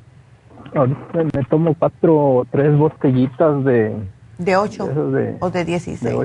Me 0.75 1.45
tomo 1.45 1.75
cuatro 1.79 2.17
o 2.17 2.45
tres 2.51 2.77
botellitas 2.77 3.65
de... 3.65 3.97
¿De 4.39 4.57
ocho? 4.57 4.89
¿O 5.41 5.51
de 5.51 5.65
dieciséis? 5.65 6.19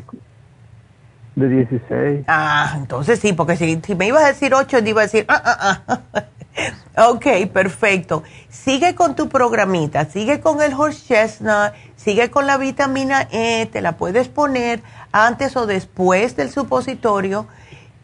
De, 1.36 1.50
dieciséis. 1.50 2.24
Ah, 2.28 2.76
entonces 2.78 3.20
sí, 3.20 3.34
porque 3.34 3.58
si, 3.58 3.82
si, 3.82 3.96
me 3.96 4.08
ibas 4.08 4.24
a 4.24 4.28
decir 4.28 4.54
ocho, 4.54 4.82
te 4.82 4.90
iba 4.90 5.02
a 5.02 5.04
decir, 5.04 5.26
ah, 5.28 5.42
ah, 5.44 5.82
ah. 5.88 6.24
Ok, 7.10 7.26
perfecto. 7.52 8.24
Sigue 8.50 8.96
con 8.96 9.16
tu 9.16 9.28
programita, 9.28 10.06
sigue 10.06 10.40
con 10.40 10.62
el 10.62 10.74
horse 10.74 11.06
chestnut, 11.06 11.74
sigue 11.98 12.32
con 12.32 12.48
la 12.48 12.58
vitamina 12.58 13.28
E, 13.32 13.66
te 13.66 13.82
la 13.82 13.98
puedes 13.98 14.30
poner 14.30 14.82
antes 15.12 15.58
o 15.58 15.66
después 15.66 16.38
del 16.38 16.50
supositorio 16.50 17.48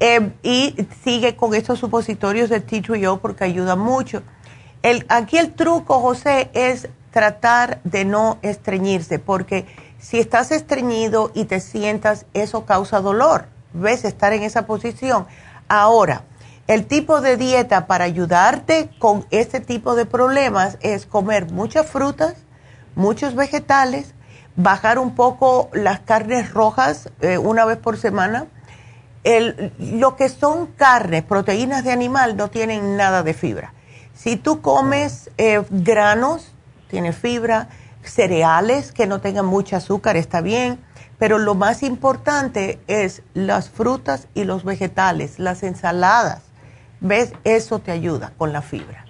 eh, 0.02 0.32
y 0.44 0.76
sigue 1.04 1.36
con 1.36 1.54
estos 1.54 1.80
supositorios 1.80 2.50
de 2.50 2.60
t 2.60 2.82
2 2.82 3.20
porque 3.20 3.46
ayuda 3.46 3.76
mucho. 3.76 4.24
El, 4.84 5.06
aquí 5.10 5.38
el 5.38 5.54
truco, 5.54 6.00
José, 6.00 6.50
es 6.54 6.90
tratar 7.12 7.82
de 7.84 8.06
no 8.06 8.38
estreñirse 8.42 9.20
porque 9.20 9.66
si 10.00 10.20
estás 10.20 10.52
estreñido 10.52 11.32
y 11.36 11.46
te 11.46 11.60
sientas, 11.60 12.26
eso 12.34 12.66
causa 12.66 13.02
dolor. 13.02 13.46
¿Ves? 13.74 14.04
Estar 14.04 14.34
en 14.34 14.44
esa 14.44 14.66
posición. 14.66 15.28
Ahora, 15.68 16.24
el 16.68 16.86
tipo 16.88 17.22
de 17.22 17.38
dieta 17.38 17.86
para 17.86 18.06
ayudarte 18.06 18.90
con 18.98 19.26
este 19.30 19.60
tipo 19.60 19.96
de 19.96 20.06
problemas 20.06 20.78
es 20.82 21.06
comer 21.06 21.52
muchas 21.52 21.88
frutas, 21.88 22.36
muchos 22.96 23.36
vegetales, 23.36 24.14
bajar 24.56 25.00
un 25.00 25.16
poco 25.16 25.70
las 25.74 26.00
carnes 26.00 26.54
rojas 26.54 27.10
eh, 27.22 27.38
una 27.38 27.66
vez 27.66 27.78
por 27.78 27.98
semana. 27.98 28.48
lo 29.78 30.16
que 30.16 30.30
son 30.30 30.66
carnes, 30.66 31.24
proteínas 31.24 31.84
de 31.84 31.92
animal, 31.92 32.36
no 32.36 32.50
tienen 32.50 32.98
nada 32.98 33.22
de 33.22 33.34
fibra. 33.34 33.74
Si 34.22 34.36
tú 34.36 34.62
comes 34.62 35.32
eh, 35.40 35.64
granos, 35.72 36.52
tiene 36.90 37.12
fibra, 37.12 37.70
cereales 38.04 38.92
que 38.92 39.08
no 39.08 39.20
tengan 39.20 39.48
mucho 39.48 39.76
azúcar, 39.76 40.16
está 40.16 40.42
bien, 40.42 40.78
pero 41.18 41.40
lo 41.40 41.56
más 41.56 41.82
importante 41.82 42.80
es 42.86 43.24
las 43.34 43.72
frutas 43.72 44.28
y 44.36 44.44
los 44.44 44.64
vegetales, 44.64 45.40
las 45.40 45.64
ensaladas 45.64 46.44
¿Ves? 47.00 47.34
Eso 47.44 47.80
te 47.80 47.92
ayuda 47.92 48.32
con 48.38 48.54
la 48.54 48.62
fibra. 48.62 49.06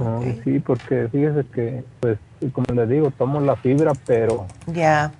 Oh, 0.00 0.24
sí, 0.42 0.58
porque 0.58 1.08
fíjese 1.12 1.44
que, 1.54 1.84
pues, 2.00 2.18
como 2.52 2.74
le 2.74 2.88
digo, 2.88 3.12
tomo 3.12 3.40
la 3.40 3.54
fibra, 3.54 3.92
pero... 4.04 4.48
Ya. 4.66 5.12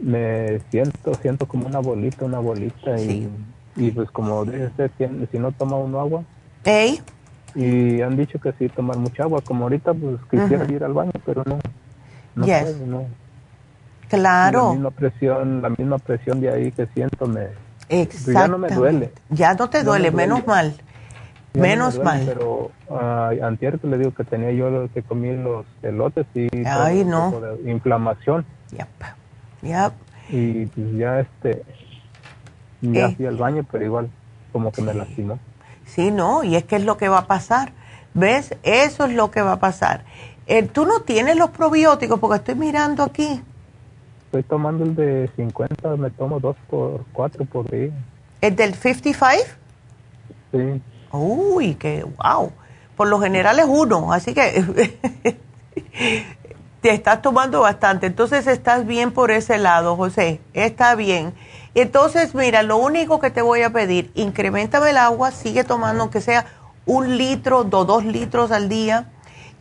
Me 0.00 0.60
siento, 0.72 1.14
siento 1.22 1.46
como 1.46 1.68
una 1.68 1.78
bolita, 1.78 2.24
una 2.24 2.40
bolita. 2.40 3.00
Y, 3.00 3.30
y 3.76 3.92
pues 3.92 4.10
como 4.10 4.44
dice 4.44 4.66
usted, 4.66 4.90
si 5.30 5.38
no 5.38 5.52
toma 5.52 5.76
uno 5.76 6.00
agua. 6.00 6.24
¿Ey? 6.64 7.00
Y 7.56 8.02
han 8.02 8.16
dicho 8.16 8.38
que 8.38 8.52
sí, 8.58 8.68
tomar 8.68 8.98
mucha 8.98 9.24
agua. 9.24 9.40
Como 9.40 9.64
ahorita, 9.64 9.94
pues 9.94 10.16
quisiera 10.30 10.64
ir 10.70 10.84
al 10.84 10.92
baño, 10.92 11.12
pero 11.24 11.42
no. 11.46 11.58
No, 12.34 12.46
no. 12.86 13.06
Claro. 14.08 14.68
La 14.68 14.72
misma 14.72 14.90
presión, 14.90 15.62
la 15.62 15.70
misma 15.70 15.98
presión 15.98 16.40
de 16.40 16.50
ahí 16.50 16.70
que 16.70 16.86
siento 16.88 17.26
me... 17.26 17.48
Exacto. 17.88 18.32
Ya 18.32 18.48
no 18.48 18.58
me 18.58 18.68
duele. 18.68 19.12
Ya 19.30 19.54
no 19.54 19.70
te 19.70 19.82
duele, 19.82 20.10
menos 20.10 20.46
mal. 20.46 20.74
Menos 21.54 21.98
mal. 21.98 22.22
Pero 22.26 22.70
uh, 22.88 23.44
antier 23.44 23.82
le 23.82 23.98
digo 23.98 24.12
que 24.12 24.24
tenía 24.24 24.52
yo 24.52 24.88
que 24.92 25.02
comí 25.02 25.34
los 25.34 25.64
elotes 25.82 26.26
y 26.34 26.48
Ay, 26.66 27.04
no. 27.04 27.32
inflamación. 27.64 28.44
Yep. 29.62 29.92
Y 30.28 30.66
pues 30.66 30.96
ya 30.96 31.20
este 31.20 31.62
ya 32.82 33.06
eh. 33.06 33.14
fui 33.16 33.26
al 33.26 33.36
baño, 33.36 33.64
pero 33.70 33.84
igual 33.84 34.10
como 34.52 34.70
que 34.70 34.82
me 34.82 34.92
lastimó. 34.92 35.38
Sí, 35.86 36.10
no, 36.10 36.44
y 36.44 36.56
es 36.56 36.64
que 36.64 36.76
es 36.76 36.84
lo 36.84 36.96
que 36.96 37.08
va 37.08 37.18
a 37.18 37.26
pasar. 37.26 37.72
¿Ves? 38.14 38.54
Eso 38.62 39.04
es 39.04 39.14
lo 39.14 39.30
que 39.30 39.42
va 39.42 39.52
a 39.52 39.58
pasar. 39.58 40.04
Eh, 40.46 40.62
¿Tú 40.62 40.86
no 40.86 41.00
tienes 41.00 41.36
los 41.36 41.50
probióticos? 41.50 42.18
Porque 42.20 42.36
estoy 42.36 42.54
mirando 42.54 43.02
aquí. 43.02 43.42
Estoy 44.26 44.42
tomando 44.42 44.84
el 44.84 44.94
de 44.94 45.30
50, 45.36 45.96
me 45.96 46.10
tomo 46.10 46.40
dos 46.40 46.56
por 46.68 47.04
cuatro 47.12 47.44
por 47.44 47.70
día. 47.70 47.90
¿El 48.40 48.56
del 48.56 48.74
55? 48.74 49.44
Sí. 50.52 50.82
Uy, 51.12 51.74
que 51.74 52.04
wow. 52.04 52.52
Por 52.96 53.08
lo 53.08 53.20
general 53.20 53.58
es 53.58 53.66
uno, 53.68 54.12
así 54.12 54.32
que 54.34 54.96
te 56.80 56.90
estás 56.90 57.22
tomando 57.22 57.60
bastante. 57.60 58.06
Entonces 58.06 58.46
estás 58.46 58.86
bien 58.86 59.12
por 59.12 59.30
ese 59.30 59.58
lado, 59.58 59.96
José. 59.96 60.40
Está 60.54 60.94
bien. 60.94 61.34
Entonces, 61.76 62.34
mira, 62.34 62.62
lo 62.62 62.78
único 62.78 63.20
que 63.20 63.30
te 63.30 63.42
voy 63.42 63.60
a 63.60 63.68
pedir, 63.68 64.10
incrementame 64.14 64.90
el 64.90 64.96
agua, 64.96 65.30
sigue 65.30 65.62
tomando 65.62 66.04
aunque 66.04 66.22
sea 66.22 66.46
un 66.86 67.18
litro, 67.18 67.58
o 67.70 67.84
dos 67.84 68.02
litros 68.02 68.50
al 68.50 68.70
día. 68.70 69.10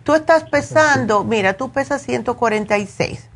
Tú 0.06 0.14
estás 0.14 0.46
pesando, 0.46 1.26
mira, 1.26 1.58
tú 1.58 1.72
pesas 1.72 2.02
146. 2.04 3.28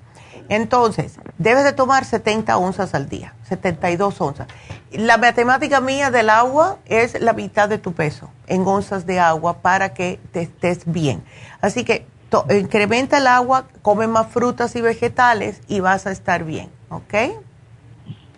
Entonces, 0.47 1.18
debes 1.38 1.65
de 1.65 1.73
tomar 1.73 2.06
70 2.06 2.57
onzas 2.57 2.93
al 2.93 3.10
día, 3.10 3.34
72 3.49 4.22
onzas. 4.22 4.47
La 4.93 5.18
matemática 5.18 5.81
mía 5.81 6.10
del 6.10 6.30
agua 6.30 6.77
es 6.85 7.19
la 7.19 7.34
mitad 7.34 7.68
de 7.68 7.80
tu 7.80 7.91
peso 7.91 8.30
en 8.47 8.65
onzas 8.65 9.06
de 9.06 9.19
agua 9.19 9.57
para 9.57 9.93
que 9.93 10.22
te 10.31 10.43
estés 10.43 10.84
bien. 10.85 11.22
Así 11.60 11.84
que 11.84 12.07
incrementa 12.49 13.18
el 13.18 13.27
agua, 13.27 13.68
come 13.81 14.07
más 14.07 14.27
frutas 14.27 14.73
y 14.77 14.81
vegetales 14.81 15.60
y 15.68 15.81
vas 15.81 16.07
a 16.07 16.11
estar 16.11 16.45
bien, 16.45 16.69
¿ok? 16.89 17.14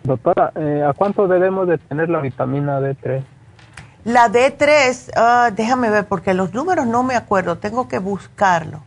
Doctora, 0.04 0.52
eh, 0.56 0.84
¿a 0.88 0.92
cuánto 0.92 1.28
debemos 1.28 1.68
de 1.68 1.78
tener 1.78 2.08
la 2.08 2.20
vitamina 2.20 2.80
D3? 2.80 3.22
La 4.04 4.28
D3, 4.28 5.12
ah, 5.16 5.50
déjame 5.54 5.88
ver 5.90 6.06
porque 6.06 6.34
los 6.34 6.52
números 6.52 6.86
no 6.86 7.02
me 7.02 7.14
acuerdo, 7.14 7.58
tengo 7.58 7.86
que 7.86 7.98
buscarlo. 7.98 8.82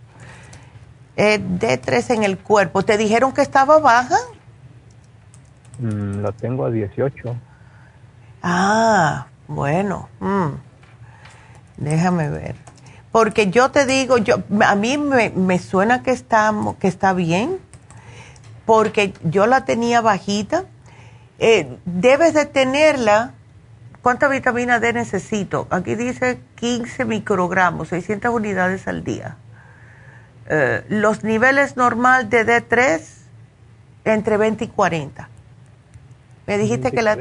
Eh, 1.15 1.39
D3 1.39 2.15
en 2.15 2.23
el 2.23 2.37
cuerpo. 2.37 2.83
¿Te 2.83 2.97
dijeron 2.97 3.31
que 3.31 3.41
estaba 3.41 3.79
baja? 3.79 4.17
Mm, 5.79 6.21
la 6.21 6.31
tengo 6.33 6.65
a 6.65 6.71
18. 6.71 7.35
Ah, 8.43 9.27
bueno. 9.47 10.09
Mm. 10.19 10.49
Déjame 11.77 12.29
ver. 12.29 12.55
Porque 13.11 13.49
yo 13.49 13.71
te 13.71 13.85
digo, 13.85 14.17
yo, 14.17 14.35
a 14.65 14.75
mí 14.75 14.97
me, 14.97 15.59
suena 15.59 16.03
que 16.03 16.11
está, 16.11 16.53
que 16.79 16.87
está 16.87 17.13
bien, 17.13 17.59
porque 18.65 19.13
yo 19.23 19.47
la 19.47 19.63
tenía 19.63 20.01
bajita. 20.01 20.65
Eh, 21.39 21.77
debes 21.85 22.33
de 22.33 22.45
tenerla 22.45 23.33
¿cuánta 24.05 24.27
vitamina 24.27 24.79
D 24.79 24.93
necesito? 24.93 25.65
Aquí 25.71 25.95
dice 25.95 26.39
15 26.57 27.05
microgramos, 27.05 27.87
600 27.87 28.31
unidades 28.31 28.87
al 28.87 29.03
día. 29.03 29.37
Eh, 30.47 30.85
los 30.89 31.23
niveles 31.23 31.75
normal 31.75 32.29
de 32.29 32.45
D3 32.45 33.01
entre 34.03 34.37
20 34.37 34.65
y 34.65 34.67
40. 34.67 35.27
Me 36.45 36.59
dijiste 36.59 36.91
que 36.91 37.01
la, 37.01 37.17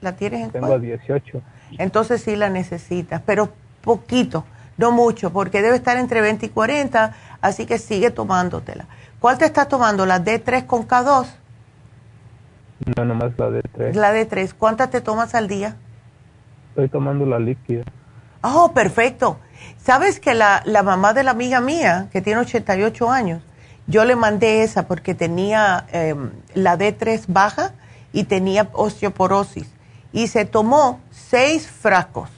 la 0.00 0.16
tienes 0.16 0.40
en 0.42 0.50
Tengo 0.50 0.80
18. 0.80 1.40
Entonces 1.78 2.22
sí 2.22 2.34
la 2.34 2.50
necesitas, 2.50 3.22
pero 3.24 3.52
poquito, 3.80 4.44
no 4.78 4.90
mucho, 4.90 5.32
porque 5.32 5.62
debe 5.62 5.76
estar 5.76 5.96
entre 5.96 6.22
20 6.22 6.46
y 6.46 6.48
40, 6.48 7.14
así 7.40 7.66
que 7.66 7.78
sigue 7.78 8.10
tomándotela. 8.10 8.86
¿Cuál 9.20 9.38
te 9.38 9.44
estás 9.44 9.68
tomando? 9.68 10.06
¿La 10.06 10.18
D3 10.24 10.66
con 10.66 10.88
K2? 10.88 11.28
No, 12.96 13.04
nomás 13.04 13.32
la 13.38 13.48
D3. 13.48 13.94
La 13.94 14.14
D3. 14.14 14.54
¿Cuántas 14.56 14.90
te 14.90 15.00
tomas 15.00 15.34
al 15.34 15.48
día? 15.48 15.76
Estoy 16.70 16.88
tomando 16.88 17.26
la 17.26 17.38
líquida. 17.38 17.84
Oh, 18.42 18.72
perfecto. 18.72 19.38
¿Sabes 19.76 20.20
que 20.20 20.34
la, 20.34 20.62
la 20.64 20.82
mamá 20.82 21.12
de 21.12 21.22
la 21.22 21.32
amiga 21.32 21.60
mía, 21.60 22.08
que 22.10 22.22
tiene 22.22 22.40
88 22.40 23.10
años, 23.10 23.42
yo 23.86 24.04
le 24.04 24.14
mandé 24.16 24.62
esa 24.62 24.86
porque 24.86 25.14
tenía 25.14 25.86
em, 25.92 26.30
la 26.54 26.78
D3 26.78 27.24
baja 27.26 27.72
y 28.12 28.24
tenía 28.24 28.68
osteoporosis. 28.72 29.68
Y 30.12 30.28
se 30.28 30.44
tomó 30.44 31.00
seis 31.10 31.66
frascos, 31.68 32.30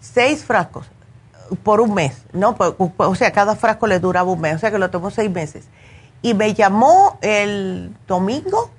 seis 0.00 0.44
frascos 0.44 0.86
por 1.62 1.80
un 1.80 1.94
mes, 1.94 2.22
¿no? 2.32 2.54
O 2.98 3.14
sea, 3.14 3.32
cada 3.32 3.56
frasco 3.56 3.86
le 3.86 3.98
duraba 3.98 4.30
un 4.30 4.40
mes, 4.40 4.56
o 4.56 4.58
sea 4.58 4.70
que 4.70 4.78
lo 4.78 4.90
tomó 4.90 5.10
seis 5.10 5.30
meses. 5.30 5.66
Y 6.20 6.34
me 6.34 6.52
llamó 6.52 7.18
el 7.22 7.94
domingo 8.06 8.70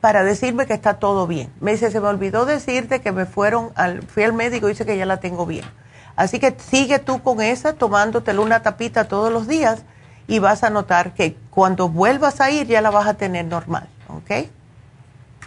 para 0.00 0.22
decirme 0.22 0.66
que 0.66 0.74
está 0.74 0.94
todo 0.94 1.26
bien. 1.26 1.52
Me 1.60 1.72
dice, 1.72 1.90
se 1.90 2.00
me 2.00 2.08
olvidó 2.08 2.46
decirte 2.46 3.00
que 3.00 3.12
me 3.12 3.26
fueron, 3.26 3.70
al, 3.74 4.02
fui 4.02 4.22
al 4.22 4.32
médico 4.32 4.68
y 4.68 4.72
dice 4.72 4.86
que 4.86 4.96
ya 4.96 5.06
la 5.06 5.18
tengo 5.18 5.46
bien. 5.46 5.64
Así 6.16 6.38
que 6.38 6.54
sigue 6.58 6.98
tú 6.98 7.22
con 7.22 7.40
esa, 7.40 7.74
tomándotela 7.74 8.40
una 8.40 8.62
tapita 8.62 9.04
todos 9.04 9.32
los 9.32 9.46
días 9.46 9.82
y 10.26 10.40
vas 10.40 10.64
a 10.64 10.70
notar 10.70 11.14
que 11.14 11.36
cuando 11.50 11.88
vuelvas 11.88 12.40
a 12.40 12.50
ir 12.50 12.66
ya 12.66 12.80
la 12.80 12.90
vas 12.90 13.06
a 13.06 13.14
tener 13.14 13.44
normal, 13.44 13.88
¿ok? 14.08 14.48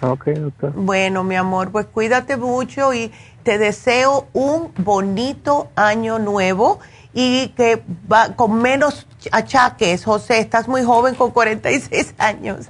Ok, 0.02 0.26
doctor. 0.28 0.73
Bueno, 0.73 1.23
mi 1.23 1.36
amor, 1.36 1.72
pues 1.72 1.86
cuídate 1.86 2.36
mucho 2.36 2.94
y 2.94 3.11
te 3.44 3.57
deseo 3.57 4.28
un 4.34 4.72
bonito 4.78 5.69
año 5.76 6.18
nuevo 6.18 6.80
y 7.13 7.49
que 7.49 7.83
va 8.11 8.35
con 8.35 8.61
menos 8.61 9.07
achaques, 9.31 10.05
José. 10.05 10.39
Estás 10.39 10.67
muy 10.67 10.83
joven 10.83 11.15
con 11.15 11.31
46 11.31 12.15
años. 12.17 12.69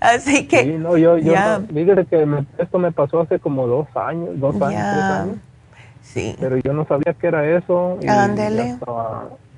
Así 0.00 0.46
que. 0.46 0.64
Sí, 0.64 0.72
no, 0.78 0.96
yo, 0.96 1.18
yo 1.18 1.32
que 2.10 2.44
esto 2.58 2.78
me 2.78 2.92
pasó 2.92 3.20
hace 3.20 3.38
como 3.38 3.66
dos 3.66 3.86
años, 3.94 4.38
dos 4.38 4.54
años, 4.56 4.82
tres 4.92 5.04
años. 5.04 5.36
Sí. 6.02 6.36
Pero 6.40 6.56
yo 6.58 6.72
no 6.72 6.86
sabía 6.86 7.14
que 7.14 7.26
era 7.26 7.58
eso. 7.58 7.98
Ándele. 8.06 8.76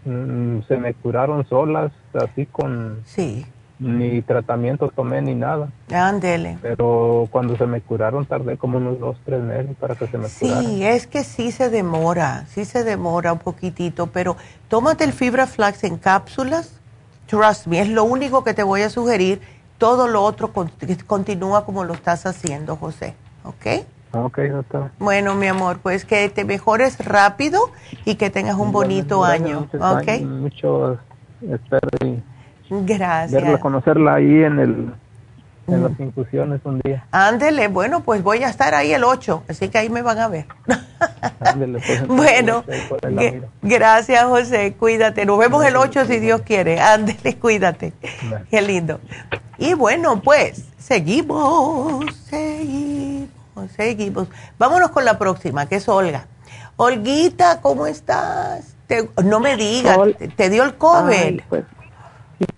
Mm, 0.04 0.62
se 0.66 0.78
me 0.78 0.94
curaron 0.94 1.46
solas, 1.48 1.92
así 2.14 2.46
con. 2.46 3.00
Sí 3.04 3.46
ni 3.80 4.20
tratamiento 4.20 4.88
tomé 4.94 5.22
ni 5.22 5.34
nada. 5.34 5.70
Ándele. 5.90 6.58
Pero 6.60 7.26
cuando 7.30 7.56
se 7.56 7.66
me 7.66 7.80
curaron 7.80 8.26
tardé 8.26 8.58
como 8.58 8.76
unos 8.76 9.00
dos, 9.00 9.16
tres 9.24 9.42
meses 9.42 9.74
para 9.80 9.94
que 9.94 10.06
se 10.06 10.18
me 10.18 10.28
curaran. 10.28 10.64
Sí, 10.64 10.84
es 10.84 11.06
que 11.06 11.24
sí 11.24 11.50
se 11.50 11.70
demora, 11.70 12.44
sí 12.48 12.66
se 12.66 12.84
demora 12.84 13.32
un 13.32 13.38
poquitito, 13.38 14.08
pero 14.08 14.36
tómate 14.68 15.04
el 15.04 15.12
fibra 15.12 15.46
flax 15.46 15.82
en 15.84 15.96
cápsulas, 15.96 16.78
trust 17.26 17.66
me, 17.66 17.80
es 17.80 17.88
lo 17.88 18.04
único 18.04 18.44
que 18.44 18.52
te 18.52 18.62
voy 18.62 18.82
a 18.82 18.90
sugerir, 18.90 19.40
todo 19.78 20.08
lo 20.08 20.22
otro 20.22 20.52
continúa 21.06 21.64
como 21.64 21.84
lo 21.84 21.94
estás 21.94 22.26
haciendo, 22.26 22.76
José, 22.76 23.14
¿ok? 23.44 23.86
Ok, 24.12 24.38
doctor. 24.40 24.90
Bueno, 24.98 25.34
mi 25.34 25.46
amor, 25.46 25.78
pues 25.78 26.04
que 26.04 26.28
te 26.28 26.44
mejores 26.44 26.98
rápido 26.98 27.70
y 28.04 28.16
que 28.16 28.28
tengas 28.28 28.56
un 28.56 28.72
bonito 28.72 29.24
año, 29.24 29.68
¿ok? 29.72 30.20
Mucho 30.20 30.98
espero 31.40 31.88
y 32.04 32.22
Gracias. 32.70 33.42
Verla, 33.42 33.58
conocerla 33.58 34.14
ahí 34.14 34.44
en 34.44 34.58
el 34.58 34.92
en 35.74 35.82
las 35.84 36.00
infusiones 36.00 36.60
un 36.64 36.80
día. 36.80 37.06
Ándele, 37.10 37.68
bueno, 37.68 38.00
pues 38.00 38.22
voy 38.22 38.42
a 38.42 38.48
estar 38.48 38.74
ahí 38.74 38.92
el 38.92 39.04
8, 39.04 39.44
así 39.48 39.68
que 39.68 39.78
ahí 39.78 39.88
me 39.88 40.02
van 40.02 40.18
a 40.18 40.28
ver. 40.28 40.46
Ándele, 41.40 41.80
pues, 41.80 42.06
bueno, 42.08 42.64
gracias 43.62 44.24
José, 44.24 44.74
cuídate. 44.78 45.26
Nos 45.26 45.38
vemos 45.38 45.64
el 45.64 45.76
8 45.76 46.06
si 46.06 46.18
Dios 46.18 46.42
quiere. 46.42 46.80
Ándele, 46.80 47.36
cuídate. 47.36 47.92
Qué 48.50 48.62
lindo. 48.62 49.00
Y 49.58 49.74
bueno, 49.74 50.20
pues 50.22 50.64
seguimos, 50.78 52.14
seguimos, 52.14 53.28
seguimos. 53.76 54.28
Vámonos 54.58 54.90
con 54.90 55.04
la 55.04 55.18
próxima, 55.18 55.66
que 55.66 55.76
es 55.76 55.88
Olga. 55.88 56.26
Olguita, 56.76 57.60
¿cómo 57.60 57.86
estás? 57.86 58.76
no 59.22 59.38
me 59.38 59.56
digas, 59.56 59.96
te, 60.34 60.50
dio 60.50 60.64
el 60.64 60.74
COVID. 60.74 61.42
pues 61.48 61.62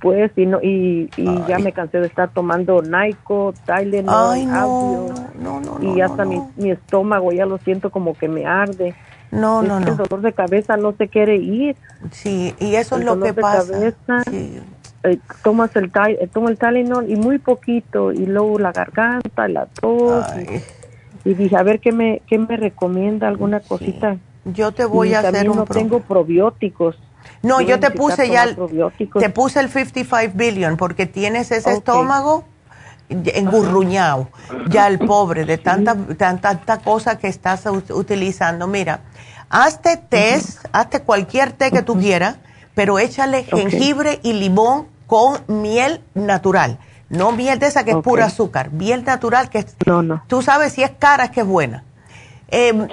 y 0.02 0.06
pues 0.06 0.32
y 0.36 0.46
no 0.46 0.60
y, 0.62 1.08
y 1.16 1.44
ya 1.46 1.58
me 1.58 1.72
cansé 1.72 1.98
de 1.98 2.06
estar 2.06 2.30
tomando 2.30 2.82
Nyco, 2.82 3.54
Tylenol, 3.64 4.46
no, 4.46 5.60
no, 5.60 5.78
y 5.80 6.00
hasta 6.00 6.24
Mi, 6.24 6.42
mi, 6.56 6.70
estómago 6.70 7.32
ya 7.32 7.46
lo 7.46 7.58
siento 7.58 7.90
como 7.90 8.14
que 8.14 8.28
me 8.28 8.46
arde. 8.46 8.94
No, 9.30 9.62
no, 9.62 9.80
no. 9.80 9.88
El 9.88 9.96
dolor 9.96 10.20
de 10.20 10.32
cabeza 10.34 10.76
no 10.76 10.92
se 10.92 11.08
quiere 11.08 11.36
ir. 11.36 11.74
Sí, 12.10 12.54
y 12.58 12.74
eso 12.74 12.98
es 12.98 13.04
lo 13.04 13.18
que 13.18 13.32
pasa. 13.32 13.72
Cabeza, 13.72 14.22
eh, 15.04 15.18
tomas 15.42 15.74
el 15.74 15.90
eh, 16.08 16.28
tomo 16.32 16.48
el 16.48 16.58
Tylenol 16.58 17.10
y 17.10 17.16
muy 17.16 17.38
poquito 17.38 18.12
y 18.12 18.26
luego 18.26 18.58
la 18.58 18.72
garganta, 18.72 19.48
la 19.48 19.66
tos. 19.66 20.26
Y, 21.24 21.34
dije, 21.34 21.56
a 21.56 21.62
ver 21.62 21.80
qué 21.80 21.92
me 21.92 22.20
qué 22.26 22.38
me 22.38 22.56
recomienda 22.56 23.28
alguna 23.28 23.60
cosita. 23.60 24.18
Yo 24.44 24.72
te 24.72 24.84
voy 24.84 25.14
a 25.14 25.20
hacer 25.20 25.48
un 25.48 25.56
no 25.56 25.64
tengo 25.64 26.00
probióticos. 26.00 26.98
No, 27.42 27.60
yo 27.60 27.80
te 27.80 27.90
puse 27.90 28.28
ya, 28.28 28.44
el, 28.44 28.56
te 29.18 29.30
puse 29.30 29.60
el 29.60 29.68
55 29.68 30.32
billion 30.34 30.76
porque 30.76 31.06
tienes 31.06 31.50
ese 31.50 31.72
estómago 31.72 32.44
engurruñado, 33.08 34.28
ya 34.68 34.86
el 34.86 34.98
pobre 34.98 35.44
de 35.44 35.58
tanta, 35.58 35.96
tanta, 36.16 36.78
cosa 36.78 37.18
que 37.18 37.28
estás 37.28 37.66
utilizando. 37.66 38.66
Mira, 38.66 39.00
hazte 39.50 39.96
test, 39.96 40.64
hazte 40.72 41.00
cualquier 41.00 41.52
té 41.52 41.70
que 41.70 41.82
tú 41.82 41.98
quieras, 41.98 42.36
pero 42.74 42.98
échale 42.98 43.44
jengibre 43.44 44.20
y 44.22 44.32
limón 44.32 44.88
con 45.06 45.40
miel 45.46 46.02
natural. 46.14 46.78
No 47.08 47.32
miel 47.32 47.58
de 47.58 47.66
esa 47.66 47.84
que 47.84 47.90
es 47.90 47.96
pura 47.98 48.26
azúcar, 48.26 48.72
miel 48.72 49.04
natural 49.04 49.50
que 49.50 49.66
no, 49.84 50.02
no. 50.02 50.22
tú 50.26 50.40
sabes 50.40 50.72
si 50.72 50.82
es 50.82 50.92
cara 50.98 51.24
es 51.24 51.30
que 51.30 51.40
es 51.40 51.46
buena. 51.46 51.84
Em, 52.54 52.86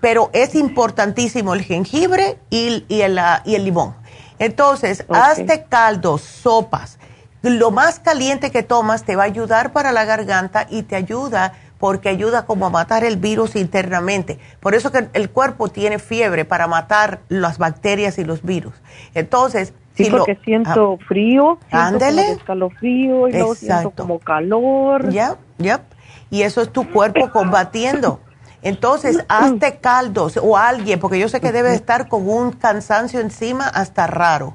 pero 0.00 0.30
es 0.32 0.54
importantísimo 0.54 1.52
el 1.52 1.62
jengibre 1.62 2.38
y, 2.48 2.82
el, 2.88 3.18
ah, 3.18 3.42
y 3.44 3.56
el, 3.56 3.66
limón. 3.66 3.94
Entonces, 4.38 5.04
hazte 5.10 5.66
caldos, 5.68 6.22
sopas. 6.22 6.98
Lo 7.42 7.70
más 7.70 8.00
caliente 8.00 8.50
que 8.50 8.62
tomas 8.62 9.04
te 9.04 9.14
va 9.14 9.24
a 9.24 9.26
ayudar 9.26 9.72
para 9.72 9.92
la 9.92 10.06
garganta 10.06 10.66
y 10.70 10.84
te 10.84 10.96
ayuda 10.96 11.52
porque 11.78 12.08
ayuda 12.08 12.46
como 12.46 12.64
a 12.64 12.70
matar 12.70 13.04
el 13.04 13.18
virus 13.18 13.54
internamente. 13.54 14.38
Por 14.60 14.74
eso 14.74 14.90
que 14.90 15.08
el 15.12 15.28
cuerpo 15.28 15.68
tiene 15.68 15.98
fiebre 15.98 16.46
para 16.46 16.66
matar 16.66 17.20
las 17.28 17.58
bacterias 17.58 18.18
y 18.18 18.24
los 18.24 18.42
virus. 18.42 18.74
Entonces, 19.14 19.74
Sí, 19.94 20.08
porque 20.10 20.38
siento 20.42 20.98
ah, 20.98 21.04
frío, 21.06 21.58
siento 21.68 22.06
escalofrío 22.06 23.28
y 23.28 23.32
luego 23.32 23.54
siento 23.54 23.90
como 23.90 24.18
calor. 24.20 25.10
Ya, 25.10 25.36
ya. 25.58 25.82
Y 26.30 26.42
eso 26.42 26.62
es 26.62 26.72
tu 26.72 26.90
cuerpo 26.90 27.30
combatiendo. 27.32 28.20
Entonces, 28.62 29.24
hazte 29.28 29.78
caldos 29.78 30.38
o 30.40 30.56
alguien, 30.56 31.00
porque 31.00 31.18
yo 31.18 31.28
sé 31.28 31.40
que 31.40 31.52
debe 31.52 31.74
estar 31.74 32.08
con 32.08 32.28
un 32.28 32.52
cansancio 32.52 33.20
encima 33.20 33.66
hasta 33.66 34.06
raro. 34.06 34.54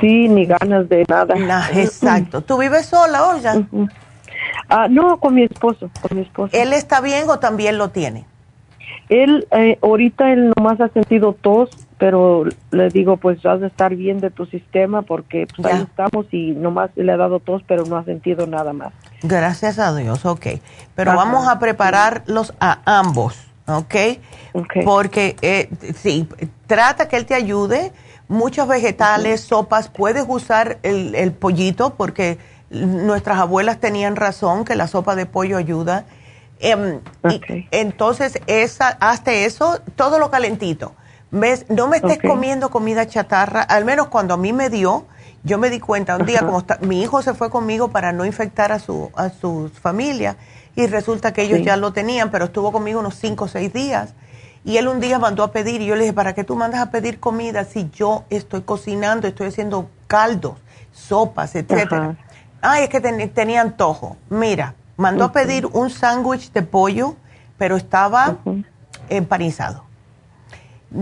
Sí, 0.00 0.28
ni 0.28 0.46
ganas 0.46 0.88
de 0.88 1.04
nada. 1.08 1.70
exacto. 1.74 2.42
¿Tú 2.42 2.58
vives 2.58 2.86
sola, 2.86 3.28
Olga? 3.28 3.62
Ah, 4.68 4.88
no, 4.88 5.18
con 5.18 5.34
mi 5.34 5.44
esposo, 5.44 5.90
con 6.00 6.16
mi 6.16 6.24
esposo. 6.24 6.56
¿Él 6.56 6.72
está 6.72 7.00
bien 7.00 7.28
o 7.28 7.38
también 7.38 7.78
lo 7.78 7.90
tiene? 7.90 8.26
Él, 9.08 9.46
eh, 9.52 9.78
ahorita 9.82 10.32
él 10.32 10.52
nomás 10.56 10.80
ha 10.80 10.88
sentido 10.88 11.34
tos, 11.34 11.70
pero 12.04 12.44
le 12.70 12.90
digo, 12.90 13.16
pues 13.16 13.42
vas 13.42 13.62
a 13.62 13.66
estar 13.66 13.96
bien 13.96 14.20
de 14.20 14.28
tu 14.28 14.44
sistema 14.44 15.00
porque 15.00 15.46
pues, 15.56 15.72
ahí 15.72 15.80
estamos 15.80 16.26
y 16.32 16.50
nomás 16.50 16.90
le 16.96 17.10
ha 17.10 17.16
dado 17.16 17.40
tos, 17.40 17.62
pero 17.66 17.86
no 17.86 17.96
ha 17.96 18.04
sentido 18.04 18.46
nada 18.46 18.74
más. 18.74 18.92
Gracias 19.22 19.78
a 19.78 19.96
Dios, 19.96 20.26
ok. 20.26 20.46
Pero 20.94 21.16
vamos 21.16 21.48
a 21.48 21.58
prepararlos 21.58 22.52
a 22.60 22.80
ambos, 22.84 23.38
¿ok? 23.66 23.94
Porque, 24.84 25.36
eh, 25.40 25.70
sí, 25.96 26.28
trata 26.66 27.08
que 27.08 27.16
él 27.16 27.24
te 27.24 27.34
ayude. 27.34 27.90
Muchos 28.28 28.68
vegetales, 28.68 29.40
sopas, 29.40 29.88
puedes 29.88 30.26
usar 30.28 30.76
el, 30.82 31.14
el 31.14 31.32
pollito 31.32 31.94
porque 31.94 32.36
nuestras 32.68 33.38
abuelas 33.38 33.78
tenían 33.80 34.16
razón 34.16 34.66
que 34.66 34.74
la 34.74 34.88
sopa 34.88 35.16
de 35.16 35.24
pollo 35.24 35.56
ayuda 35.56 36.04
Em, 36.60 37.00
entonces, 37.70 38.40
esa, 38.46 38.88
hazte 39.00 39.44
eso, 39.44 39.80
todo 39.96 40.18
lo 40.18 40.30
calentito. 40.30 40.94
¿Ves? 41.34 41.66
No 41.68 41.88
me 41.88 41.96
estés 41.96 42.20
comiendo 42.20 42.70
comida 42.70 43.08
chatarra, 43.08 43.62
al 43.62 43.84
menos 43.84 44.06
cuando 44.06 44.34
a 44.34 44.36
mí 44.36 44.52
me 44.52 44.70
dio, 44.70 45.04
yo 45.42 45.58
me 45.58 45.68
di 45.68 45.80
cuenta 45.80 46.16
un 46.16 46.26
día, 46.26 46.40
como 46.40 46.62
mi 46.82 47.02
hijo 47.02 47.22
se 47.22 47.34
fue 47.34 47.50
conmigo 47.50 47.88
para 47.88 48.12
no 48.12 48.24
infectar 48.24 48.70
a 48.70 48.78
su, 48.78 49.10
a 49.16 49.30
su 49.30 49.68
familia, 49.82 50.36
y 50.76 50.86
resulta 50.86 51.32
que 51.32 51.42
ellos 51.42 51.62
ya 51.62 51.76
lo 51.76 51.92
tenían, 51.92 52.30
pero 52.30 52.44
estuvo 52.44 52.70
conmigo 52.70 53.00
unos 53.00 53.16
cinco 53.16 53.46
o 53.46 53.48
seis 53.48 53.72
días. 53.72 54.14
Y 54.64 54.76
él 54.76 54.86
un 54.86 55.00
día 55.00 55.18
mandó 55.18 55.42
a 55.42 55.50
pedir 55.50 55.82
y 55.82 55.86
yo 55.86 55.96
le 55.96 56.02
dije, 56.02 56.12
¿para 56.12 56.34
qué 56.34 56.44
tú 56.44 56.54
mandas 56.54 56.80
a 56.80 56.92
pedir 56.92 57.18
comida 57.18 57.64
si 57.64 57.90
yo 57.90 58.24
estoy 58.30 58.62
cocinando, 58.62 59.26
estoy 59.26 59.48
haciendo 59.48 59.90
caldos, 60.06 60.54
sopas, 60.92 61.56
etcétera? 61.56 62.16
Ay, 62.62 62.84
es 62.84 62.88
que 62.88 63.00
tenía 63.00 63.60
antojo. 63.60 64.16
Mira, 64.30 64.74
mandó 64.96 65.24
a 65.24 65.32
pedir 65.32 65.66
un 65.66 65.90
sándwich 65.90 66.52
de 66.52 66.62
pollo, 66.62 67.16
pero 67.58 67.76
estaba 67.76 68.36
empanizado. 69.08 69.83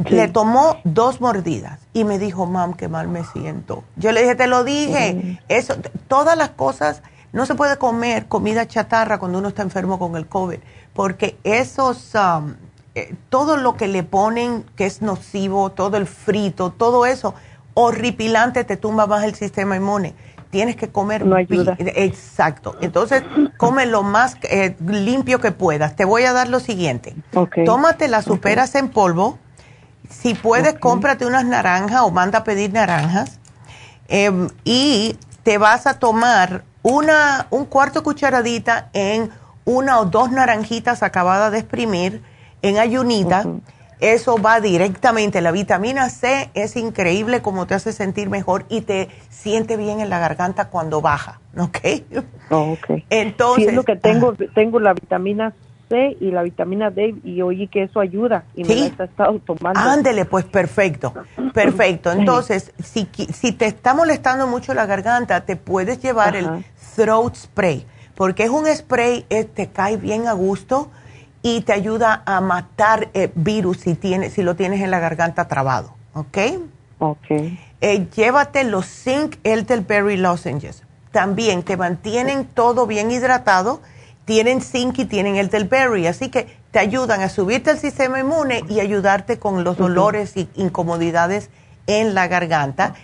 Le 0.09 0.28
tomó 0.28 0.78
dos 0.85 1.20
mordidas 1.20 1.81
y 1.93 2.05
me 2.05 2.19
dijo, 2.19 2.47
mam, 2.47 2.74
qué 2.74 2.89
mal 2.89 3.09
me 3.09 3.24
siento. 3.24 3.85
Yo 3.97 4.12
le 4.12 4.23
dije, 4.23 4.35
te 4.35 4.47
lo 4.47 4.64
dije, 4.64 5.39
eso, 5.48 5.74
todas 6.09 6.36
las 6.36 6.51
cosas, 6.51 7.02
no 7.32 7.47
se 7.47 7.55
puede 7.55 7.77
comer 7.77 8.27
comida 8.27 8.66
chatarra 8.66 9.19
cuando 9.19 9.39
uno 9.39 9.48
está 9.48 9.62
enfermo 9.62 9.98
con 9.98 10.16
el 10.16 10.27
COVID, 10.27 10.59
porque 10.94 11.36
esos, 11.44 12.14
um, 12.14 12.55
eh, 12.94 13.14
todo 13.28 13.56
lo 13.56 13.77
que 13.77 13.89
le 13.89 14.02
ponen 14.02 14.64
que 14.77 14.86
es 14.86 15.02
nocivo, 15.02 15.70
todo 15.70 15.97
el 15.97 16.06
frito, 16.06 16.70
todo 16.70 17.05
eso, 17.05 17.35
horripilante, 17.74 18.64
te 18.64 18.77
tumba 18.77 19.06
más 19.06 19.24
el 19.24 19.35
sistema 19.35 19.77
inmune 19.77 20.14
tienes 20.52 20.77
que 20.77 20.90
comer. 20.90 21.24
No 21.27 21.35
ayuda. 21.35 21.77
Exacto. 21.78 22.77
Entonces, 22.82 23.24
come 23.56 23.86
lo 23.86 24.02
más 24.02 24.36
eh, 24.43 24.77
limpio 24.86 25.40
que 25.40 25.51
puedas. 25.51 25.97
Te 25.97 26.05
voy 26.05 26.24
a 26.24 26.35
dar 26.35 26.48
lo 26.48 26.60
siguiente. 26.60 27.16
Tómate 27.64 28.06
las 28.06 28.27
superas 28.27 28.74
en 28.77 28.90
polvo. 28.90 29.39
Si 30.12 30.34
puedes, 30.34 30.74
cómprate 30.74 31.26
unas 31.26 31.44
naranjas 31.44 32.02
o 32.02 32.10
manda 32.10 32.40
a 32.40 32.44
pedir 32.44 32.72
naranjas. 32.72 33.40
Em, 34.09 34.48
y 34.64 35.16
te 35.43 35.59
vas 35.59 35.86
a 35.86 35.98
tomar 35.98 36.64
una, 36.82 37.47
un 37.51 37.64
cuarto 37.64 38.02
cucharadita 38.02 38.90
en 38.93 39.30
una 39.64 40.01
o 40.01 40.05
dos 40.05 40.30
naranjitas 40.30 41.02
acabadas 41.02 41.52
de 41.52 41.59
exprimir 41.59 42.22
en 42.62 42.78
ayunita 42.78 43.44
eso 44.02 44.36
va 44.36 44.60
directamente. 44.60 45.40
La 45.40 45.52
vitamina 45.52 46.10
C 46.10 46.51
es 46.55 46.76
increíble 46.76 47.40
como 47.40 47.66
te 47.66 47.74
hace 47.74 47.93
sentir 47.93 48.28
mejor 48.28 48.64
y 48.68 48.80
te 48.80 49.09
siente 49.28 49.76
bien 49.76 50.01
en 50.01 50.10
la 50.10 50.18
garganta 50.18 50.68
cuando 50.70 51.01
baja, 51.01 51.40
¿ok? 51.56 51.78
Oh, 52.51 52.72
ok. 52.72 53.05
Entonces. 53.10 53.64
Sí, 53.64 53.70
es 53.70 53.74
lo 53.76 53.84
que 53.84 53.94
tengo, 53.94 54.34
tengo 54.55 54.80
la 54.80 54.93
vitamina 54.93 55.55
C 55.93 56.16
y 56.20 56.31
la 56.31 56.43
vitamina 56.43 56.90
D 56.90 57.16
y 57.23 57.43
oí 57.43 57.69
que 57.69 57.82
eso 57.82 58.01
ayuda 58.01 58.44
y 58.55 58.64
me 58.64 58.74
la 58.74 58.85
he 58.86 59.05
estado 59.05 59.39
tomando. 59.40 59.78
Ándele, 59.78 60.24
pues 60.24 60.47
perfecto, 60.47 61.12
perfecto. 61.52 62.10
Entonces, 62.10 62.73
si, 62.82 63.06
si 63.31 63.52
te 63.52 63.66
está 63.66 63.93
molestando 63.93 64.47
mucho 64.47 64.73
la 64.73 64.86
garganta, 64.86 65.44
te 65.44 65.56
puedes 65.56 66.01
llevar 66.01 66.35
el 66.35 66.64
throat 66.97 67.35
spray, 67.35 67.85
porque 68.14 68.44
es 68.44 68.51
un 68.51 68.66
spray, 68.66 69.27
eh, 69.28 69.44
te 69.44 69.69
cae 69.69 69.98
bien 69.98 70.28
a 70.28 70.32
gusto 70.32 70.90
y 71.43 71.60
te 71.60 71.74
ayuda 71.74 72.23
a 72.24 72.40
matar 72.40 73.10
el 73.12 73.24
eh, 73.24 73.32
virus 73.35 73.81
si, 73.81 73.94
tienes, 73.94 74.32
si 74.32 74.43
lo 74.43 74.56
tienes 74.56 74.81
en 74.81 74.90
la 74.90 74.98
garganta 74.98 75.47
trabado, 75.47 75.94
¿ok? 76.14 76.39
Ok. 77.01 77.27
Eh, 77.82 78.06
llévate 78.16 78.64
los 78.64 78.86
zinc 78.86 79.36
elderberry 79.44 80.16
lozenges. 80.16 80.85
También 81.10 81.62
te 81.64 81.77
mantienen 81.77 82.47
todo 82.47 82.86
bien 82.86 83.10
hidratado, 83.10 83.82
tienen 84.24 84.61
zinc 84.61 84.99
y 84.99 85.05
tienen 85.05 85.36
elderberry, 85.36 86.07
así 86.07 86.31
que 86.31 86.47
te 86.70 86.78
ayudan 86.78 87.20
a 87.23 87.28
subirte 87.28 87.70
el 87.70 87.78
sistema 87.78 88.20
inmune 88.20 88.62
y 88.69 88.81
ayudarte 88.81 89.39
con 89.39 89.65
los 89.65 89.77
dolores 89.77 90.36
y 90.36 90.49
incomodidades 90.55 91.51
en 91.86 92.15
la 92.15 92.28
garganta. 92.28 92.94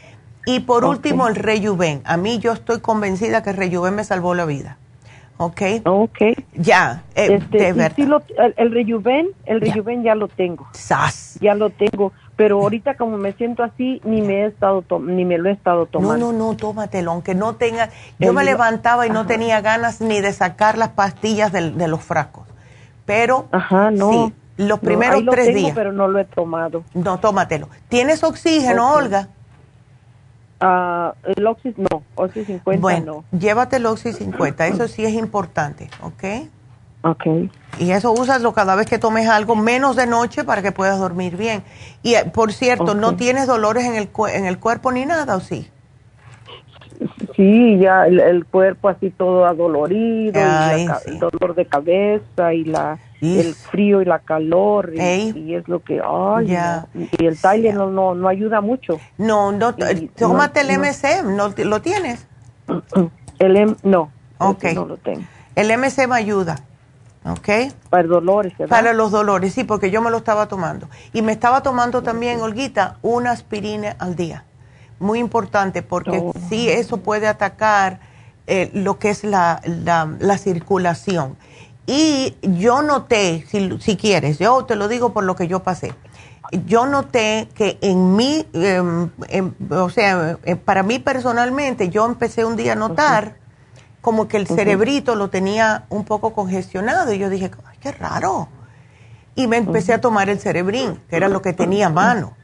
Y 0.46 0.60
por 0.60 0.84
último, 0.84 1.28
el 1.28 1.34
Rejuven. 1.34 2.00
A 2.04 2.16
mí 2.16 2.38
yo 2.38 2.52
estoy 2.52 2.80
convencida 2.80 3.42
que 3.42 3.50
el 3.50 3.56
Rejuven 3.56 3.94
me 3.94 4.04
salvó 4.04 4.34
la 4.34 4.46
vida. 4.46 4.78
¿ok? 5.38 5.62
Ok. 5.84 6.18
Ya, 6.54 7.02
eh, 7.14 7.38
este, 7.40 7.68
el, 7.68 7.76
rejuven, 8.72 9.28
el 9.46 9.60
rejuven 9.60 10.02
ya 10.02 10.14
lo 10.14 10.28
tengo. 10.28 10.68
¡Sas! 10.72 11.38
Ya 11.40 11.54
lo 11.54 11.70
tengo, 11.70 12.12
pero 12.38 12.60
ahorita 12.62 12.96
como 12.96 13.18
me 13.18 13.32
siento 13.32 13.64
así, 13.64 14.00
ni 14.04 14.22
me 14.22 14.42
he 14.42 14.46
estado 14.46 14.84
ni 15.00 15.24
me 15.24 15.38
lo 15.38 15.48
he 15.48 15.52
estado 15.52 15.86
tomando. 15.86 16.16
No, 16.16 16.32
no, 16.32 16.50
no, 16.50 16.56
tómatelo, 16.56 17.10
aunque 17.10 17.34
no 17.34 17.56
tenga, 17.56 17.90
yo 18.20 18.32
me 18.32 18.44
levantaba 18.44 19.08
y 19.08 19.10
no 19.10 19.26
tenía 19.26 19.60
ganas 19.60 20.00
ni 20.00 20.20
de 20.20 20.32
sacar 20.32 20.78
las 20.78 20.90
pastillas 20.90 21.50
de, 21.50 21.88
los 21.88 22.00
frascos, 22.00 22.46
pero 23.04 23.48
Ajá, 23.50 23.90
no. 23.90 24.12
sí, 24.12 24.34
los 24.56 24.78
primeros 24.78 25.24
tres 25.28 25.52
días. 25.52 25.72
pero 25.74 25.92
no 25.92 26.06
lo 26.06 26.20
he 26.20 26.24
tomado. 26.26 26.84
No, 26.94 27.18
tómatelo. 27.18 27.68
¿Tienes 27.88 28.22
oxígeno, 28.22 28.92
Olga? 28.92 29.30
Uh, 30.60 31.10
el 31.24 31.44
Oxy 31.44 31.74
no, 31.76 32.04
Oxy 32.14 32.44
50 32.44 32.80
bueno, 32.80 33.24
llévate 33.32 33.76
el 33.76 33.86
Oxy 33.86 34.12
50, 34.12 34.68
eso 34.68 34.86
sí 34.86 35.04
es 35.04 35.14
importante, 35.14 35.90
¿ok? 36.02 36.48
Ok. 37.02 37.26
Y 37.78 37.92
eso 37.92 38.12
úsalo 38.12 38.52
cada 38.52 38.74
vez 38.74 38.86
que 38.86 38.98
tomes 38.98 39.28
algo, 39.28 39.54
menos 39.54 39.96
de 39.96 40.06
noche 40.06 40.44
para 40.44 40.62
que 40.62 40.72
puedas 40.72 40.98
dormir 40.98 41.36
bien. 41.36 41.62
Y 42.02 42.14
eh, 42.14 42.24
por 42.24 42.52
cierto, 42.52 42.94
¿no 42.94 43.16
tienes 43.16 43.46
dolores 43.46 43.84
en 43.84 43.94
el, 43.94 44.08
en 44.32 44.46
el 44.46 44.58
cuerpo 44.58 44.90
ni 44.90 45.06
nada 45.06 45.36
o 45.36 45.40
sí? 45.40 45.70
Sí, 47.36 47.78
ya 47.78 48.06
el, 48.06 48.44
cuerpo 48.46 48.88
así 48.88 49.10
todo 49.10 49.46
adolorido, 49.46 50.40
el 51.06 51.18
dolor 51.20 51.54
de 51.54 51.66
cabeza 51.66 52.52
y 52.52 52.64
la 52.64 52.98
el 53.20 53.54
frío 53.54 54.02
y 54.02 54.04
la 54.04 54.20
calor 54.20 54.92
y, 54.94 55.54
es 55.54 55.66
lo 55.68 55.82
que 55.82 56.00
ay, 56.04 56.56
y 57.18 57.24
el 57.24 57.40
Tylenol 57.40 57.94
no, 57.94 58.14
no, 58.14 58.22
no 58.22 58.28
ayuda 58.28 58.60
mucho. 58.60 58.98
No, 59.16 59.52
no, 59.52 59.74
tómate 60.16 60.60
el 60.60 60.78
MC, 60.78 61.22
no, 61.24 61.54
¿lo 61.56 61.80
tienes? 61.80 62.26
El 63.38 63.56
M, 63.56 63.76
no, 63.84 64.10
okay. 64.38 64.74
no 64.74 64.86
lo 64.86 64.96
tengo. 64.96 65.22
El 65.54 65.76
MC 65.76 66.08
me 66.08 66.16
ayuda. 66.16 66.56
¿Ok? 67.28 67.72
Para 67.90 68.08
dolores, 68.08 68.54
Para 68.68 68.92
los 68.92 69.10
dolores, 69.10 69.54
sí, 69.54 69.64
porque 69.64 69.90
yo 69.90 70.00
me 70.02 70.10
lo 70.10 70.16
estaba 70.18 70.48
tomando. 70.48 70.88
Y 71.12 71.22
me 71.22 71.32
estaba 71.32 71.62
tomando 71.62 72.02
también, 72.02 72.40
Olguita, 72.40 72.98
una 73.02 73.32
aspirina 73.32 73.96
al 73.98 74.16
día 74.16 74.44
muy 75.00 75.18
importante 75.18 75.82
porque 75.82 76.20
oh. 76.22 76.32
sí 76.48 76.68
eso 76.68 76.98
puede 76.98 77.26
atacar 77.26 78.00
eh, 78.46 78.70
lo 78.72 78.98
que 78.98 79.10
es 79.10 79.24
la, 79.24 79.60
la, 79.64 80.38
circulación. 80.38 81.36
Y 81.86 82.36
yo 82.42 82.82
noté, 82.82 83.44
si, 83.48 83.78
si, 83.80 83.96
quieres, 83.96 84.38
yo 84.38 84.64
te 84.64 84.76
lo 84.76 84.88
digo 84.88 85.12
por 85.12 85.24
lo 85.24 85.36
que 85.36 85.48
yo 85.48 85.62
pasé, 85.62 85.94
yo 86.66 86.86
noté 86.86 87.48
que 87.54 87.78
en 87.82 88.16
mí, 88.16 88.46
em, 88.54 89.10
em, 89.28 89.52
o 89.70 89.90
sea, 89.90 90.38
eh, 90.44 90.56
para 90.56 90.82
mí 90.82 90.98
personalmente, 90.98 91.90
yo 91.90 92.06
empecé 92.06 92.44
un 92.44 92.56
día 92.56 92.72
a 92.72 92.76
notar 92.76 93.36
como 94.00 94.28
que 94.28 94.36
el 94.36 94.46
cerebrito 94.46 95.14
lo 95.14 95.30
tenía 95.30 95.84
un 95.88 96.04
poco 96.04 96.32
congestionado 96.32 97.12
y 97.12 97.18
yo 97.18 97.30
dije, 97.30 97.50
ay, 97.66 97.76
qué 97.80 97.92
raro. 97.92 98.48
Y 99.34 99.46
me 99.46 99.56
empecé 99.56 99.92
a 99.92 100.00
tomar 100.00 100.28
el 100.28 100.40
cerebrín, 100.40 101.00
que 101.08 101.16
era 101.16 101.28
lo 101.28 101.42
que 101.42 101.52
tenía 101.52 101.86
a 101.86 101.90
mano. 101.90 102.34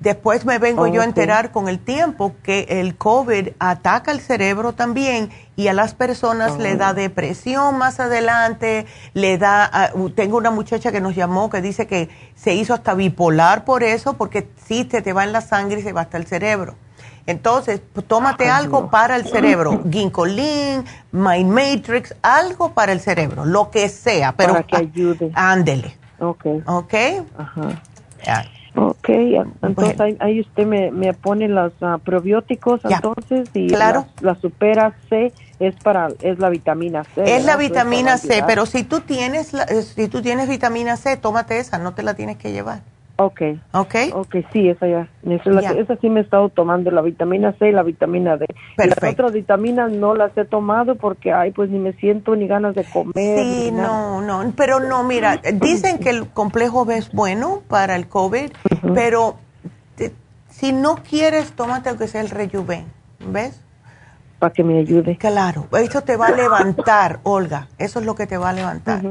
Después 0.00 0.46
me 0.46 0.58
vengo 0.58 0.86
yo 0.86 1.02
a 1.02 1.04
enterar 1.04 1.52
con 1.52 1.68
el 1.68 1.78
tiempo 1.78 2.34
que 2.42 2.66
el 2.80 2.96
COVID 2.96 3.50
ataca 3.58 4.12
el 4.12 4.20
cerebro 4.20 4.72
también 4.72 5.30
y 5.56 5.68
a 5.68 5.74
las 5.74 5.92
personas 5.92 6.56
le 6.56 6.76
da 6.76 6.92
oh. 6.92 6.94
depresión 6.94 7.76
más 7.76 8.00
adelante, 8.00 8.86
le 9.12 9.36
da, 9.36 9.68
ah, 9.70 9.90
tengo 10.14 10.38
una 10.38 10.50
muchacha 10.50 10.90
que 10.90 11.02
nos 11.02 11.14
llamó 11.14 11.50
que 11.50 11.60
dice 11.60 11.86
que 11.86 12.08
se 12.34 12.54
hizo 12.54 12.72
hasta 12.72 12.94
bipolar 12.94 13.66
por 13.66 13.82
eso, 13.82 14.14
porque 14.14 14.48
sí 14.66 14.86
te, 14.86 15.02
te 15.02 15.12
va 15.12 15.24
en 15.24 15.32
la 15.32 15.42
sangre 15.42 15.80
y 15.80 15.82
se 15.82 15.92
va 15.92 16.00
hasta 16.00 16.16
el 16.16 16.26
cerebro. 16.26 16.76
Entonces, 17.26 17.80
pues, 17.92 18.06
tómate 18.06 18.48
algo 18.48 18.90
para 18.90 19.16
el 19.16 19.26
cerebro, 19.26 19.82
ginkolin, 19.90 20.84
Mind 21.12 21.50
Matrix, 21.50 22.14
algo 22.22 22.72
para 22.72 22.92
el 22.92 23.00
cerebro, 23.00 23.44
lo 23.44 23.70
que 23.70 23.88
sea, 23.88 24.32
pero 24.32 24.52
para 24.52 24.64
que 24.64 24.76
ayude. 24.76 25.30
Ándele. 25.34 25.96
Ok. 26.18 26.46
Ok. 26.66 26.94
Ajá. 27.38 27.80
Ok, 28.76 29.08
entonces 29.62 30.00
ahí, 30.20 30.40
usted 30.40 30.64
me, 30.64 30.92
me 30.92 31.12
pone 31.12 31.48
los 31.48 31.72
ah, 31.80 31.98
probióticos 32.02 32.80
entonces 32.84 33.48
y 33.52 33.66
claro. 33.66 34.06
la, 34.20 34.36
supera 34.36 34.94
C 35.08 35.32
es 35.58 35.74
para 35.76 36.08
es 36.22 36.38
la 36.38 36.50
vitamina 36.50 37.02
C. 37.02 37.36
Es 37.36 37.44
la 37.44 37.56
vitamina 37.56 38.16
C, 38.16 38.44
pero 38.46 38.66
si 38.66 38.84
tú 38.84 39.00
tienes 39.00 39.52
eh, 39.54 39.82
si 39.82 40.06
tú 40.06 40.22
tienes 40.22 40.48
vitamina 40.48 40.96
C, 40.96 41.16
tómate 41.16 41.58
esa, 41.58 41.78
no 41.78 41.94
te 41.94 42.04
la 42.04 42.14
tienes 42.14 42.36
que 42.36 42.52
llevar. 42.52 42.82
Ok. 43.22 43.42
Ok. 43.72 43.94
Ok, 44.14 44.36
sí, 44.50 44.70
esa 44.70 44.86
ya. 44.88 45.06
Esa, 45.24 45.96
sí 45.96 46.08
me 46.08 46.20
he 46.20 46.22
estado 46.22 46.48
tomando, 46.48 46.90
la 46.90 47.02
vitamina 47.02 47.52
C 47.58 47.68
y 47.68 47.72
la 47.72 47.82
vitamina 47.82 48.38
D. 48.38 48.46
Perfecto. 48.76 49.04
Las 49.04 49.12
otras 49.12 49.32
vitaminas 49.32 49.92
no 49.92 50.14
las 50.14 50.34
he 50.38 50.46
tomado 50.46 50.94
porque, 50.94 51.30
ay, 51.30 51.50
pues 51.50 51.68
ni 51.68 51.78
me 51.78 51.92
siento 51.92 52.34
ni 52.34 52.46
ganas 52.46 52.74
de 52.74 52.82
comer. 52.84 53.12
Sí, 53.14 53.70
no, 53.72 54.22
no. 54.22 54.50
Pero 54.56 54.80
no, 54.80 55.04
mira, 55.04 55.36
dicen 55.36 55.98
que 55.98 56.08
el 56.08 56.28
complejo 56.28 56.86
B 56.86 56.96
es 56.96 57.12
bueno 57.12 57.60
para 57.68 57.94
el 57.94 58.08
COVID, 58.08 58.52
pero 58.94 59.36
si 60.48 60.72
no 60.72 60.96
quieres, 60.96 61.52
tómate 61.52 61.90
aunque 61.90 62.08
sea 62.08 62.22
el 62.22 62.30
rejuven, 62.30 62.86
¿ves? 63.18 63.62
Para 64.38 64.54
que 64.54 64.64
me 64.64 64.78
ayude. 64.78 65.18
Claro, 65.18 65.66
eso 65.72 66.00
te 66.00 66.16
va 66.16 66.28
a 66.28 66.32
levantar, 66.32 67.20
Olga. 67.24 67.68
Eso 67.76 68.00
es 68.00 68.06
lo 68.06 68.14
que 68.14 68.26
te 68.26 68.38
va 68.38 68.48
a 68.48 68.54
levantar. 68.54 69.02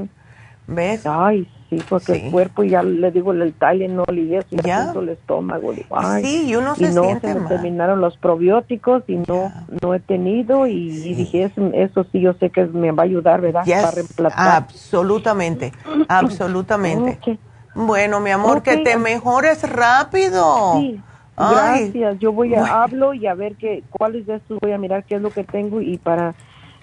¿Ves? 0.65 1.05
Ay, 1.05 1.47
sí, 1.69 1.79
porque 1.87 2.13
el 2.13 2.31
cuerpo 2.31 2.63
ya 2.63 2.83
le 2.83 3.11
digo 3.11 3.31
el 3.31 3.53
Tylenol 3.53 4.17
y 4.17 4.35
eso, 4.35 4.47
ya 4.63 4.91
el 4.91 5.09
estómago. 5.09 5.73
sí, 6.21 6.47
y 6.47 6.55
uno 6.55 6.75
se 6.75 6.91
no 6.91 7.03
siente 7.03 7.33
se 7.33 7.39
me 7.39 7.47
terminaron 7.47 8.01
los 8.01 8.17
probióticos 8.17 9.03
y 9.07 9.17
no 9.17 9.51
no 9.81 9.93
he 9.93 9.99
tenido 9.99 10.67
y, 10.67 10.89
dije 11.13 11.51
eso, 11.73 12.05
sí 12.11 12.21
yo 12.21 12.33
sé 12.33 12.49
que 12.49 12.65
me 12.65 12.91
va 12.91 13.03
a 13.03 13.05
ayudar, 13.05 13.41
¿verdad? 13.41 13.63
Para 13.65 13.91
reemplazar. 13.91 14.63
Absolutamente, 14.63 15.71
absolutamente. 16.07 17.39
Bueno, 17.75 18.19
mi 18.19 18.31
amor, 18.31 18.63
que 18.63 18.77
te 18.77 18.97
mejores 18.97 19.69
rápido. 19.69 20.79
Sí. 20.79 21.01
Gracias, 21.37 22.19
yo 22.19 22.33
voy 22.33 22.53
a 22.53 22.83
hablo 22.83 23.13
y 23.13 23.25
a 23.25 23.33
ver 23.33 23.55
qué 23.55 23.83
cuáles 23.89 24.25
de 24.25 24.35
estos 24.35 24.59
voy 24.59 24.73
a 24.73 24.77
mirar 24.77 25.05
qué 25.05 25.15
es 25.15 25.21
lo 25.21 25.29
que 25.29 25.45
tengo 25.45 25.79
y 25.79 25.97
para 25.97 26.35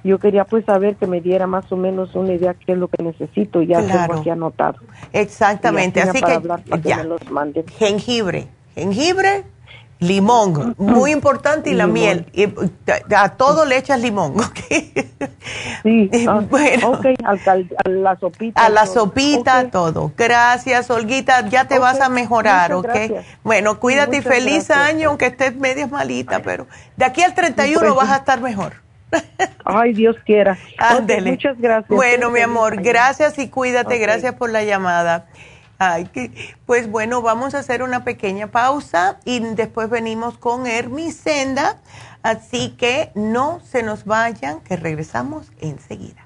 yo 0.07 0.19
quería 0.19 0.45
pues 0.45 0.65
saber 0.65 0.97
que 0.97 1.07
me 1.07 1.21
diera 1.21 1.47
más 1.47 1.71
o 1.73 1.77
menos 1.77 2.15
una 2.15 2.33
idea 2.33 2.55
qué 2.55 2.73
es 2.73 2.79
lo 2.79 2.89
que 2.89 3.03
necesito 3.03 3.63
y 3.63 3.69
ya 3.69 3.81
tengo 3.81 4.15
aquí 4.15 4.31
anotado. 4.31 4.79
Exactamente, 5.13 6.01
así 6.01 6.21
que, 6.21 6.41
ya. 6.83 7.05
Jengibre, 7.79 8.49
jengibre, 8.75 9.45
limón, 9.99 10.75
muy 10.79 11.13
importante 11.13 11.71
y 11.71 11.75
la 11.75 11.87
miel. 11.87 12.27
Y 12.33 12.49
a 13.15 13.29
todo 13.31 13.65
le 13.65 13.79
echas 13.79 14.01
limón, 14.01 14.33
¿ok? 14.41 14.59
Sí, 15.83 16.11
ah, 16.29 16.43
bueno. 16.49 17.01
A 17.25 17.89
la 17.89 18.17
sopita. 18.17 18.65
A 18.65 18.69
la 18.69 18.87
sopita, 18.87 19.71
todo. 19.71 20.13
Gracias, 20.17 20.91
Olguita, 20.91 21.49
ya 21.49 21.67
te 21.67 21.79
vas 21.79 22.01
a 22.01 22.09
mejorar, 22.09 22.73
¿ok? 22.73 22.91
Bueno, 23.43 23.79
cuídate 23.81 24.19
y 24.19 24.23
feliz 24.23 24.71
año, 24.71 25.11
aunque 25.11 25.27
estés 25.27 25.57
medio 25.57 25.89
malita, 25.89 26.43
pero 26.43 26.67
de 26.97 27.05
aquí 27.05 27.23
al 27.23 27.35
31 27.35 27.81
pues 27.81 27.95
vas 27.95 28.11
a 28.11 28.17
estar 28.17 28.41
mejor. 28.41 28.86
Ay, 29.65 29.93
Dios 29.93 30.17
quiera. 30.25 30.59
muchas 31.31 31.59
gracias. 31.59 31.89
Bueno, 31.89 32.31
mi 32.31 32.41
amor, 32.41 32.83
gracias 32.83 33.39
y 33.39 33.49
cuídate. 33.49 33.99
Gracias 33.99 34.35
por 34.35 34.51
la 34.51 34.65
llamada. 34.65 35.27
Ay, 35.79 36.07
que, 36.07 36.55
pues 36.65 36.91
bueno, 36.91 37.21
vamos 37.21 37.55
a 37.55 37.59
hacer 37.59 37.83
una 37.83 38.03
pequeña 38.03 38.47
pausa 38.47 39.19
y 39.25 39.41
después 39.41 39.91
venimos 39.91 40.39
con 40.39 40.67
Hermisenda. 40.67 41.79
Así 42.23 42.71
que 42.71 43.13
no 43.15 43.61
se 43.61 43.83
nos 43.83 44.05
vayan, 44.05 44.61
que 44.61 44.77
regresamos 44.77 45.53
enseguida. 45.61 46.26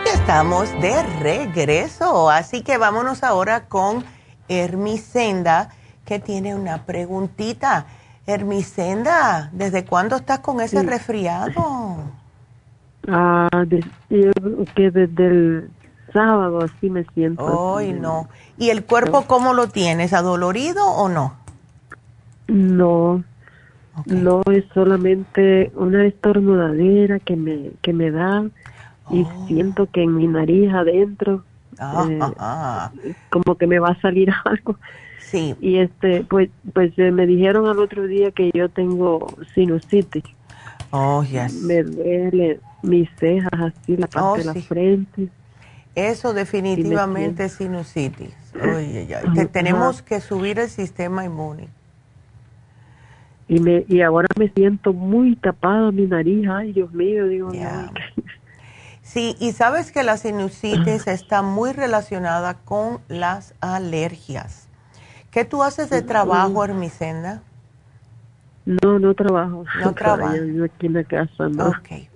Estamos 0.05 0.71
de 0.79 1.03
regreso, 1.19 2.29
así 2.29 2.61
que 2.61 2.77
vámonos 2.77 3.23
ahora 3.23 3.67
con 3.67 4.05
Hermisenda, 4.47 5.71
que 6.05 6.19
tiene 6.19 6.55
una 6.55 6.85
preguntita. 6.85 7.85
Hermisenda, 8.25 9.49
¿desde 9.51 9.83
cuándo 9.83 10.15
estás 10.15 10.39
con 10.39 10.61
ese 10.61 10.81
resfriado? 10.83 12.02
Ah, 13.07 13.49
que 14.75 14.91
desde 14.91 15.27
el 15.27 15.69
sábado 16.13 16.59
así 16.63 16.89
me 16.89 17.03
siento. 17.13 17.77
Ay, 17.77 17.93
no. 17.93 18.29
¿Y 18.57 18.69
el 18.69 18.85
cuerpo 18.85 19.25
cómo 19.27 19.53
lo 19.53 19.67
tienes? 19.67 20.13
¿Adolorido 20.13 20.85
o 20.85 21.09
no? 21.09 21.35
No. 22.47 23.23
No, 24.05 24.41
es 24.51 24.65
solamente 24.73 25.71
una 25.75 26.05
estornudadera 26.05 27.19
que 27.19 27.35
me, 27.35 27.71
que 27.81 27.93
me 27.93 28.09
da 28.09 28.43
y 29.11 29.21
oh. 29.21 29.45
siento 29.47 29.87
que 29.87 30.01
en 30.01 30.15
mi 30.15 30.25
nariz 30.25 30.73
adentro 30.73 31.43
ah, 31.79 32.91
eh, 33.03 33.13
como 33.29 33.55
que 33.55 33.67
me 33.67 33.77
va 33.79 33.89
a 33.89 34.01
salir 34.01 34.31
algo. 34.45 34.77
Sí. 35.19 35.55
Y 35.61 35.77
este, 35.77 36.23
pues, 36.23 36.49
pues 36.73 36.97
eh, 36.97 37.11
me 37.11 37.25
dijeron 37.25 37.67
al 37.67 37.79
otro 37.79 38.07
día 38.07 38.31
que 38.31 38.51
yo 38.53 38.69
tengo 38.69 39.27
sinusitis. 39.53 40.23
Oh, 40.91 41.23
yes. 41.23 41.61
Me 41.63 41.83
duele, 41.83 42.59
mis 42.83 43.09
cejas 43.17 43.51
así, 43.53 43.97
la 43.97 44.07
parte 44.07 44.39
de 44.39 44.45
la 44.45 44.51
oh, 44.51 44.61
frente. 44.61 45.29
Eso 45.95 46.33
definitivamente 46.33 47.45
es 47.45 47.53
sinusitis. 47.53 48.35
Oye, 48.55 49.07
ya. 49.07 49.21
tenemos 49.47 50.01
que 50.01 50.21
subir 50.21 50.59
el 50.59 50.69
sistema 50.69 51.25
inmune. 51.25 51.69
Y, 53.47 53.59
me, 53.59 53.85
y 53.87 54.01
ahora 54.01 54.27
me 54.37 54.49
siento 54.49 54.93
muy 54.93 55.35
tapada 55.35 55.91
mi 55.91 56.05
nariz. 56.05 56.47
Ay, 56.49 56.73
Dios 56.73 56.91
mío, 56.93 57.27
digo. 57.27 57.51
Sí, 59.01 59.35
y 59.39 59.51
sabes 59.51 59.91
que 59.91 60.01
la 60.03 60.17
sinusitis 60.17 61.07
está 61.07 61.41
muy 61.41 61.73
relacionada 61.73 62.55
con 62.55 62.99
las 63.09 63.53
alergias. 63.59 64.67
¿Qué 65.29 65.45
tú 65.45 65.61
haces 65.61 65.89
de 65.89 66.01
trabajo, 66.01 66.63
Hermicenda? 66.63 67.43
No, 68.65 68.97
no 68.99 69.13
trabajo. 69.13 69.65
No 69.83 69.93
trabajo. 69.95 70.35
Yo 70.35 70.63
aquí 70.63 70.87
en 70.87 70.93
la 70.93 71.03
casa, 71.03 71.49
¿no? 71.49 71.67
Ok. 71.67 72.07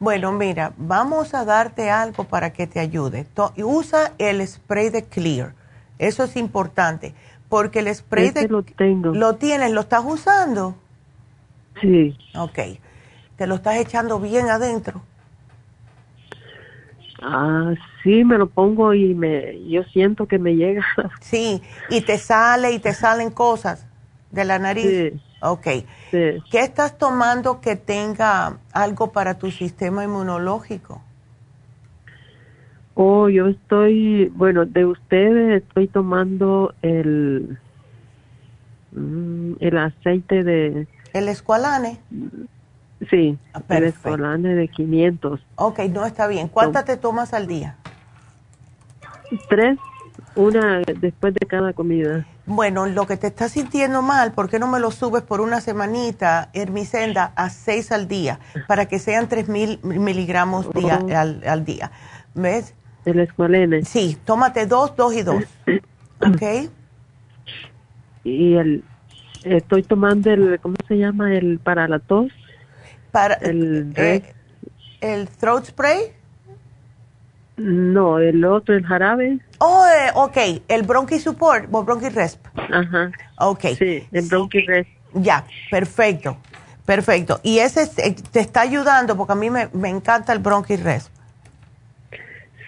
Bueno, 0.00 0.30
mira, 0.30 0.72
vamos 0.76 1.34
a 1.34 1.44
darte 1.44 1.90
algo 1.90 2.24
para 2.24 2.52
que 2.52 2.66
te 2.66 2.78
ayude. 2.78 3.26
usa 3.56 4.12
el 4.18 4.46
spray 4.46 4.90
de 4.90 5.04
Clear. 5.04 5.54
Eso 5.98 6.22
es 6.22 6.36
importante, 6.36 7.14
porque 7.48 7.80
el 7.80 7.92
spray 7.92 8.30
de... 8.30 8.48
lo 8.48 8.62
tengo. 8.62 9.12
¿Lo 9.12 9.34
tienes? 9.36 9.72
¿Lo 9.72 9.80
estás 9.80 10.04
usando? 10.04 10.76
Sí. 11.80 12.16
Ok. 12.36 12.58
¿Te 13.36 13.46
lo 13.46 13.56
estás 13.56 13.76
echando 13.76 14.20
bien 14.20 14.48
adentro? 14.48 15.02
Ah, 17.20 17.74
sí, 18.02 18.24
me 18.24 18.38
lo 18.38 18.48
pongo 18.48 18.94
y 18.94 19.14
me, 19.14 19.68
yo 19.68 19.82
siento 19.84 20.26
que 20.26 20.38
me 20.38 20.54
llega. 20.54 20.86
Sí, 21.20 21.60
y 21.90 22.00
te 22.02 22.18
sale 22.18 22.72
y 22.72 22.78
te 22.78 22.94
salen 22.94 23.30
cosas 23.30 23.86
de 24.30 24.44
la 24.44 24.58
nariz. 24.60 24.84
Sí. 24.84 25.20
Ok. 25.40 25.66
¿Qué 26.10 26.60
estás 26.60 26.98
tomando 26.98 27.60
que 27.60 27.76
tenga 27.76 28.58
algo 28.72 29.12
para 29.12 29.38
tu 29.38 29.50
sistema 29.50 30.04
inmunológico? 30.04 31.00
Oh, 32.94 33.28
yo 33.28 33.46
estoy, 33.46 34.28
bueno, 34.34 34.66
de 34.66 34.84
ustedes 34.84 35.62
estoy 35.62 35.86
tomando 35.86 36.74
el, 36.82 37.58
mm, 38.90 39.52
el 39.60 39.78
aceite 39.78 40.42
de... 40.42 40.88
¿El 41.12 41.28
escualane? 41.28 42.00
Sí, 43.08 43.38
ah, 43.54 43.62
el 43.68 43.84
escualane 43.84 44.56
de 44.56 44.66
500. 44.66 45.40
Ok, 45.54 45.78
no 45.90 46.04
está 46.04 46.26
bien. 46.26 46.48
¿Cuántas 46.48 46.84
te 46.84 46.96
tomas 46.96 47.32
al 47.34 47.46
día? 47.46 47.76
Tres, 49.48 49.78
una 50.34 50.82
después 51.00 51.34
de 51.34 51.46
cada 51.46 51.72
comida. 51.72 52.26
Bueno, 52.46 52.86
lo 52.86 53.06
que 53.06 53.16
te 53.16 53.26
está 53.26 53.48
sintiendo 53.48 54.02
mal, 54.02 54.32
¿por 54.32 54.48
qué 54.48 54.58
no 54.58 54.66
me 54.66 54.80
lo 54.80 54.90
subes 54.90 55.22
por 55.22 55.40
una 55.40 55.60
semanita, 55.60 56.50
Hermicenda, 56.54 57.32
a 57.36 57.50
seis 57.50 57.92
al 57.92 58.08
día, 58.08 58.38
para 58.66 58.86
que 58.86 58.98
sean 58.98 59.28
tres 59.28 59.48
mil 59.48 59.80
miligramos 59.82 60.72
día, 60.72 61.00
oh. 61.02 61.48
al, 61.48 61.64
día? 61.64 61.90
¿Ves? 62.34 62.74
El 63.04 63.20
escualene. 63.20 63.84
Sí, 63.84 64.16
tómate 64.24 64.66
dos, 64.66 64.96
dos 64.96 65.14
y 65.14 65.22
dos. 65.22 65.44
¿Ok? 66.20 66.70
Y 68.24 68.54
el, 68.54 68.84
estoy 69.44 69.82
tomando 69.82 70.30
el, 70.30 70.58
¿cómo 70.60 70.76
se 70.86 70.96
llama? 70.96 71.34
El 71.34 71.58
para 71.58 71.88
la 71.88 71.98
tos. 71.98 72.32
Para, 73.10 73.34
el, 73.34 73.92
eh, 73.96 74.34
el 75.00 75.28
throat 75.28 75.66
spray. 75.66 76.17
No, 77.58 78.20
el 78.20 78.44
otro, 78.44 78.76
el 78.76 78.86
jarabe. 78.86 79.40
Oh, 79.58 79.84
eh, 79.84 80.10
ok, 80.14 80.62
el 80.68 80.84
Bronchi 80.84 81.18
Support 81.18 81.68
o 81.72 81.82
Bronchi 81.82 82.08
Resp. 82.08 82.46
Ajá. 82.56 83.10
Ok. 83.38 83.64
Sí, 83.76 84.06
el 84.12 84.26
Bronchi 84.26 84.60
Resp. 84.60 84.88
Ya, 85.14 85.44
perfecto, 85.68 86.38
perfecto. 86.86 87.40
Y 87.42 87.58
ese 87.58 87.90
eh, 87.96 88.14
te 88.30 88.40
está 88.40 88.60
ayudando 88.60 89.16
porque 89.16 89.32
a 89.32 89.36
mí 89.36 89.50
me, 89.50 89.88
encanta 89.88 90.32
el 90.32 90.38
Bronchi 90.38 90.76
Resp. 90.76 91.12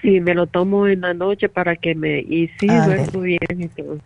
Sí, 0.03 0.21
me 0.21 0.35
lo 0.35 0.49
tomo 0.49 0.89
en 0.89 1.03
la 1.03 1.15
noche 1.15 1.49
para 1.49 1.77
que 1.77 1.95
me... 1.95 2.19
Y 2.21 2.49
sí, 2.59 2.67
duermo 2.67 3.21
bien 3.21 3.39
y 3.59 3.69
todo. 3.69 3.99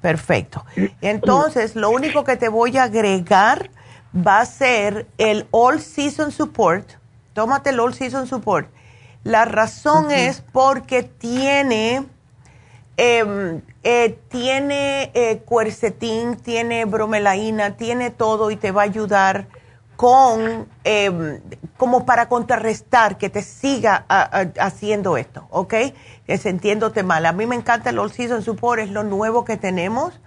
Perfecto. 0.00 0.64
Entonces, 1.00 1.74
lo 1.74 1.90
único 1.90 2.22
que 2.22 2.36
te 2.36 2.48
voy 2.48 2.76
a 2.76 2.84
agregar 2.84 3.70
va 4.14 4.40
a 4.40 4.46
ser 4.46 5.06
el 5.18 5.46
All 5.50 5.80
Season 5.80 6.30
Support. 6.30 6.88
Tómate 7.32 7.70
el 7.70 7.80
All 7.80 7.94
Season 7.94 8.28
Support 8.28 8.68
la 9.24 9.44
razón 9.44 10.10
es 10.10 10.42
porque 10.52 11.02
tiene, 11.02 12.06
em, 12.96 13.60
eh, 13.82 14.18
tiene 14.28 15.10
eh, 15.14 15.42
cuercetín, 15.44 16.36
tiene 16.36 16.84
bromelaína, 16.86 17.76
tiene 17.76 18.10
todo 18.10 18.50
y 18.50 18.56
te 18.56 18.72
va 18.72 18.82
a 18.82 18.84
ayudar 18.84 19.48
con, 19.96 20.66
em, 20.84 21.40
como 21.76 22.06
para 22.06 22.30
contrarrestar 22.30 23.18
que 23.18 23.28
te 23.28 23.42
siga 23.42 24.06
haciendo 24.58 25.18
esto, 25.18 25.46
¿ok? 25.50 25.74
sintiéndote 26.38 27.02
mal. 27.02 27.26
A 27.26 27.32
mí 27.32 27.44
me 27.44 27.56
encanta 27.56 27.90
el 27.90 27.98
All 27.98 28.12
Season 28.12 28.42
Support, 28.42 28.80
es 28.80 28.90
lo 28.90 29.02
nuevo 29.02 29.44
que 29.44 29.56
tenemos. 29.56 30.18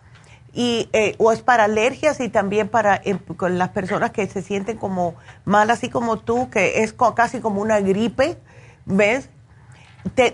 Y, 0.53 0.89
eh, 0.93 1.15
o 1.17 1.31
es 1.31 1.41
para 1.41 1.63
alergias 1.63 2.19
y 2.19 2.29
también 2.29 2.67
para 2.69 3.01
em, 3.03 3.17
con 3.17 3.57
las 3.57 3.69
personas 3.69 4.11
que 4.11 4.27
se 4.27 4.43
sienten 4.43 4.77
como 4.77 5.15
mal, 5.45 5.71
así 5.71 5.89
como 5.89 6.19
tú, 6.19 6.51
que 6.51 6.83
es 6.83 6.93
casi 7.15 7.39
como 7.39 7.59
una 7.59 7.79
gripe 7.79 8.37
¿Ves? 8.85 9.29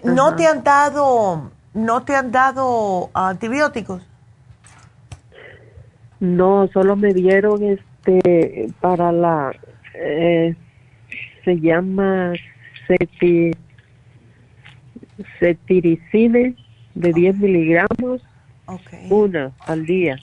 ¿No 0.03 0.35
te 0.35 0.47
han 0.47 0.63
dado, 0.63 1.51
no 1.73 2.03
te 2.03 2.15
han 2.15 2.31
dado 2.31 3.09
antibióticos? 3.13 4.05
No, 6.19 6.67
solo 6.73 6.95
me 6.95 7.13
dieron 7.13 7.63
este 7.63 8.69
para 8.81 9.11
la, 9.11 9.53
eh, 9.93 10.55
se 11.45 11.59
llama 11.59 12.33
cetiricine 15.39 16.55
de 16.95 17.13
10 17.13 17.37
miligramos, 17.37 18.21
una 19.09 19.51
al 19.65 19.85
día. 19.85 20.17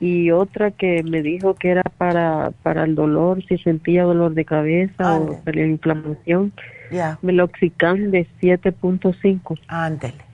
Y 0.00 0.30
otra 0.32 0.70
que 0.72 1.02
me 1.02 1.22
dijo 1.22 1.54
que 1.54 1.70
era 1.70 1.82
para, 1.82 2.52
para 2.62 2.84
el 2.84 2.94
dolor, 2.94 3.44
si 3.46 3.58
sentía 3.58 4.02
dolor 4.04 4.34
de 4.34 4.44
cabeza 4.44 5.20
o 5.20 5.40
la 5.46 5.66
inflamación, 5.66 6.52
Meloxicam 7.22 8.10
de 8.10 8.26
7.5. 8.40 9.58
Ándele. 9.68 10.24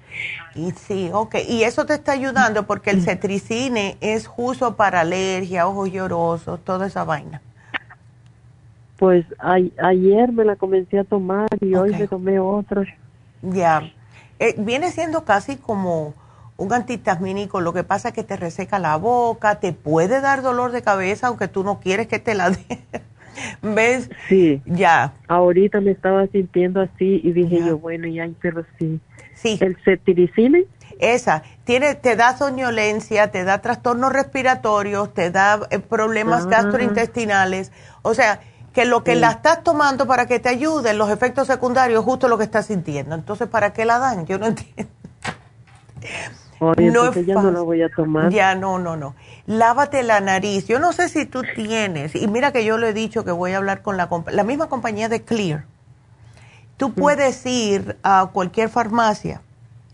Y 0.54 0.72
sí, 0.72 1.10
ok. 1.12 1.36
Y 1.48 1.62
eso 1.62 1.86
te 1.86 1.94
está 1.94 2.12
ayudando 2.12 2.66
porque 2.66 2.90
el 2.90 3.02
cetricine 3.02 3.96
es 4.00 4.26
justo 4.26 4.76
para 4.76 5.00
alergia, 5.00 5.66
ojos 5.66 5.92
llorosos, 5.92 6.62
toda 6.64 6.86
esa 6.86 7.04
vaina. 7.04 7.40
Pues 8.96 9.24
ayer 9.78 10.32
me 10.32 10.44
la 10.44 10.56
comencé 10.56 10.98
a 10.98 11.04
tomar 11.04 11.48
y 11.60 11.74
hoy 11.74 11.92
me 11.92 12.06
tomé 12.06 12.38
otra. 12.38 12.84
Ya. 13.40 13.90
Eh, 14.38 14.54
viene 14.58 14.90
siendo 14.90 15.24
casi 15.24 15.56
como 15.56 16.14
un 16.58 16.72
antihistamínico. 16.72 17.60
Lo 17.60 17.72
que 17.72 17.84
pasa 17.84 18.08
es 18.08 18.14
que 18.14 18.24
te 18.24 18.36
reseca 18.36 18.78
la 18.78 18.96
boca, 18.96 19.58
te 19.60 19.72
puede 19.72 20.20
dar 20.20 20.42
dolor 20.42 20.72
de 20.72 20.82
cabeza 20.82 21.28
aunque 21.28 21.48
tú 21.48 21.64
no 21.64 21.80
quieres 21.80 22.08
que 22.08 22.18
te 22.18 22.34
la 22.34 22.50
dé. 22.50 22.82
¿Ves? 23.62 24.10
Sí. 24.28 24.62
Ya. 24.66 25.12
Ahorita 25.28 25.80
me 25.80 25.90
estaba 25.90 26.26
sintiendo 26.28 26.80
así 26.80 27.20
y 27.22 27.32
dije 27.32 27.60
yo, 27.64 27.78
bueno, 27.78 28.06
ya, 28.06 28.28
pero 28.40 28.64
sí. 28.78 29.00
Sí. 29.34 29.58
¿El 29.60 29.76
cetiricine? 29.84 30.66
Esa, 30.98 31.42
tiene, 31.64 31.94
te 31.94 32.14
da 32.14 32.36
soñolencia, 32.36 33.30
te 33.30 33.44
da 33.44 33.62
trastornos 33.62 34.12
respiratorios, 34.12 35.14
te 35.14 35.30
da 35.30 35.60
eh, 35.70 35.78
problemas 35.78 36.44
ah. 36.44 36.48
gastrointestinales. 36.50 37.72
O 38.02 38.12
sea, 38.12 38.40
que 38.74 38.84
lo 38.84 39.02
que 39.02 39.16
la 39.16 39.30
estás 39.30 39.64
tomando 39.64 40.06
para 40.06 40.26
que 40.26 40.38
te 40.38 40.48
ayuden, 40.48 40.98
los 40.98 41.10
efectos 41.10 41.46
secundarios, 41.46 42.04
justo 42.04 42.28
lo 42.28 42.38
que 42.38 42.44
estás 42.44 42.66
sintiendo. 42.66 43.14
Entonces, 43.14 43.48
¿para 43.48 43.72
qué 43.72 43.84
la 43.84 43.98
dan? 43.98 44.26
Yo 44.26 44.38
no 44.38 44.46
entiendo. 44.46 44.92
No 46.60 47.12
ya 47.14 47.34
no 47.34 47.50
la 47.50 47.60
voy 47.60 47.82
a 47.82 47.88
tomar. 47.88 48.30
Ya, 48.30 48.54
no, 48.54 48.78
no, 48.78 48.96
no 48.96 49.14
lávate 49.50 50.02
la 50.02 50.20
nariz. 50.20 50.66
Yo 50.66 50.78
no 50.78 50.92
sé 50.92 51.08
si 51.08 51.26
tú 51.26 51.42
tienes, 51.54 52.14
y 52.14 52.26
mira 52.28 52.52
que 52.52 52.64
yo 52.64 52.78
le 52.78 52.90
he 52.90 52.92
dicho 52.92 53.24
que 53.24 53.32
voy 53.32 53.52
a 53.52 53.58
hablar 53.58 53.82
con 53.82 53.96
la, 53.96 54.08
la 54.30 54.44
misma 54.44 54.68
compañía 54.68 55.08
de 55.08 55.22
Clear. 55.22 55.64
Tú 56.76 56.94
puedes 56.94 57.44
ir 57.44 57.98
a 58.02 58.30
cualquier 58.32 58.70
farmacia 58.70 59.42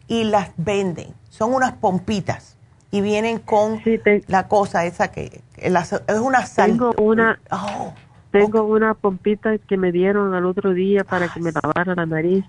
y 0.07 0.25
las 0.25 0.51
venden. 0.57 1.09
Son 1.31 1.53
unas 1.53 1.73
pompitas 1.73 2.57
y 2.93 3.01
vienen 3.01 3.41
con 3.41 3.83
la 4.29 4.47
cosa 4.47 4.85
esa 4.85 5.11
que 5.11 5.41
es 5.57 6.21
una 6.21 6.47
sal. 6.47 6.71
Tengo 6.71 6.93
una, 6.99 7.41
oh, 7.51 7.93
tengo 8.31 8.63
una 8.63 8.95
pompita 8.95 9.59
que 9.59 9.77
me 9.77 9.91
dieron 9.91 10.35
al 10.35 10.47
otro 10.47 10.75
día 10.75 11.03
para 11.03 11.27
que 11.33 11.41
me 11.41 11.51
lavara 11.51 11.97
la 11.97 12.07
nariz. 12.07 12.45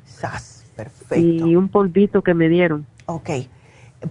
perfecto. 0.75 1.15
Y 1.47 1.55
un 1.55 1.69
polvito 1.69 2.21
que 2.21 2.35
me 2.35 2.47
dieron. 2.47 2.85
Ok 3.07 3.29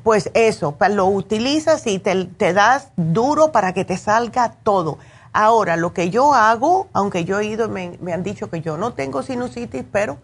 pues 0.02 0.30
eso, 0.34 0.76
lo 0.90 1.06
utilizas 1.06 1.86
y 1.86 1.98
te, 1.98 2.52
das 2.52 2.88
duro 2.96 3.52
para 3.52 3.72
que 3.72 3.84
te 3.84 3.96
salga 3.96 4.52
todo. 4.62 4.98
Ahora, 5.32 5.76
lo 5.76 5.92
que 5.92 6.10
yo 6.10 6.34
hago, 6.34 6.88
aunque 6.92 7.24
yo 7.24 7.38
he 7.38 7.46
ido, 7.46 7.68
me, 7.68 7.98
me 8.00 8.12
han 8.12 8.22
dicho 8.22 8.50
que 8.50 8.62
yo 8.62 8.76
no 8.76 8.94
tengo 8.94 9.22
sinusitis, 9.22 9.84
pero 9.90 10.18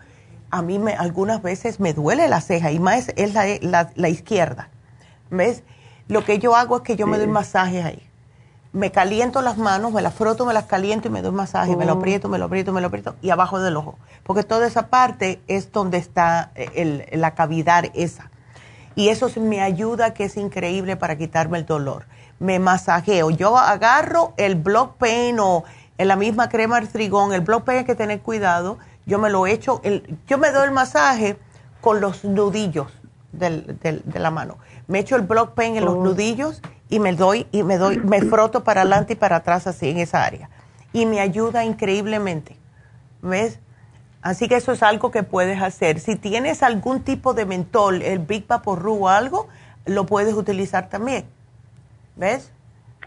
a 0.51 0.63
mí 0.63 0.79
me, 0.79 0.95
algunas 0.95 1.43
veces 1.43 1.81
me 1.81 1.93
duele 1.93 2.29
la 2.29 2.41
ceja 2.41 2.73
y 2.73 2.79
más 2.79 3.11
es 3.17 3.35
la, 3.35 3.91
la, 3.95 4.09
izquierda. 4.09 4.69
¿Ves? 5.31 5.63
Lo 6.09 6.25
que 6.25 6.39
yo 6.39 6.57
hago 6.57 6.79
es 6.79 6.83
que 6.83 6.97
yo 6.97 7.07
me 7.07 7.19
doy 7.19 7.27
masajes 7.27 7.85
ahí. 7.85 8.03
Me 8.73 8.91
caliento 8.91 9.43
las 9.43 9.59
manos, 9.59 9.93
me 9.93 10.01
las 10.01 10.15
froto, 10.15 10.47
me 10.47 10.55
las 10.55 10.65
caliento 10.65 11.09
y 11.09 11.11
me 11.11 11.21
doy 11.21 11.33
masaje, 11.33 11.77
me 11.77 11.85
lo 11.85 11.93
oh. 11.95 11.99
aprieto, 11.99 12.29
me 12.31 12.39
lo 12.39 12.47
aprieto, 12.47 12.73
me 12.73 12.81
lo 12.81 12.87
aprieto 12.87 13.17
y 13.21 13.31
abajo 13.31 13.61
del 13.61 13.77
ojo. 13.77 13.99
Porque 14.25 14.45
toda 14.45 14.67
esa 14.67 14.89
parte 14.89 15.43
es 15.47 15.73
donde 15.73 15.99
está 15.99 16.53
el, 16.55 17.05
la 17.13 17.35
cavidad 17.35 17.85
esa 17.95 18.32
y 18.95 19.09
eso 19.09 19.29
me 19.41 19.61
ayuda, 19.61 20.15
que 20.15 20.25
es 20.25 20.37
increíble 20.37 20.97
para 20.97 21.17
quitarme 21.17 21.59
el 21.59 21.67
dolor. 21.67 22.05
Me 22.39 22.59
masajeo. 22.59 23.31
Yo 23.31 23.57
agarro 23.57 24.35
el 24.37 24.57
block 24.57 24.97
pain 24.97 25.39
o 25.41 25.65
en 25.99 26.09
la 26.09 26.17
misma 26.17 26.49
crema 26.49 26.77
artrigón. 26.77 27.33
El 27.33 27.41
block 27.43 27.65
pain 27.65 27.81
hay 27.81 27.85
que 27.85 27.95
tener 27.95 28.21
cuidado. 28.21 28.79
yo 29.07 29.19
me 29.19 29.31
lo 29.31 29.47
echo, 29.47 29.81
el, 29.85 30.19
yo 30.27 30.39
me 30.39 30.51
doy 30.51 30.67
el 30.67 30.73
masaje 30.73 31.37
con 31.81 32.01
los 32.01 32.25
nudillos 32.25 32.93
del, 33.33 33.79
de 33.81 34.19
la 34.19 34.31
mano. 34.31 34.59
Me 34.87 35.01
echo 35.01 35.17
el 35.17 35.23
block 35.23 35.55
pain 35.55 35.77
en 35.77 35.85
los 35.85 35.95
oh. 35.95 36.05
nudillos 36.05 36.61
y 36.89 36.99
me 37.01 37.15
doy, 37.15 37.47
y 37.53 37.63
me 37.63 37.79
doy, 37.79 37.99
me 37.99 38.21
froto 38.21 38.65
para 38.65 38.83
adelante 38.83 39.15
y 39.15 39.17
para 39.17 39.37
atrás 39.37 39.67
así 39.67 39.89
en 39.89 39.99
esa 39.99 40.25
área. 40.25 40.51
Y 40.93 41.07
me 41.07 41.21
ayuda 41.21 41.65
increíblemente. 41.65 42.57
¿Ves? 43.23 43.59
Así 44.23 44.49
que 44.49 44.57
eso 44.57 44.73
es 44.73 44.83
algo 44.85 45.11
que 45.11 45.25
puedes 45.25 45.61
hacer. 45.61 45.99
Si 45.99 46.15
tienes 46.15 46.63
algún 46.63 47.03
tipo 47.03 47.35
de 47.35 47.45
mentol, 47.45 48.03
el 48.03 48.21
Big 48.21 48.47
Vaporru 48.47 49.05
o 49.05 49.09
algo, 49.09 49.49
lo 49.85 50.07
puedes 50.07 50.35
utilizar 50.35 50.89
también. 50.89 51.25
¿Ves? 52.15 52.53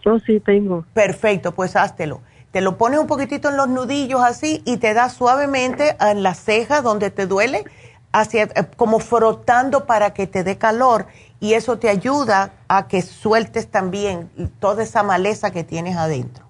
Oh, 0.04 0.18
sí, 0.20 0.38
tengo. 0.40 0.84
Perfecto, 0.92 1.52
pues 1.52 1.74
háztelo. 1.74 2.20
Te 2.52 2.60
lo 2.60 2.76
pones 2.76 3.00
un 3.00 3.06
poquitito 3.06 3.48
en 3.48 3.56
los 3.56 3.68
nudillos 3.68 4.22
así 4.22 4.62
y 4.64 4.76
te 4.76 4.94
das 4.94 5.14
suavemente 5.14 5.96
en 6.00 6.22
la 6.22 6.34
ceja 6.34 6.82
donde 6.82 7.10
te 7.10 7.26
duele, 7.26 7.64
hacia, 8.12 8.44
eh, 8.44 8.50
como 8.76 8.98
frotando 8.98 9.86
para 9.86 10.12
que 10.12 10.26
te 10.26 10.44
dé 10.44 10.58
calor. 10.58 11.06
Y 11.40 11.54
eso 11.54 11.78
te 11.78 11.88
ayuda 11.88 12.52
a 12.68 12.88
que 12.88 13.02
sueltes 13.02 13.68
también 13.68 14.30
toda 14.58 14.82
esa 14.82 15.02
maleza 15.02 15.50
que 15.50 15.64
tienes 15.64 15.96
adentro. 15.96 16.44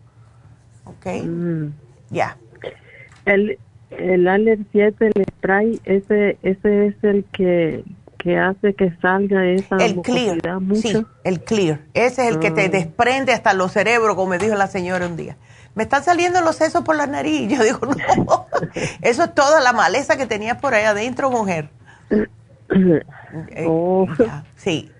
¿Ok? 0.85 1.07
Mm. 1.25 1.69
Ya. 2.11 2.37
El, 3.25 3.59
el 3.91 4.29
Aller 4.29 4.59
7, 4.73 5.11
el 5.15 5.25
spray, 5.25 5.81
ese, 5.85 6.39
ese 6.43 6.87
es 6.87 6.95
el 7.03 7.25
que, 7.33 7.85
que 8.19 8.39
hace 8.39 8.75
que 8.75 8.93
salga 9.01 9.47
esa 9.47 9.77
el 9.77 10.03
clear, 10.03 10.39
Sí, 10.75 11.05
el 11.25 11.41
clear. 11.43 11.81
Ese 11.95 12.27
es 12.27 12.35
el 12.35 12.41
que 12.41 12.51
te 12.51 12.67
ah. 12.67 12.69
desprende 12.69 13.33
hasta 13.33 13.53
los 13.55 13.73
cerebros, 13.73 14.17
como 14.17 14.31
me 14.31 14.39
dijo 14.39 14.55
la 14.57 14.67
señora 14.67 15.07
un 15.07 15.17
día. 15.17 15.37
Me 15.75 15.83
están 15.83 16.03
saliendo 16.03 16.41
los 16.41 16.57
sesos 16.57 16.83
por 16.85 16.97
la 16.97 17.07
nariz. 17.07 17.49
Yo 17.49 17.63
digo, 17.63 17.81
no, 17.87 18.47
eso 19.03 19.25
es 19.25 19.35
toda 19.35 19.61
la 19.61 19.73
maleza 19.73 20.17
que 20.17 20.27
tenías 20.27 20.61
por 20.61 20.75
ahí 20.75 20.85
adentro, 20.85 21.31
mujer. 21.31 21.69
Oh. 23.67 24.07
sí. 24.57 24.91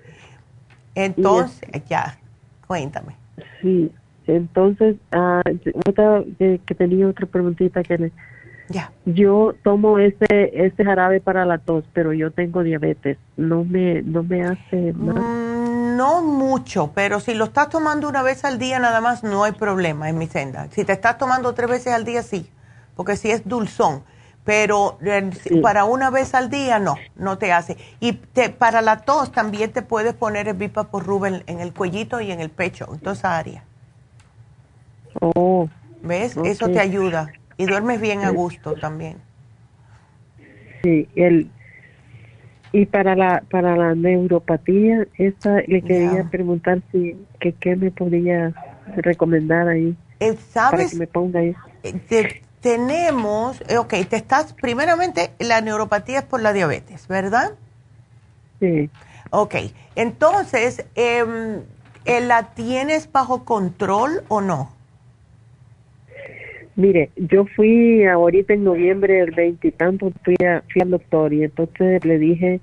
Entonces, 0.95 1.61
ya, 1.89 2.19
cuéntame. 2.67 3.17
Sí, 3.61 3.91
entonces, 4.27 4.97
otra, 5.87 6.23
que 6.39 6.75
tenía 6.75 7.07
otra 7.09 7.27
preguntita 7.27 7.83
que 7.83 7.99
le 7.99 8.13
Yo 9.05 9.55
tomo 9.63 9.99
ese 9.99 10.27
ese 10.31 10.85
jarabe 10.85 11.21
para 11.21 11.45
la 11.45 11.59
tos, 11.59 11.85
pero 11.93 12.13
yo 12.13 12.31
tengo 12.31 12.63
diabetes. 12.63 13.19
No 13.37 13.65
me 13.65 14.03
no 14.03 14.23
me 14.23 14.45
hace 14.45 14.93
nada. 14.95 15.21
Mm, 15.21 15.97
no 15.97 16.23
mucho, 16.23 16.93
pero 16.95 17.21
si 17.21 17.35
lo 17.35 17.45
estás 17.45 17.69
tomando 17.69 18.09
una 18.09 18.23
vez 18.23 18.45
al 18.45 18.59
día 18.59 18.79
nada 18.79 19.01
más 19.01 19.23
no 19.23 19.45
hay 19.45 19.53
problema 19.53 20.09
en 20.09 20.19
mi 20.19 20.27
senda. 20.27 20.69
Si 20.71 20.85
te 20.85 20.93
estás 20.93 21.19
tomando 21.19 21.55
tres 21.55 21.71
veces 21.71 21.93
al 21.93 22.05
día 22.05 22.23
sí, 22.23 22.51
porque 22.97 23.17
si 23.17 23.31
es 23.31 23.47
dulzón, 23.47 24.03
pero 24.45 24.99
eh, 25.05 25.31
para 25.61 25.85
una 25.85 26.11
vez 26.11 26.35
al 26.35 26.51
día 26.51 26.79
no, 26.79 26.97
no 27.17 27.39
te 27.39 27.53
hace. 27.53 27.77
Y 28.01 28.13
te, 28.13 28.49
para 28.49 28.81
la 28.81 28.99
tos 28.99 29.33
también 29.33 29.73
te 29.73 29.83
puedes 29.83 30.15
poner 30.15 30.49
el 30.49 30.55
Vipa 30.55 30.85
por 30.85 31.05
Rubén 31.05 31.43
en 31.47 31.61
el 31.61 31.73
cuellito 31.73 32.21
y 32.21 32.31
en 32.31 32.41
el 32.41 32.51
pecho, 32.51 32.87
en 32.93 33.01
toda 33.01 33.15
esa 33.15 33.37
área. 33.37 33.65
Oh. 35.21 35.69
¿Ves? 36.03 36.37
Eso 36.45 36.69
te 36.69 36.79
ayuda. 36.79 37.33
Y 37.59 37.67
duermes 37.67 38.01
bien 38.01 38.25
a 38.25 38.31
gusto 38.31 38.75
también. 38.75 39.17
Sí, 40.83 41.09
el, 41.17 41.51
y 42.73 42.87
para 42.87 43.17
la 43.17 43.43
para 43.51 43.77
la 43.77 43.95
neuropatía, 43.95 45.07
esta 45.17 45.63
le 45.67 45.83
quería 45.83 46.25
preguntar 46.25 46.83
si 46.93 47.17
que 47.41 47.53
qué 47.53 47.77
me 47.77 47.91
podría 47.91 48.53
recomendar 48.97 49.69
ahí. 49.69 49.97
Eh, 50.21 50.37
¿Sabes? 50.51 50.71
Para 50.71 50.89
que 50.91 50.97
me 50.97 51.07
ponga 51.07 51.41
ahí. 51.41 51.55
Eh, 51.83 52.43
tenemos, 52.61 53.63
eh, 53.69 53.79
ok, 53.79 53.95
te 54.09 54.17
estás, 54.17 54.53
primeramente, 54.53 55.31
la 55.39 55.61
neuropatía 55.61 56.21
es 56.21 56.25
por 56.25 56.43
la 56.43 56.53
diabetes, 56.53 57.09
¿verdad? 57.09 57.53
Sí. 58.61 58.91
Ok, 59.31 59.55
entonces, 59.95 60.85
eh, 60.95 61.25
¿la 62.05 62.55
tienes 62.55 63.11
bajo 63.11 63.45
control 63.45 64.23
o 64.29 64.41
no? 64.41 64.76
Mire, 66.77 67.11
yo 67.17 67.47
fui 67.57 68.05
ahorita 68.05 68.53
en 68.53 68.65
noviembre 68.65 69.15
del 69.15 69.31
veintitantos, 69.31 70.13
fui, 70.23 70.37
fui 70.37 70.83
al 70.83 70.91
doctor 70.91 71.33
y 71.33 71.45
entonces 71.45 72.05
le 72.05 72.19
dije 72.19 72.61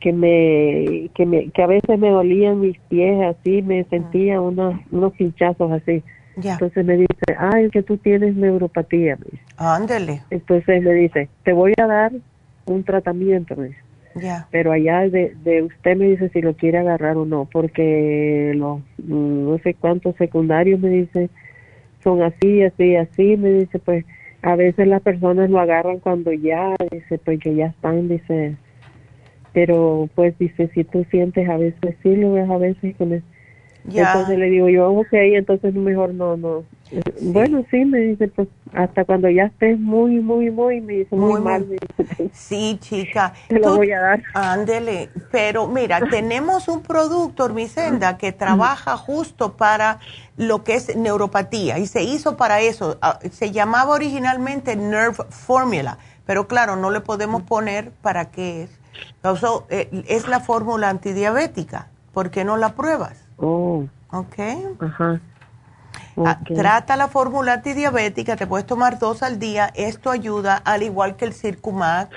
que 0.00 0.12
me 0.12 1.10
que 1.14 1.26
me 1.26 1.50
que 1.50 1.62
a 1.62 1.66
veces 1.66 1.98
me 1.98 2.10
dolían 2.10 2.60
mis 2.60 2.78
pies 2.88 3.20
así, 3.24 3.62
me 3.62 3.84
sentía 3.84 4.40
unos 4.40 4.80
unos 4.90 5.12
pinchazos 5.14 5.70
así. 5.72 6.02
Entonces 6.36 6.84
me 6.84 6.96
dice, 6.96 7.36
ay, 7.36 7.68
que 7.70 7.82
tú 7.82 7.96
tienes 7.96 8.36
neuropatía. 8.36 9.18
Ándele. 9.56 10.22
Entonces 10.30 10.82
me 10.82 10.92
dice, 10.92 11.28
te 11.42 11.52
voy 11.52 11.74
a 11.80 11.86
dar 11.86 12.12
un 12.64 12.84
tratamiento. 12.84 13.56
Me 13.56 13.70
Pero 14.50 14.72
allá 14.72 15.08
de, 15.08 15.34
de 15.42 15.62
usted 15.62 15.96
me 15.96 16.06
dice 16.10 16.28
si 16.28 16.40
lo 16.40 16.54
quiere 16.54 16.78
agarrar 16.78 17.16
o 17.16 17.24
no, 17.24 17.48
porque 17.50 18.52
los 18.54 18.80
no 18.98 19.58
sé 19.64 19.74
cuántos 19.74 20.14
secundarios 20.16 20.80
me 20.80 20.90
dice 20.90 21.28
son 22.08 22.22
así, 22.22 22.62
así, 22.62 22.96
así, 22.96 23.36
me 23.36 23.50
dice, 23.50 23.78
pues 23.78 24.04
a 24.40 24.56
veces 24.56 24.86
las 24.88 25.02
personas 25.02 25.50
lo 25.50 25.60
agarran 25.60 25.98
cuando 25.98 26.32
ya, 26.32 26.74
dice, 26.90 27.18
pues 27.18 27.38
que 27.38 27.54
ya 27.54 27.66
están, 27.66 28.08
dice, 28.08 28.56
pero 29.52 30.08
pues 30.14 30.38
dice, 30.38 30.70
si 30.72 30.84
tú 30.84 31.04
sientes 31.10 31.46
a 31.48 31.58
veces 31.58 31.96
sí, 32.02 32.16
lo 32.16 32.32
ves 32.32 32.48
a 32.48 32.56
veces 32.56 32.96
con 32.96 33.12
el, 33.12 33.22
entonces 33.84 34.38
le 34.38 34.48
digo 34.48 34.70
yo, 34.70 34.90
ok, 34.90 35.12
entonces 35.12 35.74
mejor 35.74 36.14
no, 36.14 36.36
no. 36.38 36.64
Bueno, 37.20 37.64
sí, 37.70 37.84
me 37.84 37.98
dice, 37.98 38.28
pues 38.28 38.48
hasta 38.72 39.04
cuando 39.04 39.28
ya 39.28 39.44
estés 39.44 39.78
muy, 39.78 40.20
muy, 40.20 40.50
muy, 40.50 40.80
me 40.80 40.94
dice, 40.94 41.16
muy, 41.16 41.40
mal. 41.40 41.66
sí, 42.32 42.78
chica. 42.80 43.34
Te 43.48 43.58
lo 43.58 43.76
voy 43.76 43.92
a 43.92 44.00
dar. 44.00 44.22
Ándele, 44.34 45.10
pero 45.30 45.66
mira, 45.66 46.00
tenemos 46.10 46.68
un 46.68 46.82
producto, 46.82 47.44
Ormicenda, 47.44 48.16
que 48.16 48.32
trabaja 48.32 48.96
justo 48.96 49.56
para 49.56 49.98
lo 50.36 50.64
que 50.64 50.74
es 50.74 50.96
neuropatía 50.96 51.78
y 51.78 51.86
se 51.86 52.02
hizo 52.02 52.36
para 52.36 52.60
eso. 52.60 52.98
Ah, 53.02 53.18
se 53.30 53.50
llamaba 53.50 53.94
originalmente 53.94 54.76
Nerve 54.76 55.24
Formula, 55.30 55.98
pero 56.26 56.46
claro, 56.46 56.76
no 56.76 56.90
le 56.90 57.00
podemos 57.00 57.42
poner 57.42 57.90
para 57.90 58.30
qué 58.30 58.62
es. 58.64 58.78
Eh, 59.70 60.04
es 60.08 60.28
la 60.28 60.40
fórmula 60.40 60.88
antidiabética. 60.88 61.88
¿Por 62.12 62.30
qué 62.30 62.44
no 62.44 62.56
la 62.56 62.74
pruebas? 62.74 63.24
Oh. 63.36 63.84
Ok. 64.10 64.38
Ajá. 64.80 65.20
Ah, 66.26 66.40
trata 66.44 66.96
la 66.96 67.08
fórmula 67.08 67.54
antidiabética, 67.54 68.36
te 68.36 68.46
puedes 68.46 68.66
tomar 68.66 68.98
dos 68.98 69.22
al 69.22 69.38
día. 69.38 69.70
Esto 69.74 70.10
ayuda, 70.10 70.56
al 70.56 70.82
igual 70.82 71.16
que 71.16 71.24
el 71.24 71.34
Circumax, 71.34 72.10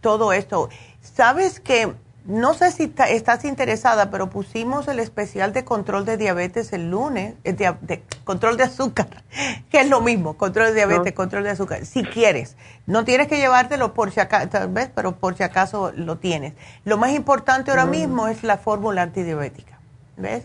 todo 0.00 0.32
esto. 0.32 0.68
¿Sabes 1.00 1.60
que 1.60 1.94
No 2.26 2.52
sé 2.52 2.72
si 2.72 2.92
estás 3.08 3.46
interesada, 3.46 4.10
pero 4.10 4.28
pusimos 4.28 4.86
el 4.88 4.98
especial 4.98 5.54
de 5.54 5.64
control 5.64 6.04
de 6.04 6.18
diabetes 6.18 6.74
el 6.74 6.90
lunes, 6.90 7.32
eh, 7.44 7.54
de, 7.54 8.02
control 8.24 8.58
de 8.58 8.64
azúcar, 8.64 9.08
que 9.70 9.80
es 9.80 9.88
lo 9.88 10.02
mismo, 10.02 10.36
control 10.36 10.66
de 10.66 10.74
diabetes, 10.74 11.14
control 11.14 11.44
de 11.44 11.50
azúcar. 11.50 11.86
Si 11.86 12.04
quieres, 12.04 12.58
no 12.84 13.06
tienes 13.06 13.28
que 13.28 13.38
llevártelo 13.38 13.94
por 13.94 14.10
si 14.10 14.20
acaso, 14.20 14.46
tal 14.50 14.68
vez, 14.68 14.90
pero 14.94 15.16
por 15.16 15.38
si 15.38 15.42
acaso 15.42 15.90
lo 15.96 16.18
tienes. 16.18 16.52
Lo 16.84 16.98
más 16.98 17.12
importante 17.12 17.70
ahora 17.70 17.86
mismo 17.86 18.28
es 18.28 18.42
la 18.42 18.58
fórmula 18.58 19.00
antidiabética. 19.00 19.78
¿Ves? 20.18 20.44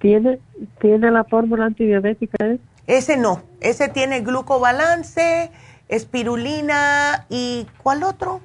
¿Tiene, 0.00 0.40
¿Tiene 0.80 1.10
la 1.10 1.24
fórmula 1.24 1.66
antidiabética? 1.66 2.44
Eh? 2.44 2.58
Ese 2.86 3.16
no, 3.16 3.42
ese 3.60 3.88
tiene 3.88 4.20
glucobalance, 4.20 5.50
espirulina 5.88 7.26
y 7.28 7.66
¿cuál 7.82 8.02
otro? 8.02 8.40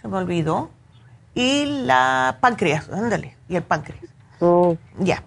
Se 0.00 0.08
me 0.08 0.16
olvidó. 0.16 0.70
Y 1.34 1.66
la 1.84 2.38
páncreas, 2.40 2.88
ándale, 2.90 3.36
y 3.48 3.56
el 3.56 3.62
páncreas. 3.62 4.04
Oh. 4.40 4.76
Ya. 4.98 5.22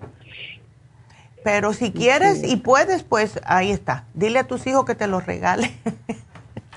Pero 1.44 1.74
si 1.74 1.92
quieres 1.92 2.44
y 2.44 2.58
puedes, 2.58 3.04
pues 3.04 3.40
ahí 3.46 3.72
está. 3.72 4.06
Dile 4.14 4.40
a 4.40 4.48
tus 4.48 4.66
hijos 4.68 4.86
que 4.86 4.96
te 4.96 5.08
los 5.08 5.26
regalen. 5.26 5.72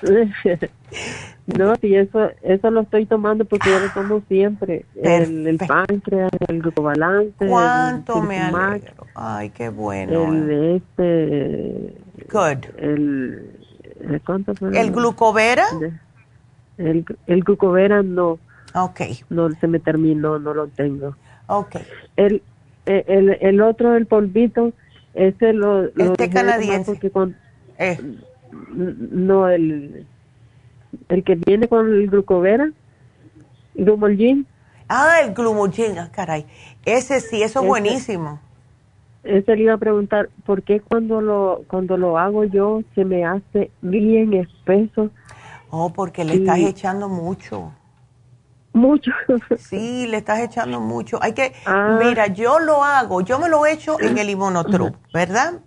No, 1.47 1.73
y 1.81 1.95
eso, 1.95 2.29
eso 2.43 2.71
lo 2.71 2.81
estoy 2.81 3.05
tomando 3.05 3.45
porque 3.45 3.69
yo 3.69 3.79
lo 3.79 3.89
tomo 3.93 4.21
siempre. 4.27 4.85
El, 4.95 5.47
el, 5.47 5.57
páncreas, 5.57 6.31
el 6.47 6.61
glucobalance. 6.61 7.33
¿Cuánto 7.47 8.21
me 8.21 8.39
alegro? 8.39 9.07
Ay, 9.15 9.49
qué 9.49 9.69
bueno. 9.69 10.31
El 10.31 10.75
este. 10.75 11.95
Good. 12.31 12.65
El, 12.77 14.21
¿cuánto? 14.25 14.53
¿El 14.71 14.91
glucovera? 14.91 15.65
El, 16.77 17.05
el 17.27 17.43
glucovera 17.43 18.03
no. 18.03 18.39
Ok. 18.75 19.01
No 19.29 19.49
se 19.59 19.67
me 19.67 19.79
terminó, 19.79 20.39
no 20.39 20.53
lo 20.53 20.67
tengo. 20.67 21.15
Ok. 21.47 21.77
El, 22.15 22.41
el, 22.85 23.37
el 23.41 23.61
otro, 23.61 23.95
el 23.95 24.05
polvito, 24.05 24.73
ese 25.15 25.53
lo. 25.53 25.83
lo 25.83 26.11
este 26.11 26.29
canadiense. 26.29 26.99
Eh. 27.77 27.97
No, 28.51 29.49
el 29.49 30.05
el 31.09 31.23
que 31.23 31.35
viene 31.35 31.67
con 31.67 31.87
el 31.87 32.09
glucovera, 32.09 32.71
glumolgin. 33.75 34.45
Ah, 34.87 35.21
el 35.23 35.33
glumolgin, 35.33 35.97
ah, 35.97 36.09
caray. 36.11 36.45
Ese 36.85 37.21
sí, 37.21 37.41
eso 37.41 37.61
es 37.61 37.67
buenísimo. 37.67 38.39
Ese 39.23 39.55
le 39.55 39.63
iba 39.63 39.73
a 39.73 39.77
preguntar, 39.77 40.29
¿por 40.45 40.63
qué 40.63 40.81
cuando 40.81 41.21
lo, 41.21 41.61
cuando 41.67 41.95
lo 41.95 42.17
hago 42.17 42.43
yo 42.43 42.81
se 42.95 43.05
me 43.05 43.23
hace 43.23 43.71
bien 43.81 44.33
espeso? 44.33 45.11
Oh, 45.69 45.91
porque 45.93 46.25
le 46.25 46.35
estás 46.35 46.59
echando 46.59 47.07
mucho. 47.07 47.71
Mucho. 48.73 49.11
Sí, 49.57 50.07
le 50.07 50.17
estás 50.17 50.39
echando 50.39 50.79
mucho. 50.79 51.19
Hay 51.21 51.33
que, 51.33 51.53
ah. 51.65 51.99
mira, 52.03 52.27
yo 52.27 52.59
lo 52.59 52.83
hago, 52.83 53.21
yo 53.21 53.37
me 53.39 53.47
lo 53.47 53.65
echo 53.65 53.97
en 53.99 54.17
el 54.17 54.29
inmunotrup, 54.31 54.95
¿verdad? 55.13 55.59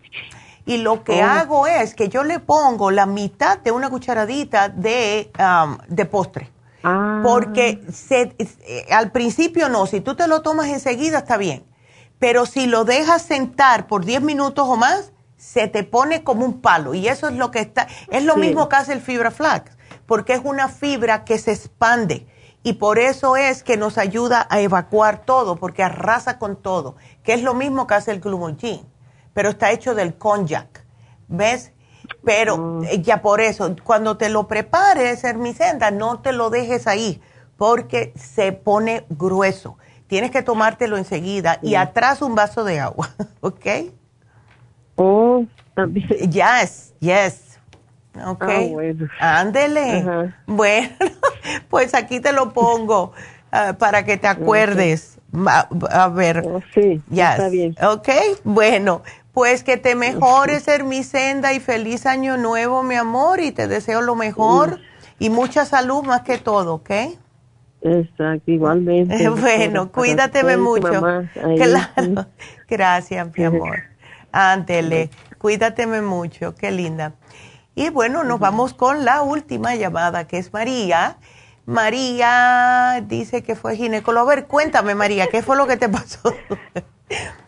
Y 0.66 0.78
lo 0.78 1.04
que 1.04 1.22
oh. 1.22 1.26
hago 1.26 1.66
es 1.66 1.94
que 1.94 2.08
yo 2.08 2.24
le 2.24 2.40
pongo 2.40 2.90
la 2.90 3.06
mitad 3.06 3.58
de 3.58 3.70
una 3.70 3.90
cucharadita 3.90 4.68
de, 4.68 5.30
um, 5.38 5.78
de 5.88 6.04
postre. 6.06 6.50
Ah. 6.82 7.20
Porque 7.22 7.82
se, 7.92 8.34
eh, 8.38 8.86
al 8.90 9.10
principio 9.10 9.68
no, 9.68 9.86
si 9.86 10.00
tú 10.00 10.14
te 10.14 10.26
lo 10.26 10.42
tomas 10.42 10.68
enseguida 10.68 11.18
está 11.18 11.36
bien. 11.36 11.64
Pero 12.18 12.46
si 12.46 12.66
lo 12.66 12.84
dejas 12.84 13.22
sentar 13.22 13.86
por 13.86 14.04
10 14.04 14.22
minutos 14.22 14.66
o 14.68 14.76
más, 14.76 15.12
se 15.36 15.68
te 15.68 15.84
pone 15.84 16.24
como 16.24 16.44
un 16.46 16.60
palo. 16.60 16.94
Y 16.94 17.08
eso 17.08 17.28
es 17.28 17.34
lo 17.34 17.50
que 17.50 17.60
está, 17.60 17.86
es 18.10 18.24
lo 18.24 18.36
mismo 18.36 18.68
que 18.68 18.76
hace 18.76 18.92
el 18.92 19.00
fibra 19.00 19.30
flax, 19.30 19.72
porque 20.06 20.32
es 20.32 20.40
una 20.42 20.68
fibra 20.68 21.24
que 21.24 21.38
se 21.38 21.52
expande 21.52 22.26
y 22.66 22.72
por 22.74 22.98
eso 22.98 23.36
es 23.36 23.62
que 23.62 23.76
nos 23.76 23.98
ayuda 23.98 24.46
a 24.48 24.58
evacuar 24.60 25.26
todo, 25.26 25.56
porque 25.56 25.82
arrasa 25.82 26.38
con 26.38 26.56
todo, 26.56 26.96
que 27.22 27.34
es 27.34 27.42
lo 27.42 27.52
mismo 27.52 27.86
que 27.86 27.94
hace 27.94 28.10
el 28.10 28.20
glumulgin, 28.20 28.86
pero 29.34 29.50
está 29.50 29.70
hecho 29.72 29.94
del 29.94 30.14
konjac, 30.14 30.84
¿ves? 31.28 31.72
Pero 32.24 32.56
mm. 32.56 32.84
eh, 32.84 33.02
ya 33.02 33.20
por 33.20 33.40
eso, 33.40 33.74
cuando 33.84 34.16
te 34.16 34.30
lo 34.30 34.48
prepares, 34.48 35.24
Hermicenda, 35.24 35.90
no 35.90 36.20
te 36.20 36.32
lo 36.32 36.48
dejes 36.48 36.86
ahí, 36.86 37.20
porque 37.56 38.12
se 38.16 38.52
pone 38.52 39.04
grueso. 39.10 39.76
Tienes 40.06 40.30
que 40.30 40.42
tomártelo 40.42 40.96
enseguida 40.96 41.58
y 41.62 41.74
atrás 41.74 42.22
un 42.22 42.34
vaso 42.34 42.64
de 42.64 42.80
agua, 42.80 43.10
¿ok? 43.40 43.66
Oh, 44.96 45.44
también. 45.74 46.08
Yes, 46.30 46.94
yes. 47.00 47.58
Ok. 48.26 48.44
Ah, 48.46 48.60
bueno. 48.70 49.08
Ándele. 49.18 50.32
Bueno, 50.46 50.88
pues 51.68 51.94
aquí 51.94 52.20
te 52.20 52.32
lo 52.32 52.52
pongo 52.52 53.12
ah, 53.50 53.74
para 53.78 54.04
que 54.04 54.16
te 54.16 54.28
acuerdes. 54.28 55.18
A, 55.90 56.08
ver. 56.08 56.44
Oh, 56.46 56.60
sí, 56.72 57.02
está 57.10 57.48
bien. 57.48 57.74
Ok, 57.82 58.08
bueno. 58.44 59.02
Pues 59.34 59.64
que 59.64 59.76
te 59.76 59.96
mejores, 59.96 60.68
Hermicenda, 60.68 61.52
y 61.52 61.60
feliz 61.60 62.06
año 62.06 62.36
nuevo, 62.36 62.84
mi 62.84 62.94
amor, 62.94 63.40
y 63.40 63.50
te 63.50 63.66
deseo 63.66 64.00
lo 64.00 64.14
mejor 64.14 64.78
y 65.18 65.28
mucha 65.28 65.64
salud 65.64 66.04
más 66.04 66.22
que 66.22 66.38
todo, 66.38 66.74
¿ok? 66.74 66.90
Exacto, 67.82 68.50
igualmente. 68.50 69.28
bueno, 69.30 69.90
cuídateme 69.90 70.56
mucho. 70.56 71.02
Claro. 71.56 72.26
Gracias, 72.68 73.28
mi 73.36 73.44
amor. 73.44 73.82
Ándele, 74.30 75.10
cuídateme 75.38 76.00
mucho, 76.00 76.54
qué 76.54 76.70
linda. 76.70 77.14
Y 77.74 77.90
bueno, 77.90 78.22
nos 78.22 78.38
vamos 78.38 78.72
con 78.72 79.04
la 79.04 79.22
última 79.22 79.74
llamada, 79.74 80.28
que 80.28 80.38
es 80.38 80.52
María. 80.52 81.16
María 81.66 83.04
dice 83.04 83.42
que 83.42 83.56
fue 83.56 83.74
ginecólogo. 83.74 84.30
A 84.30 84.34
ver, 84.36 84.46
cuéntame, 84.46 84.94
María, 84.94 85.26
¿qué 85.26 85.42
fue 85.42 85.56
lo 85.56 85.66
que 85.66 85.76
te 85.76 85.88
pasó? 85.88 86.32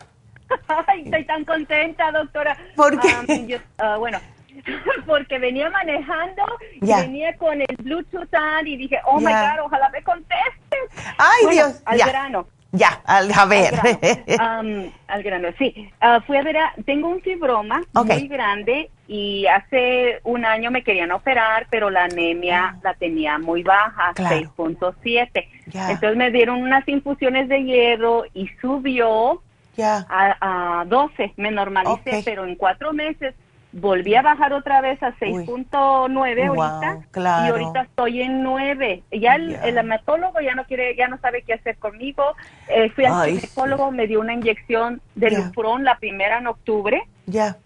Ay, 0.87 1.03
estoy 1.05 1.25
tan 1.25 1.45
contenta, 1.45 2.11
doctora. 2.11 2.57
¿Por 2.75 2.99
qué? 2.99 3.59
Ah, 3.77 3.97
bueno, 3.97 4.19
porque 5.05 5.39
venía 5.39 5.69
manejando 5.69 6.43
y 6.81 6.85
venía 6.85 7.35
con 7.37 7.61
el 7.61 7.75
Bluetooth 7.79 8.27
y 8.65 8.77
dije, 8.77 8.99
oh 9.05 9.19
my 9.19 9.31
God, 9.31 9.65
ojalá 9.65 9.89
me 9.89 10.03
contestes. 10.03 10.79
Ay, 11.17 11.55
Dios. 11.55 11.81
Al 11.85 11.97
grano. 11.97 12.47
Ya, 12.73 13.01
al, 13.05 13.31
a 13.33 13.45
ver. 13.45 13.73
Al 15.07 15.23
grano, 15.23 15.47
sí. 15.57 15.89
Uh, 16.01 16.21
fui 16.23 16.35
a 16.35 16.43
ver, 16.43 16.57
tengo 16.85 17.07
un 17.07 17.21
fibroma 17.21 17.81
muy 17.93 18.27
grande 18.27 18.89
y 19.07 19.45
hace 19.47 20.19
un 20.25 20.43
año 20.43 20.69
me 20.69 20.83
querían 20.83 21.11
operar, 21.11 21.67
pero 21.69 21.89
la 21.89 22.03
anemia 22.03 22.73
ah. 22.75 22.79
la 22.83 22.93
tenía 22.93 23.39
muy 23.39 23.63
baja, 23.63 24.13
6.7. 24.15 25.47
Entonces 25.65 26.17
me 26.17 26.29
dieron 26.29 26.61
unas 26.61 26.85
infusiones 26.89 27.47
de 27.47 27.63
hierro 27.63 28.25
y 28.33 28.49
subió 28.59 29.41
a, 29.83 30.81
a, 30.81 30.85
12. 30.85 31.33
Me 31.37 31.51
normalicé, 31.51 32.21
pero 32.25 32.45
en 32.45 32.55
cuatro 32.55 32.93
meses 32.93 33.35
volví 33.71 34.15
a 34.15 34.21
bajar 34.21 34.53
otra 34.53 34.81
vez 34.81 35.01
a 35.03 35.13
6.9 35.17 36.09
ahorita 36.47 37.45
y 37.45 37.49
ahorita 37.49 37.81
estoy 37.81 38.21
en 38.21 38.43
9. 38.43 39.03
Ya 39.11 39.35
el, 39.35 39.77
hematólogo 39.77 40.39
ya 40.41 40.55
no 40.55 40.65
quiere, 40.65 40.95
ya 40.95 41.07
no 41.07 41.17
sabe 41.19 41.43
qué 41.43 41.53
hacer 41.53 41.77
conmigo. 41.77 42.23
Eh, 42.69 42.89
fui 42.91 43.05
al 43.05 43.29
ginecólogo, 43.29 43.91
me 43.91 44.07
dio 44.07 44.19
una 44.19 44.33
inyección 44.33 45.01
de 45.15 45.31
Lupron 45.31 45.83
la 45.83 45.97
primera 45.97 46.39
en 46.39 46.47
octubre. 46.47 47.03
Ya. 47.25 47.57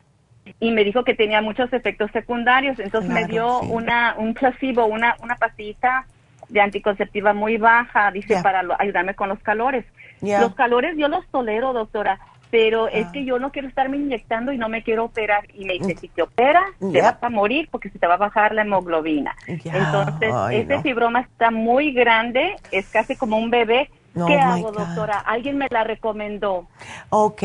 Y 0.60 0.72
me 0.72 0.84
dijo 0.84 1.04
que 1.04 1.14
tenía 1.14 1.42
muchos 1.42 1.72
efectos 1.72 2.10
secundarios, 2.12 2.80
entonces 2.80 3.12
me 3.12 3.26
dio 3.26 3.60
una 3.62 4.16
un 4.18 4.34
placebo, 4.34 4.86
una 4.86 5.16
una 5.22 5.36
pastillita 5.36 6.08
de 6.50 6.60
anticonceptiva 6.60 7.34
muy 7.34 7.58
baja, 7.58 8.12
dice 8.12 8.42
para 8.42 8.64
ayudarme 8.80 9.14
con 9.14 9.30
los 9.30 9.40
calores. 9.40 9.86
Los 10.22 10.56
calores 10.56 10.96
yo 10.98 11.08
los 11.08 11.26
tolero, 11.28 11.74
doctora, 11.74 12.20
pero 12.52 12.88
es 12.90 13.08
ah. 13.08 13.12
que 13.12 13.26
yo 13.26 13.40
no 13.40 13.52
quiero 13.52 13.68
estarme 13.68 13.98
inyectando 13.98 14.52
y 14.52 14.58
no 14.58 14.70
me 14.70 14.84
quiero 14.84 15.06
operar. 15.06 15.48
Y 15.54 15.66
me 15.66 15.74
dice, 15.74 15.96
si 15.98 16.10
te 16.10 16.22
operas, 16.22 16.66
te 16.92 17.02
vas 17.02 17.18
a 17.22 17.30
morir 17.30 17.70
porque 17.72 17.90
se 17.90 17.98
te 17.98 18.06
va 18.06 18.16
a 18.16 18.18
bajar 18.18 18.54
la 18.54 18.62
hemoglobina. 18.64 19.36
Entonces, 19.48 20.34
ese 20.52 20.82
fibroma 20.82 21.22
está 21.22 21.50
muy 21.50 21.94
grande, 21.94 22.56
es 22.72 22.90
casi 22.90 23.16
como 23.16 23.38
un 23.38 23.50
bebé. 23.50 23.90
¿Qué 24.14 24.36
hago, 24.36 24.74
doctora? 24.74 25.20
Alguien 25.20 25.58
me 25.58 25.68
la 25.70 25.86
recomendó. 25.86 26.68
Ok. 27.10 27.44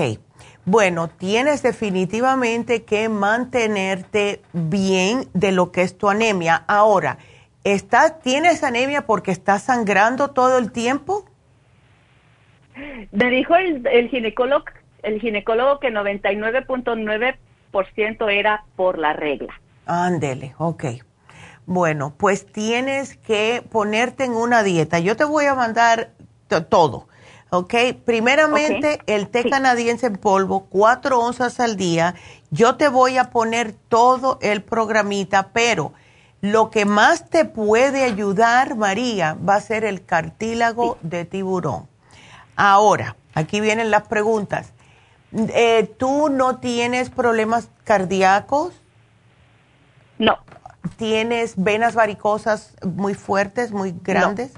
Bueno, 0.65 1.07
tienes 1.07 1.63
definitivamente 1.63 2.83
que 2.83 3.09
mantenerte 3.09 4.43
bien 4.53 5.29
de 5.33 5.53
lo 5.53 5.71
que 5.71 5.83
es 5.83 5.97
tu 5.97 6.11
anemia. 6.11 6.65
Ahora, 6.67 7.19
¿estás, 7.63 8.19
¿tienes 8.19 8.65
anemia 8.65 9.07
porque 9.07 9.31
estás 9.31 9.63
sangrando 9.63 10.31
todo 10.33 10.59
el 10.59 10.73
tiempo? 10.73 11.25
Me 13.13 13.31
dijo 13.31 13.57
el, 13.57 13.87
el 13.87 14.09
ginecólogo 14.09 14.65
el 15.07 15.21
ginecólogo 15.21 15.81
que 15.81 15.89
99.9% 15.89 18.33
era 18.33 18.65
por 18.75 18.99
la 18.99 19.13
regla. 19.13 19.53
Ándele, 19.87 20.57
ok. 20.59 20.85
Bueno, 21.65 22.13
pues 22.17 22.51
tienes 22.51 23.17
que 23.17 23.63
ponerte 23.71 24.25
en 24.25 24.33
una 24.33 24.65
dieta. 24.65 24.99
Yo 24.99 25.17
te 25.17 25.25
voy 25.25 25.47
a 25.47 25.55
mandar 25.55 26.11
todo, 26.69 27.07
¿ok? 27.51 27.75
Primeramente, 28.05 29.01
el 29.07 29.29
té 29.29 29.49
canadiense 29.49 30.07
en 30.07 30.17
polvo, 30.17 30.67
cuatro 30.69 31.21
onzas 31.21 31.61
al 31.61 31.77
día. 31.77 32.17
Yo 32.51 32.75
te 32.77 32.89
voy 32.89 33.17
a 33.17 33.31
poner 33.31 33.73
todo 33.73 34.41
el 34.43 34.63
programita, 34.63 35.51
pero 35.53 35.93
lo 36.41 36.71
que 36.71 36.85
más 36.85 37.31
te 37.31 37.45
puede 37.45 38.03
ayudar, 38.05 38.77
María, 38.77 39.37
va 39.49 39.55
a 39.57 39.61
ser 39.61 39.85
el 39.85 40.05
cartílago 40.05 40.99
de 41.03 41.25
tiburón. 41.25 41.89
Ahora, 42.57 43.17
aquí 43.35 43.61
vienen 43.61 43.91
las 43.91 44.09
preguntas. 44.09 44.73
Eh, 45.33 45.95
¿Tú 45.99 46.31
no 46.31 46.59
tienes 46.59 47.11
problemas 47.11 47.69
cardíacos? 47.85 48.73
No. 50.19 50.39
¿Tienes 50.97 51.55
venas 51.57 51.95
varicosas 51.95 52.75
muy 52.83 53.15
fuertes, 53.15 53.73
muy 53.73 53.95
grandes? 54.03 54.55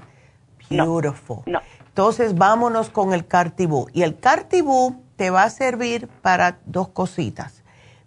No. 0.69 0.85
Beautiful. 0.85 1.41
No. 1.45 1.59
Entonces 1.87 2.35
vámonos 2.35 2.89
con 2.89 3.13
el 3.13 3.27
Cartibú. 3.27 3.87
Y 3.91 4.03
el 4.03 4.17
Cartibú 4.19 5.03
te 5.17 5.31
va 5.31 5.43
a 5.43 5.49
servir 5.49 6.07
para 6.21 6.59
dos 6.65 6.87
cositas. 6.89 7.61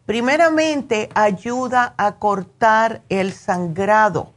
Primeramente, 0.06 1.10
ayuda 1.14 1.94
a 1.98 2.12
cortar 2.12 3.02
el 3.10 3.32
sangrado. 3.32 4.32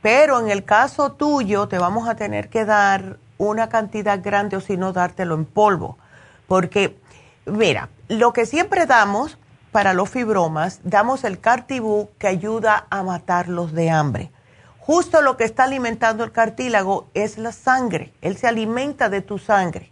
Pero 0.00 0.40
en 0.40 0.50
el 0.50 0.64
caso 0.64 1.12
tuyo, 1.12 1.68
te 1.68 1.78
vamos 1.78 2.08
a 2.08 2.16
tener 2.16 2.48
que 2.48 2.64
dar 2.64 3.18
una 3.48 3.68
cantidad 3.68 4.20
grande 4.22 4.56
o 4.56 4.60
si 4.60 4.76
no, 4.76 4.92
dártelo 4.92 5.34
en 5.34 5.44
polvo. 5.44 5.98
Porque 6.46 7.00
Mira, 7.46 7.88
lo 8.08 8.32
que 8.32 8.46
siempre 8.46 8.86
damos 8.86 9.36
para 9.72 9.94
los 9.94 10.08
fibromas, 10.10 10.80
damos 10.84 11.24
el 11.24 11.40
cartibú 11.40 12.10
que 12.18 12.28
ayuda 12.28 12.86
a 12.90 13.02
matarlos 13.02 13.72
de 13.72 13.90
hambre. 13.90 14.30
Justo 14.78 15.22
lo 15.22 15.36
que 15.36 15.44
está 15.44 15.64
alimentando 15.64 16.24
el 16.24 16.30
cartílago 16.30 17.08
es 17.14 17.38
la 17.38 17.52
sangre. 17.52 18.12
Él 18.20 18.36
se 18.36 18.46
alimenta 18.46 19.08
de 19.08 19.22
tu 19.22 19.38
sangre. 19.38 19.90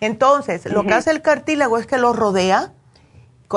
Entonces, 0.00 0.66
lo 0.66 0.84
que 0.84 0.94
hace 0.94 1.10
el 1.10 1.22
cartílago 1.22 1.78
es 1.78 1.86
que 1.86 1.96
lo 1.96 2.12
rodea, 2.12 2.72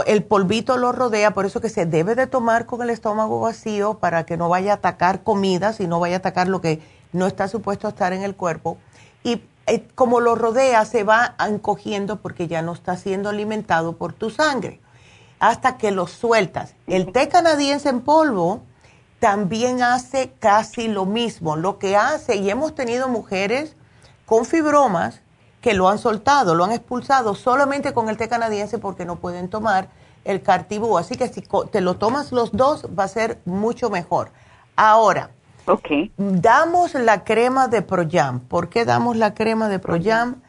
el 0.05 0.23
polvito 0.23 0.77
lo 0.77 0.91
rodea, 0.91 1.31
por 1.31 1.45
eso 1.45 1.59
que 1.59 1.69
se 1.69 1.85
debe 1.85 2.15
de 2.15 2.27
tomar 2.27 2.65
con 2.65 2.81
el 2.83 2.89
estómago 2.89 3.39
vacío 3.41 3.95
para 3.95 4.25
que 4.25 4.37
no 4.37 4.47
vaya 4.47 4.73
a 4.73 4.75
atacar 4.75 5.23
comida, 5.23 5.73
si 5.73 5.87
no 5.87 5.99
vaya 5.99 6.17
a 6.17 6.19
atacar 6.19 6.47
lo 6.47 6.61
que 6.61 6.81
no 7.13 7.25
está 7.25 7.47
supuesto 7.47 7.87
a 7.87 7.91
estar 7.91 8.13
en 8.13 8.21
el 8.21 8.35
cuerpo. 8.35 8.77
Y 9.26 9.41
eh, 9.65 9.88
como 9.95 10.19
lo 10.19 10.35
rodea, 10.35 10.85
se 10.85 11.03
va 11.03 11.35
encogiendo 11.39 12.22
porque 12.22 12.47
ya 12.47 12.61
no 12.61 12.73
está 12.73 12.95
siendo 12.95 13.30
alimentado 13.30 13.97
por 13.97 14.14
tu 14.14 14.30
sangre, 14.30 14.80
hasta 15.39 15.77
que 15.77 15.89
lo 15.89 16.06
sueltas. 16.06 16.76
El 16.85 17.11
té 17.11 17.27
canadiense 17.27 17.89
en 17.89 18.02
polvo 18.02 18.61
también 19.19 19.81
hace 19.81 20.31
casi 20.39 20.88
lo 20.88 21.06
mismo. 21.06 21.56
Lo 21.56 21.80
que 21.80 21.97
hace, 21.97 22.35
y 22.35 22.52
hemos 22.52 22.76
tenido 22.76 23.10
mujeres 23.10 23.76
con 24.27 24.45
fibromas 24.45 25.22
que 25.60 25.73
lo 25.73 25.89
han 25.89 25.97
soltado, 25.97 26.53
lo 26.53 26.64
han 26.64 26.72
expulsado 26.72 27.34
solamente 27.34 27.95
con 27.95 28.10
el 28.10 28.18
té 28.18 28.30
canadiense 28.30 28.77
porque 28.77 29.06
no 29.06 29.15
pueden 29.15 29.49
tomar 29.49 29.89
el 30.23 30.43
cartibú. 30.43 30.99
Así 30.99 31.15
que 31.15 31.30
si 31.30 31.41
te 31.72 31.81
lo 31.81 31.95
tomas 31.95 32.31
los 32.31 32.52
dos 32.52 32.85
va 32.97 33.06
a 33.06 33.07
ser 33.07 33.41
mucho 33.45 33.89
mejor. 33.89 34.30
Ahora, 34.76 35.31
okay. 35.67 36.11
damos 36.17 36.93
la 36.93 37.23
crema 37.23 37.67
de 37.67 37.81
Proyam. 37.81 38.39
¿Por 38.39 38.69
qué 38.69 38.85
damos 38.85 39.17
la 39.17 39.33
crema 39.33 39.69
de 39.69 39.79
Proyam? 39.79 40.41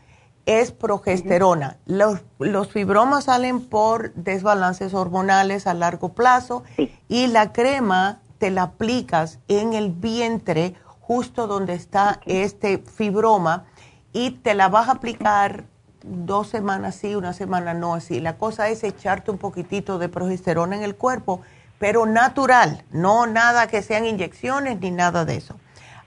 Es 0.47 0.71
progesterona. 0.71 1.79
los, 1.87 2.23
los, 2.39 2.69
fibromas 2.69 3.25
salen 3.25 3.61
por 3.61 4.15
desbalances 4.15 4.95
hormonales 4.95 5.67
a 5.67 5.75
largo 5.75 6.11
plazo 6.15 6.63
y 7.09 7.27
la 7.27 7.53
crema 7.53 8.21
te 8.39 8.51
la 8.51 8.63
aplicas 8.63 9.41
en 9.49 9.73
el 9.73 9.91
vientre 9.91 10.75
justo 11.01 11.47
donde 11.47 11.75
está 11.75 12.21
este 12.27 12.79
fibroma 12.79 13.65
y 14.13 14.31
te 14.31 14.55
la 14.55 14.69
vas 14.69 14.89
a 14.89 14.93
aplicar 14.93 15.65
dos 16.03 16.49
semanas 16.49 16.95
sí, 16.97 17.15
una 17.15 17.33
semana 17.33 17.75
no 17.75 17.95
así. 17.95 18.21
La 18.21 18.39
cosa 18.39 18.69
es 18.69 18.85
echarte 18.85 19.31
un 19.31 19.39
poquitito 19.39 19.99
de 19.99 20.09
progesterona 20.09 20.77
en 20.77 20.83
el 20.83 20.97
cuerpo, 20.97 21.41
pero 21.79 22.07
natural, 22.07 22.85
no 22.91 23.27
nada 23.27 23.67
que 23.67 23.83
sean 23.83 24.07
inyecciones 24.07 24.81
ni 24.81 24.91
nada 24.91 25.25
de 25.25 25.37
eso. 25.37 25.57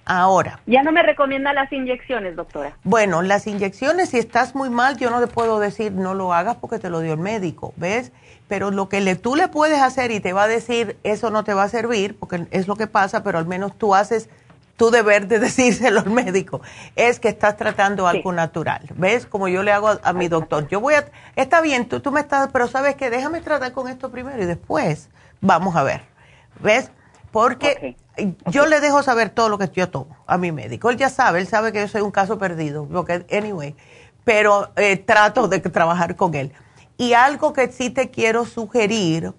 Ahora. 0.05 0.59
Ya 0.65 0.81
no 0.81 0.91
me 0.91 1.03
recomienda 1.03 1.53
las 1.53 1.71
inyecciones, 1.71 2.35
doctora. 2.35 2.75
Bueno, 2.83 3.21
las 3.21 3.45
inyecciones, 3.45 4.09
si 4.09 4.17
estás 4.17 4.55
muy 4.55 4.71
mal, 4.71 4.97
yo 4.97 5.11
no 5.11 5.19
te 5.19 5.27
puedo 5.27 5.59
decir 5.59 5.91
no 5.91 6.15
lo 6.15 6.33
hagas 6.33 6.55
porque 6.55 6.79
te 6.79 6.89
lo 6.89 7.01
dio 7.01 7.13
el 7.13 7.19
médico, 7.19 7.73
¿ves? 7.75 8.11
Pero 8.47 8.71
lo 8.71 8.89
que 8.89 9.01
le, 9.01 9.15
tú 9.15 9.35
le 9.35 9.49
puedes 9.49 9.79
hacer 9.79 10.09
y 10.09 10.19
te 10.19 10.33
va 10.33 10.43
a 10.43 10.47
decir, 10.47 10.97
eso 11.03 11.29
no 11.29 11.43
te 11.43 11.53
va 11.53 11.63
a 11.63 11.69
servir, 11.69 12.17
porque 12.17 12.47
es 12.49 12.67
lo 12.67 12.75
que 12.75 12.87
pasa, 12.87 13.21
pero 13.21 13.37
al 13.37 13.45
menos 13.45 13.77
tú 13.77 13.93
haces 13.93 14.29
tu 14.77 14.89
deber 14.89 15.27
de 15.27 15.37
decírselo 15.47 15.99
al 15.99 16.09
médico, 16.09 16.61
es 16.95 17.19
que 17.19 17.27
estás 17.27 17.55
tratando 17.55 18.07
algo 18.07 18.31
natural. 18.31 18.81
¿Ves? 18.95 19.27
Como 19.27 19.47
yo 19.47 19.61
le 19.61 19.71
hago 19.71 19.89
a, 20.01 20.13
mi 20.13 20.27
doctor. 20.27 20.67
Yo 20.69 20.79
voy 20.79 20.95
a, 20.95 21.05
está 21.35 21.61
bien, 21.61 21.87
tú, 21.87 21.99
tú 21.99 22.11
me 22.11 22.21
estás, 22.21 22.49
pero 22.51 22.67
sabes 22.67 22.95
que 22.95 23.11
déjame 23.11 23.41
tratar 23.41 23.73
con 23.73 23.87
esto 23.87 24.09
primero 24.09 24.41
y 24.41 24.47
después 24.47 25.09
vamos 25.41 25.75
a 25.75 25.83
ver. 25.83 26.01
¿Ves? 26.61 26.91
Porque 27.31 27.95
yo 28.47 28.65
le 28.65 28.79
dejo 28.79 29.03
saber 29.03 29.29
todo 29.29 29.49
lo 29.49 29.57
que 29.57 29.69
yo 29.69 29.89
tomo 29.89 30.17
a 30.25 30.37
mi 30.37 30.51
médico. 30.51 30.89
Él 30.89 30.97
ya 30.97 31.09
sabe, 31.09 31.39
él 31.39 31.47
sabe 31.47 31.71
que 31.71 31.79
yo 31.79 31.87
soy 31.87 32.01
un 32.01 32.11
caso 32.11 32.37
perdido, 32.37 32.87
porque, 32.87 33.25
anyway, 33.31 33.75
pero 34.23 34.71
eh, 34.75 34.97
trato 34.97 35.47
de 35.47 35.59
trabajar 35.59 36.15
con 36.15 36.35
él. 36.35 36.51
Y 36.97 37.13
algo 37.13 37.53
que 37.53 37.71
sí 37.71 37.89
te 37.89 38.09
quiero 38.09 38.45
sugerir 38.45 39.33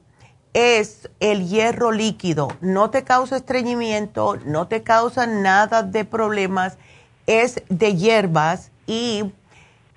es 0.55 1.11
el 1.21 1.49
hierro 1.49 1.93
líquido. 1.93 2.49
No 2.61 2.91
te 2.91 3.05
causa 3.05 3.37
estreñimiento, 3.37 4.37
no 4.47 4.67
te 4.67 4.83
causa 4.83 5.27
nada 5.27 5.83
de 5.83 6.05
problemas. 6.05 6.79
Es 7.27 7.63
de 7.69 7.95
hierbas 7.97 8.73
y 8.87 9.33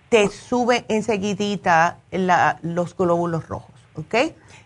te 0.09 0.27
sube 0.30 0.85
enseguidita 0.89 1.97
los 2.61 2.95
glóbulos 2.95 3.47
rojos, 3.47 3.73
¿ok? 3.95 4.15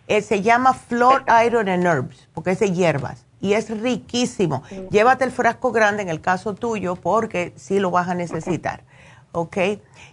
Eh, 0.08 0.22
se 0.22 0.42
llama 0.42 0.74
Flor 0.74 1.26
Iron 1.46 1.68
and 1.70 1.86
Herbs, 1.86 2.30
porque 2.34 2.52
es 2.52 2.60
de 2.60 2.72
hierbas 2.72 3.26
y 3.42 3.54
es 3.54 3.70
riquísimo. 3.70 4.64
Llévate 4.90 5.26
el 5.26 5.32
frasco 5.32 5.72
grande 5.72 6.02
en 6.02 6.10
el 6.10 6.22
caso 6.22 6.56
tuyo 6.56 6.96
porque 6.96 7.54
sí 7.56 7.80
lo 7.80 7.92
vas 7.92 8.08
a 8.08 8.16
necesitar. 8.16 8.84
¿ok? 9.32 9.58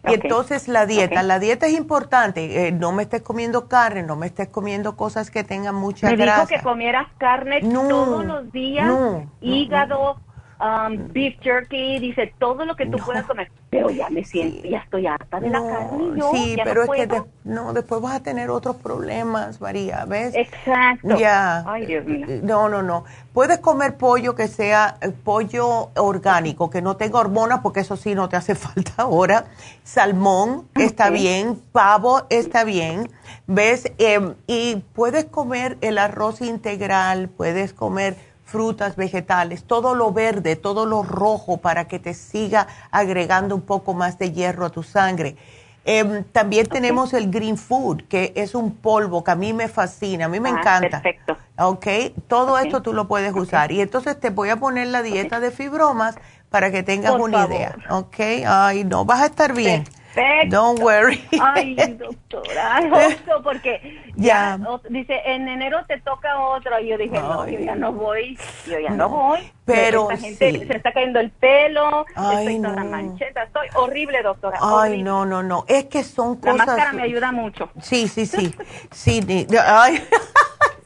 Y 0.07 0.15
entonces 0.15 0.69
la 0.69 0.87
dieta, 0.87 1.23
la 1.23 1.39
dieta 1.39 1.67
es 1.67 1.73
importante, 1.73 2.67
eh, 2.67 2.73
no 2.73 2.93
me 2.93 3.05
estés 3.05 3.23
comiendo 3.23 3.69
carne, 3.69 4.03
no 4.03 4.17
me 4.17 4.27
estés 4.27 4.49
comiendo 4.49 4.97
cosas 4.97 5.31
que 5.31 5.45
tengan 5.45 5.75
mucha 5.75 6.11
grasa. 6.11 6.43
Me 6.43 6.47
dijo 6.47 6.47
que 6.49 6.63
comieras 6.63 7.07
carne 7.17 7.61
todos 7.63 8.25
los 8.25 8.53
días, 8.53 8.93
hígado, 9.41 10.21
um, 10.61 11.13
beef 11.13 11.39
jerky, 11.41 11.99
dice 11.99 12.33
todo 12.39 12.65
lo 12.65 12.77
que 12.77 12.87
tú 12.87 12.99
puedas 12.99 13.25
comer. 13.25 13.51
Pero 13.71 13.91
ya 13.91 14.09
me 14.09 14.25
siento, 14.25 14.69
ya 14.69 14.79
estoy 14.79 15.07
harta 15.07 15.41
de 15.41 15.51
la 15.51 15.61
carne. 15.61 16.17
Yo, 16.17 16.31
sí, 16.33 16.57
pero 16.63 16.83
es 16.85 16.91
que 16.91 17.23
no, 17.45 17.73
después 17.73 18.01
vas 18.01 18.15
a 18.15 18.23
tener 18.23 18.51
otros 18.51 18.77
problemas, 18.77 19.61
María, 19.61 20.05
¿ves? 20.05 20.35
Exacto. 20.35 21.19
Ya. 21.19 21.65
Ay, 21.67 21.87
Dios 21.87 22.05
mío. 22.05 22.27
No, 22.43 22.69
no, 22.69 22.83
no. 22.83 23.05
Puedes 23.33 23.59
comer 23.59 23.97
pollo 23.97 24.35
que 24.35 24.47
sea 24.47 24.97
eh, 25.01 25.11
pollo 25.11 25.91
orgánico, 25.97 26.71
que 26.71 26.83
no 26.83 26.97
tenga 26.97 27.19
hormonas, 27.19 27.61
porque 27.61 27.81
eso 27.81 27.97
sí 27.97 28.15
no 28.15 28.29
te 28.29 28.37
hace 28.37 28.55
falta 28.55 28.93
ahora. 28.99 29.47
Salmón 29.83 30.69
está 30.75 31.11
bien, 31.11 31.61
pavo 31.73 32.23
está 32.31 32.65
bien, 32.65 33.11
¿ves? 33.47 33.93
Em, 33.99 34.35
y 34.47 34.77
puedes 34.95 35.25
comer 35.25 35.77
el 35.81 35.99
arroz 35.99 36.41
integral, 36.41 37.29
puedes 37.29 37.73
comer 37.73 38.17
frutas, 38.45 38.97
vegetales, 38.97 39.65
todo 39.65 39.95
lo 39.95 40.13
verde, 40.13 40.57
todo 40.57 40.87
lo 40.87 41.03
rojo 41.03 41.57
para 41.57 41.89
que 41.89 41.99
te 41.99 42.15
siga 42.15 42.67
agregando 42.91 43.55
un 43.55 43.63
poco 43.63 43.95
más 43.95 44.19
de 44.19 44.33
hierro 44.33 44.67
a 44.67 44.71
tu 44.71 44.83
sangre. 44.83 45.37
Em, 45.87 46.25
también 46.25 46.67
tenemos 46.67 47.13
el 47.13 47.31
green 47.31 47.59
food, 47.59 48.05
que 48.09 48.33
es 48.37 48.55
un 48.55 48.75
polvo 48.75 49.23
que 49.23 49.31
a 49.33 49.35
mí 49.35 49.53
me 49.53 49.69
fascina, 49.69 50.27
a 50.27 50.29
mí 50.29 50.41
me 50.41 50.49
ah, 50.49 50.59
encanta. 50.59 51.03
Perfecto. 51.03 51.37
Ok, 51.59 51.87
todo 52.27 52.59
esto 52.59 52.81
tú 52.81 52.95
lo 52.95 53.07
puedes 53.07 53.35
usar. 53.35 53.71
Y 53.71 53.81
entonces 53.81 54.19
te 54.19 54.31
voy 54.31 54.49
a 54.49 54.57
poner 54.57 54.89
la 54.89 55.03
dieta 55.03 55.41
de 55.41 55.51
fibromas 55.51 56.17
para 56.49 56.71
que 56.71 56.83
tengas 56.83 57.13
una 57.13 57.47
idea. 57.47 57.77
Ok, 57.91 58.17
ay, 58.47 58.85
no, 58.85 59.05
vas 59.05 59.21
a 59.21 59.27
estar 59.27 59.53
bien. 59.53 59.85
Perfecto. 60.15 60.57
Don't 60.57 60.81
worry. 60.81 61.21
Ay, 61.41 61.75
doctora, 61.75 62.83
justo 62.89 63.41
porque 63.43 64.01
ya, 64.15 64.59
dice, 64.89 65.21
en 65.25 65.49
enero 65.49 65.85
te 65.87 66.01
toca 66.01 66.39
otro. 66.39 66.79
Y 66.81 66.89
yo 66.89 66.99
dije, 66.99 67.19
no, 67.19 67.49
yo 67.49 67.59
ya 67.59 67.75
no 67.75 67.93
voy, 67.93 68.39
yo 68.67 68.79
ya 68.79 68.91
no, 68.91 69.09
voy. 69.09 69.53
Pero 69.65 70.11
Esta 70.11 70.27
gente 70.27 70.67
se 70.67 70.77
está 70.77 70.93
cayendo 70.93 71.21
el 71.21 71.31
pelo, 71.31 72.07
estoy 72.07 72.61
toda 72.61 72.85
mancheta, 72.85 73.45
estoy 73.45 73.69
horrible, 73.75 74.23
doctora. 74.23 74.59
Ay, 74.61 75.03
no, 75.03 75.25
no, 75.25 75.43
no, 75.43 75.65
es 75.67 75.87
que 75.87 76.05
son 76.05 76.37
cosas... 76.37 76.59
La 76.59 76.67
máscara 76.67 76.93
me 76.93 77.03
ayuda 77.03 77.33
mucho. 77.33 77.71
Sí, 77.81 78.07
sí, 78.09 78.27
sí, 78.27 78.55
sí, 78.91 79.47
ay... 79.59 80.07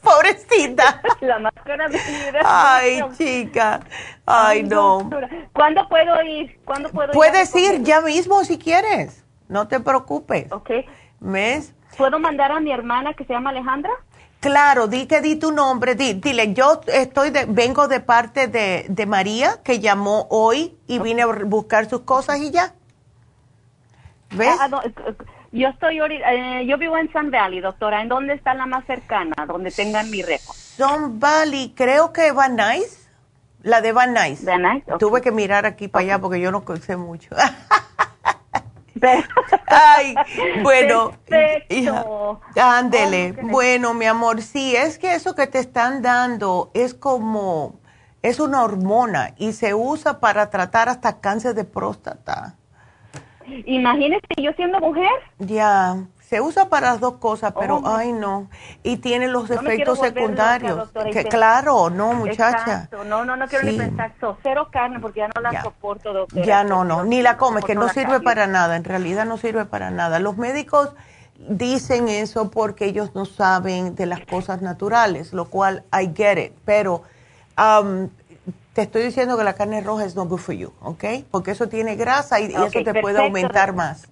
Pobrecita. 0.01 1.01
La 1.21 1.39
máscara 1.39 1.87
de 1.89 1.99
Ay, 2.43 3.01
chica. 3.17 3.81
Ay, 4.25 4.63
no. 4.63 5.09
¿Cuándo 5.53 5.87
puedo 5.89 6.21
ir? 6.23 6.59
¿Cuándo 6.65 6.89
puedo 6.89 7.11
Puedes 7.11 7.55
ir 7.55 7.83
ya 7.83 8.01
mismo 8.01 8.43
si 8.43 8.57
quieres. 8.57 9.23
No 9.47 9.67
te 9.67 9.79
preocupes. 9.79 10.51
Ok. 10.51 10.69
¿Ves? 11.19 11.73
¿Puedo 11.97 12.19
mandar 12.19 12.51
a 12.51 12.59
mi 12.59 12.71
hermana 12.71 13.13
que 13.13 13.25
se 13.25 13.33
llama 13.33 13.49
Alejandra? 13.49 13.91
Claro, 14.39 14.87
di 14.87 15.05
que 15.05 15.19
di 15.19 15.35
tu 15.35 15.51
nombre, 15.51 15.95
di, 15.95 16.13
dile, 16.13 16.53
yo 16.53 16.79
estoy 16.87 17.29
de, 17.29 17.45
vengo 17.45 17.89
de 17.89 17.99
parte 17.99 18.47
de, 18.47 18.85
de 18.87 19.05
María, 19.05 19.61
que 19.63 19.79
llamó 19.79 20.27
hoy 20.29 20.77
y 20.87 20.99
vine 20.99 21.23
a 21.23 21.27
buscar 21.27 21.89
sus 21.89 22.01
cosas 22.01 22.39
y 22.39 22.49
ya. 22.51 22.73
¿Ves? 24.31 24.55
Ah, 24.61 24.69
ah, 24.71 24.81
eh, 24.85 25.15
yo 25.51 25.67
estoy, 25.69 25.99
eh, 25.99 26.65
yo 26.67 26.77
vivo 26.77 26.97
en 26.97 27.11
Sun 27.11 27.31
Valley, 27.31 27.61
doctora. 27.61 28.01
¿En 28.01 28.09
dónde 28.09 28.33
está 28.33 28.53
la 28.53 28.65
más 28.65 28.85
cercana, 28.85 29.35
donde 29.47 29.71
tengan 29.71 30.09
mi 30.09 30.21
récord? 30.21 30.55
Sun 30.55 31.19
Valley, 31.19 31.73
creo 31.75 32.13
que 32.13 32.31
Van 32.31 32.55
Nuys. 32.55 33.07
La 33.61 33.81
de 33.81 33.91
Van 33.91 34.13
Nuys. 34.13 34.45
Van 34.45 34.61
Nuys, 34.61 34.83
Tuve 34.99 35.21
que 35.21 35.31
mirar 35.31 35.65
aquí 35.65 35.87
para 35.87 36.03
allá 36.03 36.19
porque 36.19 36.39
yo 36.39 36.51
no 36.51 36.63
sé 36.81 36.97
mucho. 36.97 37.35
Ay, 39.67 40.15
bueno, 40.61 41.13
ándele. 42.61 43.33
Bueno, 43.43 43.93
mi 43.93 44.05
amor, 44.05 44.41
sí, 44.41 44.75
es 44.75 44.97
que 44.97 45.15
eso 45.15 45.35
que 45.35 45.47
te 45.47 45.59
están 45.59 46.01
dando 46.01 46.71
es 46.73 46.93
como, 46.93 47.79
es 48.21 48.39
una 48.39 48.63
hormona 48.63 49.33
y 49.37 49.53
se 49.53 49.73
usa 49.73 50.19
para 50.19 50.49
tratar 50.49 50.89
hasta 50.89 51.19
cáncer 51.21 51.55
de 51.55 51.63
próstata. 51.63 52.55
Imagínese 53.65 54.27
yo 54.37 54.51
siendo 54.53 54.79
mujer. 54.79 55.09
Ya, 55.39 55.97
se 56.29 56.41
usa 56.41 56.69
para 56.69 56.91
las 56.91 56.99
dos 56.99 57.15
cosas, 57.15 57.53
pero 57.59 57.81
ay 57.85 58.13
no. 58.13 58.49
Y 58.83 58.97
tiene 58.97 59.27
los 59.27 59.49
efectos 59.49 59.97
secundarios. 59.99 60.91
que, 61.11 61.23
claro, 61.23 61.89
no, 61.89 62.13
muchacha. 62.13 62.87
No, 63.07 63.25
no, 63.25 63.35
no 63.35 63.47
quiero 63.47 63.65
ni 63.65 63.77
pensar. 63.77 64.13
cero 64.43 64.67
carne 64.71 64.99
porque 64.99 65.21
ya 65.21 65.29
no 65.29 65.41
la 65.41 65.63
soporto, 65.63 66.13
doctora. 66.13 66.45
Ya 66.45 66.63
no, 66.63 66.83
no, 66.83 67.03
ni 67.03 67.23
la 67.23 67.37
comes, 67.37 67.65
que 67.65 67.73
no 67.73 67.89
sirve 67.89 68.19
para 68.19 68.45
nada. 68.45 68.75
En 68.75 68.83
realidad 68.83 69.25
no 69.25 69.37
sirve 69.37 69.65
para 69.65 69.89
nada. 69.89 70.19
Los 70.19 70.37
médicos 70.37 70.91
dicen 71.39 72.07
eso 72.09 72.51
porque 72.51 72.85
ellos 72.85 73.15
no 73.15 73.25
saben 73.25 73.95
de 73.95 74.05
las 74.05 74.19
cosas 74.19 74.61
naturales, 74.61 75.33
lo 75.33 75.45
cual 75.45 75.83
I 75.91 76.11
get 76.15 76.37
it. 76.37 76.53
Pero 76.63 77.01
um, 77.57 78.09
te 78.73 78.83
estoy 78.83 79.03
diciendo 79.03 79.37
que 79.37 79.43
la 79.43 79.53
carne 79.53 79.81
roja 79.81 80.05
es 80.05 80.15
no 80.15 80.25
good 80.25 80.39
for 80.39 80.55
you, 80.55 80.71
¿ok? 80.81 81.03
Porque 81.31 81.51
eso 81.51 81.69
tiene 81.69 81.95
grasa 81.95 82.39
y, 82.39 82.53
eso 82.53 82.83
te 82.83 83.01
puede 83.01 83.19
aumentar 83.19 83.73
más. 83.73 84.09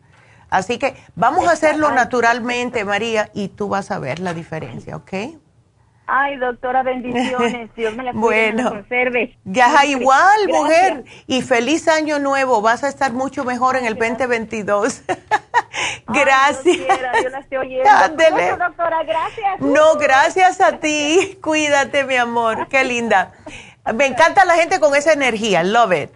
Así 0.49 0.77
que 0.77 0.95
vamos 1.15 1.47
a 1.47 1.51
hacerlo 1.51 1.91
naturalmente, 1.91 2.85
María, 2.85 3.29
y 3.33 3.49
tú 3.49 3.67
vas 3.67 3.91
a 3.91 3.99
ver 3.99 4.19
la 4.19 4.33
diferencia, 4.33 4.95
¿ok? 4.95 5.13
Ay, 6.09 6.37
doctora, 6.37 6.83
bendiciones. 6.83 7.69
Dios 7.75 7.93
me 7.93 8.03
la 8.03 8.13
bueno, 8.13 8.69
conserve. 8.69 9.37
Ya, 9.43 9.83
igual, 9.85 10.47
mujer. 10.47 11.03
Y 11.27 11.41
feliz 11.41 11.89
año 11.89 12.17
nuevo. 12.17 12.61
Vas 12.61 12.85
a 12.85 12.87
estar 12.87 13.11
mucho 13.11 13.43
mejor 13.43 13.75
en 13.75 13.85
el 13.85 13.95
2022. 13.95 15.03
gracias. 16.07 16.65
Ay, 17.13 17.23
yo 17.23 17.29
la 17.29 17.39
estoy 17.39 17.57
oyendo. 17.57 18.57
doctora, 18.57 19.03
gracias. 19.03 19.59
No, 19.59 19.95
gracias 19.95 20.61
a 20.61 20.79
ti. 20.79 21.37
Cuídate, 21.43 22.05
mi 22.05 22.15
amor. 22.15 22.69
Qué 22.69 22.85
linda. 22.85 23.33
Me 23.93 24.05
encanta 24.05 24.45
la 24.45 24.55
gente 24.55 24.79
con 24.79 24.95
esa 24.95 25.13
energía. 25.13 25.63
Love 25.63 25.93
it. 25.93 26.11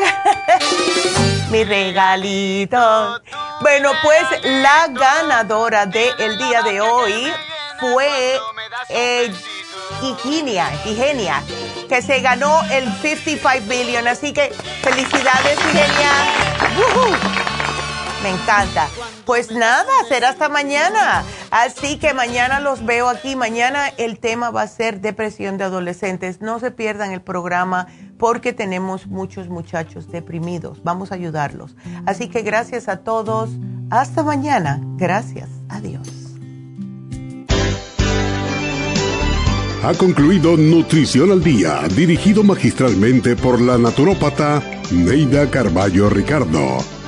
mi 1.50 1.62
regalito. 1.62 3.20
Bueno, 3.60 3.92
pues 4.02 4.24
la 4.42 4.88
ganadora 4.88 5.86
del 5.86 6.36
día 6.36 6.62
de 6.62 6.80
hoy 6.80 7.32
fue 7.78 8.40
eh, 8.88 9.32
que 11.88 12.02
se 12.02 12.20
ganó 12.22 12.60
el 12.72 12.92
55 13.00 13.68
billion. 13.68 14.08
Así 14.08 14.32
que 14.32 14.52
felicidades, 14.82 15.58
Higienia. 15.60 17.45
Me 18.22 18.30
encanta. 18.30 18.88
Pues 19.24 19.50
nada, 19.50 19.90
será 20.08 20.30
hasta 20.30 20.48
mañana. 20.48 21.24
Así 21.50 21.98
que 21.98 22.14
mañana 22.14 22.60
los 22.60 22.84
veo 22.84 23.08
aquí. 23.08 23.36
Mañana 23.36 23.88
el 23.96 24.18
tema 24.18 24.50
va 24.50 24.62
a 24.62 24.68
ser 24.68 25.00
depresión 25.00 25.58
de 25.58 25.64
adolescentes. 25.64 26.40
No 26.40 26.58
se 26.58 26.70
pierdan 26.70 27.12
el 27.12 27.22
programa 27.22 27.86
porque 28.18 28.52
tenemos 28.52 29.06
muchos 29.06 29.48
muchachos 29.48 30.10
deprimidos. 30.10 30.82
Vamos 30.82 31.12
a 31.12 31.16
ayudarlos. 31.16 31.76
Así 32.06 32.28
que 32.28 32.42
gracias 32.42 32.88
a 32.88 32.98
todos. 32.98 33.50
Hasta 33.90 34.22
mañana. 34.22 34.80
Gracias. 34.96 35.48
Adiós. 35.68 36.26
Ha 39.82 39.94
concluido 39.94 40.56
Nutrición 40.56 41.30
al 41.30 41.44
Día, 41.44 41.82
dirigido 41.94 42.42
magistralmente 42.42 43.36
por 43.36 43.60
la 43.60 43.78
naturópata 43.78 44.60
Neida 44.90 45.48
Carballo 45.48 46.10
Ricardo. 46.10 46.95